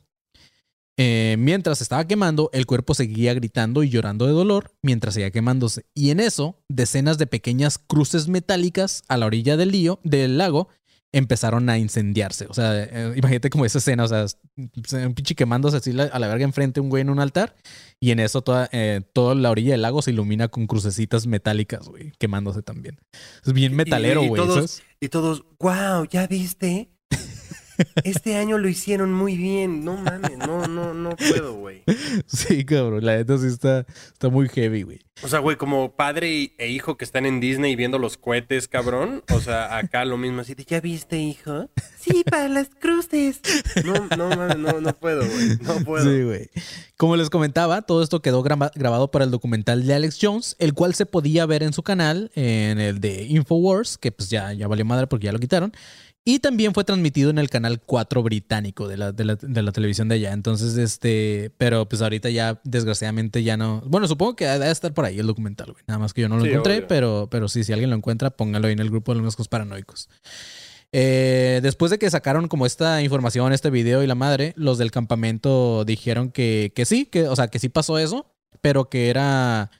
Eh, 0.99 1.35
mientras 1.37 1.81
estaba 1.81 2.07
quemando, 2.07 2.49
el 2.53 2.65
cuerpo 2.65 2.95
seguía 2.95 3.35
gritando 3.35 3.83
y 3.83 3.89
llorando 3.89 4.25
de 4.25 4.31
dolor 4.31 4.71
mientras 4.81 5.13
seguía 5.13 5.29
quemándose. 5.29 5.85
Y 5.93 6.09
en 6.09 6.19
eso, 6.19 6.59
decenas 6.69 7.19
de 7.19 7.27
pequeñas 7.27 7.77
cruces 7.77 8.27
metálicas 8.27 9.03
a 9.07 9.17
la 9.17 9.27
orilla 9.27 9.57
del, 9.57 9.71
lío, 9.71 9.99
del 10.03 10.39
lago 10.39 10.69
empezaron 11.17 11.69
a 11.69 11.77
incendiarse. 11.77 12.45
O 12.49 12.53
sea, 12.53 12.83
eh, 12.83 13.13
imagínate 13.15 13.49
como 13.49 13.65
esa 13.65 13.77
escena, 13.79 14.03
o 14.03 14.07
sea, 14.07 14.25
un 14.55 15.13
pinche 15.13 15.35
quemándose 15.35 15.77
así 15.77 15.91
a 15.99 16.19
la 16.19 16.27
verga 16.27 16.43
enfrente 16.45 16.79
un 16.79 16.89
güey 16.89 17.01
en 17.01 17.09
un 17.09 17.19
altar 17.19 17.55
y 17.99 18.11
en 18.11 18.19
eso 18.19 18.41
toda, 18.41 18.69
eh, 18.71 19.01
toda 19.13 19.35
la 19.35 19.49
orilla 19.51 19.71
del 19.71 19.81
lago 19.81 20.01
se 20.01 20.11
ilumina 20.11 20.47
con 20.47 20.67
crucecitas 20.67 21.27
metálicas, 21.27 21.87
güey, 21.87 22.11
quemándose 22.19 22.61
también. 22.61 22.99
Es 23.45 23.53
bien 23.53 23.75
metalero, 23.75 24.23
y 24.23 24.27
güey. 24.27 24.41
todos- 24.41 24.55
¿sabes? 24.55 24.83
Y 24.99 25.09
todos, 25.09 25.43
wow, 25.59 26.05
¿ya 26.09 26.27
viste? 26.27 26.89
Este 28.03 28.35
año 28.37 28.57
lo 28.57 28.67
hicieron 28.69 29.13
muy 29.13 29.35
bien. 29.37 29.83
No 29.85 29.97
mames, 29.97 30.37
no, 30.37 30.67
no, 30.67 30.93
no 30.93 31.15
puedo, 31.15 31.53
güey. 31.55 31.83
Sí, 32.25 32.65
cabrón, 32.65 33.05
la 33.05 33.15
neta 33.17 33.37
sí 33.37 33.47
está, 33.47 33.85
está 34.13 34.29
muy 34.29 34.47
heavy, 34.49 34.83
güey. 34.83 34.99
O 35.23 35.27
sea, 35.27 35.39
güey, 35.39 35.55
como 35.57 35.95
padre 35.95 36.53
e 36.59 36.67
hijo 36.69 36.95
que 36.95 37.03
están 37.03 37.25
en 37.25 37.39
Disney 37.39 37.75
viendo 37.75 37.97
los 37.97 38.17
cohetes, 38.17 38.67
cabrón. 38.67 39.23
O 39.33 39.39
sea, 39.39 39.75
acá 39.77 40.05
lo 40.05 40.15
mismo 40.17 40.41
así 40.41 40.53
de, 40.53 40.63
¿ya 40.63 40.79
viste, 40.79 41.17
hijo? 41.17 41.69
Sí, 41.99 42.23
para 42.29 42.47
las 42.47 42.69
cruces. 42.69 43.41
No, 43.83 44.07
no 44.15 44.29
mames, 44.29 44.57
no, 44.59 44.79
no 44.79 44.93
puedo, 44.93 45.25
güey. 45.25 45.57
No 45.61 45.83
puedo. 45.83 46.03
Sí, 46.05 46.23
güey. 46.23 46.49
Como 46.97 47.15
les 47.15 47.29
comentaba, 47.31 47.81
todo 47.81 48.03
esto 48.03 48.21
quedó 48.21 48.43
graba- 48.43 48.71
grabado 48.75 49.09
para 49.09 49.25
el 49.25 49.31
documental 49.31 49.85
de 49.87 49.93
Alex 49.95 50.19
Jones, 50.21 50.55
el 50.59 50.73
cual 50.73 50.93
se 50.93 51.05
podía 51.07 51.45
ver 51.47 51.63
en 51.63 51.73
su 51.73 51.81
canal, 51.83 52.31
en 52.35 52.79
el 52.79 52.99
de 53.01 53.23
Infowars, 53.23 53.97
que 53.97 54.11
pues 54.11 54.29
ya, 54.29 54.53
ya 54.53 54.67
valió 54.67 54.85
madre 54.85 55.07
porque 55.07 55.25
ya 55.25 55.31
lo 55.31 55.39
quitaron. 55.39 55.73
Y 56.29 56.39
también 56.39 56.73
fue 56.73 56.83
transmitido 56.83 57.29
en 57.29 57.37
el 57.37 57.49
canal 57.49 57.79
4 57.79 58.21
británico 58.21 58.89
de 58.89 58.97
la, 58.97 59.13
de 59.13 59.23
la, 59.23 59.35
de 59.35 59.61
la 59.61 59.71
televisión 59.71 60.09
de 60.09 60.15
allá. 60.15 60.33
Entonces, 60.33 60.75
este, 60.75 61.53
pero 61.57 61.87
pues 61.87 62.01
ahorita 62.01 62.29
ya, 62.29 62.59
desgraciadamente, 62.65 63.43
ya 63.43 63.55
no. 63.55 63.81
Bueno, 63.85 64.09
supongo 64.09 64.35
que 64.35 64.45
debe 64.45 64.69
estar 64.69 64.93
por 64.93 65.05
ahí 65.05 65.19
el 65.19 65.25
documental, 65.27 65.71
güey. 65.71 65.85
Nada 65.87 65.99
más 65.99 66.13
que 66.13 66.19
yo 66.23 66.27
no 66.27 66.35
lo 66.35 66.43
Sí, 66.43 66.49
encontré, 66.49 66.79
obvio. 66.79 66.87
pero, 66.89 67.27
pero 67.31 67.47
sí, 67.47 67.63
si 67.63 67.71
alguien 67.71 67.89
lo 67.91 67.95
encuentra, 67.95 68.29
póngalo 68.29 68.67
ahí 68.67 68.73
en 68.73 68.79
el 68.79 68.89
grupo 68.89 69.13
de 69.13 69.21
los 69.21 69.33
Locos 69.35 69.47
Paranoicos. 69.47 70.09
Eh, 70.91 71.61
después 71.63 71.91
de 71.91 71.97
que 71.97 72.09
sacaron 72.09 72.49
como 72.49 72.65
esta 72.65 73.01
información, 73.01 73.53
este 73.53 73.69
video 73.69 74.03
y 74.03 74.07
la 74.07 74.15
madre, 74.15 74.51
los 74.57 74.77
del 74.77 74.91
campamento 74.91 75.85
dijeron 75.85 76.29
que, 76.31 76.73
que 76.75 76.85
sí, 76.85 77.05
que, 77.05 77.29
o 77.29 77.37
sea, 77.37 77.47
que 77.47 77.59
sí 77.59 77.69
pasó 77.69 77.99
eso, 77.99 78.33
pero 78.59 78.89
que 78.89 79.09
era, 79.09 79.71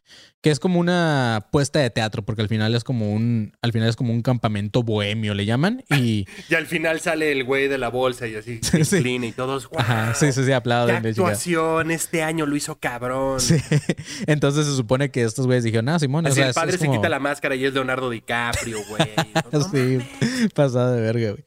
que 0.44 0.52
es 0.52 0.60
como 0.60 0.80
una 0.80 1.48
puesta 1.52 1.80
de 1.80 1.90
teatro, 1.90 2.24
porque 2.24 2.44
al 2.44 2.48
final 2.48 2.74
es 2.76 2.84
como 2.84 3.12
un, 3.12 3.54
al 3.62 3.72
final 3.74 3.90
es 3.90 3.96
como 3.96 4.14
un 4.14 4.22
campamento 4.22 4.84
bohemio, 4.84 5.34
le 5.34 5.46
llaman, 5.46 5.84
y, 5.90 6.26
Y 6.50 6.56
al 6.56 6.68
final 6.68 7.00
sale 7.02 7.32
el 7.32 7.44
güey 7.44 7.68
de 7.68 7.78
la 7.80 7.90
bolsa 7.90 8.28
y 8.28 8.36
así 8.36 8.60
Sí, 8.62 8.86
se 8.86 9.02
sí. 9.02 9.16
y 9.22 9.32
todos. 9.32 9.68
ajá, 9.76 10.04
"Guau, 10.04 10.16
sí, 10.16 10.32
sí, 10.32 10.42
sí, 10.42 10.46
¡Qué 10.48 10.54
aplauden. 10.54 11.02
de 11.02 11.14
chingada. 11.14 11.32
actuación! 11.34 11.92
Este 11.92 12.22
año 12.24 12.46
lo 12.46 12.56
hizo 12.56 12.80
cabrón. 12.80 13.42
Sí. 13.42 13.58
Entonces 14.28 14.68
se 14.68 14.76
supone 14.76 15.10
que 15.10 15.24
estos 15.24 15.48
güeyes 15.48 15.64
dijeron, 15.64 15.90
ah, 15.90 16.00
Simón, 16.00 16.26
o 16.26 16.28
Así 16.30 16.38
sea, 16.38 16.50
el 16.50 16.54
padre 16.54 16.76
es 16.76 16.80
se 16.80 16.86
como- 16.86 17.00
quita 17.00 17.10
la 17.10 17.20
máscara 17.20 17.56
y 17.56 17.66
es 17.66 17.74
Leonardo 17.74 18.10
DiCaprio, 18.10 18.78
güey. 18.90 19.10
No, 19.52 19.60
no 19.60 19.70
sí, 19.70 19.98
mames. 20.22 20.54
pasada 20.54 20.92
de 20.94 21.02
verga, 21.02 21.32
güey. 21.32 21.44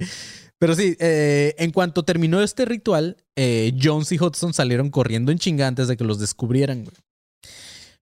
Pero 0.58 0.74
sí, 0.74 0.94
eh, 1.00 1.54
en 1.58 1.70
cuanto 1.70 2.02
terminó 2.04 2.42
este 2.42 2.64
ritual, 2.66 3.16
eh, 3.36 3.72
Jones 3.80 4.12
y 4.12 4.18
Hudson 4.20 4.52
salieron 4.52 4.90
corriendo 4.90 5.32
en 5.32 5.38
chinga 5.38 5.66
antes 5.66 5.88
de 5.88 5.96
que 5.96 6.04
los 6.04 6.18
descubrieran, 6.18 6.84
güey. 6.84 6.96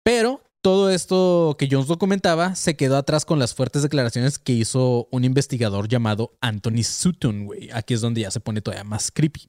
Pero 0.05 0.43
todo 0.63 0.91
esto 0.91 1.57
que 1.59 1.69
Jones 1.71 1.89
documentaba 1.89 2.55
se 2.55 2.77
quedó 2.77 2.97
atrás 2.97 3.25
con 3.25 3.39
las 3.39 3.55
fuertes 3.55 3.83
declaraciones 3.83 4.39
que 4.39 4.53
hizo 4.53 5.09
un 5.11 5.25
investigador 5.25 5.89
llamado 5.89 6.37
Anthony 6.41 6.85
Sutton. 6.85 7.49
Aquí 7.73 7.95
es 7.95 8.01
donde 8.01 8.23
ya 8.23 8.31
se 8.31 8.41
pone 8.41 8.63
todavía 8.63 8.85
más 8.85 9.11
creepy. 9.11 9.49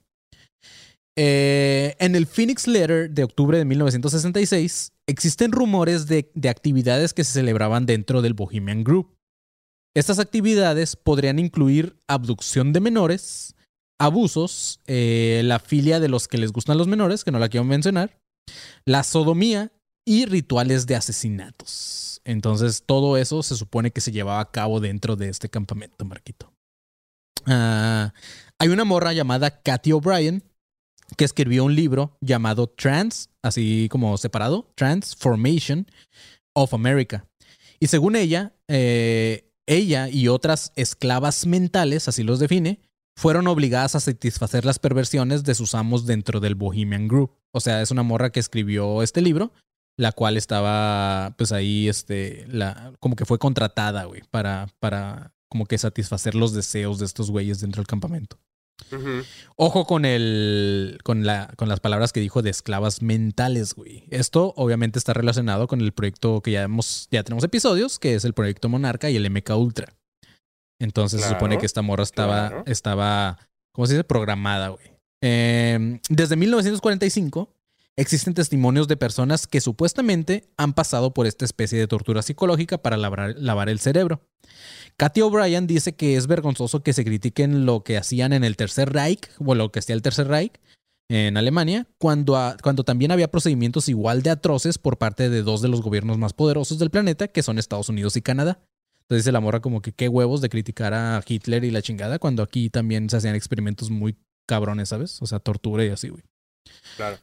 Eh, 1.16 1.96
en 2.00 2.16
el 2.16 2.26
Phoenix 2.26 2.66
Letter 2.68 3.12
de 3.12 3.24
octubre 3.24 3.60
de 3.60 3.66
1966 3.66 4.94
existen 5.08 5.52
rumores 5.52 6.08
de, 6.08 6.32
de 6.34 6.50
actividades 6.50 7.14
que 7.14 7.24
se 7.24 7.34
celebraban 7.34 7.86
dentro 7.86 8.24
del 8.24 8.34
Bohemian 8.34 8.84
Group. 8.84 9.16
Estas 9.96 10.18
actividades 10.18 10.96
podrían 10.96 11.38
incluir 11.38 11.96
abducción 12.08 12.74
de 12.74 12.80
menores, 12.80 13.56
abusos, 14.00 14.80
eh, 14.88 15.42
la 15.46 15.60
filia 15.60 16.00
de 16.00 16.10
los 16.10 16.28
que 16.28 16.40
les 16.40 16.52
gustan 16.52 16.80
los 16.80 16.88
menores, 16.88 17.24
que 17.24 17.32
no 17.32 17.38
la 17.38 17.50
quiero 17.50 17.64
mencionar, 17.64 18.20
la 18.86 19.04
sodomía 19.04 19.72
y 20.06 20.26
rituales 20.26 20.86
de 20.86 20.96
asesinatos. 20.96 22.22
Entonces, 22.26 22.84
todo 22.86 23.18
eso 23.18 23.44
se 23.44 23.56
supone 23.56 23.92
que 23.92 24.02
se 24.02 24.12
llevaba 24.12 24.40
a 24.40 24.52
cabo 24.52 24.80
dentro 24.80 25.16
de 25.16 25.30
este 25.30 25.50
campamento, 25.50 26.06
Marquito. 26.06 26.54
Ah, 27.46 28.14
hay 28.60 28.70
una 28.70 28.86
morra 28.86 29.14
llamada 29.14 29.62
Kathy 29.62 29.92
O'Brien 29.92 30.44
que 31.18 31.26
escribió 31.26 31.66
un 31.66 31.76
libro 31.76 32.18
llamado 32.22 32.68
Trans, 32.68 33.30
así 33.44 33.88
como 33.92 34.18
separado, 34.18 34.72
Transformation 34.76 35.86
of 36.56 36.74
America. 36.74 37.28
Y 37.80 37.88
según 37.88 38.16
ella, 38.16 38.54
eh, 38.70 39.52
ella 39.68 40.08
y 40.10 40.28
otras 40.28 40.72
esclavas 40.76 41.46
mentales, 41.46 42.08
así 42.08 42.24
los 42.24 42.40
define, 42.40 42.80
fueron 43.18 43.48
obligadas 43.48 43.96
a 43.96 44.00
satisfacer 44.00 44.66
las 44.66 44.80
perversiones 44.80 45.44
de 45.44 45.56
sus 45.56 45.76
amos 45.76 46.06
dentro 46.06 46.40
del 46.40 46.56
Bohemian 46.56 47.08
Group. 47.08 47.32
O 47.54 47.60
sea, 47.60 47.82
es 47.82 47.92
una 47.92 48.04
morra 48.04 48.32
que 48.32 48.40
escribió 48.40 49.04
este 49.04 49.22
libro, 49.22 49.54
la 49.98 50.12
cual 50.12 50.38
estaba, 50.38 51.36
pues 51.38 51.52
ahí, 51.52 51.88
este, 51.88 52.46
la, 52.50 52.94
como 53.00 53.16
que 53.16 53.26
fue 53.26 53.40
contratada, 53.40 54.06
güey, 54.06 54.22
para, 54.32 54.68
para 54.80 55.34
como 55.50 55.66
que 55.66 55.78
satisfacer 55.78 56.36
los 56.36 56.54
deseos 56.54 57.00
de 57.00 57.06
estos 57.06 57.30
güeyes 57.30 57.62
dentro 57.62 57.82
del 57.82 57.88
campamento. 57.88 58.40
Ojo 59.56 59.86
con 59.86 60.06
el. 60.06 61.00
con 61.04 61.26
la. 61.26 61.54
con 61.56 61.70
las 61.70 61.80
palabras 61.80 62.12
que 62.12 62.20
dijo 62.20 62.42
de 62.42 62.50
esclavas 62.50 63.02
mentales, 63.02 63.76
güey. 63.76 64.06
Esto 64.10 64.54
obviamente 64.58 65.00
está 65.00 65.14
relacionado 65.14 65.68
con 65.68 65.82
el 65.82 65.94
proyecto 65.94 66.42
que 66.42 66.52
ya 66.52 66.64
hemos, 66.64 67.08
ya 67.12 67.24
tenemos 67.24 67.44
episodios, 67.44 68.00
que 68.00 68.16
es 68.16 68.26
el 68.26 68.34
proyecto 68.34 68.70
Monarca 68.70 69.10
y 69.10 69.16
el 69.16 69.30
MK 69.30 69.52
Ultra. 69.58 69.94
Entonces 70.80 71.22
se 71.22 71.30
supone 71.30 71.58
que 71.58 71.66
esta 71.66 71.82
morra 71.82 72.04
estaba. 72.04 72.50
claro. 72.50 72.64
estaba. 72.68 73.40
¿Cómo 73.74 73.88
se 73.88 73.94
dice? 73.94 74.04
Programada, 74.04 74.70
güey. 74.70 74.92
Eh, 75.24 76.00
desde 76.10 76.36
1945 76.36 77.50
existen 77.96 78.34
testimonios 78.34 78.88
de 78.88 78.98
personas 78.98 79.48
que 79.48 79.62
supuestamente 79.62 80.50
han 80.58 80.74
pasado 80.74 81.14
por 81.14 81.28
esta 81.28 81.46
especie 81.46 81.80
de 81.80 81.88
tortura 81.88 82.22
psicológica 82.22 82.78
para 82.78 82.98
lavar, 82.98 83.36
lavar 83.38 83.70
el 83.70 83.80
cerebro. 83.80 84.22
Kathy 84.98 85.22
O'Brien 85.22 85.68
dice 85.68 85.96
que 85.96 86.16
es 86.16 86.28
vergonzoso 86.28 86.84
que 86.84 86.94
se 86.94 87.04
critiquen 87.04 87.66
lo 87.66 87.84
que 87.84 87.98
hacían 87.98 88.34
en 88.34 88.44
el 88.44 88.58
Tercer 88.58 88.92
Reich, 88.94 89.30
o 89.44 89.56
lo 89.56 89.72
que 89.72 89.80
hacía 89.80 89.96
el 89.96 90.02
Tercer 90.02 90.28
Reich 90.28 90.54
en 91.10 91.38
Alemania, 91.38 91.88
cuando, 91.98 92.38
cuando 92.62 92.84
también 92.84 93.12
había 93.12 93.30
procedimientos 93.30 93.90
igual 93.90 94.24
de 94.24 94.30
atroces 94.30 94.78
por 94.78 94.98
parte 94.98 95.30
de 95.30 95.44
dos 95.44 95.62
de 95.62 95.68
los 95.68 95.82
gobiernos 95.82 96.18
más 96.18 96.34
poderosos 96.34 96.80
del 96.80 96.92
planeta, 96.92 97.28
que 97.28 97.44
son 97.44 97.60
Estados 97.60 97.90
Unidos 97.90 98.16
y 98.18 98.22
Canadá. 98.22 98.64
Entonces 99.02 99.26
dice 99.26 99.32
la 99.32 99.42
morra 99.42 99.60
como 99.60 99.82
que 99.82 99.92
qué 99.92 100.08
huevos 100.08 100.42
de 100.42 100.50
criticar 100.50 100.94
a 100.94 101.22
Hitler 101.28 101.66
y 101.66 101.72
la 101.72 101.82
chingada, 101.82 102.20
cuando 102.20 102.42
aquí 102.42 102.70
también 102.70 103.10
se 103.10 103.18
hacían 103.18 103.36
experimentos 103.36 103.90
muy 103.90 104.16
cabrones, 104.48 104.90
¿sabes? 104.90 105.22
O 105.22 105.26
sea, 105.26 105.40
tortura 105.40 105.84
y 105.86 105.90
así, 105.90 106.10
güey. 106.10 106.24
Claro. 106.96 107.18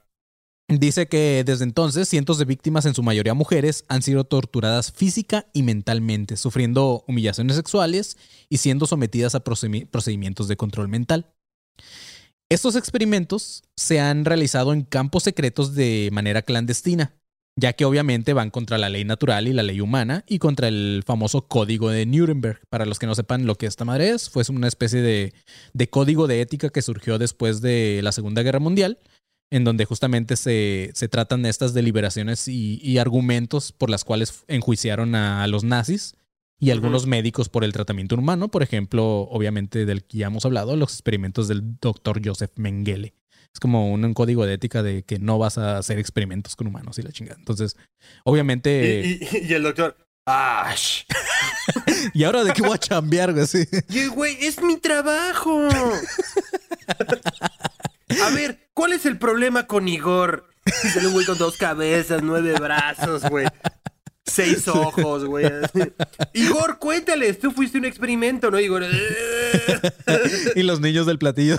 Dice 0.71 1.09
que 1.09 1.43
desde 1.45 1.65
entonces 1.65 2.09
cientos 2.09 2.39
de 2.39 2.45
víctimas, 2.45 2.87
en 2.87 2.95
su 2.95 3.03
mayoría 3.03 3.35
mujeres, 3.35 3.85
han 3.89 4.03
sido 4.03 4.23
torturadas 4.23 4.93
física 4.93 5.47
y 5.53 5.65
mentalmente, 5.65 6.37
sufriendo 6.37 7.05
humillaciones 7.09 7.57
sexuales 7.57 8.17
y 8.49 8.59
siendo 8.59 8.87
sometidas 8.87 9.35
a 9.35 9.43
procedi- 9.43 9.89
procedimientos 9.89 10.47
de 10.47 10.57
control 10.57 10.87
mental. 10.87 11.27
Estos 12.49 12.77
experimentos 12.77 13.65
se 13.77 13.99
han 13.99 14.25
realizado 14.25 14.73
en 14.73 14.83
campos 14.83 15.25
secretos 15.25 15.75
de 15.75 16.09
manera 16.13 16.43
clandestina, 16.43 17.17
ya 17.57 17.73
que 17.73 17.85
obviamente 17.85 18.33
van 18.33 18.51
contra 18.51 18.79
la 18.79 18.89
ley 18.89 19.05
natural 19.05 19.49
y 19.49 19.53
la 19.53 19.65
ley 19.65 19.81
humana 19.81 20.25
y 20.29 20.39
contra 20.39 20.69
el 20.69 21.03
famoso 21.05 21.49
código 21.49 21.91
de 21.91 22.07
Nuremberg. 22.07 22.61
Para 22.69 22.87
los 22.87 23.01
que 23.01 23.07
no 23.07 23.17
sepan 23.17 23.45
lo 23.45 23.57
que 23.57 23.67
esta 23.67 23.85
madre 23.85 24.11
es, 24.11 24.31
fue 24.31 24.45
una 24.51 24.69
especie 24.69 25.03
de 25.03 25.91
código 25.91 26.29
de 26.29 26.43
ética 26.43 26.71
que 26.71 26.81
surgió 26.81 27.19
después 27.19 27.61
de 27.61 28.01
la 28.05 28.13
Segunda 28.13 28.43
Guerra 28.43 28.61
Mundial 28.61 29.01
en 29.51 29.65
donde 29.65 29.85
justamente 29.85 30.37
se, 30.37 30.91
se 30.95 31.09
tratan 31.09 31.45
estas 31.47 31.75
deliberaciones 31.75 32.47
y, 32.49 32.81
y 32.83 32.99
argumentos 32.99 33.73
por 33.73 33.91
las 33.91 34.05
cuales 34.05 34.45
enjuiciaron 34.49 35.15
a, 35.15 35.43
a 35.43 35.47
los 35.49 35.65
nazis 35.65 36.15
y 36.63 36.71
algunos 36.71 37.07
médicos 37.07 37.49
por 37.49 37.65
el 37.65 37.73
tratamiento 37.73 38.15
humano, 38.17 38.51
por 38.51 38.63
ejemplo, 38.63 39.21
obviamente 39.31 39.87
del 39.87 40.05
que 40.05 40.19
ya 40.19 40.27
hemos 40.27 40.45
hablado, 40.45 40.77
los 40.77 40.93
experimentos 40.93 41.49
del 41.49 41.79
doctor 41.81 42.21
Joseph 42.25 42.51
Mengele. 42.57 43.15
Es 43.53 43.59
como 43.59 43.91
un, 43.93 44.05
un 44.05 44.15
código 44.15 44.47
de 44.47 44.55
ética 44.55 44.83
de 44.83 45.03
que 45.03 45.19
no 45.19 45.39
vas 45.39 45.59
a 45.59 45.79
hacer 45.79 45.99
experimentos 45.99 46.55
con 46.55 46.67
humanos 46.69 46.99
y 46.99 47.03
la 47.03 47.11
chingada. 47.13 47.39
Entonces, 47.39 47.77
obviamente... 48.25 49.03
Y, 49.05 49.25
y- 49.39 49.47
y 49.51 49.55
el 49.55 49.63
doctor. 49.65 49.97
¡Ash! 50.27 51.03
¿Y 52.15 52.23
ahora 52.25 52.45
de 52.45 52.53
qué 52.53 52.63
voy 52.63 52.75
a 52.75 52.79
chambear, 52.79 53.33
güey? 53.33 53.47
Sí. 53.47 53.65
Güey, 54.15 54.37
es 54.45 54.63
mi 54.63 54.77
trabajo. 54.77 55.67
A 58.25 58.31
ver, 58.31 58.69
¿cuál 58.75 58.93
es 58.93 59.07
el 59.07 59.19
problema 59.19 59.67
con 59.67 59.89
Igor? 59.89 60.49
Sale 60.93 61.07
un 61.09 61.13
güey 61.15 61.27
con 61.27 61.39
dos 61.39 61.57
cabezas, 61.57 62.23
nueve 62.23 62.53
brazos, 62.61 63.23
güey. 63.29 63.47
Seis 64.27 64.69
ojos, 64.69 65.25
güey. 65.25 65.47
Igor, 66.35 66.79
cuéntales, 66.79 67.39
tú 67.41 67.51
fuiste 67.51 67.79
un 67.79 67.85
experimento, 67.85 68.51
¿no, 68.51 68.61
Igor? 68.61 68.85
Y 70.55 70.63
los 70.63 70.81
niños 70.81 71.07
del 71.07 71.19
platillo 71.19 71.57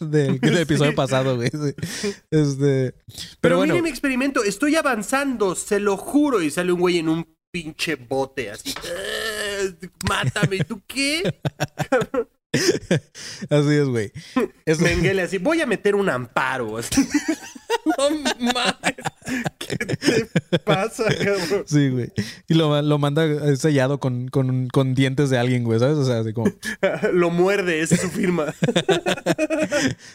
de- 0.00 0.38
del 0.38 0.58
episodio 0.58 0.94
pasado, 0.94 1.36
güey. 1.36 1.50
sí. 1.50 2.14
Este, 2.30 2.92
Pero, 2.92 2.96
pero 3.40 3.56
bueno, 3.58 3.74
mire 3.74 3.82
mi 3.82 3.88
experimento, 3.90 4.42
estoy 4.44 4.76
avanzando, 4.76 5.54
se 5.54 5.80
lo 5.80 5.96
juro. 5.96 6.40
Y 6.42 6.50
sale 6.50 6.72
un 6.72 6.80
güey 6.80 6.98
en 6.98 7.08
un 7.08 7.36
pinche 7.50 7.96
bote, 7.96 8.50
así. 8.50 8.74
"Eh, 8.84 9.74
Mátame, 10.08 10.58
¿tú 10.64 10.80
qué? 10.86 11.40
así 13.50 13.74
es, 13.74 13.88
güey. 13.88 14.12
Es- 14.64 14.80
Mengele 14.80 15.22
así, 15.22 15.38
voy 15.38 15.60
a 15.60 15.66
meter 15.66 15.94
un 15.94 16.08
amparo. 16.08 16.78
así. 16.78 17.06
No 17.98 18.08
mames. 18.38 18.94
¿Qué 19.58 19.76
te 19.76 20.58
pasa, 20.60 21.04
cabrón? 21.04 21.64
Sí, 21.66 21.90
güey. 21.90 22.10
Y 22.48 22.54
lo, 22.54 22.80
lo 22.80 22.98
manda 22.98 23.24
eh, 23.26 23.56
sellado 23.56 24.00
con, 24.00 24.28
con, 24.28 24.68
con 24.68 24.94
dientes 24.94 25.28
de 25.28 25.36
alguien, 25.38 25.64
güey, 25.64 25.78
¿sabes? 25.80 25.96
O 25.98 26.04
sea, 26.04 26.20
así 26.20 26.32
como... 26.32 26.50
Lo 27.12 27.30
muerde, 27.30 27.80
esa 27.80 27.96
es 27.96 28.00
su 28.00 28.08
firma. 28.08 28.54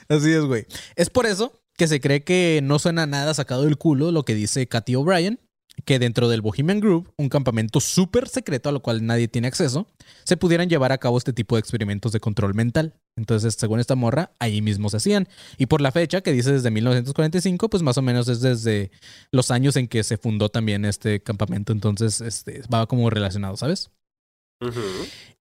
Así 0.07 0.31
es, 0.31 0.41
güey. 0.45 0.65
Es 0.95 1.09
por 1.09 1.25
eso 1.25 1.61
que 1.77 1.87
se 1.87 1.99
cree 2.01 2.23
que 2.23 2.59
no 2.63 2.79
suena 2.79 3.05
nada 3.05 3.33
sacado 3.33 3.63
del 3.65 3.77
culo 3.77 4.11
lo 4.11 4.23
que 4.25 4.35
dice 4.35 4.67
Katy 4.67 4.95
O'Brien, 4.95 5.39
que 5.85 5.99
dentro 5.99 6.29
del 6.29 6.41
Bohemian 6.41 6.79
Group, 6.79 7.11
un 7.17 7.29
campamento 7.29 7.79
súper 7.79 8.27
secreto 8.27 8.69
a 8.69 8.71
lo 8.71 8.81
cual 8.81 9.05
nadie 9.05 9.27
tiene 9.27 9.47
acceso, 9.47 9.87
se 10.23 10.37
pudieran 10.37 10.69
llevar 10.69 10.91
a 10.91 10.97
cabo 10.97 11.17
este 11.17 11.33
tipo 11.33 11.55
de 11.55 11.59
experimentos 11.59 12.11
de 12.11 12.19
control 12.19 12.53
mental. 12.53 12.95
Entonces, 13.15 13.55
según 13.55 13.79
esta 13.79 13.95
morra, 13.95 14.31
ahí 14.39 14.61
mismo 14.61 14.89
se 14.89 14.97
hacían. 14.97 15.27
Y 15.57 15.65
por 15.65 15.81
la 15.81 15.91
fecha, 15.91 16.21
que 16.21 16.31
dice 16.31 16.51
desde 16.51 16.71
1945, 16.71 17.69
pues 17.69 17.83
más 17.83 17.97
o 17.97 18.01
menos 18.01 18.27
es 18.27 18.41
desde 18.41 18.91
los 19.31 19.51
años 19.51 19.75
en 19.75 19.87
que 19.87 20.03
se 20.03 20.17
fundó 20.17 20.49
también 20.49 20.85
este 20.85 21.21
campamento. 21.21 21.73
Entonces, 21.73 22.21
este, 22.21 22.61
va 22.73 22.85
como 22.87 23.09
relacionado, 23.09 23.57
¿sabes? 23.57 23.91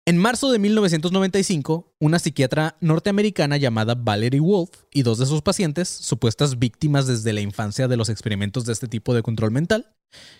En 0.08 0.16
marzo 0.16 0.50
de 0.50 0.58
1995, 0.58 1.92
una 2.00 2.18
psiquiatra 2.18 2.78
norteamericana 2.80 3.58
llamada 3.58 3.94
Valerie 3.94 4.40
Wolf 4.40 4.70
y 4.90 5.02
dos 5.02 5.18
de 5.18 5.26
sus 5.26 5.42
pacientes, 5.42 5.86
supuestas 5.86 6.58
víctimas 6.58 7.06
desde 7.06 7.34
la 7.34 7.42
infancia 7.42 7.88
de 7.88 7.98
los 7.98 8.08
experimentos 8.08 8.64
de 8.64 8.72
este 8.72 8.88
tipo 8.88 9.12
de 9.12 9.20
control 9.20 9.50
mental, 9.50 9.92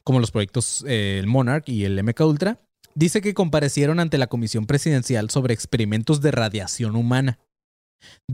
como 0.05 0.21
los 0.21 0.31
proyectos 0.31 0.87
eh, 0.89 1.19
el 1.19 1.27
Monarch 1.27 1.69
y 1.69 1.85
el 1.85 2.03
MK 2.03 2.19
Ultra, 2.21 2.63
dice 2.95 3.21
que 3.21 3.35
comparecieron 3.35 4.01
ante 4.01 4.17
la 4.17 4.29
Comisión 4.29 4.65
Presidencial 4.65 5.29
sobre 5.29 5.53
experimentos 5.53 6.23
de 6.23 6.31
radiación 6.31 6.97
humana. 6.97 7.39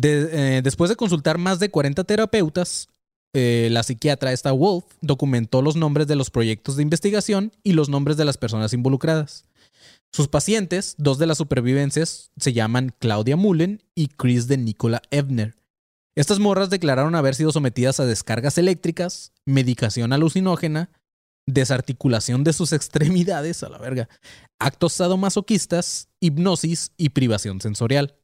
Eh, 0.01 0.61
después 0.63 0.89
de 0.89 0.95
consultar 0.95 1.39
más 1.39 1.59
de 1.59 1.69
40 1.69 2.05
terapeutas, 2.05 2.87
eh, 3.33 3.71
la 3.73 3.83
psiquiatra 3.83 4.33
esta 4.33 4.53
Wolf 4.53 4.85
documentó 5.01 5.63
los 5.63 5.75
nombres 5.75 6.07
de 6.07 6.15
los 6.15 6.31
proyectos 6.31 6.77
de 6.77 6.85
investigación 6.85 7.51
y 7.65 7.73
los 7.73 7.89
nombres 7.89 8.17
de 8.17 8.25
las 8.25 8.39
personas 8.39 8.73
involucradas. 8.73 9.47
Sus 10.15 10.29
pacientes, 10.29 10.95
dos 10.97 11.19
de 11.19 11.27
las 11.27 11.39
supervivencias, 11.39 12.31
se 12.37 12.53
llaman 12.53 12.95
Claudia 13.01 13.35
Mullen 13.37 13.83
y 13.97 14.07
Chris 14.07 14.47
de 14.47 14.57
Nicola 14.57 15.03
Ebner. 15.11 15.57
Estas 16.15 16.39
morras 16.39 16.71
declararon 16.71 17.17
haber 17.17 17.35
sido 17.35 17.51
sometidas 17.51 17.99
a 17.99 18.07
descargas 18.07 18.57
eléctricas, 18.57 19.33
medicación 19.45 20.13
alucinógena, 20.13 20.93
desarticulación 21.47 22.45
de 22.45 22.53
sus 22.53 22.73
extremidades, 22.73 23.65
a 23.65 23.69
la 23.69 23.79
verga, 23.79 24.09
actos 24.61 24.93
sadomasoquistas, 24.93 26.11
hipnosis 26.21 26.93
y 26.97 27.09
privación 27.09 27.61
sensorial. 27.61 28.15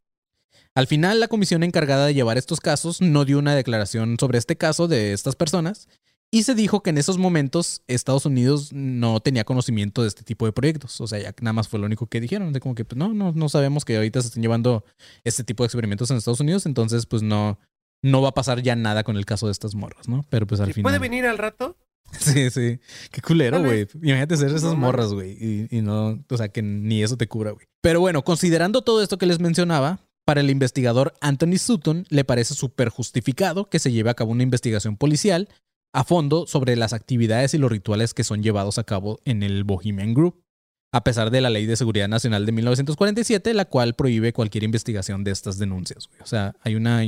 Al 0.76 0.86
final, 0.86 1.18
la 1.18 1.26
comisión 1.26 1.64
encargada 1.64 2.06
de 2.06 2.14
llevar 2.14 2.38
estos 2.38 2.60
casos 2.60 3.00
no 3.00 3.24
dio 3.24 3.36
una 3.40 3.56
declaración 3.56 4.16
sobre 4.20 4.38
este 4.38 4.54
caso 4.54 4.86
de 4.86 5.12
estas 5.12 5.34
personas 5.34 5.88
y 6.30 6.44
se 6.44 6.54
dijo 6.54 6.82
que 6.82 6.90
en 6.90 6.98
esos 6.98 7.18
momentos 7.18 7.82
Estados 7.88 8.24
Unidos 8.24 8.72
no 8.72 9.20
tenía 9.20 9.44
conocimiento 9.44 10.02
de 10.02 10.08
este 10.08 10.22
tipo 10.22 10.46
de 10.46 10.52
proyectos. 10.52 11.00
O 11.00 11.06
sea, 11.08 11.18
ya 11.18 11.34
nada 11.40 11.52
más 11.52 11.68
fue 11.68 11.80
lo 11.80 11.86
único 11.86 12.06
que 12.06 12.20
dijeron. 12.20 12.52
De 12.52 12.60
como 12.60 12.76
que, 12.76 12.84
pues 12.84 12.96
no, 12.96 13.12
no, 13.12 13.32
no 13.32 13.48
sabemos 13.48 13.84
que 13.84 13.96
ahorita 13.96 14.20
se 14.20 14.28
estén 14.28 14.42
llevando 14.42 14.84
este 15.24 15.42
tipo 15.42 15.64
de 15.64 15.66
experimentos 15.66 16.10
en 16.10 16.18
Estados 16.18 16.40
Unidos. 16.40 16.66
Entonces, 16.66 17.06
pues 17.06 17.22
no, 17.22 17.58
no 18.02 18.22
va 18.22 18.28
a 18.28 18.34
pasar 18.34 18.62
ya 18.62 18.76
nada 18.76 19.02
con 19.02 19.16
el 19.16 19.26
caso 19.26 19.46
de 19.46 19.52
estas 19.52 19.74
morras, 19.74 20.08
¿no? 20.08 20.24
Pero 20.30 20.46
pues 20.46 20.60
al 20.60 20.70
¿Y 20.70 20.72
final. 20.72 20.84
puede 20.90 20.98
venir 21.00 21.26
al 21.26 21.38
rato? 21.38 21.76
Sí, 22.18 22.50
sí. 22.50 22.80
Qué 23.12 23.20
culero, 23.22 23.60
güey. 23.62 23.86
Imagínate 23.94 24.36
ser 24.36 24.48
esas 24.48 24.64
No 24.64 24.76
morras, 24.76 25.12
güey. 25.12 25.30
Y, 25.32 25.68
y 25.70 25.80
no, 25.80 26.18
o 26.28 26.36
sea, 26.36 26.48
que 26.48 26.60
ni 26.60 27.04
eso 27.04 27.16
te 27.16 27.28
cubra, 27.28 27.52
güey. 27.52 27.66
Pero 27.80 28.00
bueno, 28.00 28.24
considerando 28.24 28.82
todo 28.82 29.00
esto 29.00 29.16
que 29.16 29.26
les 29.26 29.38
mencionaba, 29.38 30.00
para 30.24 30.40
el 30.40 30.50
investigador 30.50 31.14
Anthony 31.20 31.58
Sutton 31.58 32.06
le 32.08 32.24
parece 32.24 32.54
súper 32.54 32.88
justificado 32.88 33.68
que 33.68 33.78
se 33.78 33.92
lleve 33.92 34.10
a 34.10 34.14
cabo 34.14 34.32
una 34.32 34.42
investigación 34.42 34.96
policial 34.96 35.48
a 35.92 36.04
fondo 36.04 36.46
sobre 36.46 36.76
las 36.76 36.92
actividades 36.92 37.54
y 37.54 37.58
los 37.58 37.70
rituales 37.70 38.14
que 38.14 38.24
son 38.24 38.42
llevados 38.42 38.78
a 38.78 38.84
cabo 38.84 39.20
en 39.24 39.42
el 39.42 39.64
Bohemian 39.64 40.14
Group, 40.14 40.42
a 40.92 41.04
pesar 41.04 41.30
de 41.30 41.40
la 41.40 41.50
Ley 41.50 41.66
de 41.66 41.76
Seguridad 41.76 42.08
Nacional 42.08 42.46
de 42.46 42.52
1947, 42.52 43.54
la 43.54 43.64
cual 43.64 43.94
prohíbe 43.94 44.32
cualquier 44.32 44.64
investigación 44.64 45.24
de 45.24 45.30
estas 45.30 45.58
denuncias. 45.58 46.08
O 46.22 46.26
sea, 46.26 46.54
hay 46.62 46.74
una 46.74 47.02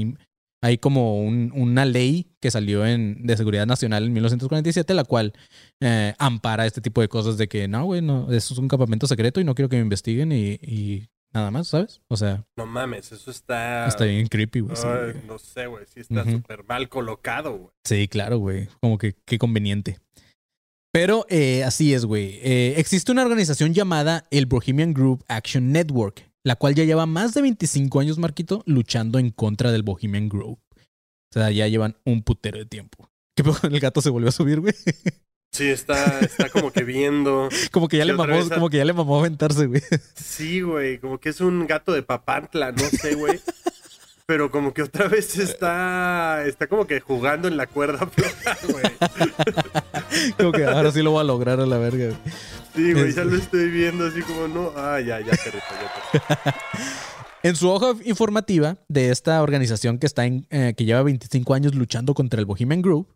hay 0.65 0.79
como 0.79 1.21
un- 1.21 1.51
una 1.57 1.85
ley 1.85 2.37
que 2.41 2.53
salió 2.53 2.87
en, 2.87 3.27
de 3.27 3.37
seguridad 3.37 3.67
nacional 3.67 4.05
en 4.05 4.13
1947, 4.13 4.95
la 4.95 5.03
cual 5.03 5.33
eh, 5.81 6.15
ampara 6.21 6.67
este 6.67 6.81
tipo 6.81 7.01
de 7.01 7.09
cosas 7.09 7.37
de 7.37 7.49
que 7.49 7.67
no, 7.67 7.85
güey, 7.85 8.01
no, 8.01 8.31
eso 8.31 8.55
es 8.55 8.59
un 8.59 8.69
campamento 8.69 9.09
secreto 9.09 9.41
y 9.41 9.45
no 9.45 9.57
quiero 9.57 9.69
que 9.69 9.77
me 9.77 9.83
investiguen 9.83 10.31
y 10.31 11.09
nada 11.33 11.51
más, 11.51 11.69
¿sabes? 11.69 12.01
O 12.09 12.17
sea, 12.17 12.45
No 12.57 12.67
mames, 12.67 13.13
eso 13.13 13.31
está. 13.31 13.87
está 13.87 14.05
bien 14.05 14.27
creepy, 14.29 14.61
güey. 14.61 14.77
güey. 14.77 15.27
no 15.27 15.39
sé, 15.39 15.67
güey. 15.67 15.85
Sí 15.87 16.01
está 16.01 16.23
Ujú. 16.23 16.33
súper 16.33 16.65
mal 16.65 16.89
colocado, 16.89 17.57
güey. 17.57 17.71
Sí, 17.85 18.09
claro, 18.09 18.39
güey. 18.39 18.69
Como 18.81 18.99
que 18.99 19.15
qué 19.25 19.39
conveniente. 19.39 19.99
Pero 20.93 21.25
eh, 21.31 21.65
así 21.65 21.95
es, 21.95 22.05
güey. 22.05 22.39
Eh, 22.43 22.75
existe 22.77 23.13
una 23.13 23.23
organización 23.23 23.73
llamada 23.73 24.27
el 24.31 24.47
Bohemian 24.47 24.93
Group 24.93 25.25
Action 25.27 25.73
Network, 25.73 26.29
la 26.45 26.57
cual 26.57 26.75
ya 26.75 26.85
lleva 26.85 27.07
más 27.07 27.33
de 27.33 27.41
25 27.43 27.99
años, 28.01 28.19
Marquito, 28.19 28.63
luchando 28.67 29.19
en 29.19 29.31
contra 29.31 29.73
del 29.73 29.83
Bohemian 29.85 30.29
Group. 30.29 30.59
O 30.77 31.33
sea, 31.33 31.51
ya 31.51 31.67
llevan 31.67 31.97
un 32.05 32.23
putero 32.23 32.59
de 32.59 32.67
tiempo. 32.67 33.09
¿Qué 33.37 33.43
pedo? 33.43 33.57
El 33.63 33.81
gato 33.81 34.03
se 34.03 34.11
volvió 34.11 34.29
a 34.29 34.33
subir, 34.33 34.61
güey. 34.61 34.75
Sí, 35.53 35.69
está, 35.69 36.21
está 36.21 36.49
como 36.49 36.71
que 36.73 36.83
viendo. 36.83 37.49
Como 37.73 37.87
que 37.87 37.99
ya 37.99 38.07
le 38.07 38.15
mamó, 38.15 38.49
como 38.49 38.71
que 38.71 38.79
ya 38.79 38.87
le 38.87 38.95
mamó 38.95 39.19
aventarse, 39.19 39.67
güey. 39.67 39.83
Sí, 40.15 40.63
güey. 40.63 40.99
Como 40.99 41.19
que 41.19 41.29
es 41.29 41.43
un 41.43 41.67
gato 41.67 41.93
de 41.93 42.03
papantla, 42.03 42.73
no 42.73 42.85
sé, 42.85 43.15
güey. 43.17 43.39
Pero 44.25 44.51
como 44.51 44.73
que 44.73 44.83
otra 44.83 45.09
vez 45.09 45.37
está. 45.37 46.43
Está 46.47 46.69
como 46.69 46.87
que 46.87 47.01
jugando 47.01 47.49
en 47.49 47.59
la 47.59 47.67
cuerda 47.67 48.07
floja, 48.07 48.57
güey. 48.67 50.33
Como 50.39 50.53
que 50.53 50.65
ahora 50.65 50.91
sí 50.91 51.03
lo 51.03 51.11
voy 51.11 51.21
a 51.21 51.25
lograr 51.25 51.61
a 51.61 51.67
la 51.67 51.77
verga. 51.77 52.07
güey. 52.07 52.17
Sí, 52.75 52.93
güey, 52.95 53.13
ya 53.13 53.25
lo 53.25 53.37
estoy 53.37 53.69
viendo 53.69 54.07
así 54.07 54.23
como 54.23 54.49
no. 54.49 54.73
Ah, 54.75 55.01
ya, 55.01 55.21
ya, 55.21 55.33
perrito, 55.33 55.67
ya, 55.71 56.21
perrito. 56.33 56.59
En 57.45 57.57
su 57.57 57.69
hoja 57.69 57.95
informativa 58.05 58.77
de 58.89 59.11
esta 59.11 59.43
organización 59.43 59.99
que 59.99 60.07
está 60.07 60.25
en, 60.27 60.47
eh, 60.51 60.75
que 60.77 60.85
lleva 60.85 61.03
25 61.03 61.55
años 61.55 61.75
luchando 61.75 62.15
contra 62.15 62.39
el 62.39 62.47
Bohemian 62.47 62.83
Group, 62.83 63.09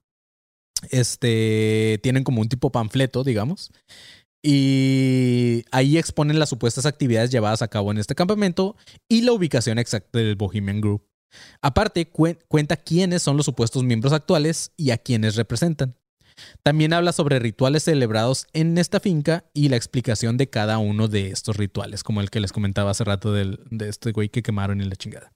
este, 0.90 1.98
tienen 2.02 2.24
como 2.24 2.40
un 2.40 2.48
tipo 2.48 2.70
panfleto, 2.70 3.24
digamos, 3.24 3.70
y 4.42 5.64
ahí 5.72 5.98
exponen 5.98 6.38
las 6.38 6.48
supuestas 6.48 6.86
actividades 6.86 7.30
llevadas 7.30 7.62
a 7.62 7.68
cabo 7.68 7.90
en 7.90 7.98
este 7.98 8.14
campamento 8.14 8.76
y 9.08 9.22
la 9.22 9.32
ubicación 9.32 9.78
exacta 9.78 10.18
del 10.18 10.36
Bohemian 10.36 10.80
Group. 10.80 11.04
Aparte, 11.60 12.10
cuen- 12.10 12.38
cuenta 12.48 12.76
quiénes 12.76 13.22
son 13.22 13.36
los 13.36 13.46
supuestos 13.46 13.82
miembros 13.82 14.12
actuales 14.12 14.72
y 14.76 14.90
a 14.90 14.98
quienes 14.98 15.34
representan. 15.36 15.96
También 16.62 16.92
habla 16.92 17.12
sobre 17.12 17.38
rituales 17.38 17.82
celebrados 17.84 18.46
en 18.52 18.76
esta 18.78 19.00
finca 19.00 19.46
y 19.54 19.68
la 19.68 19.76
explicación 19.76 20.36
de 20.36 20.48
cada 20.48 20.78
uno 20.78 21.08
de 21.08 21.30
estos 21.30 21.56
rituales, 21.56 22.04
como 22.04 22.20
el 22.20 22.30
que 22.30 22.40
les 22.40 22.52
comentaba 22.52 22.90
hace 22.90 23.04
rato 23.04 23.32
del, 23.32 23.58
de 23.70 23.88
este 23.88 24.12
güey 24.12 24.28
que 24.28 24.42
quemaron 24.42 24.80
en 24.80 24.90
la 24.90 24.96
chingada. 24.96 25.32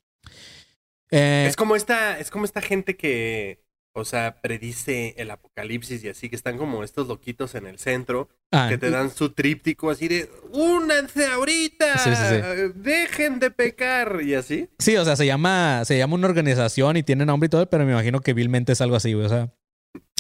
Eh, 1.11 1.47
Es 1.49 1.57
como 1.57 1.75
esta, 1.75 2.19
es 2.19 2.31
como 2.31 2.45
esta 2.45 2.61
gente 2.61 2.97
que, 2.97 3.65
o 3.93 4.05
sea, 4.05 4.41
predice 4.41 5.15
el 5.19 5.31
apocalipsis 5.31 6.05
y 6.05 6.09
así, 6.09 6.29
que 6.29 6.37
están 6.37 6.57
como 6.59 6.85
estos 6.85 7.09
loquitos 7.09 7.55
en 7.55 7.67
el 7.67 7.79
centro, 7.79 8.29
ah, 8.53 8.67
que 8.69 8.79
te 8.79 8.91
dan 8.91 9.11
su 9.11 9.31
tríptico 9.31 9.91
así 9.91 10.09
de 10.09 10.31
únanse 10.53 11.27
ahorita, 11.27 11.99
Sí, 11.99 12.11
sí, 12.11 12.17
sí. 12.17 12.73
dejen 12.75 13.39
de 13.41 13.51
pecar 13.51 14.21
y 14.23 14.35
así. 14.35 14.69
Sí, 14.79 14.97
o 14.97 15.05
sea, 15.05 15.17
se 15.17 15.27
llama, 15.27 15.85
se 15.85 15.99
llama 15.99 16.15
una 16.15 16.29
organización 16.29 16.97
y 16.97 17.03
tiene 17.03 17.27
nombre 17.27 17.47
y 17.47 17.51
todo, 17.51 17.69
pero 17.69 17.85
me 17.85 17.93
imagino 17.93 18.21
que 18.21 18.33
vilmente 18.35 18.73
es 18.73 18.81
algo 18.81 18.97
así, 18.97 19.13
güey. 19.13 19.27
O 19.27 19.29
sea, 19.29 19.53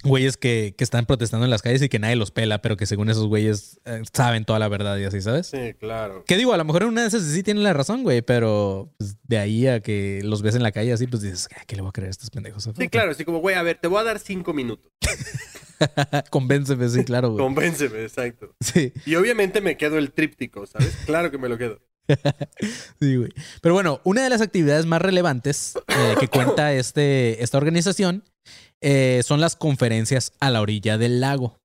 güeyes 0.03 0.37
que, 0.37 0.75
que 0.77 0.85
están 0.85 1.07
protestando 1.07 1.45
en 1.45 1.51
las 1.51 1.63
calles 1.63 1.83
y 1.83 1.89
que 1.89 1.99
nadie 1.99 2.17
los 2.17 2.31
pela, 2.31 2.63
pero 2.63 2.77
que 2.77 2.87
según 2.87 3.11
esos 3.11 3.27
güeyes 3.27 3.81
eh, 3.85 4.03
saben 4.13 4.45
toda 4.45 4.59
la 4.59 4.69
verdad 4.69 4.97
y 4.99 5.05
así, 5.05 5.21
¿sabes? 5.21 5.49
Sí, 5.49 5.75
claro. 5.79 6.25
Que 6.27 6.37
digo, 6.37 6.53
a 6.53 6.57
lo 6.57 6.65
mejor 6.65 6.83
en 6.83 6.89
una 6.89 7.03
de 7.03 7.09
esas 7.09 7.23
sí 7.25 7.43
tienen 7.43 7.63
la 7.63 7.73
razón, 7.73 8.03
güey, 8.03 8.23
pero 8.23 8.93
pues, 8.99 9.17
de 9.25 9.39
ahí 9.39 9.67
a 9.67 9.81
que 9.81 10.21
los 10.25 10.43
ves 10.43 10.55
en 10.55 10.63
la 10.63 10.73
calle 10.73 10.93
así, 10.93 11.07
pues 11.07 11.23
dices, 11.23 11.49
"Ah, 11.57 11.63
¿qué 11.67 11.77
le 11.77 11.83
voy 11.83 11.91
a 11.91 11.93
creer 11.93 12.09
a 12.09 12.11
estos 12.11 12.31
pendejos? 12.31 12.69
Sí, 12.77 12.89
claro, 12.89 13.11
así 13.11 13.25
como, 13.25 13.39
güey, 13.39 13.57
a 13.57 13.63
ver, 13.63 13.79
te 13.79 13.89
voy 13.89 14.01
a 14.01 14.05
dar 14.05 14.19
cinco 14.19 14.53
minutos. 14.53 14.91
Convénceme, 16.31 16.89
sí, 16.89 17.05
claro, 17.05 17.31
güey. 17.31 17.45
Convénceme, 17.45 18.03
exacto. 18.03 18.55
Sí, 18.61 18.93
Y 19.07 19.15
obviamente 19.15 19.61
me 19.61 19.77
quedo 19.77 19.99
el 19.99 20.13
tríptico, 20.13 20.67
¿sabes? 20.67 20.97
Claro 21.07 21.31
que 21.31 21.39
me 21.39 21.49
lo 21.49 21.59
quedo. 21.59 21.81
sí, 23.01 23.17
güey. 23.17 23.31
Pero 23.63 23.75
bueno, 23.75 24.01
una 24.05 24.23
de 24.23 24.31
las 24.31 24.41
actividades 24.41 24.87
más 24.87 25.01
relevantes 25.01 25.75
eh, 25.89 26.15
que 26.19 26.29
cuenta 26.29 26.73
este, 26.73 27.43
esta 27.43 27.59
organización 27.59 28.25
eh, 28.81 29.23
son 29.25 29.41
las 29.41 29.57
conferencias 29.57 30.33
a 30.41 30.51
la 30.51 30.61
orilla 30.61 30.99
del 30.99 31.21
lago. 31.21 31.59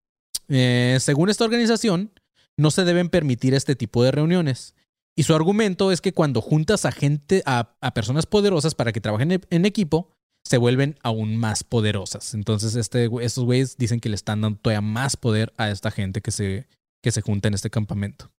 Eh, 0.47 0.97
según 0.99 1.30
esta 1.30 1.45
organización, 1.45 2.11
no 2.57 2.72
se 2.72 2.86
deben 2.86 3.09
permitir 3.09 3.53
este 3.53 3.76
tipo 3.76 4.03
de 4.03 4.11
reuniones. 4.11 4.76
Y 5.18 5.24
su 5.24 5.34
argumento 5.34 5.91
es 5.91 6.01
que 6.01 6.13
cuando 6.13 6.41
juntas 6.41 6.86
a 6.86 6.91
gente, 6.91 7.41
a, 7.45 7.76
personas 7.93 8.26
poderosas 8.26 8.76
para 8.76 8.91
que 8.91 9.01
trabajen 9.01 9.32
en, 9.32 9.41
en 9.49 9.66
equipo, 9.66 10.11
se 10.43 10.57
vuelven 10.57 10.97
aún 11.01 11.38
más 11.38 11.63
poderosas. 11.63 12.34
Entonces, 12.34 12.76
este, 12.76 13.09
estos 13.22 13.45
güeyes 13.45 13.78
dicen 13.78 13.99
que 13.99 14.09
le 14.09 14.16
están 14.16 14.41
dando 14.41 14.59
todavía 14.59 14.82
más 14.82 15.18
poder 15.18 15.53
a 15.57 15.72
esta 15.72 15.89
gente 15.89 16.22
que 16.22 16.32
se, 16.32 16.68
que 17.01 17.11
se 17.11 17.22
junta 17.22 17.47
en 17.47 17.55
este 17.55 17.70
campamento. 17.70 18.30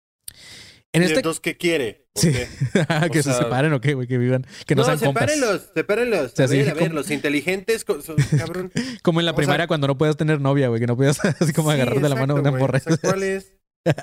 En 0.93 1.03
¿Y 1.03 1.07
este, 1.07 1.17
entonces 1.19 1.41
qué 1.41 1.57
quiere? 1.57 2.07
¿O 2.15 2.21
Sí. 2.21 2.33
qué? 2.33 2.49
que 3.13 3.21
O 3.21 3.23
se 3.23 3.33
separen 3.35 3.73
o 3.75 3.81
qué, 3.81 3.93
güey, 3.95 4.07
que 4.09 4.17
vivan, 4.17 4.47
que 4.67 4.75
no, 4.75 4.81
No, 4.83 4.87
sean 4.87 4.99
compas. 4.99 5.31
sepárenlos, 5.31 5.71
sepárenlos. 5.75 6.33
sea, 6.33 6.47
a 6.47 6.49
ver, 6.49 6.65
sí, 6.65 6.71
a 6.71 6.75
ver, 6.75 6.85
como- 6.85 6.95
los 6.95 7.11
inteligentes, 7.11 7.85
co- 7.85 8.01
son- 8.01 8.17
cabrón. 8.39 8.73
Como 9.03 9.21
en 9.21 9.27
la 9.27 9.33
o 9.33 9.37
primaria 9.37 9.65
sea- 9.65 9.69
cuando 9.69 9.87
no 9.89 9.99
puedas 9.99 10.17
tener 10.17 10.41
novia, 10.41 10.69
güey, 10.69 10.81
que 10.81 10.87
no 10.87 10.97
puedas 10.97 11.19
así 11.41 11.53
como 11.53 11.71
Sí, 11.71 11.75
agarrarte 11.75 12.09
la 12.09 12.15
mano 12.17 12.35
una 12.37 12.51
morra. 12.51 12.79
O 12.79 12.81
sea, 12.89 12.97
¿cuál 12.97 13.23
es, 13.23 13.53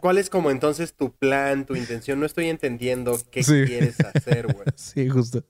¿Cuál 0.02 0.18
es 0.18 0.30
como 0.30 0.50
entonces 0.52 0.94
tu 0.94 1.14
plan, 1.16 1.66
tu 1.66 1.76
intención? 1.76 2.20
No 2.20 2.26
estoy 2.26 2.46
entendiendo 2.48 3.20
qué 3.32 3.44
Sí. 3.44 3.64
quieres 3.66 3.96
hacer, 4.00 4.46
güey. 4.54 4.66
Sí, 4.76 5.10
justo. 5.10 5.44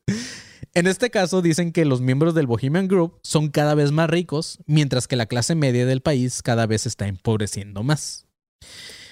En 0.74 0.88
este 0.88 1.12
caso 1.12 1.42
dicen 1.44 1.72
que 1.72 1.86
los 1.86 2.02
miembros 2.02 2.34
del 2.34 2.48
Bohemian 2.48 2.88
Group 2.88 3.20
son 3.22 3.50
cada 3.50 3.76
vez 3.76 3.92
más 3.92 4.10
ricos, 4.10 4.58
mientras 4.66 5.08
que 5.08 5.16
la 5.18 5.28
clase 5.28 5.54
media 5.54 5.86
del 5.86 6.02
país 6.02 6.42
cada 6.42 6.66
vez 6.66 6.82
se 6.84 6.90
está 6.90 7.06
empobreciendo 7.08 7.84
más. 7.84 8.26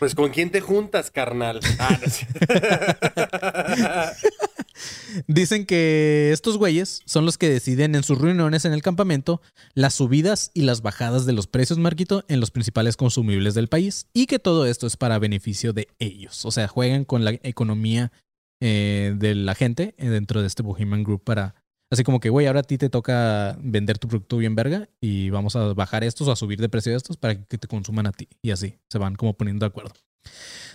Pues 0.02 0.16
con 0.16 0.32
quién 0.32 0.50
te 0.50 0.62
juntas, 0.62 1.12
carnal. 1.12 1.60
Ah, 1.78 2.00
no 2.02 2.10
sé. 2.10 2.26
Dicen 5.28 5.68
que 5.68 6.32
estos 6.32 6.58
güeyes 6.58 7.04
son 7.06 7.24
los 7.24 7.38
que 7.38 7.48
deciden 7.48 7.94
en 7.94 8.02
sus 8.02 8.18
reuniones 8.18 8.66
en 8.66 8.74
el 8.74 8.82
campamento 8.82 9.44
las 9.76 9.94
subidas 9.94 10.50
y 10.56 10.64
las 10.64 10.82
bajadas 10.82 11.28
de 11.28 11.34
los 11.34 11.46
precios, 11.46 11.78
Marquito, 11.78 12.26
en 12.30 12.40
los 12.40 12.50
principales 12.50 12.98
consumibles 12.98 13.54
del 13.54 13.68
país 13.68 14.08
y 14.12 14.26
que 14.26 14.40
todo 14.40 14.66
esto 14.66 14.88
es 14.88 14.98
para 14.98 15.20
beneficio 15.20 15.72
de 15.72 15.88
ellos. 16.00 16.46
O 16.46 16.52
sea, 16.52 16.68
juegan 16.68 17.06
con 17.06 17.24
la 17.24 17.34
economía 17.44 18.12
eh, 18.60 19.14
de 19.16 19.36
la 19.36 19.54
gente 19.54 19.94
eh, 20.00 20.10
dentro 20.10 20.42
de 20.42 20.48
este 20.48 20.64
Bohemian 20.64 21.04
Group 21.04 21.24
para... 21.24 21.61
Así 21.92 22.06
como 22.06 22.22
que, 22.22 22.30
güey, 22.30 22.48
ahora 22.48 22.62
a 22.62 22.64
ti 22.64 22.78
te 22.78 22.90
toca 22.90 23.58
vender 23.62 23.98
tu 23.98 24.08
producto 24.08 24.38
bien 24.38 24.56
verga 24.56 24.88
y 25.02 25.30
vamos 25.30 25.58
a 25.58 25.74
bajar 25.74 26.06
estos 26.06 26.26
o 26.30 26.32
a 26.32 26.38
subir 26.38 26.60
de 26.62 26.70
precio 26.70 26.96
estos 26.96 27.18
para 27.18 27.36
que 27.36 27.58
te 27.58 27.68
consuman 27.68 28.08
a 28.08 28.14
ti. 28.14 28.30
Y 28.42 28.52
así 28.52 28.80
se 28.90 28.98
van 28.98 29.16
como 29.16 29.34
poniendo 29.34 29.66
de 29.66 29.68
acuerdo. 29.68 29.94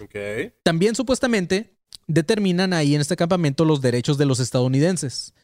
Ok. 0.03 0.53
También 0.63 0.95
supuestamente 0.95 1.77
determinan 2.07 2.73
ahí 2.73 2.95
en 2.95 3.01
este 3.01 3.17
campamento 3.17 3.65
los 3.65 3.81
derechos 3.81 4.19
de 4.19 4.27
los 4.27 4.41
estadounidenses. 4.41 5.35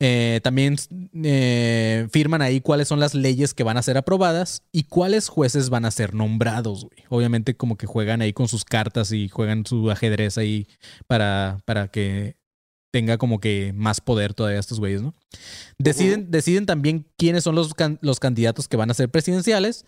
Eh, 0.00 0.40
también 0.42 0.76
eh, 1.22 2.08
firman 2.10 2.42
ahí 2.42 2.60
cuáles 2.60 2.88
son 2.88 3.00
las 3.00 3.14
leyes 3.14 3.54
que 3.54 3.62
van 3.62 3.76
a 3.76 3.82
ser 3.82 3.96
aprobadas 3.96 4.62
y 4.72 4.84
cuáles 4.84 5.28
jueces 5.28 5.70
van 5.70 5.84
a 5.84 5.90
ser 5.90 6.12
nombrados. 6.12 6.84
güey. 6.84 7.04
Obviamente 7.08 7.56
como 7.56 7.76
que 7.76 7.86
juegan 7.86 8.20
ahí 8.20 8.32
con 8.32 8.48
sus 8.48 8.64
cartas 8.64 9.12
y 9.12 9.28
juegan 9.28 9.64
su 9.64 9.90
ajedrez 9.90 10.38
ahí 10.38 10.66
para, 11.06 11.58
para 11.64 11.88
que 11.88 12.39
tenga 12.90 13.18
como 13.18 13.40
que 13.40 13.72
más 13.74 14.00
poder 14.00 14.34
todavía 14.34 14.58
estos 14.58 14.80
güeyes, 14.80 15.02
¿no? 15.02 15.14
Deciden, 15.78 16.30
deciden 16.30 16.66
también 16.66 17.06
quiénes 17.16 17.44
son 17.44 17.54
los, 17.54 17.74
can- 17.74 17.98
los 18.02 18.20
candidatos 18.20 18.68
que 18.68 18.76
van 18.76 18.90
a 18.90 18.94
ser 18.94 19.10
presidenciales 19.10 19.84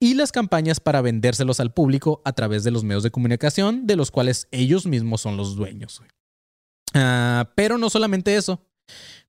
y 0.00 0.14
las 0.14 0.32
campañas 0.32 0.80
para 0.80 1.00
vendérselos 1.00 1.60
al 1.60 1.72
público 1.72 2.22
a 2.24 2.32
través 2.32 2.64
de 2.64 2.70
los 2.70 2.84
medios 2.84 3.02
de 3.02 3.10
comunicación, 3.10 3.86
de 3.86 3.96
los 3.96 4.10
cuales 4.10 4.48
ellos 4.50 4.86
mismos 4.86 5.20
son 5.20 5.36
los 5.36 5.56
dueños. 5.56 6.02
Ah, 6.94 7.50
pero 7.54 7.78
no 7.78 7.90
solamente 7.90 8.36
eso. 8.36 8.60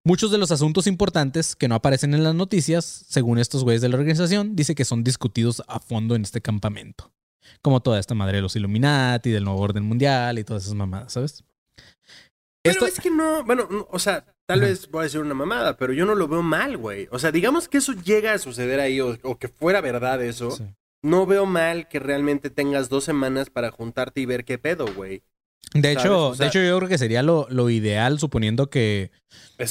Muchos 0.03 0.30
de 0.32 0.38
los 0.38 0.51
asuntos 0.51 0.86
importantes 0.86 1.55
que 1.55 1.67
no 1.67 1.76
aparecen 1.76 2.13
en 2.13 2.23
las 2.23 2.36
noticias, 2.36 3.05
según 3.07 3.39
estos 3.39 3.63
güeyes 3.63 3.82
de 3.82 3.89
la 3.89 3.97
organización, 3.97 4.55
dice 4.55 4.76
que 4.76 4.86
son 4.86 5.03
discutidos 5.03 5.63
a 5.67 5.80
fondo 5.80 6.15
en 6.15 6.21
este 6.21 6.41
campamento. 6.41 7.11
Como 7.61 7.82
toda 7.82 7.99
esta 7.99 8.13
madre 8.13 8.38
de 8.38 8.41
los 8.43 8.55
Illuminati, 8.55 9.32
del 9.32 9.45
nuevo 9.45 9.61
orden 9.61 9.84
mundial 9.84 10.38
y 10.38 10.43
todas 10.43 10.63
esas 10.63 10.76
mamadas, 10.76 11.13
¿sabes? 11.13 11.43
Pero 12.66 12.86
Esto- 12.86 12.86
es 12.88 12.99
que 12.99 13.11
no, 13.11 13.43
bueno, 13.43 13.68
no, 13.70 13.88
o 13.91 13.99
sea, 13.99 14.26
tal 14.47 14.59
Ajá. 14.59 14.68
vez 14.70 14.89
voy 14.89 15.01
a 15.01 15.03
decir 15.03 15.20
una 15.22 15.34
mamada, 15.34 15.78
pero 15.78 15.93
yo 15.93 16.05
no 16.05 16.16
lo 16.16 16.28
veo 16.28 16.41
mal, 16.41 16.78
güey. 16.78 17.07
O 17.11 17.20
sea, 17.20 17.32
digamos 17.32 17.68
que 17.70 17.78
eso 17.78 17.93
llega 17.93 18.34
a 18.34 18.39
suceder 18.39 18.80
ahí 18.80 18.99
o, 19.01 19.18
o 19.24 19.38
que 19.38 19.47
fuera 19.47 19.82
verdad 19.82 20.24
eso. 20.24 20.51
Sí. 20.51 20.63
No 21.03 21.26
veo 21.28 21.45
mal 21.45 21.88
que 21.88 21.99
realmente 21.99 22.49
tengas 22.49 22.89
dos 22.89 23.03
semanas 23.03 23.49
para 23.51 23.70
juntarte 23.70 24.22
y 24.22 24.26
ver 24.26 24.43
qué 24.45 24.57
pedo, 24.57 24.88
güey. 24.95 25.22
De 25.74 25.93
¿sabes? 25.93 25.97
hecho, 26.05 26.28
O 26.30 26.36
sea- 26.36 26.43
de 26.45 26.49
hecho, 26.49 26.59
yo 26.59 26.78
creo 26.78 26.89
que 26.89 26.97
sería 26.97 27.22
lo, 27.22 27.47
lo 27.49 27.70
ideal, 27.70 28.18
suponiendo 28.20 28.70
que, 28.70 29.11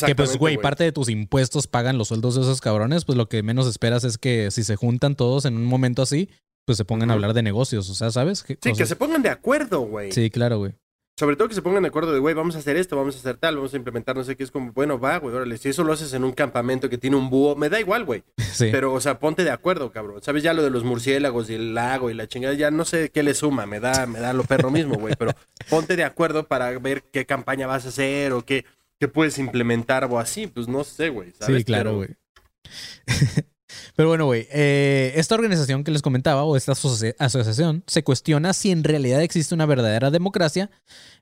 que 0.07 0.15
pues, 0.15 0.37
güey, 0.37 0.57
parte 0.59 0.85
de 0.85 0.93
tus 0.93 1.09
impuestos 1.09 1.67
pagan 1.67 1.99
los 1.99 2.09
sueldos 2.09 2.35
de 2.37 2.43
esos 2.43 2.61
cabrones, 2.61 3.05
pues 3.05 3.17
lo 3.19 3.29
que 3.29 3.43
menos 3.43 3.67
esperas 3.67 4.05
es 4.05 4.19
que 4.19 4.51
si 4.51 4.63
se 4.65 4.77
juntan 4.77 5.17
todos 5.17 5.45
en 5.47 5.57
un 5.57 5.65
momento 5.65 6.03
así, 6.03 6.29
pues 6.67 6.79
se 6.79 6.85
pongan 6.85 7.11
a 7.11 7.15
hablar 7.15 7.33
de 7.35 7.43
negocios, 7.43 7.91
o 7.91 7.95
sea, 7.95 8.11
¿sabes? 8.11 8.45
Sí, 8.47 8.57
que 8.73 8.87
se 8.87 8.97
pongan 8.97 9.23
de 9.23 9.29
acuerdo, 9.31 9.81
güey. 9.81 10.13
Sí, 10.13 10.31
claro, 10.31 10.59
güey. 10.59 10.73
Sobre 11.17 11.37
todo 11.37 11.47
que 11.49 11.55
se 11.55 11.63
pongan 11.63 11.85
de 11.85 11.91
acuerdo 11.91 12.13
de, 12.13 12.19
güey, 12.19 12.35
vamos 12.35 12.57
a 12.57 12.59
hacer 12.59 12.77
esto, 12.77 12.97
vamos 12.97 13.15
a 13.15 13.19
hacer 13.21 13.37
tal, 13.37 13.55
vamos 13.55 13.73
a 13.73 13.77
implementar 13.77 14.17
no 14.17 14.25
sé 14.25 14.37
qué. 14.37 14.43
Es 14.43 14.51
como, 14.51 14.73
bueno, 14.73 14.99
va, 14.99 15.19
güey, 15.19 15.33
órale. 15.33 15.57
Si 15.59 15.69
eso 15.69 15.85
lo 15.85 15.93
haces 15.93 16.13
en 16.13 16.25
un 16.25 16.33
campamento 16.33 16.91
que 16.91 16.99
tiene 16.99 17.15
un 17.17 17.31
búho, 17.31 17.55
me 17.55 17.69
da 17.69 17.79
igual, 17.79 18.05
güey. 18.05 18.25
Sí. 18.55 18.69
Pero, 18.71 18.93
o 18.93 19.01
sea, 19.01 19.19
ponte 19.19 19.43
de 19.43 19.51
acuerdo, 19.51 19.91
cabrón. 19.91 20.23
¿Sabes? 20.23 20.45
Ya 20.45 20.55
lo 20.55 20.63
de 20.63 20.71
los 20.71 20.85
murciélagos 20.85 21.51
y 21.51 21.55
el 21.55 21.75
lago 21.75 22.09
y 22.09 22.15
la 22.15 22.29
chingada, 22.29 22.55
ya 22.55 22.71
no 22.71 22.85
sé 22.85 23.11
qué 23.11 23.25
le 23.25 23.35
suma, 23.35 23.67
me 23.67 23.81
da, 23.81 24.07
me 24.07 24.21
da 24.21 24.33
lo 24.33 24.45
perro 24.45 24.71
mismo, 24.71 24.95
güey. 24.95 25.15
Pero 25.19 25.33
ponte 25.69 25.97
de 25.97 26.05
acuerdo 26.05 26.47
para 26.47 26.79
ver 26.79 27.03
qué 27.13 27.27
campaña 27.27 27.67
vas 27.67 27.85
a 27.85 27.89
hacer 27.89 28.33
o 28.33 28.45
qué, 28.45 28.65
qué 29.01 29.09
puedes 29.09 29.39
implementar 29.39 30.05
o 30.05 30.21
así. 30.21 30.47
Pues 30.47 30.69
no 30.69 30.85
sé, 30.85 31.09
güey. 31.09 31.33
Sí, 31.41 31.65
claro, 31.65 31.97
güey. 31.97 32.11
Pero 33.97 34.09
bueno, 34.09 34.27
güey, 34.27 34.49
eh, 34.51 35.13
esta 35.17 35.37
organización 35.37 35.85
que 35.85 35.93
les 35.93 36.03
comentaba 36.03 36.43
o 36.45 36.57
esta 36.57 36.73
asoci- 36.73 37.15
asociación 37.19 37.85
se 37.87 38.03
cuestiona 38.03 38.53
si 38.53 38.71
en 38.73 38.83
realidad 38.83 39.23
existe 39.23 39.55
una 39.55 39.67
verdadera 39.67 40.11
democracia 40.11 40.71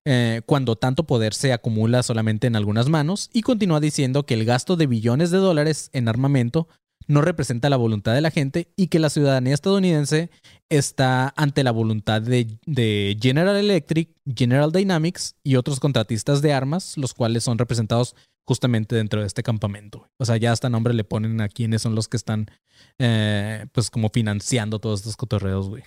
eh, 0.06 0.40
cuando 0.46 0.76
tanto 0.76 1.04
poder 1.04 1.34
se 1.34 1.52
acumula 1.52 2.02
solamente 2.02 2.46
en 2.46 2.56
algunas 2.56 2.88
manos 2.88 3.28
y 3.32 3.42
continúa 3.42 3.78
diciendo 3.80 4.24
que 4.24 4.34
el 4.34 4.44
gasto 4.46 4.76
de 4.76 4.86
billones 4.86 5.30
de 5.30 5.38
dólares 5.38 5.90
en 5.92 6.08
armamento 6.08 6.66
no 7.08 7.20
representa 7.20 7.68
la 7.68 7.76
voluntad 7.76 8.14
de 8.14 8.20
la 8.20 8.30
gente 8.30 8.68
y 8.76 8.86
que 8.86 9.00
la 9.00 9.10
ciudadanía 9.10 9.54
estadounidense 9.54 10.30
está 10.76 11.34
ante 11.36 11.62
la 11.62 11.70
voluntad 11.70 12.22
de, 12.22 12.58
de 12.64 13.16
General 13.20 13.56
Electric, 13.56 14.10
General 14.34 14.72
Dynamics 14.72 15.36
y 15.42 15.56
otros 15.56 15.80
contratistas 15.80 16.40
de 16.40 16.52
armas, 16.52 16.96
los 16.96 17.12
cuales 17.12 17.44
son 17.44 17.58
representados 17.58 18.16
justamente 18.46 18.96
dentro 18.96 19.20
de 19.20 19.26
este 19.26 19.42
campamento. 19.42 20.08
O 20.18 20.24
sea, 20.24 20.38
ya 20.38 20.50
hasta 20.50 20.70
nombre 20.70 20.94
le 20.94 21.04
ponen 21.04 21.40
a 21.40 21.48
quienes 21.48 21.82
son 21.82 21.94
los 21.94 22.08
que 22.08 22.16
están, 22.16 22.50
eh, 22.98 23.66
pues, 23.72 23.90
como 23.90 24.08
financiando 24.08 24.78
todos 24.78 25.00
estos 25.00 25.16
cotorreos, 25.16 25.68
güey. 25.68 25.84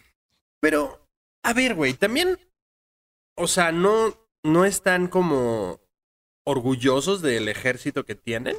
Pero, 0.62 1.08
a 1.44 1.54
ver, 1.54 1.74
güey, 1.74 1.94
también, 1.94 2.38
o 3.36 3.48
sea, 3.48 3.72
no, 3.72 4.16
no 4.44 4.66
están 4.66 5.08
como 5.08 5.82
orgullosos 6.46 7.22
del 7.22 7.48
ejército 7.48 8.06
que 8.06 8.16
tienen. 8.16 8.56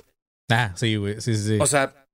Ah, 0.51 0.73
sí, 0.75 0.97
güey, 0.97 1.21
sí. 1.21 1.37
sí. 1.37 1.59
O 1.61 1.67
sea, 1.67 2.06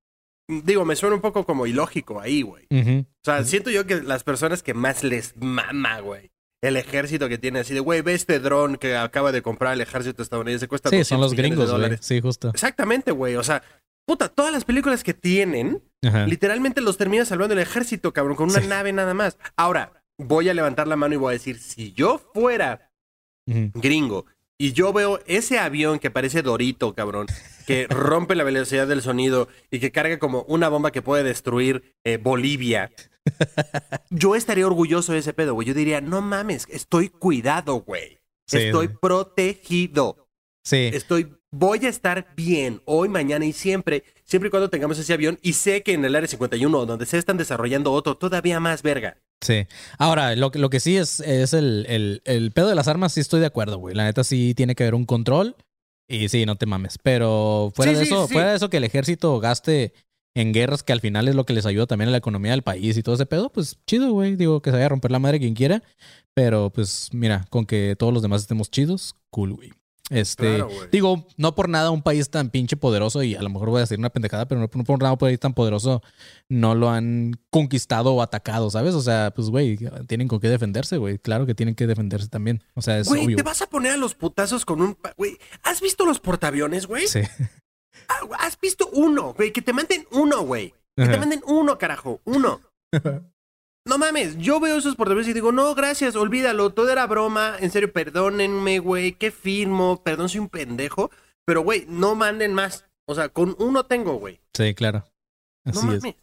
digo, 0.64 0.84
me 0.84 0.96
suena 0.96 1.14
un 1.16 1.20
poco 1.22 1.44
como 1.46 1.66
ilógico 1.66 2.20
ahí, 2.20 2.42
güey. 2.42 2.66
O 2.70 3.04
sea, 3.24 3.44
siento 3.44 3.70
yo 3.70 3.86
que 3.86 4.02
las 4.02 4.24
personas 4.24 4.62
que 4.62 4.74
más 4.74 5.02
les 5.04 5.34
mama, 5.36 6.00
güey. 6.00 6.30
El 6.62 6.76
ejército 6.76 7.28
que 7.28 7.38
tiene 7.38 7.58
así 7.60 7.74
de, 7.74 7.80
güey, 7.80 8.02
ve 8.02 8.14
este 8.14 8.38
dron 8.38 8.76
que 8.76 8.96
acaba 8.96 9.32
de 9.32 9.42
comprar 9.42 9.72
el 9.72 9.80
ejército 9.80 10.22
estadounidense, 10.22 10.68
cuesta 10.68 10.90
Sí, 10.90 10.96
son 11.04 11.18
200 11.18 11.20
los 11.20 11.30
de 11.32 11.36
gringos, 11.36 11.58
güey. 11.64 11.72
dólares. 11.72 12.00
Sí, 12.02 12.20
justo. 12.20 12.50
Exactamente, 12.50 13.10
güey. 13.10 13.34
O 13.34 13.42
sea, 13.42 13.62
puta, 14.06 14.28
todas 14.28 14.52
las 14.52 14.64
películas 14.64 15.02
que 15.02 15.12
tienen, 15.12 15.82
Ajá. 16.04 16.24
literalmente 16.26 16.80
los 16.80 16.96
termina 16.98 17.24
salvando 17.24 17.54
el 17.54 17.60
ejército, 17.60 18.12
cabrón, 18.12 18.36
con 18.36 18.50
una 18.50 18.60
Sí. 18.60 18.68
nave 18.68 18.92
nada 18.92 19.12
más. 19.12 19.38
Ahora, 19.56 19.92
voy 20.18 20.48
a 20.50 20.54
levantar 20.54 20.86
la 20.86 20.94
mano 20.94 21.14
y 21.14 21.18
voy 21.18 21.30
a 21.30 21.32
decir, 21.32 21.58
si 21.58 21.92
yo 21.94 22.18
fuera 22.32 22.90
gringo 23.46 24.26
y 24.62 24.74
yo 24.74 24.92
veo 24.92 25.18
ese 25.26 25.58
avión 25.58 25.98
que 25.98 26.12
parece 26.12 26.40
Dorito, 26.40 26.94
cabrón, 26.94 27.26
que 27.66 27.86
rompe 27.90 28.36
la 28.36 28.44
velocidad 28.44 28.86
del 28.86 29.02
sonido 29.02 29.48
y 29.72 29.80
que 29.80 29.90
carga 29.90 30.20
como 30.20 30.42
una 30.42 30.68
bomba 30.68 30.92
que 30.92 31.02
puede 31.02 31.24
destruir 31.24 31.96
eh, 32.04 32.16
Bolivia, 32.16 32.92
yo 34.10 34.36
estaría 34.36 34.64
orgulloso 34.64 35.14
de 35.14 35.18
ese 35.18 35.32
pedo, 35.32 35.54
güey. 35.54 35.66
Yo 35.66 35.74
diría, 35.74 36.00
no 36.00 36.22
mames, 36.22 36.68
estoy 36.70 37.08
cuidado, 37.08 37.80
güey. 37.80 38.20
Sí, 38.46 38.58
estoy 38.58 38.86
sí. 38.86 38.94
protegido. 39.02 40.28
Sí. 40.62 40.90
Estoy, 40.92 41.34
voy 41.50 41.84
a 41.84 41.88
estar 41.88 42.32
bien 42.36 42.82
hoy, 42.84 43.08
mañana 43.08 43.44
y 43.44 43.52
siempre, 43.52 44.04
siempre 44.32 44.48
y 44.48 44.50
cuando 44.50 44.68
tengamos 44.70 44.98
ese 44.98 45.12
avión. 45.12 45.38
Y 45.42 45.52
sé 45.52 45.82
que 45.82 45.92
en 45.92 46.04
el 46.04 46.16
área 46.16 46.26
51, 46.26 46.86
donde 46.86 47.06
se 47.06 47.18
están 47.18 47.36
desarrollando 47.36 47.92
otro 47.92 48.16
todavía 48.16 48.58
más 48.58 48.82
verga. 48.82 49.18
Sí. 49.40 49.66
Ahora, 49.98 50.34
lo, 50.36 50.50
que- 50.50 50.58
lo 50.58 50.70
que 50.70 50.80
sí 50.80 50.96
es, 50.96 51.20
es 51.20 51.52
el, 51.52 51.86
el, 51.88 52.22
el 52.24 52.50
pedo 52.52 52.68
de 52.68 52.74
las 52.74 52.88
armas, 52.88 53.12
sí 53.12 53.20
estoy 53.20 53.40
de 53.40 53.46
acuerdo, 53.46 53.78
güey. 53.78 53.94
La 53.94 54.04
neta 54.04 54.24
sí 54.24 54.54
tiene 54.54 54.74
que 54.74 54.82
haber 54.84 54.94
un 54.94 55.04
control. 55.04 55.54
Y 56.08 56.28
sí, 56.28 56.44
no 56.46 56.56
te 56.56 56.66
mames. 56.66 56.98
Pero 57.02 57.72
fuera 57.74 57.92
Sí, 57.92 57.98
de 57.98 58.04
sí, 58.06 58.12
eso, 58.12 58.26
sí. 58.26 58.32
fuera 58.34 58.50
de 58.50 58.56
eso 58.56 58.68
que 58.70 58.76
el 58.78 58.84
ejército 58.84 59.38
gaste 59.40 59.92
en 60.34 60.52
guerras 60.52 60.82
que 60.82 60.92
al 60.92 61.00
final 61.00 61.28
es 61.28 61.34
lo 61.34 61.44
que 61.44 61.52
les 61.52 61.66
ayuda 61.66 61.86
también 61.86 62.08
a 62.08 62.12
la 62.12 62.18
economía 62.18 62.52
del 62.52 62.62
país 62.62 62.96
y 62.96 63.02
todo 63.02 63.14
ese 63.16 63.26
pedo, 63.26 63.50
pues 63.50 63.76
chido, 63.86 64.12
güey. 64.12 64.36
Digo 64.36 64.62
que 64.62 64.70
se 64.70 64.76
vaya 64.76 64.86
a 64.86 64.88
romper 64.90 65.10
la 65.10 65.18
madre 65.18 65.38
quien 65.38 65.54
quiera. 65.54 65.82
Pero 66.34 66.70
pues 66.70 67.10
mira, 67.12 67.46
con 67.50 67.66
que 67.66 67.94
todos 67.98 68.12
los 68.14 68.22
demás 68.22 68.40
estemos 68.42 68.70
chidos, 68.70 69.14
cool, 69.30 69.52
güey. 69.52 69.72
Este, 70.12 70.56
Claro, 70.56 70.68
digo, 70.90 71.26
no 71.38 71.54
por 71.54 71.68
nada 71.68 71.90
un 71.90 72.02
país 72.02 72.28
tan 72.30 72.50
pinche 72.50 72.76
poderoso, 72.76 73.22
y 73.22 73.34
a 73.34 73.42
lo 73.42 73.48
mejor 73.48 73.70
voy 73.70 73.78
a 73.78 73.80
decir 73.80 73.98
una 73.98 74.10
pendejada, 74.10 74.46
pero 74.46 74.60
no, 74.60 74.68
no 74.72 74.84
por 74.84 74.98
nada 75.00 75.12
un 75.12 75.18
país 75.18 75.40
tan 75.40 75.54
poderoso 75.54 76.02
no 76.48 76.74
lo 76.74 76.90
han 76.90 77.32
conquistado 77.50 78.12
o 78.12 78.20
atacado, 78.22 78.68
¿sabes? 78.70 78.94
O 78.94 79.00
sea, 79.00 79.32
pues, 79.34 79.48
güey, 79.48 79.78
tienen 80.06 80.28
con 80.28 80.38
qué 80.38 80.48
defenderse, 80.48 80.98
güey. 80.98 81.18
Claro 81.18 81.46
que 81.46 81.54
tienen 81.54 81.74
que 81.74 81.86
defenderse 81.86 82.28
también. 82.28 82.62
O 82.74 82.82
sea, 82.82 82.98
es 82.98 83.08
Güey, 83.08 83.24
obvio. 83.24 83.36
te 83.36 83.42
vas 83.42 83.62
a 83.62 83.66
poner 83.68 83.92
a 83.92 83.96
los 83.96 84.14
putazos 84.14 84.64
con 84.66 84.82
un... 84.82 84.98
Güey, 85.16 85.38
¿has 85.62 85.80
visto 85.80 86.04
los 86.04 86.20
portaaviones, 86.20 86.86
güey? 86.86 87.06
Sí. 87.08 87.20
Ah, 88.08 88.20
¿Has 88.40 88.58
visto 88.60 88.88
uno, 88.92 89.32
güey? 89.34 89.52
Que 89.52 89.62
te 89.62 89.72
manden 89.72 90.06
uno, 90.10 90.42
güey. 90.42 90.74
Que 90.96 91.06
te 91.06 91.16
manden 91.18 91.40
uno, 91.46 91.78
carajo. 91.78 92.20
Uno. 92.24 92.60
No 93.84 93.98
mames, 93.98 94.38
yo 94.38 94.60
veo 94.60 94.76
esos 94.78 94.94
portaaviones 94.94 95.28
y 95.28 95.32
digo, 95.32 95.50
no, 95.50 95.74
gracias, 95.74 96.14
olvídalo, 96.14 96.70
todo 96.70 96.90
era 96.90 97.06
broma, 97.06 97.56
en 97.58 97.70
serio, 97.70 97.92
perdónenme, 97.92 98.78
güey, 98.78 99.12
qué 99.12 99.32
firmo, 99.32 100.02
perdón, 100.04 100.28
soy 100.28 100.40
un 100.40 100.48
pendejo, 100.48 101.10
pero, 101.44 101.62
güey, 101.62 101.84
no 101.88 102.14
manden 102.14 102.54
más. 102.54 102.84
O 103.06 103.14
sea, 103.16 103.28
con 103.28 103.56
uno 103.58 103.84
tengo, 103.84 104.14
güey. 104.14 104.40
Sí, 104.54 104.74
claro. 104.74 105.04
No 105.64 105.72
Así 105.72 105.80
es. 105.80 105.84
mames. 105.84 106.14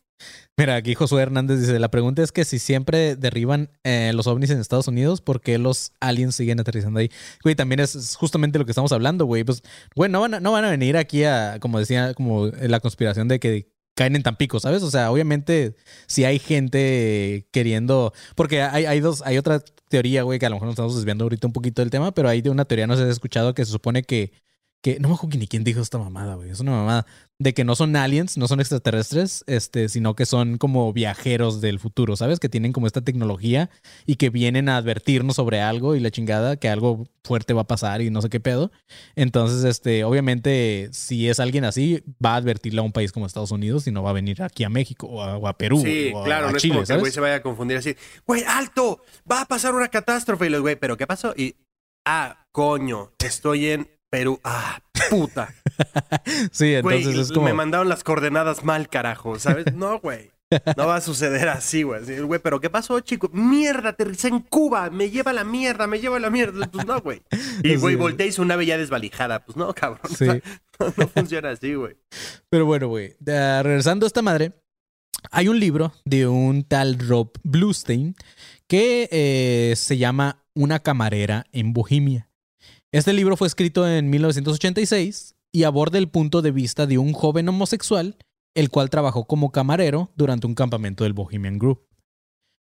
Mira, 0.57 0.75
aquí 0.75 0.95
Josué 0.95 1.21
Hernández 1.21 1.59
dice, 1.59 1.79
la 1.79 1.91
pregunta 1.91 2.21
es 2.21 2.31
que 2.31 2.43
si 2.43 2.59
siempre 2.59 3.15
derriban 3.15 3.69
eh, 3.83 4.11
los 4.13 4.27
ovnis 4.27 4.49
en 4.49 4.59
Estados 4.59 4.87
Unidos, 4.89 5.21
¿por 5.21 5.39
qué 5.39 5.57
los 5.57 5.93
aliens 6.01 6.35
siguen 6.35 6.59
aterrizando 6.59 6.99
ahí? 6.99 7.09
Güey, 7.43 7.55
también 7.55 7.79
es, 7.79 7.95
es 7.95 8.15
justamente 8.15 8.59
lo 8.59 8.65
que 8.65 8.71
estamos 8.71 8.91
hablando, 8.91 9.25
güey. 9.25 9.45
Pues, 9.45 9.63
güey, 9.95 10.11
no 10.11 10.19
van, 10.19 10.33
a, 10.33 10.39
no 10.41 10.51
van 10.51 10.65
a 10.65 10.69
venir 10.69 10.97
aquí 10.97 11.23
a, 11.23 11.59
como 11.61 11.79
decía, 11.79 12.13
como 12.13 12.47
la 12.47 12.79
conspiración 12.81 13.29
de 13.29 13.39
que 13.39 13.69
caen 13.99 14.15
en 14.15 14.23
Tampico, 14.23 14.61
¿sabes? 14.61 14.81
O 14.81 14.89
sea, 14.89 15.11
obviamente 15.11 15.75
si 16.07 16.23
hay 16.23 16.39
gente 16.39 17.45
queriendo, 17.51 18.13
porque 18.33 18.61
hay, 18.61 18.85
hay 18.85 19.01
dos, 19.01 19.21
hay 19.25 19.37
otra 19.37 19.61
teoría, 19.89 20.23
güey, 20.23 20.39
que 20.39 20.45
a 20.45 20.49
lo 20.49 20.55
mejor 20.55 20.67
nos 20.67 20.75
estamos 20.75 20.95
desviando 20.95 21.25
ahorita 21.25 21.47
un 21.47 21.51
poquito 21.51 21.81
del 21.81 21.89
tema, 21.91 22.13
pero 22.13 22.29
hay 22.29 22.41
de 22.41 22.49
una 22.49 22.63
teoría, 22.63 22.87
no 22.87 22.95
si 22.95 23.03
has 23.03 23.09
escuchado, 23.09 23.53
que 23.53 23.65
se 23.65 23.73
supone 23.73 24.03
que 24.03 24.31
que 24.81 24.99
no 24.99 25.09
me 25.09 25.15
acuerdo 25.15 25.37
ni 25.37 25.47
quién 25.47 25.63
dijo 25.63 25.81
esta 25.81 25.97
mamada, 25.97 26.35
güey. 26.35 26.49
Es 26.49 26.61
una 26.61 26.71
mamada 26.71 27.05
de 27.37 27.53
que 27.53 27.63
no 27.63 27.75
son 27.75 27.95
aliens, 27.95 28.37
no 28.37 28.47
son 28.47 28.59
extraterrestres, 28.59 29.43
este, 29.47 29.89
sino 29.89 30.15
que 30.15 30.25
son 30.25 30.57
como 30.57 30.91
viajeros 30.93 31.61
del 31.61 31.79
futuro, 31.79 32.15
¿sabes? 32.15 32.39
Que 32.39 32.49
tienen 32.49 32.71
como 32.71 32.87
esta 32.87 33.01
tecnología 33.01 33.69
y 34.05 34.15
que 34.15 34.29
vienen 34.29 34.69
a 34.69 34.77
advertirnos 34.77 35.35
sobre 35.37 35.61
algo 35.61 35.95
y 35.95 35.99
la 35.99 36.11
chingada, 36.11 36.57
que 36.57 36.69
algo 36.69 37.07
fuerte 37.23 37.53
va 37.53 37.61
a 37.61 37.67
pasar 37.67 38.01
y 38.01 38.09
no 38.09 38.21
sé 38.21 38.29
qué 38.29 38.39
pedo. 38.39 38.71
Entonces, 39.15 39.63
este, 39.65 40.03
obviamente, 40.05 40.89
si 40.91 41.29
es 41.29 41.39
alguien 41.39 41.65
así, 41.65 42.03
va 42.23 42.33
a 42.33 42.37
advertirle 42.37 42.79
a 42.79 42.83
un 42.83 42.93
país 42.93 43.11
como 43.11 43.25
Estados 43.25 43.51
Unidos 43.51 43.85
y 43.87 43.91
no 43.91 44.01
va 44.01 44.11
a 44.11 44.13
venir 44.13 44.41
aquí 44.43 44.63
a 44.63 44.69
México 44.69 45.07
o 45.07 45.21
a, 45.21 45.37
o 45.37 45.47
a 45.47 45.57
Perú. 45.57 45.81
Sí, 45.81 46.11
o 46.13 46.23
claro, 46.23 46.47
a 46.47 46.51
no 46.53 46.57
Chile, 46.57 46.75
es 46.75 46.79
como 46.79 46.87
que 46.87 46.93
el 46.93 46.99
güey 46.99 47.11
se 47.11 47.19
vaya 47.19 47.35
a 47.35 47.41
confundir 47.41 47.77
así. 47.77 47.95
Güey, 48.25 48.43
alto, 48.45 49.01
va 49.29 49.41
a 49.41 49.45
pasar 49.45 49.75
una 49.75 49.89
catástrofe. 49.89 50.47
Y 50.47 50.49
los 50.49 50.61
güey, 50.61 50.77
¿pero 50.77 50.95
qué 50.95 51.05
pasó? 51.05 51.33
Y, 51.35 51.55
ah, 52.05 52.45
coño, 52.51 53.11
estoy 53.19 53.67
en 53.67 53.98
Perú. 54.09 54.39
Ah, 54.43 54.79
puta. 55.09 55.53
Sí, 56.51 56.79
Güey, 56.81 56.97
entonces 56.97 57.27
es 57.27 57.31
como. 57.31 57.45
me 57.45 57.53
mandaron 57.53 57.87
las 57.87 58.03
coordenadas 58.03 58.63
mal, 58.65 58.89
carajo, 58.89 59.39
¿sabes? 59.39 59.73
No, 59.73 59.99
güey. 59.99 60.31
No 60.75 60.87
va 60.87 60.95
a 60.97 61.01
suceder 61.01 61.47
así, 61.47 61.83
güey. 61.83 62.01
¿pero 62.43 62.59
qué 62.59 62.69
pasó, 62.69 62.99
chico? 62.99 63.29
Mierda, 63.31 63.89
aterricé 63.89 64.27
en 64.29 64.39
Cuba. 64.39 64.89
Me 64.89 65.09
lleva 65.09 65.31
la 65.31 65.43
mierda, 65.43 65.87
me 65.87 65.99
lleva 65.99 66.19
la 66.19 66.29
mierda. 66.29 66.67
Pues 66.67 66.85
no, 66.85 66.99
güey. 67.01 67.21
Y, 67.63 67.75
güey, 67.77 67.93
Sí. 67.93 67.99
volteé 67.99 68.27
y 68.27 68.31
su 68.31 68.43
nave 68.45 68.65
ya 68.65 68.77
desvalijada. 68.77 69.45
Pues 69.45 69.55
no, 69.57 69.73
cabrón. 69.73 70.01
Sí. 70.17 70.25
No, 70.79 70.93
no 70.95 71.07
funciona 71.09 71.49
así, 71.51 71.73
güey. 71.73 71.97
Pero 72.49 72.65
bueno, 72.65 72.87
güey, 72.87 73.13
regresando 73.19 74.05
a 74.05 74.07
esta 74.07 74.21
madre, 74.21 74.53
hay 75.29 75.49
un 75.49 75.59
libro 75.59 75.91
de 76.05 76.25
un 76.25 76.63
tal 76.63 76.97
Rob 76.97 77.31
Bluestein 77.43 78.15
que 78.67 79.09
eh, 79.11 79.73
se 79.75 79.97
llama 79.97 80.45
Una 80.53 80.79
camarera 80.79 81.45
en 81.51 81.73
Bohemia. 81.73 82.28
Este 82.91 83.13
libro 83.13 83.37
fue 83.37 83.47
escrito 83.47 83.87
en 83.87 84.09
1986 84.09 85.35
y 85.51 85.63
aborda 85.63 85.97
el 85.99 86.09
punto 86.09 86.41
de 86.41 86.51
vista 86.51 86.87
de 86.87 86.97
un 86.97 87.13
joven 87.13 87.47
homosexual, 87.47 88.17
el 88.55 88.69
cual 88.69 88.89
trabajó 88.89 89.25
como 89.25 89.51
camarero 89.51 90.11
durante 90.15 90.47
un 90.47 90.55
campamento 90.55 91.03
del 91.03 91.13
Bohemian 91.13 91.59
Group. 91.59 91.81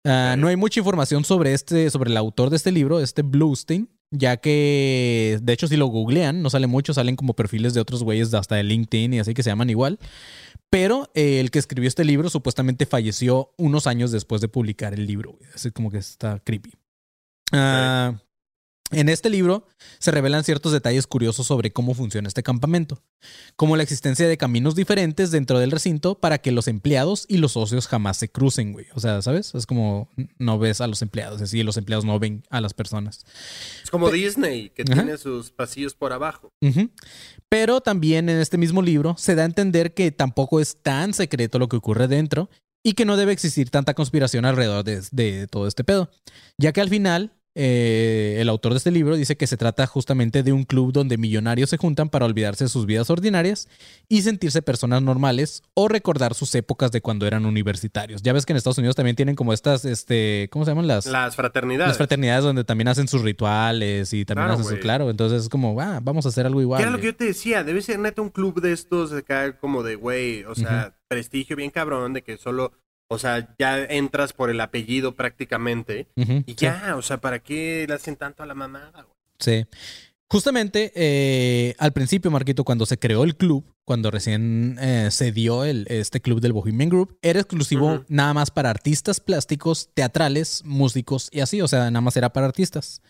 Ah. 0.06 0.36
No 0.38 0.48
hay 0.50 0.56
mucha 0.56 0.80
información 0.80 1.24
sobre, 1.24 1.54
este, 1.54 1.90
sobre 1.90 2.12
el 2.12 2.18
autor 2.18 2.50
de 2.50 2.58
este 2.58 2.72
libro, 2.72 3.00
este 3.00 3.24
Bluestein, 3.24 3.90
ya 4.12 4.38
que 4.38 5.40
de 5.42 5.54
hecho 5.54 5.68
si 5.68 5.78
lo 5.78 5.88
googlean, 5.88 6.44
no 6.44 6.50
sale 6.52 6.68
mucho, 6.68 6.94
salen 6.94 7.16
como 7.16 7.36
perfiles 7.36 7.74
de 7.74 7.82
otros 7.82 8.04
güeyes 8.04 8.30
de 8.30 8.38
hasta 8.38 8.56
de 8.56 8.64
LinkedIn 8.64 9.16
y 9.16 9.20
así 9.20 9.34
que 9.34 9.42
se 9.42 9.50
llaman 9.50 9.72
igual. 9.72 9.98
Pero 10.70 11.10
eh, 11.16 11.40
el 11.40 11.50
que 11.50 11.60
escribió 11.60 11.88
este 11.88 12.04
libro 12.04 12.30
supuestamente 12.30 12.86
falleció 12.86 13.54
unos 13.58 13.88
años 13.88 14.12
después 14.12 14.42
de 14.42 14.48
publicar 14.48 14.94
el 14.94 15.08
libro. 15.08 15.40
Así 15.56 15.72
como 15.72 15.90
que 15.90 15.98
está 15.98 16.40
creepy. 16.40 16.74
Ah, 17.52 18.16
en 18.94 19.10
este 19.10 19.30
libro 19.30 19.68
se 20.00 20.12
revelan 20.12 20.44
ciertos 20.44 20.72
detalles 20.72 21.08
curiosos 21.08 21.48
sobre 21.48 21.72
cómo 21.72 21.94
funciona 21.94 22.28
este 22.28 22.44
campamento, 22.44 23.02
como 23.56 23.76
la 23.78 23.84
existencia 23.84 24.28
de 24.28 24.38
caminos 24.38 24.76
diferentes 24.76 25.32
dentro 25.32 25.60
del 25.60 25.72
recinto 25.72 26.16
para 26.16 26.38
que 26.38 26.52
los 26.52 26.68
empleados 26.68 27.26
y 27.28 27.38
los 27.38 27.54
socios 27.54 27.88
jamás 27.88 28.18
se 28.18 28.30
crucen, 28.30 28.74
güey. 28.74 28.86
O 28.94 29.00
sea, 29.00 29.22
¿sabes? 29.22 29.54
Es 29.56 29.66
como 29.66 30.10
no 30.38 30.60
ves 30.60 30.82
a 30.82 30.88
los 30.88 31.02
empleados, 31.02 31.42
así 31.42 31.64
los 31.64 31.78
empleados 31.78 32.06
no 32.06 32.20
ven 32.20 32.44
a 32.50 32.62
las 32.62 32.74
personas. 32.74 33.26
Es 33.84 33.90
como 33.90 34.10
Disney, 34.12 34.70
que 34.70 34.84
Ajá. 34.84 34.94
tiene 34.94 35.18
sus 35.18 35.52
pasillos 35.52 35.94
por 35.96 36.14
abajo. 36.14 36.50
Pero 37.50 37.82
también 37.82 38.30
en 38.30 38.40
este 38.40 38.58
mismo 38.58 38.82
libro 38.82 39.16
se 39.18 39.36
da 39.36 39.44
a 39.44 39.46
entender 39.46 39.94
que 39.94 40.12
tampoco 40.12 40.60
es 40.60 40.78
tan 40.82 41.14
secreto 41.14 41.60
lo 41.60 41.68
que 41.70 41.78
ocurre 41.78 42.08
dentro 42.08 42.50
y 42.84 42.94
que 42.94 43.06
no 43.06 43.16
debe 43.16 43.32
existir 43.32 43.70
tanta 43.70 43.94
conspiración 43.94 44.46
alrededor 44.46 44.84
de, 44.84 45.02
de 45.12 45.48
todo 45.48 45.68
este 45.68 45.84
pedo, 45.84 46.10
ya 46.58 46.74
que 46.74 46.82
al 46.82 46.90
final 46.90 47.32
eh, 47.56 48.38
el 48.40 48.50
autor 48.50 48.74
de 48.74 48.78
este 48.78 48.90
libro 48.90 49.16
dice 49.16 49.38
que 49.38 49.46
se 49.46 49.58
trata 49.58 49.86
justamente 49.86 50.42
de 50.42 50.52
un 50.52 50.64
club 50.64 50.92
donde 50.92 51.18
millonarios 51.18 51.70
se 51.70 51.78
juntan 51.78 52.10
para 52.10 52.26
olvidarse 52.26 52.64
de 52.64 52.70
sus 52.70 52.86
vidas 52.86 53.10
ordinarias 53.10 53.68
y 54.10 54.24
sentirse 54.24 54.62
personas 54.62 55.04
normales 55.04 55.62
o 55.76 55.88
recordar 55.88 56.34
sus 56.34 56.56
épocas 56.56 56.92
de 56.92 57.02
cuando 57.02 57.28
eran 57.28 57.46
universitarios. 57.46 58.24
Ya 58.24 58.34
ves 58.34 58.46
que 58.46 58.54
en 58.54 58.58
Estados 58.58 58.80
Unidos 58.80 58.96
también 58.96 59.16
tienen 59.16 59.36
como 59.36 59.54
estas, 59.54 59.86
este, 59.86 60.50
¿cómo 60.52 60.66
se 60.66 60.72
llaman 60.72 60.88
las? 60.88 61.06
Las 61.06 61.36
fraternidades. 61.36 61.90
las 61.90 61.98
fraternidades 61.98 62.44
donde 62.44 62.64
también 62.64 62.88
hacen 62.88 63.08
sus 63.08 63.22
rituales 63.22 64.14
y 64.14 64.26
también 64.26 64.48
Claro, 64.48 64.60
hacen 64.60 64.76
su 64.76 64.82
claro. 64.82 65.10
Entonces 65.10 65.44
es 65.44 65.50
como, 65.50 65.80
ah, 65.80 66.00
vamos 66.02 66.26
a 66.26 66.30
hacer 66.30 66.46
algo 66.46 66.60
igual. 66.62 66.80
Que 66.80 66.84
era 66.84 66.92
lo 66.92 67.00
que 67.00 67.06
yo 67.06 67.16
te 67.16 67.26
decía, 67.26 67.64
debe 67.64 67.82
ser 67.82 68.00
neta 68.00 68.22
un 68.22 68.30
club 68.30 68.62
de 68.62 68.74
estos 68.74 69.14
acá 69.14 69.58
como 69.58 69.84
de, 69.84 69.96
güey, 69.96 70.44
o 70.46 70.56
sea, 70.56 70.96
prestigio 71.08 71.56
bien 71.56 71.70
cabrón, 71.70 72.14
de 72.14 72.24
que 72.24 72.38
solo, 72.38 72.74
o 73.08 73.20
sea, 73.20 73.56
ya 73.60 73.84
entras 73.84 74.34
por 74.34 74.50
el 74.50 74.60
apellido 74.62 75.16
prácticamente. 75.16 76.08
Y 76.16 76.24
sí, 76.24 76.56
ya, 76.56 76.96
o 76.96 77.02
sea, 77.02 77.18
¿para 77.18 77.40
qué 77.40 77.86
le 77.88 77.94
hacen 77.94 78.16
tanto 78.16 78.44
a 78.44 78.46
la 78.46 78.56
mamada, 78.56 79.04
güey? 79.04 79.18
Sí. 79.40 79.66
Justamente 80.34 80.92
eh, 80.96 81.76
al 81.78 81.94
principio, 81.94 82.32
Marquito, 82.32 82.64
cuando 82.64 82.88
se 82.88 82.98
creó 82.98 83.24
el 83.24 83.38
club, 83.38 83.72
cuando 83.86 84.10
recién 84.10 84.80
eh, 84.82 85.10
se 85.12 85.32
dio 85.32 85.64
el, 85.64 85.86
este 85.90 86.22
club 86.22 86.42
del 86.42 86.54
Bohemian 86.54 86.90
Group, 86.90 87.20
era 87.22 87.40
exclusivo 87.40 88.04
nada 88.08 88.34
más 88.34 88.50
para 88.50 88.72
artistas 88.72 89.20
plásticos, 89.20 89.92
teatrales, 89.94 90.64
músicos 90.66 91.30
y 91.32 91.42
así. 91.42 91.62
O 91.62 91.68
sea, 91.68 91.92
nada 91.92 92.02
más 92.02 92.18
era 92.18 92.34
para 92.34 92.48
artistas. 92.48 93.04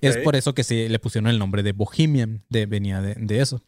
Es 0.00 0.18
por 0.18 0.36
eso 0.36 0.54
que 0.54 0.62
se 0.62 0.88
le 0.88 1.00
pusieron 1.00 1.28
el 1.28 1.40
nombre 1.40 1.64
de 1.64 1.72
Bohemian, 1.72 2.44
de, 2.48 2.66
venía 2.66 3.00
de, 3.00 3.14
de 3.16 3.40
eso. 3.40 3.64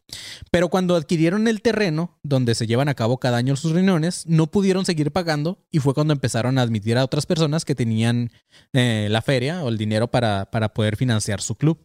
Pero 0.53 0.68
cuando 0.68 0.94
adquirieron 0.94 1.48
el 1.48 1.61
terreno 1.61 2.20
donde 2.22 2.55
se 2.55 2.68
llevan 2.68 2.88
a 2.88 2.94
cabo 2.94 3.18
cada 3.18 3.36
año 3.36 3.57
sus 3.57 3.72
reuniones, 3.72 4.28
no 4.28 4.48
pudieron 4.48 4.84
seguir 4.84 5.11
pagando 5.11 5.66
y 5.72 5.80
fue 5.80 5.92
cuando 5.92 6.12
empezaron 6.12 6.57
a 6.57 6.62
admitir 6.62 6.96
a 6.96 7.05
otras 7.05 7.26
personas 7.26 7.64
que 7.64 7.74
tenían 7.74 8.30
eh, 8.72 9.09
la 9.11 9.22
feria 9.22 9.64
o 9.64 9.70
el 9.70 9.76
dinero 9.76 10.09
para, 10.09 10.53
para 10.53 10.72
poder 10.72 10.96
financiar 10.96 11.40
su 11.40 11.57
club. 11.57 11.84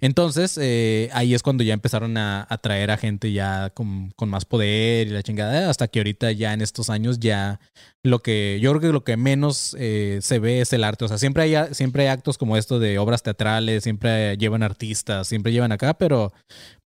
Entonces, 0.00 0.58
eh, 0.60 1.10
ahí 1.12 1.34
es 1.34 1.42
cuando 1.42 1.62
ya 1.62 1.74
empezaron 1.74 2.16
a 2.16 2.46
atraer 2.48 2.90
a 2.90 2.96
gente 2.96 3.32
ya 3.32 3.70
con, 3.70 4.10
con 4.16 4.28
más 4.28 4.44
poder 4.44 5.08
y 5.08 5.10
la 5.10 5.22
chingada, 5.22 5.68
hasta 5.68 5.88
que 5.88 6.00
ahorita 6.00 6.32
ya 6.32 6.52
en 6.52 6.62
estos 6.62 6.90
años 6.90 7.20
ya 7.20 7.60
lo 8.02 8.20
que 8.20 8.58
yo 8.60 8.70
creo 8.70 8.80
que 8.80 8.92
lo 8.92 9.04
que 9.04 9.16
menos 9.16 9.76
eh, 9.78 10.20
se 10.22 10.38
ve 10.38 10.60
es 10.60 10.72
el 10.72 10.84
arte. 10.84 11.04
O 11.04 11.08
sea, 11.08 11.18
siempre 11.18 11.42
hay, 11.42 11.74
siempre 11.74 12.04
hay 12.04 12.08
actos 12.08 12.38
como 12.38 12.56
esto 12.56 12.78
de 12.78 12.98
obras 12.98 13.22
teatrales, 13.22 13.84
siempre 13.84 14.36
llevan 14.36 14.62
artistas, 14.62 15.26
siempre 15.26 15.52
llevan 15.52 15.72
acá, 15.72 15.94
pero, 15.94 16.32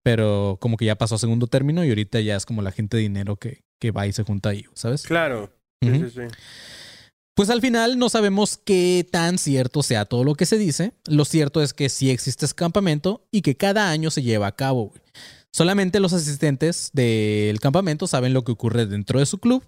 pero 0.02 0.58
como 0.60 0.76
que 0.76 0.84
ya 0.84 0.96
pasó 0.96 1.14
a 1.14 1.18
segundo 1.18 1.46
término 1.46 1.84
y 1.84 1.90
ahorita 1.90 2.20
ya 2.20 2.36
es 2.36 2.46
como 2.46 2.62
la 2.62 2.72
gente 2.72 2.96
de 2.96 3.04
dinero 3.04 3.36
que, 3.36 3.60
que 3.80 3.90
va 3.90 4.06
y 4.06 4.12
se 4.12 4.24
junta 4.24 4.50
ahí, 4.50 4.64
¿sabes? 4.74 5.02
Claro. 5.02 5.52
Sí, 5.82 5.90
sí, 5.90 6.10
sí. 6.10 6.22
Pues 7.34 7.50
al 7.50 7.60
final 7.60 7.98
no 7.98 8.08
sabemos 8.08 8.60
qué 8.64 9.06
tan 9.10 9.38
cierto 9.38 9.82
sea 9.82 10.04
todo 10.04 10.22
lo 10.22 10.36
que 10.36 10.46
se 10.46 10.56
dice. 10.56 10.92
Lo 11.06 11.24
cierto 11.24 11.62
es 11.62 11.72
que 11.74 11.88
sí 11.88 12.10
existe 12.10 12.44
este 12.44 12.56
campamento 12.56 13.26
y 13.32 13.42
que 13.42 13.56
cada 13.56 13.90
año 13.90 14.10
se 14.10 14.22
lleva 14.22 14.46
a 14.46 14.54
cabo. 14.54 14.92
Solamente 15.52 15.98
los 15.98 16.12
asistentes 16.12 16.90
del 16.92 17.58
campamento 17.60 18.06
saben 18.06 18.34
lo 18.34 18.44
que 18.44 18.52
ocurre 18.52 18.86
dentro 18.86 19.18
de 19.18 19.26
su 19.26 19.38
club. 19.38 19.64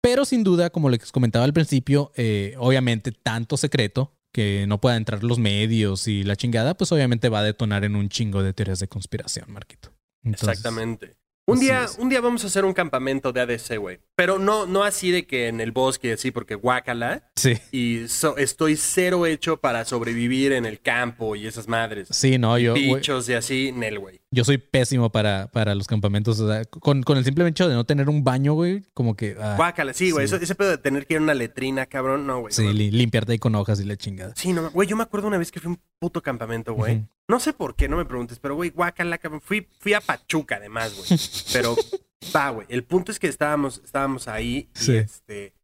Pero 0.00 0.24
sin 0.24 0.44
duda, 0.44 0.70
como 0.70 0.88
les 0.88 1.12
comentaba 1.12 1.44
al 1.44 1.52
principio, 1.52 2.12
eh, 2.16 2.54
obviamente 2.58 3.12
tanto 3.12 3.56
secreto 3.56 4.12
que 4.32 4.66
no 4.68 4.80
puedan 4.80 4.98
entrar 4.98 5.24
los 5.24 5.38
medios 5.38 6.08
y 6.08 6.22
la 6.22 6.36
chingada, 6.36 6.76
pues 6.76 6.92
obviamente 6.92 7.28
va 7.28 7.40
a 7.40 7.42
detonar 7.42 7.84
en 7.84 7.96
un 7.96 8.08
chingo 8.08 8.42
de 8.42 8.52
teorías 8.52 8.78
de 8.78 8.88
conspiración, 8.88 9.50
Marquito. 9.50 9.92
Exactamente. 10.24 11.16
Un 11.48 11.58
así 11.58 11.66
día, 11.66 11.84
es. 11.84 11.96
un 12.00 12.08
día 12.08 12.20
vamos 12.20 12.42
a 12.42 12.48
hacer 12.48 12.64
un 12.64 12.72
campamento 12.72 13.32
de 13.32 13.40
ADC, 13.40 13.76
güey. 13.78 14.00
Pero 14.16 14.38
no, 14.40 14.66
no 14.66 14.82
así 14.82 15.12
de 15.12 15.26
que 15.28 15.46
en 15.46 15.60
el 15.60 15.70
bosque, 15.70 16.12
así, 16.14 16.32
porque 16.32 16.56
guácala. 16.56 17.30
Sí, 17.36 17.54
Y 17.70 18.08
so- 18.08 18.36
estoy 18.36 18.76
cero 18.76 19.26
hecho 19.26 19.58
para 19.58 19.84
sobrevivir 19.84 20.50
en 20.52 20.66
el 20.66 20.80
campo 20.80 21.36
y 21.36 21.46
esas 21.46 21.68
madres. 21.68 22.08
sí, 22.10 22.36
no, 22.38 22.58
yo, 22.58 22.74
Bichos 22.74 23.28
y 23.28 23.34
así, 23.34 23.70
Nel, 23.72 23.98
güey. 24.00 24.20
Yo 24.32 24.44
soy 24.44 24.58
pésimo 24.58 25.10
para, 25.12 25.46
para 25.52 25.74
los 25.76 25.86
campamentos. 25.86 26.40
O 26.40 26.48
sea, 26.48 26.64
con, 26.64 27.02
con 27.04 27.16
el 27.16 27.24
simple 27.24 27.46
hecho 27.46 27.68
de 27.68 27.74
no 27.74 27.84
tener 27.84 28.08
un 28.08 28.24
baño, 28.24 28.54
güey, 28.54 28.82
como 28.92 29.14
que. 29.14 29.36
ah, 29.40 29.54
Guácala, 29.56 29.92
sí, 29.94 30.10
güey. 30.10 30.26
sí. 30.26 30.34
Ese 30.40 30.54
pedo 30.56 30.70
de 30.70 30.78
tener 30.78 31.06
que 31.06 31.14
ir 31.14 31.20
a 31.20 31.22
una 31.22 31.34
letrina, 31.34 31.86
cabrón, 31.86 32.26
no, 32.26 32.40
güey. 32.40 32.52
sí, 32.52 32.64
no. 32.64 32.72
li- 32.72 32.90
limpiarte 32.90 33.32
ahí 33.32 33.38
con 33.38 33.54
hojas 33.54 33.78
y 33.80 33.84
la 33.84 33.96
chingada. 33.96 34.32
Sí, 34.36 34.52
no, 34.52 34.68
güey, 34.72 34.88
yo 34.88 34.96
me 34.96 35.04
acuerdo 35.04 35.28
una 35.28 35.38
vez 35.38 35.52
que 35.52 35.60
fui 35.60 35.68
a 35.68 35.74
un 35.74 35.80
puto 36.00 36.20
campamento, 36.22 36.74
güey. 36.74 37.04
No 37.28 37.40
sé 37.40 37.52
por 37.52 37.74
qué, 37.74 37.88
no 37.88 37.96
me 37.96 38.04
preguntes, 38.04 38.38
pero 38.38 38.54
güey, 38.54 38.70
cabrón. 39.18 39.40
Fui, 39.40 39.68
fui 39.80 39.94
a 39.94 40.00
Pachuca, 40.00 40.56
además, 40.56 40.94
güey. 40.94 41.20
Pero, 41.52 41.76
va, 42.34 42.50
güey. 42.50 42.66
El 42.70 42.84
punto 42.84 43.10
es 43.10 43.18
que 43.18 43.26
estábamos, 43.28 43.80
estábamos 43.84 44.28
ahí 44.28 44.68
y 44.74 44.78
Sí. 44.78 44.96
este. 44.96 45.54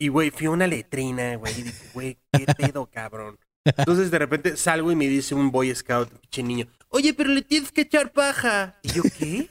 Y, 0.00 0.08
güey, 0.08 0.30
fui 0.30 0.46
a 0.46 0.50
una 0.50 0.66
letrina, 0.66 1.36
güey. 1.36 1.60
Y 1.60 1.62
dije, 1.62 1.90
güey, 1.94 2.18
qué 2.32 2.46
pedo, 2.56 2.86
cabrón. 2.92 3.38
Entonces, 3.64 4.10
de 4.10 4.18
repente 4.18 4.56
salgo 4.56 4.90
y 4.90 4.96
me 4.96 5.06
dice 5.06 5.36
un 5.36 5.52
boy 5.52 5.72
scout, 5.72 6.10
pinche 6.10 6.42
niño, 6.42 6.66
oye, 6.88 7.14
pero 7.14 7.30
le 7.30 7.42
tienes 7.42 7.70
que 7.70 7.82
echar 7.82 8.12
paja. 8.12 8.80
Y 8.82 8.88
yo, 8.88 9.02
¿qué? 9.16 9.48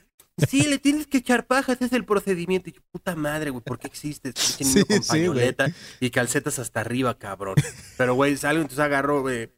Sí, 0.49 0.63
le 0.63 0.79
tienes 0.79 1.07
que 1.07 1.19
echar 1.19 1.47
paja, 1.47 1.71
ese 1.73 1.85
es 1.85 1.93
el 1.93 2.03
procedimiento. 2.03 2.69
Y 2.69 2.73
yo, 2.73 2.81
puta 2.91 3.15
madre, 3.15 3.51
güey, 3.51 3.63
¿por 3.63 3.79
qué 3.79 3.87
existe 3.87 4.29
este 4.29 4.41
pinche 4.41 4.63
niño 4.65 4.85
Sí, 4.85 4.93
con 4.93 5.03
sí, 5.03 5.09
pañoleta 5.09 5.67
y 6.01 6.09
calcetas 6.09 6.59
hasta 6.59 6.81
arriba, 6.81 7.17
cabrón? 7.17 7.55
Pero, 7.97 8.15
güey, 8.15 8.35
salgo, 8.35 8.61
entonces 8.61 8.83
agarro 8.83 9.21
güey, 9.21 9.49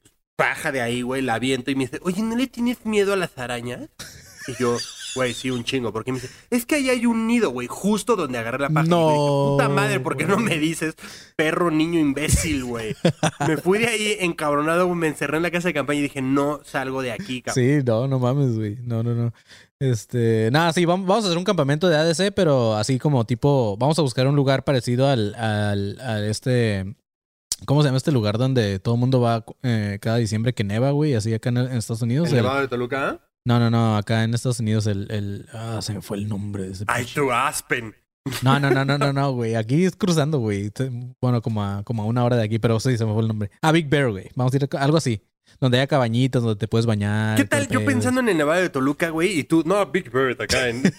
paja 0.43 0.71
de 0.71 0.81
ahí, 0.81 1.01
güey, 1.01 1.21
la 1.21 1.35
aviento 1.35 1.71
y 1.71 1.75
me 1.75 1.85
dice, 1.85 1.99
oye, 2.03 2.21
¿no 2.21 2.35
le 2.35 2.47
tienes 2.47 2.85
miedo 2.85 3.13
a 3.13 3.15
las 3.15 3.37
arañas? 3.37 3.89
Y 4.47 4.61
yo, 4.61 4.77
Güey, 5.15 5.33
sí, 5.33 5.51
un 5.51 5.63
chingo. 5.63 5.93
Porque 5.93 6.11
me 6.11 6.19
dice, 6.19 6.33
es 6.49 6.65
que 6.65 6.75
ahí 6.75 6.89
hay 6.89 7.05
un 7.05 7.27
nido, 7.27 7.51
güey, 7.51 7.67
justo 7.67 8.15
donde 8.15 8.37
agarré 8.37 8.59
la 8.59 8.69
página. 8.69 8.95
No, 8.95 9.07
dije, 9.07 9.19
Puta 9.19 9.69
madre, 9.69 9.99
¿por 9.99 10.17
qué 10.17 10.25
no 10.25 10.37
me 10.37 10.57
dices, 10.57 10.95
perro 11.35 11.71
niño 11.71 11.99
imbécil, 11.99 12.63
güey? 12.65 12.95
me 13.47 13.57
fui 13.57 13.79
de 13.79 13.87
ahí 13.87 14.17
encabronado, 14.19 14.93
me 14.95 15.07
encerré 15.07 15.37
en 15.37 15.43
la 15.43 15.51
casa 15.51 15.67
de 15.67 15.73
campaña 15.73 15.99
y 15.99 16.03
dije, 16.03 16.21
no 16.21 16.61
salgo 16.63 17.01
de 17.01 17.11
aquí, 17.11 17.41
cabrón. 17.41 17.63
Sí, 17.63 17.83
no, 17.85 18.07
no 18.07 18.19
mames, 18.19 18.55
güey. 18.55 18.77
No, 18.81 19.03
no, 19.03 19.13
no. 19.13 19.33
Este, 19.79 20.49
nada, 20.51 20.71
sí, 20.73 20.85
vamos, 20.85 21.05
vamos 21.05 21.25
a 21.25 21.27
hacer 21.27 21.37
un 21.37 21.43
campamento 21.43 21.89
de 21.89 21.97
ADC, 21.97 22.33
pero 22.33 22.75
así 22.75 22.99
como 22.99 23.25
tipo, 23.25 23.75
vamos 23.77 23.99
a 23.99 24.01
buscar 24.01 24.27
un 24.27 24.35
lugar 24.35 24.63
parecido 24.63 25.07
al, 25.09 25.35
al, 25.35 25.99
al 25.99 26.23
este, 26.25 26.95
¿cómo 27.65 27.81
se 27.81 27.87
llama 27.87 27.97
este 27.97 28.11
lugar 28.11 28.37
donde 28.37 28.79
todo 28.79 28.95
el 28.95 28.99
mundo 28.99 29.21
va 29.21 29.45
eh, 29.63 29.97
cada 30.01 30.17
diciembre 30.17 30.53
que 30.53 30.63
neva, 30.63 30.91
güey? 30.91 31.13
Así 31.15 31.33
acá 31.33 31.49
en, 31.49 31.57
en 31.57 31.71
Estados 31.73 32.01
Unidos. 32.01 32.29
¿El 32.29 32.37
el- 32.37 32.43
Nevado 32.43 32.61
de 32.61 32.67
Toluca? 32.67 33.19
no, 33.45 33.59
no, 33.59 33.69
no, 33.69 33.97
acá 33.97 34.23
en 34.23 34.33
Estados 34.33 34.59
Unidos 34.59 34.87
el, 34.87 35.11
el, 35.11 35.47
ah, 35.53 35.79
se 35.81 35.93
me 35.93 36.01
fue 36.01 36.17
el 36.17 36.27
nombre 36.29 36.63
de 36.63 36.71
ese 36.71 36.85
Ay, 36.87 37.05
tu 37.05 37.31
Aspen. 37.31 37.93
No, 38.41 38.57
no, 38.57 38.69
no, 38.71 38.85
no, 38.85 38.97
no, 38.97 39.11
no, 39.11 39.31
güey. 39.33 39.55
Aquí 39.55 39.83
es 39.83 39.97
cruzando, 39.97 40.39
güey. 40.39 40.71
Bueno, 41.19 41.41
como 41.41 41.61
a, 41.61 41.83
como 41.83 42.03
a 42.03 42.05
una 42.05 42.23
hora 42.23 42.37
de 42.37 42.43
aquí, 42.43 42.57
pero 42.57 42.79
sí, 42.79 42.97
se 42.97 43.05
me 43.05 43.11
fue 43.11 43.21
el 43.21 43.27
nombre. 43.27 43.51
Ah, 43.61 43.73
Big 43.73 43.89
Bear, 43.89 44.11
güey. 44.11 44.29
Vamos 44.35 44.53
a 44.53 44.55
ir 44.57 44.69
a 44.71 44.77
algo 44.81 44.95
así. 44.95 45.21
Donde 45.59 45.77
haya 45.77 45.87
cabañitas, 45.87 46.41
donde 46.43 46.57
te 46.59 46.67
puedes 46.67 46.85
bañar. 46.85 47.37
¿Qué 47.37 47.45
tal 47.45 47.67
yo 47.69 47.85
pensando 47.85 48.19
en 48.19 48.27
el 48.29 48.37
Nevado 48.37 48.61
de 48.61 48.69
Toluca, 48.69 49.09
güey? 49.09 49.39
Y 49.39 49.43
tú, 49.43 49.63
no, 49.65 49.85
Big 49.87 50.11
Bird 50.11 50.41
acá 50.41 50.67
en... 50.67 50.83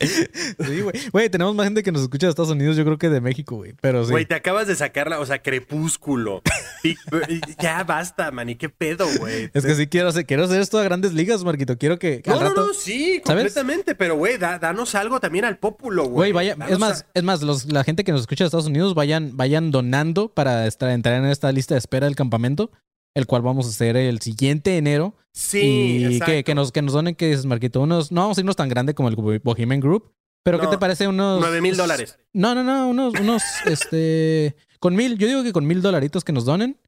Sí, 0.00 0.80
güey. 0.80 0.94
Güey, 1.12 1.28
tenemos 1.30 1.54
más 1.54 1.64
gente 1.64 1.82
que 1.82 1.92
nos 1.92 2.02
escucha 2.02 2.26
de 2.26 2.30
Estados 2.30 2.50
Unidos, 2.50 2.76
yo 2.76 2.84
creo 2.84 2.98
que 2.98 3.08
de 3.08 3.20
México, 3.20 3.56
güey. 3.56 3.74
Pero 3.80 4.04
sí. 4.04 4.10
Güey, 4.10 4.26
te 4.26 4.34
acabas 4.34 4.66
de 4.66 4.74
sacarla, 4.74 5.20
o 5.20 5.26
sea, 5.26 5.40
Crepúsculo. 5.42 6.42
Big 6.82 6.98
Bird. 7.10 7.28
Ya 7.60 7.84
basta, 7.84 8.30
man. 8.32 8.48
¿Y 8.48 8.56
qué 8.56 8.68
pedo, 8.68 9.06
güey? 9.18 9.50
Es 9.54 9.64
que 9.64 9.74
sí 9.74 9.86
quiero 9.86 10.08
hacer, 10.08 10.26
quiero 10.26 10.44
hacer 10.44 10.60
esto 10.60 10.78
a 10.78 10.82
grandes 10.82 11.12
ligas, 11.12 11.44
Marquito. 11.44 11.78
Quiero 11.78 11.98
que 11.98 12.22
No, 12.26 12.34
al 12.34 12.40
no, 12.40 12.48
rato. 12.48 12.66
no, 12.68 12.74
sí, 12.74 13.20
¿sabes? 13.24 13.44
completamente. 13.54 13.94
Pero, 13.94 14.16
güey, 14.16 14.38
da- 14.38 14.58
danos 14.58 14.94
algo 14.94 15.20
también 15.20 15.44
al 15.44 15.58
pópulo, 15.58 16.04
güey. 16.04 16.14
Güey, 16.14 16.32
vaya, 16.32 16.54
Danos 16.56 16.72
es 16.72 16.78
más, 16.78 17.02
a- 17.02 17.06
es 17.14 17.22
más, 17.22 17.42
los- 17.42 17.66
la 17.72 17.84
gente 17.84 18.02
que 18.04 18.12
nos 18.12 18.22
escucha 18.22 18.44
de 18.44 18.46
Estados 18.46 18.66
Unidos 18.66 18.94
vayan, 18.94 19.36
vayan 19.36 19.70
donando 19.70 20.28
para 20.28 20.66
estar, 20.66 20.90
entrar 20.90 21.14
en 21.22 21.26
esta 21.30 21.52
lista 21.52 21.74
de 21.74 21.78
espera 21.78 22.06
del 22.06 22.16
campamento, 22.16 22.70
el 23.14 23.26
cual 23.26 23.42
vamos 23.42 23.66
a 23.66 23.70
hacer 23.70 23.96
el 23.96 24.20
siguiente 24.20 24.76
enero. 24.76 25.14
Sí, 25.32 26.06
y 26.10 26.20
que, 26.20 26.44
que 26.44 26.54
nos, 26.54 26.72
que 26.72 26.82
nos 26.82 26.92
donen, 26.92 27.14
que 27.14 27.28
dices, 27.28 27.46
Marquito, 27.46 27.80
unos, 27.80 28.12
no 28.12 28.22
vamos 28.22 28.38
a 28.38 28.40
irnos 28.40 28.56
tan 28.56 28.68
grande 28.68 28.94
como 28.94 29.08
el 29.08 29.16
Bohemian 29.16 29.80
Group, 29.80 30.12
pero 30.42 30.58
¿qué 30.58 30.64
No, 30.64 30.70
te 30.70 30.78
parece 30.78 31.08
unos... 31.08 31.40
Nueve 31.40 31.60
mil 31.60 31.76
dólares. 31.76 32.18
No, 32.32 32.54
no, 32.54 32.62
no, 32.62 32.88
unos, 32.88 33.14
unos, 33.18 33.42
este, 33.66 34.56
con 34.78 34.94
mil, 34.94 35.16
yo 35.16 35.26
digo 35.26 35.42
que 35.42 35.52
con 35.52 35.66
mil 35.66 35.80
dolaritos 35.80 36.24
que 36.24 36.32
nos 36.32 36.44
donen, 36.44 36.78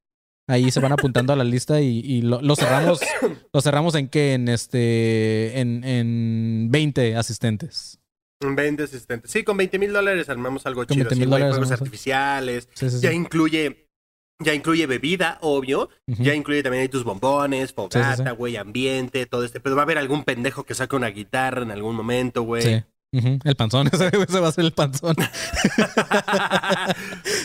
ahí 0.47 0.71
se 0.71 0.81
van 0.81 0.93
apuntando 0.93 1.33
a 1.33 1.37
la 1.37 1.45
lista 1.45 1.81
y, 1.81 2.01
y 2.01 2.21
lo, 2.23 2.43
lo 2.43 2.55
cerramos, 2.57 3.01
lo 3.53 3.61
cerramos 3.63 3.95
en 3.95 4.09
qué, 4.09 4.35
en 4.35 4.49
este, 4.49 5.59
en, 5.61 5.83
en 5.85 6.69
20 6.71 7.17
asistentes. 7.17 7.99
Un 8.45 8.57
20 8.57 8.83
asistentes. 8.83 9.31
Sí, 9.31 9.43
con 9.43 9.57
20 9.57 9.79
mil 9.79 9.93
dólares 9.93 10.29
armamos 10.29 10.67
algo 10.67 10.81
Con 10.87 10.89
chido. 10.89 11.09
20,000 11.09 11.25
sí, 11.25 11.29
güey, 11.29 11.31
dólares 11.31 11.55
fuegos 11.55 11.71
armamos 11.71 11.73
algo. 11.73 11.85
artificiales. 11.85 12.69
Sí, 12.75 12.91
sí, 12.91 12.97
sí. 12.99 13.03
Ya 13.03 13.13
incluye... 13.13 13.84
Ya 14.41 14.55
incluye 14.55 14.87
bebida, 14.87 15.39
obvio. 15.43 15.91
Ya 16.07 16.35
incluye 16.35 16.63
también 16.63 16.83
ahí 16.83 16.89
tus 16.89 17.05
bombones, 17.05 17.73
fogata, 17.73 18.17
Sí, 18.17 18.23
sí, 18.23 18.29
sí. 18.29 18.35
güey, 18.37 18.57
ambiente, 18.57 19.27
todo 19.27 19.45
este. 19.45 19.61
Pero 19.61 19.77
va 19.77 19.83
a 19.83 19.85
haber 19.85 19.99
algún 19.99 20.25
pendejo 20.25 20.65
que 20.65 20.75
saque 20.75 20.97
una 20.97 21.09
guitarra 21.09 21.63
en 21.63 21.71
algún 21.71 21.95
momento, 21.95 22.43
güey. 22.43 22.63
Sí. 22.63 22.83
El 23.45 23.55
panzón, 23.55 23.87
ese 23.93 24.09
ese 24.09 24.41
va 24.41 24.49
a 24.49 24.53
ser 24.53 24.65
el 24.65 24.73
panzón. 24.73 25.15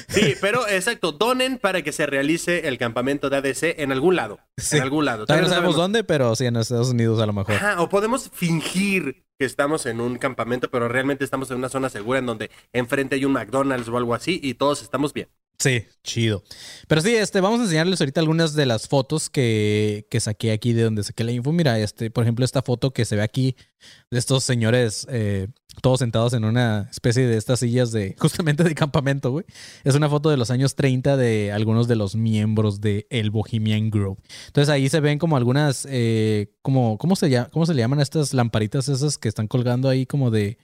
sí, 0.07 0.35
pero 0.41 0.67
exacto, 0.67 1.11
donen 1.11 1.57
para 1.59 1.81
que 1.81 1.91
se 1.91 2.05
realice 2.05 2.67
el 2.67 2.77
campamento 2.77 3.29
de 3.29 3.37
ADC 3.37 3.79
en 3.79 3.91
algún 3.91 4.15
lado. 4.15 4.39
Sí. 4.57 4.77
En 4.77 4.83
algún 4.83 5.05
lado. 5.05 5.25
Todavía 5.25 5.43
no 5.43 5.49
sabemos 5.49 5.75
sabemos. 5.75 5.77
dónde, 5.83 6.03
pero 6.03 6.35
sí 6.35 6.45
en 6.45 6.55
Estados 6.55 6.89
Unidos 6.89 7.21
a 7.21 7.25
lo 7.25 7.33
mejor. 7.33 7.55
Ajá, 7.55 7.81
o 7.81 7.89
podemos 7.89 8.29
fingir 8.33 9.23
que 9.37 9.45
estamos 9.45 9.85
en 9.85 10.01
un 10.01 10.17
campamento, 10.17 10.69
pero 10.69 10.87
realmente 10.87 11.23
estamos 11.23 11.49
en 11.51 11.57
una 11.57 11.69
zona 11.69 11.89
segura 11.89 12.19
en 12.19 12.25
donde 12.25 12.51
enfrente 12.73 13.15
hay 13.15 13.25
un 13.25 13.33
McDonald's 13.33 13.87
o 13.89 13.97
algo 13.97 14.13
así 14.15 14.39
y 14.43 14.55
todos 14.55 14.81
estamos 14.81 15.13
bien. 15.13 15.29
Sí, 15.59 15.83
chido. 16.03 16.41
Pero 16.87 17.01
sí, 17.01 17.13
este, 17.15 17.41
vamos 17.41 17.59
a 17.59 17.63
enseñarles 17.63 17.99
ahorita 17.99 18.21
algunas 18.21 18.53
de 18.53 18.65
las 18.65 18.87
fotos 18.87 19.29
que, 19.29 20.07
que 20.09 20.21
saqué 20.21 20.53
aquí 20.53 20.71
de 20.71 20.83
donde 20.83 21.03
saqué 21.03 21.25
la 21.25 21.33
info. 21.33 21.51
Mira, 21.51 21.77
este, 21.79 22.09
por 22.09 22.23
ejemplo, 22.23 22.45
esta 22.45 22.61
foto 22.61 22.91
que 22.91 23.03
se 23.03 23.17
ve 23.17 23.23
aquí 23.23 23.57
de 24.09 24.19
estos 24.19 24.45
señores 24.45 25.05
eh, 25.09 25.47
todos 25.81 25.99
sentados 25.99 26.33
en 26.33 26.45
una 26.45 26.87
especie 26.91 27.27
de 27.27 27.37
estas 27.37 27.59
sillas 27.59 27.91
de 27.91 28.15
justamente 28.19 28.63
de 28.63 28.73
campamento, 28.73 29.31
güey. 29.31 29.45
Es 29.83 29.95
una 29.95 30.09
foto 30.09 30.29
de 30.29 30.37
los 30.37 30.49
años 30.49 30.75
30 30.75 31.17
de 31.17 31.51
algunos 31.51 31.89
de 31.89 31.97
los 31.97 32.15
miembros 32.15 32.79
de 32.79 33.05
el 33.09 33.29
Bohemian 33.29 33.89
Group. 33.89 34.19
Entonces 34.47 34.69
ahí 34.69 34.87
se 34.87 35.01
ven 35.01 35.19
como 35.19 35.35
algunas, 35.35 35.85
eh, 35.89 36.53
como, 36.61 36.97
¿cómo 36.97 37.17
se 37.17 37.29
llama, 37.29 37.49
cómo 37.51 37.65
se 37.65 37.73
le 37.73 37.81
llaman 37.81 37.99
a 37.99 38.03
estas 38.03 38.33
lamparitas 38.33 38.87
esas 38.87 39.17
que 39.17 39.27
están 39.27 39.47
colgando 39.47 39.89
ahí 39.89 40.05
como 40.05 40.31
de, 40.31 40.57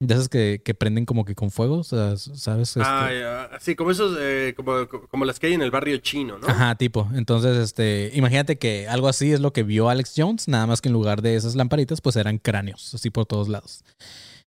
de 0.00 0.14
esas 0.14 0.28
que, 0.28 0.62
que 0.64 0.74
prenden 0.74 1.04
como 1.06 1.24
que 1.24 1.34
con 1.34 1.50
fuego, 1.50 1.78
o 1.78 1.84
sea, 1.84 2.16
¿sabes? 2.16 2.68
Este- 2.76 2.82
Ah, 2.84 3.10
ya, 3.50 3.58
sí, 3.60 3.74
como 3.74 3.90
esos, 3.90 4.16
eh, 4.20 4.54
como, 4.56 4.86
como 4.88 5.24
las 5.24 5.40
que 5.40 5.48
hay 5.48 5.54
en 5.54 5.62
el 5.62 5.70
barrio 5.72 5.96
chino, 5.98 6.38
¿no? 6.38 6.46
Ajá, 6.46 6.74
tipo. 6.76 7.08
Entonces, 7.14 7.56
este, 7.56 8.12
imagínate 8.14 8.58
que 8.58 8.86
algo 8.88 9.08
así 9.08 9.32
es 9.32 9.40
lo 9.40 9.52
que 9.52 9.64
vio 9.64 9.88
Alex 9.88 10.14
Jones, 10.16 10.46
nada 10.46 10.66
más 10.66 10.80
que 10.80 10.88
en 10.88 10.92
lugar 10.92 11.20
de 11.22 11.34
esas 11.34 11.56
lamparitas, 11.56 12.00
pues 12.00 12.14
eran 12.16 12.38
cráneos, 12.38 12.94
así 12.94 13.10
por 13.10 13.26
todos 13.26 13.48
lados. 13.48 13.84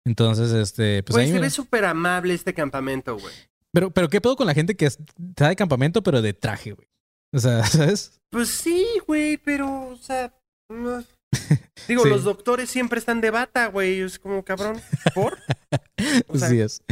Entonces, 0.07 0.53
este, 0.53 1.03
pues 1.03 1.15
Güey, 1.15 1.25
ahí 1.25 1.29
se 1.29 1.35
mira. 1.35 1.47
ve 1.47 1.51
súper 1.51 1.85
amable 1.85 2.35
este 2.35 2.55
campamento, 2.55 3.17
güey. 3.19 3.35
Pero, 3.73 3.91
pero 3.91 4.09
qué 4.09 4.21
pedo 4.21 4.37
con 4.37 4.47
la 4.47 4.55
gente 4.55 4.77
que 4.77 4.87
es- 4.87 4.99
está 5.31 5.49
de 5.49 5.57
campamento, 5.57 6.03
pero 6.03 6.23
de 6.23 6.33
traje, 6.33 6.73
güey. 6.73 6.89
O 7.35 7.39
sea, 7.39 7.63
¿sabes? 7.93 8.21
Pues 8.31 8.49
sí, 8.49 8.87
güey, 9.07 9.37
pero, 9.39 9.89
o 9.89 9.97
sea. 9.97 10.33
no. 10.71 11.03
Digo, 11.89 12.03
Sí. 12.03 12.09
los 12.09 12.25
doctores 12.25 12.71
siempre 12.71 12.99
están 12.99 13.21
de 13.21 13.31
bata, 13.31 13.67
güey. 13.67 14.01
Es 14.01 14.19
como 14.19 14.45
cabrón. 14.45 14.81
¿Por? 15.15 15.39
O 16.29 16.37
sea, 16.39 16.49
Así 16.49 16.61
es. 16.61 16.83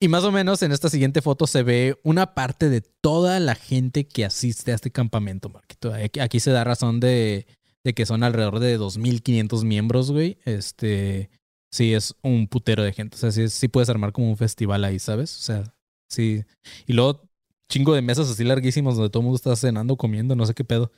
Y 0.00 0.08
más 0.08 0.24
o 0.24 0.32
menos 0.32 0.62
en 0.62 0.72
esta 0.72 0.88
siguiente 0.88 1.22
foto 1.22 1.46
se 1.46 1.62
ve 1.62 1.98
una 2.02 2.34
parte 2.34 2.68
de 2.68 2.80
toda 2.80 3.40
la 3.40 3.54
gente 3.54 4.06
que 4.06 4.24
asiste 4.24 4.72
a 4.72 4.74
este 4.74 4.90
campamento, 4.90 5.48
Marquito. 5.48 5.92
Aquí, 5.94 6.20
aquí 6.20 6.40
se 6.40 6.50
da 6.50 6.64
razón 6.64 7.00
de, 7.00 7.46
de 7.84 7.94
que 7.94 8.04
son 8.04 8.22
alrededor 8.22 8.58
de 8.58 8.78
2.500 8.78 9.64
miembros, 9.64 10.10
güey. 10.10 10.38
Este, 10.44 11.30
sí, 11.70 11.94
es 11.94 12.14
un 12.22 12.46
putero 12.48 12.82
de 12.82 12.92
gente. 12.92 13.16
O 13.16 13.18
sea, 13.18 13.30
sí, 13.32 13.48
sí 13.48 13.68
puedes 13.68 13.88
armar 13.88 14.12
como 14.12 14.28
un 14.28 14.36
festival 14.36 14.84
ahí, 14.84 14.98
¿sabes? 14.98 15.36
O 15.38 15.42
sea, 15.42 15.74
sí. 16.10 16.44
Y 16.86 16.92
luego 16.92 17.22
chingo 17.70 17.94
de 17.94 18.02
mesas 18.02 18.28
así 18.30 18.44
larguísimas 18.44 18.96
donde 18.96 19.08
todo 19.10 19.20
el 19.20 19.24
mundo 19.24 19.36
está 19.36 19.56
cenando, 19.56 19.96
comiendo, 19.96 20.36
no 20.36 20.44
sé 20.46 20.54
qué 20.54 20.64
pedo. 20.64 20.92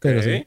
Pero 0.00 0.22
sí. 0.22 0.46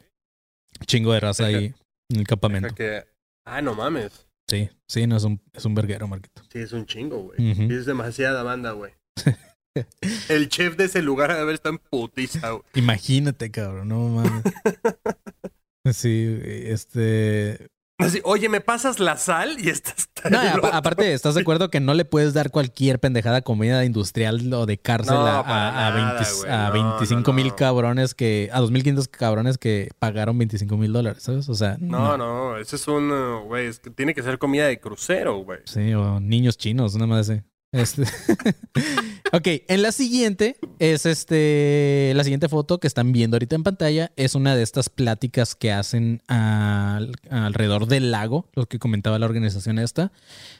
Chingo 0.86 1.14
de 1.14 1.20
raza 1.20 1.46
ahí 1.46 1.74
en 2.10 2.20
el 2.20 2.28
campamento. 2.28 2.74
Que- 2.76 3.04
Ah, 3.46 3.62
no 3.62 3.74
mames. 3.74 4.26
Sí, 4.48 4.70
sí, 4.88 5.08
no 5.08 5.18
es 5.18 5.24
un, 5.24 5.42
es 5.54 5.66
un 5.66 5.76
verguero, 5.76 6.08
Marquito. 6.08 6.44
Sí, 6.52 6.60
es 6.60 6.72
un 6.74 6.86
chingo, 6.86 7.18
güey. 7.20 7.72
Es 7.72 7.86
demasiada 7.86 8.44
banda, 8.44 8.72
güey. 8.72 8.94
El 10.30 10.50
chef 10.50 10.76
de 10.76 10.86
ese 10.86 11.02
lugar 11.02 11.34
de 11.34 11.40
haber 11.40 11.56
estado 11.56 11.76
en 11.76 11.82
putiza, 11.90 12.50
güey. 12.52 12.64
Imagínate, 12.76 13.52
cabrón, 13.52 13.88
no 13.90 14.08
mames. 14.10 14.44
Sí, 15.94 16.40
este. 16.44 17.68
Así, 18.00 18.22
oye, 18.24 18.50
¿me 18.50 18.62
pasas 18.62 19.00
la 19.00 19.18
sal? 19.18 19.58
Y 19.60 19.70
estás 19.70 20.10
No, 20.30 20.40
aparte, 20.72 21.14
¿estás 21.14 21.36
de 21.36 21.42
acuerdo 21.42 21.70
que 21.70 21.80
no 21.80 21.94
le 21.94 22.06
puedes 22.06 22.34
dar 22.34 22.50
cualquier 22.50 23.00
pendejada 23.00 23.42
comida 23.42 23.84
industrial 23.86 24.52
o 24.54 24.66
de 24.66 24.78
cárcel 24.78 25.16
No, 25.16 25.28
a, 25.28 25.40
a, 25.42 25.88
a 25.88 25.92
nada, 25.92 26.14
20 26.20 26.34
güey. 26.40 26.52
a 26.52 26.68
No, 26.68 26.74
25 26.74 27.32
no, 27.32 27.34
mil 27.36 27.48
no. 27.50 27.56
cabrones 27.56 28.16
que. 28.16 28.50
a 28.54 28.62
2.500 28.62 29.08
cabrones 29.10 29.58
que 29.58 29.90
pagaron 30.00 30.38
25 30.38 30.78
mil 30.78 30.94
dólares, 30.94 31.24
¿sabes? 31.24 31.50
O 31.50 31.56
sea. 31.56 31.78
No, 31.80 32.18
no, 32.18 32.58
ese 32.58 32.78
es 32.78 32.88
un, 32.88 33.12
güey, 33.46 33.68
es 33.68 33.80
que 33.80 33.90
tiene 33.90 34.14
que 34.14 34.24
ser 34.24 34.40
comida 34.40 34.66
de 34.68 34.80
crucero, 34.80 35.38
güey. 35.44 35.60
Sí, 35.66 35.94
o 35.94 36.20
niños 36.20 36.58
chinos, 36.58 36.96
nada 36.96 37.08
más 37.08 37.30
así. 37.30 37.42
Este. 37.72 38.02
ok, 39.32 39.48
en 39.68 39.82
la 39.84 39.92
siguiente 39.92 40.58
es 40.80 41.06
este. 41.06 42.14
La 42.16 42.24
siguiente 42.24 42.50
foto 42.50 42.80
que 42.80 42.88
están 42.88 43.12
viendo 43.12 43.36
ahorita 43.36 43.56
en 43.56 43.64
pantalla 43.64 44.12
es 44.16 44.34
una 44.34 44.56
de 44.56 44.64
estas 44.64 44.90
pláticas 44.90 45.54
que 45.54 45.72
hacen 45.72 46.22
al- 46.28 47.12
alrededor 47.30 47.86
del 47.86 48.10
lago, 48.12 48.50
lo 48.56 48.66
que 48.66 48.80
comentaba 48.80 49.20
la 49.20 49.28
organización 49.28 49.78
esta. 49.78 50.12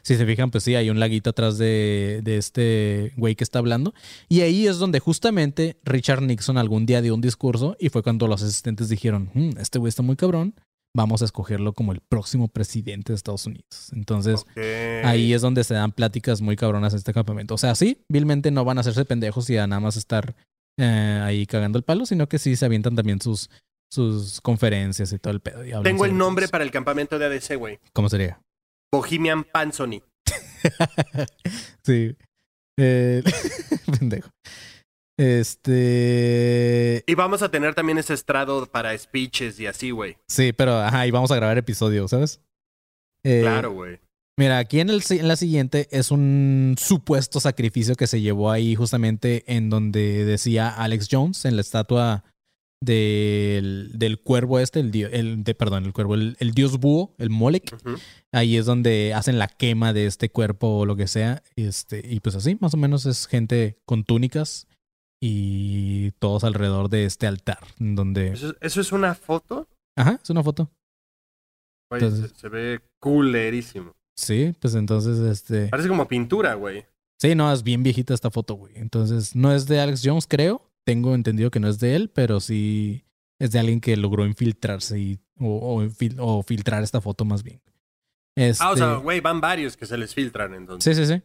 Si 0.04 0.16
se 0.18 0.26
fijan, 0.26 0.52
pues 0.52 0.64
sí, 0.64 0.76
hay 0.76 0.90
un 0.92 1.00
laguito 1.00 1.32
atrás 1.32 1.58
de, 1.58 2.22
de 2.24 2.38
este 2.38 3.14
güey 3.18 3.36
que 3.36 3.44
está 3.44 3.58
hablando. 3.60 3.94
Y 4.28 4.42
ahí 4.42 4.68
es 4.68 4.78
donde 4.78 5.00
justamente 5.00 5.78
Richard 5.84 6.22
Nixon 6.22 6.58
algún 6.60 6.86
día 6.86 7.02
dio 7.02 7.16
un 7.16 7.22
discurso 7.22 7.76
y 7.80 7.90
fue 7.90 8.04
cuando 8.04 8.28
los 8.28 8.44
asistentes 8.44 8.88
dijeron: 8.88 9.32
"Mm, 9.34 9.58
Este 9.60 9.80
güey 9.80 9.90
está 9.90 10.04
muy 10.04 10.16
cabrón. 10.16 10.54
Vamos 10.96 11.22
a 11.22 11.26
escogerlo 11.26 11.74
como 11.74 11.92
el 11.92 12.02
próximo 12.02 12.48
presidente 12.48 13.12
de 13.12 13.16
Estados 13.16 13.46
Unidos. 13.46 13.92
Entonces. 13.94 14.46
Ahí 15.04 15.34
es 15.34 15.42
donde 15.42 15.64
se 15.64 15.76
dan 15.76 15.92
pláticas 15.92 16.42
muy 16.42 16.56
cabronas 16.56 16.94
en 16.94 16.98
este 16.98 17.14
campamento. 17.14 17.54
O 17.54 17.58
sea, 17.58 17.76
sí, 17.76 18.04
vilmente 18.10 18.52
no 18.52 18.66
van 18.66 18.78
a 18.78 18.82
hacerse 18.82 19.06
pendejos 19.06 19.50
y 19.50 19.58
a 19.58 19.68
nada 19.68 19.80
más 19.80 19.98
estar 19.98 20.36
eh, 20.78 21.22
ahí 21.24 21.46
cagando 21.46 21.78
el 21.78 21.84
palo, 21.84 22.06
sino 22.06 22.28
que 22.28 22.40
sí 22.40 22.56
se 22.56 22.66
avientan 22.66 22.96
también 22.96 23.22
sus, 23.22 23.50
sus 23.92 24.40
conferencias 24.42 25.12
y 25.12 25.20
todo 25.20 25.34
el 25.34 25.42
pedo. 25.42 25.66
y 25.66 25.72
Tengo 25.84 26.06
el 26.06 26.18
nombre 26.18 26.48
para 26.48 26.64
el 26.64 26.72
campamento 26.72 27.20
de 27.20 27.26
ADC, 27.26 27.58
güey. 27.58 27.80
¿Cómo 27.94 28.10
sería? 28.10 28.42
Bohemian 28.92 29.44
Pansony. 29.44 30.02
sí. 31.84 32.16
Eh, 32.78 33.24
pendejo. 34.00 34.30
Este. 35.20 37.04
Y 37.06 37.14
vamos 37.16 37.42
a 37.42 37.52
tener 37.52 37.76
también 37.76 37.98
ese 37.98 38.14
estrado 38.14 38.66
para 38.68 38.98
speeches 38.98 39.60
y 39.60 39.68
así, 39.68 39.92
güey. 39.92 40.16
Sí, 40.28 40.54
pero 40.54 40.78
ajá, 40.78 41.06
y 41.06 41.12
vamos 41.12 41.30
a 41.32 41.36
grabar 41.36 41.58
episodios, 41.58 42.12
¿sabes? 42.12 42.42
Eh, 43.24 43.42
Claro, 43.42 43.74
güey. 43.74 44.00
Mira, 44.38 44.60
aquí 44.60 44.80
en, 44.80 44.90
el, 44.90 45.04
en 45.10 45.28
la 45.28 45.36
siguiente 45.36 45.90
es 45.92 46.12
un 46.12 46.76
supuesto 46.80 47.42
sacrificio 47.42 47.96
que 47.96 48.08
se 48.08 48.22
llevó 48.22 48.50
ahí 48.50 48.76
justamente 48.76 49.44
en 49.54 49.70
donde 49.70 50.24
decía 50.24 50.70
Alex 50.70 51.10
Jones 51.12 51.44
en 51.44 51.58
la 51.58 51.62
estatua 51.62 52.24
del, 52.82 53.92
del 53.96 54.22
cuervo 54.22 54.60
este, 54.60 54.80
el, 54.80 54.96
el 55.12 55.44
de, 55.44 55.54
perdón, 55.54 55.84
el 55.84 55.92
cuervo, 55.92 56.16
el, 56.16 56.38
el 56.40 56.52
dios 56.52 56.80
búho, 56.80 57.14
el 57.18 57.30
Molek. 57.30 57.76
Ahí 58.32 58.56
es 58.56 58.66
donde 58.66 59.14
hacen 59.14 59.38
la 59.38 59.50
quema 59.50 59.92
de 59.92 60.06
este 60.06 60.30
cuerpo 60.30 60.78
o 60.78 60.86
lo 60.86 60.96
que 60.96 61.08
sea. 61.08 61.44
Este, 61.58 62.02
y 62.10 62.22
pues 62.22 62.36
así, 62.36 62.58
más 62.62 62.74
o 62.74 62.78
menos 62.78 63.06
es 63.06 63.28
gente 63.28 63.82
con 63.86 64.06
túnicas 64.06 64.69
y 65.22 66.12
todos 66.20 66.44
alrededor 66.44 66.90
de 66.90 67.06
este 67.06 67.28
altar. 67.28 67.60
Donde. 67.78 68.30
¿Eso, 68.34 68.54
eso 68.62 68.82
es 68.82 68.92
una 68.92 69.16
foto? 69.16 69.68
Ajá, 69.98 70.20
es 70.24 70.30
una 70.30 70.44
foto. 70.44 70.70
Güey, 71.92 72.04
Entonces- 72.04 72.32
se, 72.32 72.40
se 72.42 72.50
ve 72.50 72.80
culerísimo. 73.02 73.94
Sí, 74.16 74.54
pues 74.60 74.76
entonces, 74.76 75.18
este. 75.20 75.68
Parece 75.70 75.88
como 75.90 76.08
pintura, 76.08 76.54
güey. 76.56 76.86
Sí, 77.22 77.36
no, 77.36 77.52
es 77.52 77.64
bien 77.64 77.84
viejita 77.84 78.14
esta 78.14 78.30
foto, 78.32 78.54
güey. 78.56 78.74
Entonces, 78.76 79.36
no 79.36 79.54
es 79.54 79.66
de 79.66 79.80
Alex 79.80 80.02
Jones, 80.04 80.26
creo. 80.28 80.70
Tengo 80.86 81.16
entendido 81.16 81.52
que 81.52 81.60
no 81.60 81.68
es 81.68 81.80
de 81.80 81.96
él, 81.96 82.10
pero 82.10 82.40
sí 82.40 83.06
es 83.40 83.52
de 83.52 83.60
alguien 83.60 83.80
que 83.82 83.96
logró 83.98 84.26
infiltrarse 84.26 85.00
y, 85.00 85.20
o, 85.40 85.48
o 85.78 85.84
infil- 85.84 86.18
o 86.20 86.44
filtrar 86.44 86.84
esta 86.84 87.00
foto 87.02 87.26
más 87.26 87.44
bien. 87.44 87.62
Este, 88.38 88.64
Ah, 88.64 88.72
o 88.72 88.78
sea, 88.78 88.96
güey, 88.96 89.20
van 89.20 89.42
varios 89.42 89.76
que 89.76 89.86
se 89.86 89.98
les 89.98 90.14
filtran 90.14 90.54
entonces. 90.54 90.96
sí, 90.98 91.06
sí, 91.06 91.14
sí. 91.14 91.22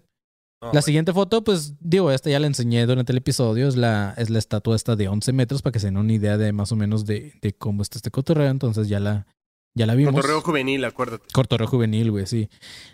La 0.73 0.83
siguiente 0.83 1.13
foto, 1.13 1.45
pues 1.45 1.75
digo, 1.81 2.11
esta 2.11 2.31
ya 2.31 2.41
la 2.41 2.47
enseñé 2.47 2.87
durante 2.87 3.13
el 3.13 3.19
episodio, 3.19 3.69
es 3.69 3.77
la, 3.77 4.15
es 4.17 4.31
la 4.31 4.39
estatua 4.39 4.77
esta 4.77 4.97
de 4.97 5.09
11 5.09 5.33
metros 5.33 5.63
para 5.63 5.73
que 5.73 5.79
se 5.79 5.89
den 5.89 5.97
una 5.97 6.13
idea 6.13 6.39
de 6.39 6.53
más 6.53 6.73
o 6.73 6.77
menos 6.77 7.05
de, 7.05 7.35
de 7.43 7.53
cómo 7.53 7.83
está 7.83 7.99
este 7.99 8.11
cotorreo. 8.11 8.51
Entonces 8.51 8.89
ya 8.89 8.99
la, 8.99 9.27
ya 9.75 9.87
la 9.87 9.95
vimos. 9.95 10.15
Cotorreo 10.15 10.41
juvenil, 10.41 10.85
acuérdate. 10.85 11.25
Cotorreo 11.33 11.69
juvenil, 11.69 12.11
güey, 12.11 12.27
sí. 12.27 12.49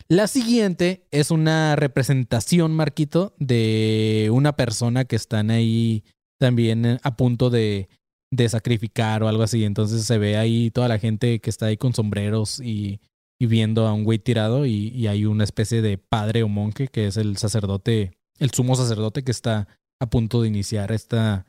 La 0.09 0.27
siguiente 0.27 1.07
es 1.11 1.31
una 1.31 1.77
representación, 1.77 2.73
Marquito, 2.73 3.35
de 3.39 4.31
una 4.33 4.57
persona 4.57 5.05
que 5.05 5.17
están 5.17 5.51
ahí 5.51 6.05
también 6.41 6.85
eh, 6.87 6.99
a 7.03 7.17
punto 7.17 7.51
de, 7.51 7.89
de 8.33 8.49
sacrificar 8.49 9.23
o 9.23 9.29
algo 9.29 9.43
así. 9.43 9.65
Entonces 9.65 10.05
se 10.05 10.19
ve 10.19 10.37
ahí 10.37 10.71
toda 10.71 10.89
la 10.89 10.99
gente 10.99 11.41
que 11.41 11.51
está 11.51 11.67
ahí 11.67 11.77
con 11.77 11.95
sombreros 11.95 12.61
y, 12.61 13.01
y 13.41 13.47
viendo 13.47 13.88
a 13.88 13.93
un 13.93 14.05
güey 14.05 14.20
tirado 14.20 14.66
y, 14.66 14.88
y 14.88 15.09
hay 15.09 15.24
una 15.24 15.43
especie 15.43 15.82
de 15.82 15.99
padre 15.99 16.45
o 16.45 16.49
monje 16.49 16.86
que 16.86 17.09
es 17.09 17.16
el 17.16 17.36
sacerdote, 17.38 18.12
el 18.38 18.51
sumo 18.51 18.76
sacerdote 18.76 19.24
que 19.24 19.32
está 19.32 19.66
a 19.99 20.09
punto 20.09 20.43
de 20.43 20.49
iniciar 20.49 20.93
esta, 20.93 21.47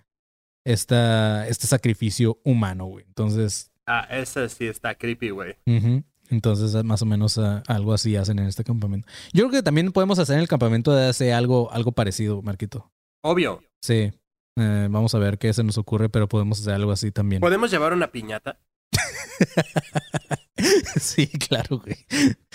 esta, 0.65 1.47
este 1.47 1.67
sacrificio 1.67 2.39
humano, 2.43 2.85
güey. 2.85 3.05
Entonces 3.05 3.71
Ah, 3.87 4.07
esa 4.09 4.47
sí 4.47 4.67
está 4.67 4.95
creepy, 4.95 5.31
güey. 5.31 5.57
Entonces, 6.29 6.81
más 6.85 7.01
o 7.01 7.05
menos 7.05 7.37
algo 7.37 7.93
así 7.93 8.15
hacen 8.15 8.39
en 8.39 8.47
este 8.47 8.63
campamento. 8.63 9.05
Yo 9.33 9.43
creo 9.49 9.59
que 9.59 9.63
también 9.63 9.91
podemos 9.91 10.17
hacer 10.17 10.35
en 10.35 10.41
el 10.41 10.47
campamento 10.47 10.93
de 10.93 11.09
AC 11.09 11.33
algo, 11.33 11.69
algo 11.73 11.91
parecido, 11.91 12.41
Marquito. 12.41 12.89
Obvio. 13.21 13.61
Sí. 13.81 14.13
Eh, 14.57 14.87
vamos 14.89 15.13
a 15.13 15.19
ver 15.19 15.37
qué 15.37 15.51
se 15.53 15.63
nos 15.63 15.77
ocurre, 15.77 16.07
pero 16.07 16.29
podemos 16.29 16.61
hacer 16.61 16.73
algo 16.73 16.91
así 16.91 17.11
también. 17.11 17.41
¿Podemos 17.41 17.69
llevar 17.69 17.91
una 17.91 18.11
piñata? 18.11 18.59
sí, 20.99 21.27
claro, 21.27 21.79
güey. 21.79 21.97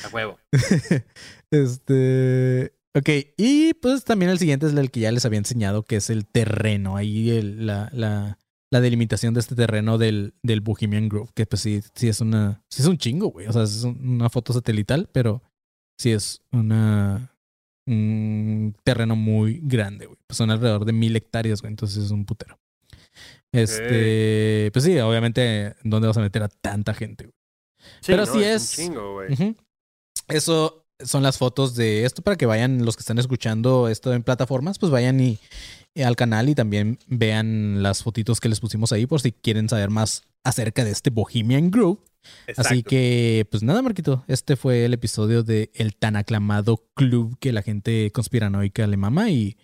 A 0.05 0.09
huevo. 0.15 0.39
Este. 1.51 2.73
Ok, 2.95 3.09
y 3.37 3.75
pues 3.75 4.05
también 4.05 4.31
el 4.31 4.39
siguiente 4.39 4.67
es 4.67 4.75
el 4.75 4.91
que 4.91 5.01
ya 5.01 5.13
les 5.13 5.25
había 5.27 5.39
enseñado, 5.39 5.83
que 5.83 5.97
es 5.97 6.09
el 6.11 6.27
terreno. 6.27 6.97
Ahí 6.97 7.31
el- 7.31 7.67
la, 7.67 7.91
la, 7.93 8.39
la 8.71 8.81
delimitación 8.81 9.35
de 9.35 9.41
este 9.41 9.55
terreno 9.55 9.99
del, 9.99 10.35
del 10.43 10.61
Bohemian 10.63 11.09
Grove, 11.09 11.31
que 11.35 11.47
pues 11.47 11.61
sí, 11.63 11.83
sí 11.95 12.09
es 12.09 12.21
una. 12.21 12.63
Sí 12.71 12.83
es 12.83 12.89
un 12.89 12.97
chingo, 12.99 13.29
güey. 13.29 13.47
O 13.49 13.53
sea, 13.53 13.63
es 13.65 13.83
un- 13.85 14.09
una 14.17 14.31
foto 14.31 14.53
satelital, 14.53 15.09
pero 15.13 15.43
sí 15.99 16.13
es 16.13 16.41
una. 16.53 17.33
Un 17.89 18.75
terreno 18.83 19.15
muy 19.15 19.61
grande, 19.63 20.07
güey. 20.07 20.19
Pues 20.27 20.37
son 20.39 20.51
alrededor 20.51 20.85
de 20.85 20.93
mil 20.93 21.15
hectáreas, 21.15 21.61
güey. 21.61 21.71
Entonces 21.71 22.05
es 22.05 22.11
un 22.11 22.25
putero. 22.25 22.59
Este. 23.53 24.71
Pues 24.73 24.85
sí, 24.85 24.99
obviamente, 24.99 25.75
¿dónde 25.85 26.09
vas 26.09 26.17
a 26.17 26.21
meter 26.23 26.43
a 26.43 26.49
tanta 26.49 26.95
gente, 26.95 27.25
güey? 27.25 27.35
Sí, 28.07 28.13
Pero 28.13 28.25
no, 28.27 28.33
sí 28.33 28.43
es- 28.43 28.73
chingo, 28.77 29.15
güey. 29.15 29.33
Ujú. 29.33 29.57
Eso 30.29 30.85
son 31.05 31.23
las 31.23 31.39
fotos 31.39 31.75
de 31.75 32.05
esto 32.05 32.23
para 32.23 32.37
que 32.37 32.47
vayan 32.47 32.85
los 32.85 32.97
que 32.97 33.01
están 33.01 33.19
escuchando 33.19 33.89
esto 33.89 34.15
en 34.15 34.23
plataformas, 34.23 34.79
pues 34.79 34.91
vayan 34.91 35.21
y, 35.21 35.39
y 35.95 36.03
al 36.03 36.17
canal 36.17 36.49
y 36.49 36.55
también 36.55 36.99
vean 37.07 37.83
las 37.83 38.03
fotitos 38.03 38.41
que 38.41 38.49
les 38.49 38.61
pusimos 38.61 38.93
ahí 38.93 39.07
por 39.07 39.21
si 39.21 39.33
quieren 39.33 39.69
saber 39.69 39.91
más 39.91 40.23
acerca 40.45 40.85
de 40.85 40.93
este 40.93 41.11
Bohemian 41.11 41.71
Grove. 41.71 41.99
Así 42.57 42.83
que, 42.83 43.47
pues 43.51 43.63
nada, 43.63 43.83
Marquito, 43.83 44.25
este 44.27 44.57
fue 44.57 44.85
el 44.85 44.95
episodio 44.95 45.43
de 45.43 45.71
el 45.75 45.95
tan 45.95 46.17
aclamado 46.17 46.83
club 46.95 47.37
que 47.39 47.53
la 47.53 47.63
gente 47.63 48.11
conspiranoica 48.13 48.87
le 48.87 48.97
mama 48.97 49.31
y, 49.31 49.57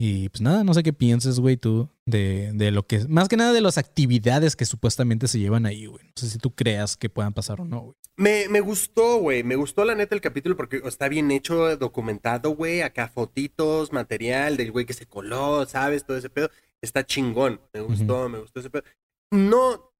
y 0.00 0.28
pues 0.28 0.40
nada, 0.40 0.62
no 0.62 0.74
sé 0.74 0.84
qué 0.84 0.92
pienses, 0.92 1.40
güey, 1.40 1.56
tú 1.56 1.88
de, 2.06 2.52
de 2.54 2.70
lo 2.70 2.86
que, 2.86 3.06
más 3.08 3.28
que 3.28 3.36
nada 3.36 3.52
de 3.52 3.60
las 3.60 3.78
actividades 3.78 4.54
que 4.54 4.64
supuestamente 4.64 5.26
se 5.26 5.40
llevan 5.40 5.66
ahí, 5.66 5.86
güey. 5.86 6.04
No 6.04 6.12
sé 6.14 6.30
si 6.30 6.38
tú 6.38 6.54
creas 6.54 6.96
que 6.96 7.10
puedan 7.10 7.34
pasar 7.34 7.60
o 7.60 7.64
no, 7.64 7.80
güey. 7.80 7.96
Me, 8.16 8.48
me 8.48 8.60
gustó, 8.60 9.18
güey. 9.18 9.42
Me 9.42 9.56
gustó 9.56 9.84
la 9.84 9.96
neta 9.96 10.14
el 10.14 10.20
capítulo 10.20 10.56
porque 10.56 10.80
está 10.84 11.08
bien 11.08 11.30
hecho, 11.32 11.76
documentado, 11.76 12.50
güey. 12.50 12.82
Acá 12.82 13.08
fotitos, 13.08 13.92
material 13.92 14.56
del 14.56 14.70
güey 14.70 14.86
que 14.86 14.92
se 14.92 15.06
coló, 15.06 15.66
¿sabes? 15.66 16.04
Todo 16.04 16.16
ese 16.16 16.30
pedo. 16.30 16.50
Está 16.80 17.04
chingón. 17.04 17.60
Me 17.72 17.80
gustó, 17.80 18.28
me 18.28 18.38
gustó 18.38 18.60
ese 18.60 18.70
pedo. 18.70 18.84
No, 19.32 19.92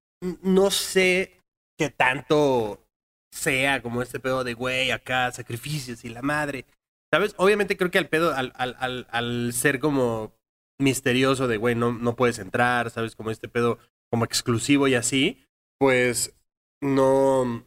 no 0.43 0.71
sé 0.71 1.43
qué 1.77 1.91
tanto 1.91 2.85
sea 3.31 3.83
como 3.83 4.03
este 4.03 4.21
pedo 4.21 4.43
de 4.43 4.55
güey, 4.55 4.91
acá, 4.91 5.31
sacrificios 5.33 6.05
y 6.05 6.09
la 6.09 6.23
madre. 6.23 6.67
¿Sabes? 7.13 7.35
Obviamente 7.39 7.77
creo 7.77 7.91
que 7.91 7.99
al 7.99 8.09
pedo, 8.09 8.35
al, 8.35 8.53
al, 8.57 8.77
al, 8.79 9.07
al 9.11 9.53
ser 9.53 9.81
como 9.81 10.35
misterioso 10.79 11.49
de 11.49 11.57
güey, 11.57 11.75
no, 11.75 11.93
no 11.93 12.17
puedes 12.17 12.39
entrar, 12.39 12.91
¿sabes? 12.91 13.17
Como 13.17 13.31
este 13.31 13.49
pedo 13.49 13.79
como 14.11 14.25
exclusivo 14.25 14.89
y 14.89 14.95
así, 14.95 15.45
pues 15.79 16.35
no 16.81 17.67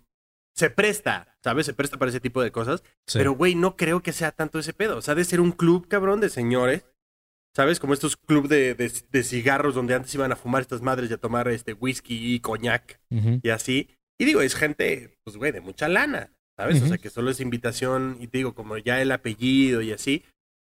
se 0.56 0.70
presta, 0.70 1.38
¿sabes? 1.44 1.66
Se 1.66 1.74
presta 1.74 1.98
para 1.98 2.10
ese 2.10 2.20
tipo 2.20 2.42
de 2.42 2.52
cosas. 2.52 2.84
Sí. 3.08 3.18
Pero, 3.18 3.34
güey, 3.34 3.56
no 3.56 3.76
creo 3.76 4.02
que 4.02 4.14
sea 4.14 4.32
tanto 4.32 4.60
ese 4.60 4.74
pedo. 4.74 4.98
O 4.98 5.02
sea, 5.02 5.16
de 5.16 5.26
ser 5.26 5.42
un 5.42 5.52
club, 5.52 5.88
cabrón, 5.88 6.20
de 6.20 6.30
señores. 6.30 6.86
¿Sabes? 7.54 7.82
Como 7.82 7.94
estos 7.94 8.16
club 8.16 8.48
de, 8.48 8.76
de, 8.76 8.90
de 9.12 9.24
cigarros 9.24 9.76
donde 9.76 9.94
antes 9.94 10.16
iban 10.16 10.32
a 10.32 10.38
fumar 10.38 10.62
estas 10.62 10.82
madres 10.82 11.12
y 11.12 11.14
a 11.14 11.18
tomar 11.18 11.50
este 11.50 11.74
whisky 11.74 12.34
y 12.34 12.40
coñac 12.40 13.02
y 13.10 13.50
así. 13.50 13.90
Y 14.18 14.24
digo, 14.24 14.42
es 14.42 14.56
gente, 14.56 15.18
pues, 15.26 15.36
güey, 15.36 15.52
de 15.52 15.60
mucha 15.60 15.90
lana, 15.90 16.32
¿sabes? 16.62 16.82
O 16.84 16.88
sea, 16.88 17.00
que 17.00 17.10
solo 17.10 17.32
es 17.32 17.40
invitación 17.40 18.18
y 18.20 18.28
te 18.28 18.38
digo, 18.38 18.54
como 18.54 18.78
ya 18.78 19.02
el 19.02 19.12
apellido 19.12 19.82
y 19.82 19.92
así. 19.92 20.24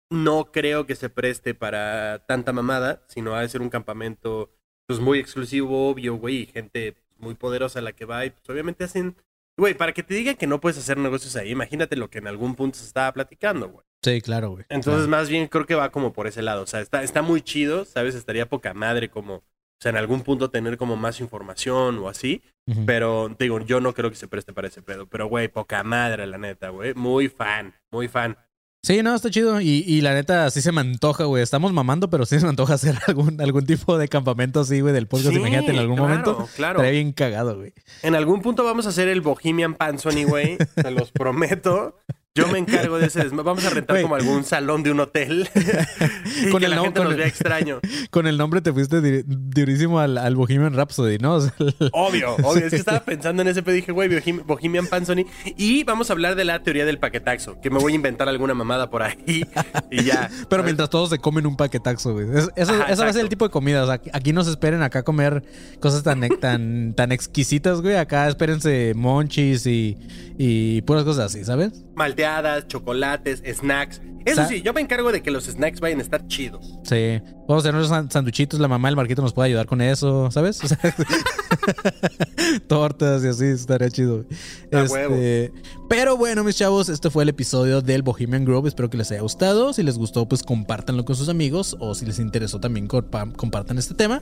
No 0.10 0.52
creo 0.52 0.86
que 0.86 0.96
se 0.96 1.10
preste 1.10 1.54
para 1.54 2.26
tanta 2.28 2.54
mamada, 2.54 3.04
sino 3.08 3.36
ha 3.36 3.42
de 3.42 3.50
ser 3.50 3.62
un 3.62 3.70
campamento, 3.70 4.50
pues, 4.88 5.00
muy 5.02 5.20
exclusivo, 5.20 5.90
obvio, 5.90 6.16
güey, 6.16 6.38
y 6.44 6.46
gente 6.46 6.96
muy 7.18 7.36
poderosa 7.36 7.82
la 7.82 7.92
que 7.94 8.06
va 8.06 8.26
y, 8.26 8.30
pues, 8.30 8.50
obviamente 8.50 8.84
hacen... 8.86 9.16
Güey, 9.58 9.74
para 9.74 9.94
que 9.94 10.02
te 10.02 10.14
digan 10.14 10.36
que 10.38 10.48
no 10.48 10.62
puedes 10.62 10.78
hacer 10.78 10.98
negocios 10.98 11.36
ahí, 11.36 11.52
imagínate 11.52 11.96
lo 11.98 12.10
que 12.10 12.20
en 12.20 12.28
algún 12.28 12.56
punto 12.56 12.78
se 12.80 12.86
estaba 12.86 13.12
platicando, 13.12 13.70
güey. 13.70 13.86
Sí, 14.04 14.22
claro, 14.22 14.52
güey. 14.52 14.64
Entonces, 14.70 15.08
Claro. 15.08 15.10
más 15.10 15.30
bien 15.30 15.48
creo 15.48 15.66
que 15.66 15.76
va 15.76 15.92
como 15.92 16.14
por 16.14 16.26
ese 16.28 16.42
lado. 16.42 16.64
O 16.64 16.68
sea, 16.68 16.80
está, 16.80 17.04
está 17.04 17.22
muy 17.22 17.42
chido, 17.42 17.84
¿sabes? 17.86 18.16
Estaría 18.16 18.48
poca 18.50 18.74
madre 18.74 19.10
como, 19.10 19.44
o 19.82 19.84
sea, 19.84 19.90
en 19.90 19.98
algún 19.98 20.22
punto 20.22 20.52
tener 20.52 20.78
como 20.78 20.96
más 20.96 21.20
información 21.22 21.98
o 21.98 22.08
así. 22.08 22.44
Ujú. 22.68 22.86
Pero, 22.86 23.34
te 23.36 23.46
digo, 23.46 23.60
yo 23.62 23.82
no 23.82 23.96
creo 23.96 24.12
que 24.12 24.16
se 24.16 24.28
preste 24.28 24.54
para 24.54 24.68
ese 24.68 24.84
pedo. 24.84 25.08
Pero, 25.08 25.28
güey, 25.28 25.48
poca 25.48 25.82
madre, 25.82 26.28
la 26.28 26.38
neta, 26.38 26.70
güey. 26.70 26.94
Muy 26.94 27.30
fan, 27.30 27.74
muy 27.90 28.08
fan. 28.08 28.38
Sí, 28.84 29.02
no, 29.02 29.16
está 29.16 29.32
chido. 29.32 29.60
Y, 29.60 29.84
y 29.88 30.02
la 30.02 30.14
neta, 30.14 30.52
sí 30.52 30.62
se 30.62 30.72
me 30.72 30.82
antoja, 30.82 31.24
güey. 31.24 31.42
Estamos 31.42 31.74
mamando, 31.74 32.12
pero 32.12 32.28
sí 32.28 32.38
se 32.38 32.46
me 32.46 32.50
antoja 32.50 32.74
hacer 32.76 32.96
algún, 33.08 33.42
algún 33.42 33.66
tipo 33.66 33.98
de 33.98 34.08
campamento 34.08 34.60
así, 34.60 34.82
güey, 34.82 34.94
del 34.94 35.08
podcast. 35.08 35.32
Sí, 35.32 35.38
Imagínate 35.38 35.72
en 35.72 35.80
algún 35.80 35.96
claro, 35.96 36.10
momento. 36.10 36.50
Claro. 36.56 36.80
Estaría 36.80 37.02
bien 37.02 37.12
cagado, 37.12 37.58
güey. 37.58 37.74
En 38.04 38.14
algún 38.14 38.44
punto 38.44 38.64
vamos 38.64 38.86
a 38.86 38.90
hacer 38.90 39.08
el 39.08 39.22
Bohemian 39.22 39.74
Panzoni, 39.74 40.26
güey. 40.26 40.60
Se 40.76 40.92
los 40.92 41.12
prometo. 41.12 41.98
Yo 42.34 42.48
me 42.48 42.60
encargo 42.60 42.98
de 42.98 43.08
ese 43.08 43.20
desma- 43.30 43.44
Vamos 43.44 43.66
a 43.66 43.70
rentar 43.72 44.02
como 44.02 44.16
algún 44.16 44.46
salón 44.46 44.84
de 44.84 44.92
un 44.92 45.02
hotel. 45.02 45.50
y 46.46 46.50
Con 46.50 46.60
que 46.62 46.66
el 46.68 46.72
la 46.72 46.78
nom- 46.78 46.84
gente 46.84 47.00
con 47.00 47.04
nos 47.04 47.12
el- 47.14 47.18
vea 47.20 47.28
extraño. 47.28 47.80
Con 48.10 48.26
el 48.28 48.38
nombre 48.38 48.62
te 48.62 48.72
fuiste 48.74 49.02
di- 49.02 49.24
durísimo 49.26 50.00
al, 50.00 50.18
al 50.18 50.36
Bohemian 50.36 50.74
Rhapsody, 50.74 51.18
¿no? 51.18 51.36
O 51.36 51.42
sea, 51.42 51.54
Obvio, 51.94 52.36
obvio. 52.44 52.66
Es 52.66 52.70
que 52.72 52.76
estaba 52.78 53.02
pensando 53.04 53.42
en 53.42 53.48
ese 53.50 53.64
pedo 53.64 53.76
y 53.76 53.80
dije, 53.80 53.92
güey, 53.92 54.10
Bohem- 54.10 54.46
Bohemian 54.46 54.88
Panzoni. 54.88 55.26
Y 55.58 55.84
vamos 55.84 56.10
a 56.10 56.14
hablar 56.14 56.36
de 56.36 56.44
la 56.46 56.62
teoría 56.64 56.86
del 56.86 57.00
paquetaxo, 57.00 57.60
que 57.62 57.70
me 57.70 57.80
voy 57.80 57.94
a 57.94 57.96
inventar 57.96 58.28
alguna 58.30 58.54
mamada 58.54 58.90
por 58.90 59.04
ahí 59.04 59.46
y 59.90 60.04
ya. 60.04 60.30
pero 60.50 60.64
mientras 60.64 60.90
todos 60.90 61.10
se 61.10 61.20
comen 61.20 61.46
un 61.46 61.56
paquetaxo, 61.58 62.14
güey. 62.14 62.28
Es- 62.34 62.50
Eso, 62.56 62.74
Ajá, 62.74 62.96
va 62.96 63.10
a 63.10 63.14
ser 63.14 63.22
el 63.24 63.30
tipo 63.30 63.46
de 63.46 63.52
comida. 63.52 63.84
O 63.84 63.88
sea, 63.88 64.02
aquí 64.14 64.32
no 64.34 64.44
se 64.44 64.52
esperen 64.52 64.82
acá 64.84 65.04
comer 65.04 65.44
cosas 65.82 66.04
tan, 66.04 66.22
tan, 66.40 66.94
tan 66.96 67.12
exquisitas, 67.12 67.82
güey. 67.82 67.96
Acá 67.98 68.28
espérense 68.30 68.94
monchis 68.96 69.66
y, 69.66 69.98
y 70.38 70.82
puras 70.84 71.04
cosas 71.04 71.26
así, 71.34 71.44
¿sabes? 71.46 71.84
Malteadas, 71.96 72.68
chocolates, 72.68 73.42
snacks. 73.58 74.02
Eso 74.24 74.46
sí, 74.48 74.62
yo 74.62 74.72
me 74.72 74.82
encargo 74.82 75.12
de 75.12 75.24
que 75.24 75.32
los 75.32 75.46
snacks 75.46 75.80
vayan 75.80 75.98
a 75.98 76.04
estar 76.04 76.28
chidos. 76.28 76.78
Sí. 76.84 77.20
Vamos 77.48 77.66
a 77.66 77.70
hacer 77.70 77.74
unos 77.76 77.88
san- 77.90 78.12
sanduchitos. 78.12 78.60
La 78.60 78.68
mamá 78.68 78.88
del 78.88 78.96
Marquito 78.96 79.22
nos 79.24 79.34
puede 79.34 79.48
ayudar 79.48 79.66
con 79.66 79.82
eso, 79.82 80.30
¿sabes? 80.30 80.64
O 80.64 80.68
sea, 80.68 80.78
tortas 82.68 83.24
y 83.24 83.28
así, 83.28 83.46
estaría 83.46 83.90
chido. 83.90 84.26
A 84.72 84.82
Este, 84.84 85.52
pero 85.90 86.18
bueno, 86.18 86.44
mis 86.44 86.56
chavos, 86.56 86.90
este 86.90 87.10
fue 87.10 87.24
el 87.24 87.30
episodio 87.30 87.82
del 87.82 88.04
Bohemian 88.04 88.46
Grove. 88.46 88.68
Espero 88.70 88.90
que 88.90 88.98
les 88.98 89.12
haya 89.12 89.22
gustado. 89.22 89.74
Si 89.74 89.84
les 89.84 89.98
gustó, 89.98 90.28
pues 90.28 90.44
compártanlo 90.44 91.04
con 91.06 91.16
sus 91.16 91.30
amigos. 91.30 91.76
O 91.80 91.96
si 91.96 92.06
les 92.06 92.20
interesó, 92.20 92.60
también 92.60 92.88
compa- 92.88 93.36
compartan 93.36 93.78
este 93.78 93.94
tema. 93.94 94.22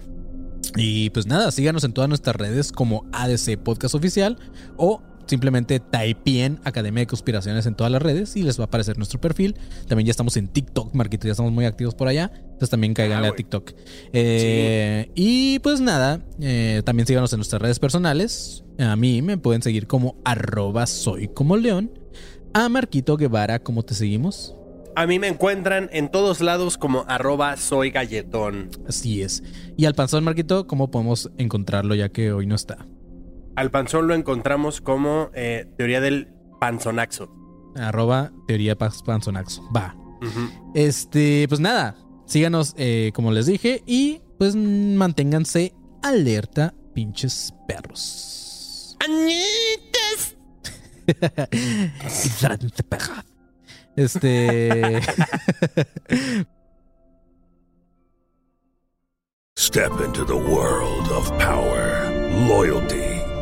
Y 0.76 1.10
pues 1.12 1.26
nada, 1.26 1.52
síganos 1.52 1.84
en 1.84 1.94
todas 1.94 2.10
nuestras 2.10 2.36
redes 2.36 2.72
como 2.72 3.06
ADC 3.14 3.58
Podcast 3.58 3.96
Oficial 3.96 4.38
o 4.78 5.02
simplemente 5.30 5.80
typeen 5.80 6.60
Academia 6.64 7.02
de 7.02 7.08
Conspiraciones 7.08 7.66
en 7.68 7.76
todas 7.76 7.92
las 7.92 8.02
redes 8.02 8.36
y 8.36 8.42
les 8.44 8.60
va 8.60 8.64
a 8.64 8.66
aparecer 8.66 8.98
nuestro 8.98 9.22
perfil. 9.22 9.56
También 9.88 10.08
ya 10.08 10.12
estamos 10.12 10.36
en 10.38 10.48
TikTok, 10.48 10.94
Marquito, 10.96 11.28
ya 11.28 11.32
estamos 11.32 11.52
muy 11.52 11.66
activos 11.66 11.94
por 11.96 12.08
allá. 12.08 12.32
Entonces 12.34 12.70
también 12.72 12.94
cáiganle 12.94 13.28
Ah, 13.28 13.32
a. 13.32 13.36
TikTok. 13.36 13.72
Eh, 14.12 15.12
Y 15.16 15.60
pues 15.60 15.80
nada, 15.82 16.22
eh, 16.42 16.82
también 16.84 17.08
síganos 17.08 17.32
en 17.34 17.38
nuestras 17.38 17.62
redes 17.62 17.80
personales. 17.80 18.64
A 18.80 18.96
mí 18.96 19.22
me 19.22 19.38
pueden 19.38 19.62
seguir 19.62 19.88
como 19.88 20.16
arroba 20.26 20.88
soy 20.88 21.28
como 21.28 21.56
león. 21.58 21.92
A 22.54 22.68
Marquito 22.70 23.16
Guevara, 23.16 23.60
¿cómo 23.60 23.84
te 23.84 23.94
seguimos? 23.94 24.56
A 24.96 25.06
mí 25.06 25.20
me 25.20 25.28
encuentran 25.28 25.88
en 25.94 26.10
todos 26.10 26.42
lados 26.42 26.78
como 26.78 27.06
arroba 27.08 27.56
soy 27.58 27.92
galletón. 27.92 28.70
Así 28.88 29.22
es. 29.22 29.44
Y 29.78 29.86
al 29.86 29.94
panzón, 29.96 30.24
Marquito, 30.24 30.66
¿cómo 30.68 30.90
podemos 30.92 31.30
encontrarlo 31.38 31.94
ya 31.96 32.10
que 32.10 32.32
hoy 32.34 32.48
no 32.48 32.56
está? 32.56 32.86
Al 33.60 33.72
panzón 33.72 34.08
lo 34.08 34.16
encontramos 34.16 34.80
como 34.80 35.32
eh, 35.34 35.66
teoría 35.78 36.00
del 36.00 36.30
panzonaxo. 36.62 37.30
Arroba 37.76 38.32
teoría 38.48 38.78
panzonaxo. 38.78 39.70
Va. 39.76 39.98
Este, 40.74 41.46
pues 41.50 41.60
nada. 41.60 41.98
Síganos, 42.26 42.74
eh, 42.78 43.12
como 43.14 43.34
les 43.34 43.48
dije. 43.48 43.84
Y 43.86 44.22
pues 44.38 44.56
manténganse 44.56 45.74
alerta, 46.02 46.74
pinches 46.96 47.54
perros. 47.68 48.98
Perra. 52.88 53.26
Este. 53.98 55.02
Step 59.60 59.92
into 60.00 60.24
the 60.24 60.38
world 60.38 61.12
of 61.12 61.30
power, 61.38 62.10
loyalty, 62.48 63.09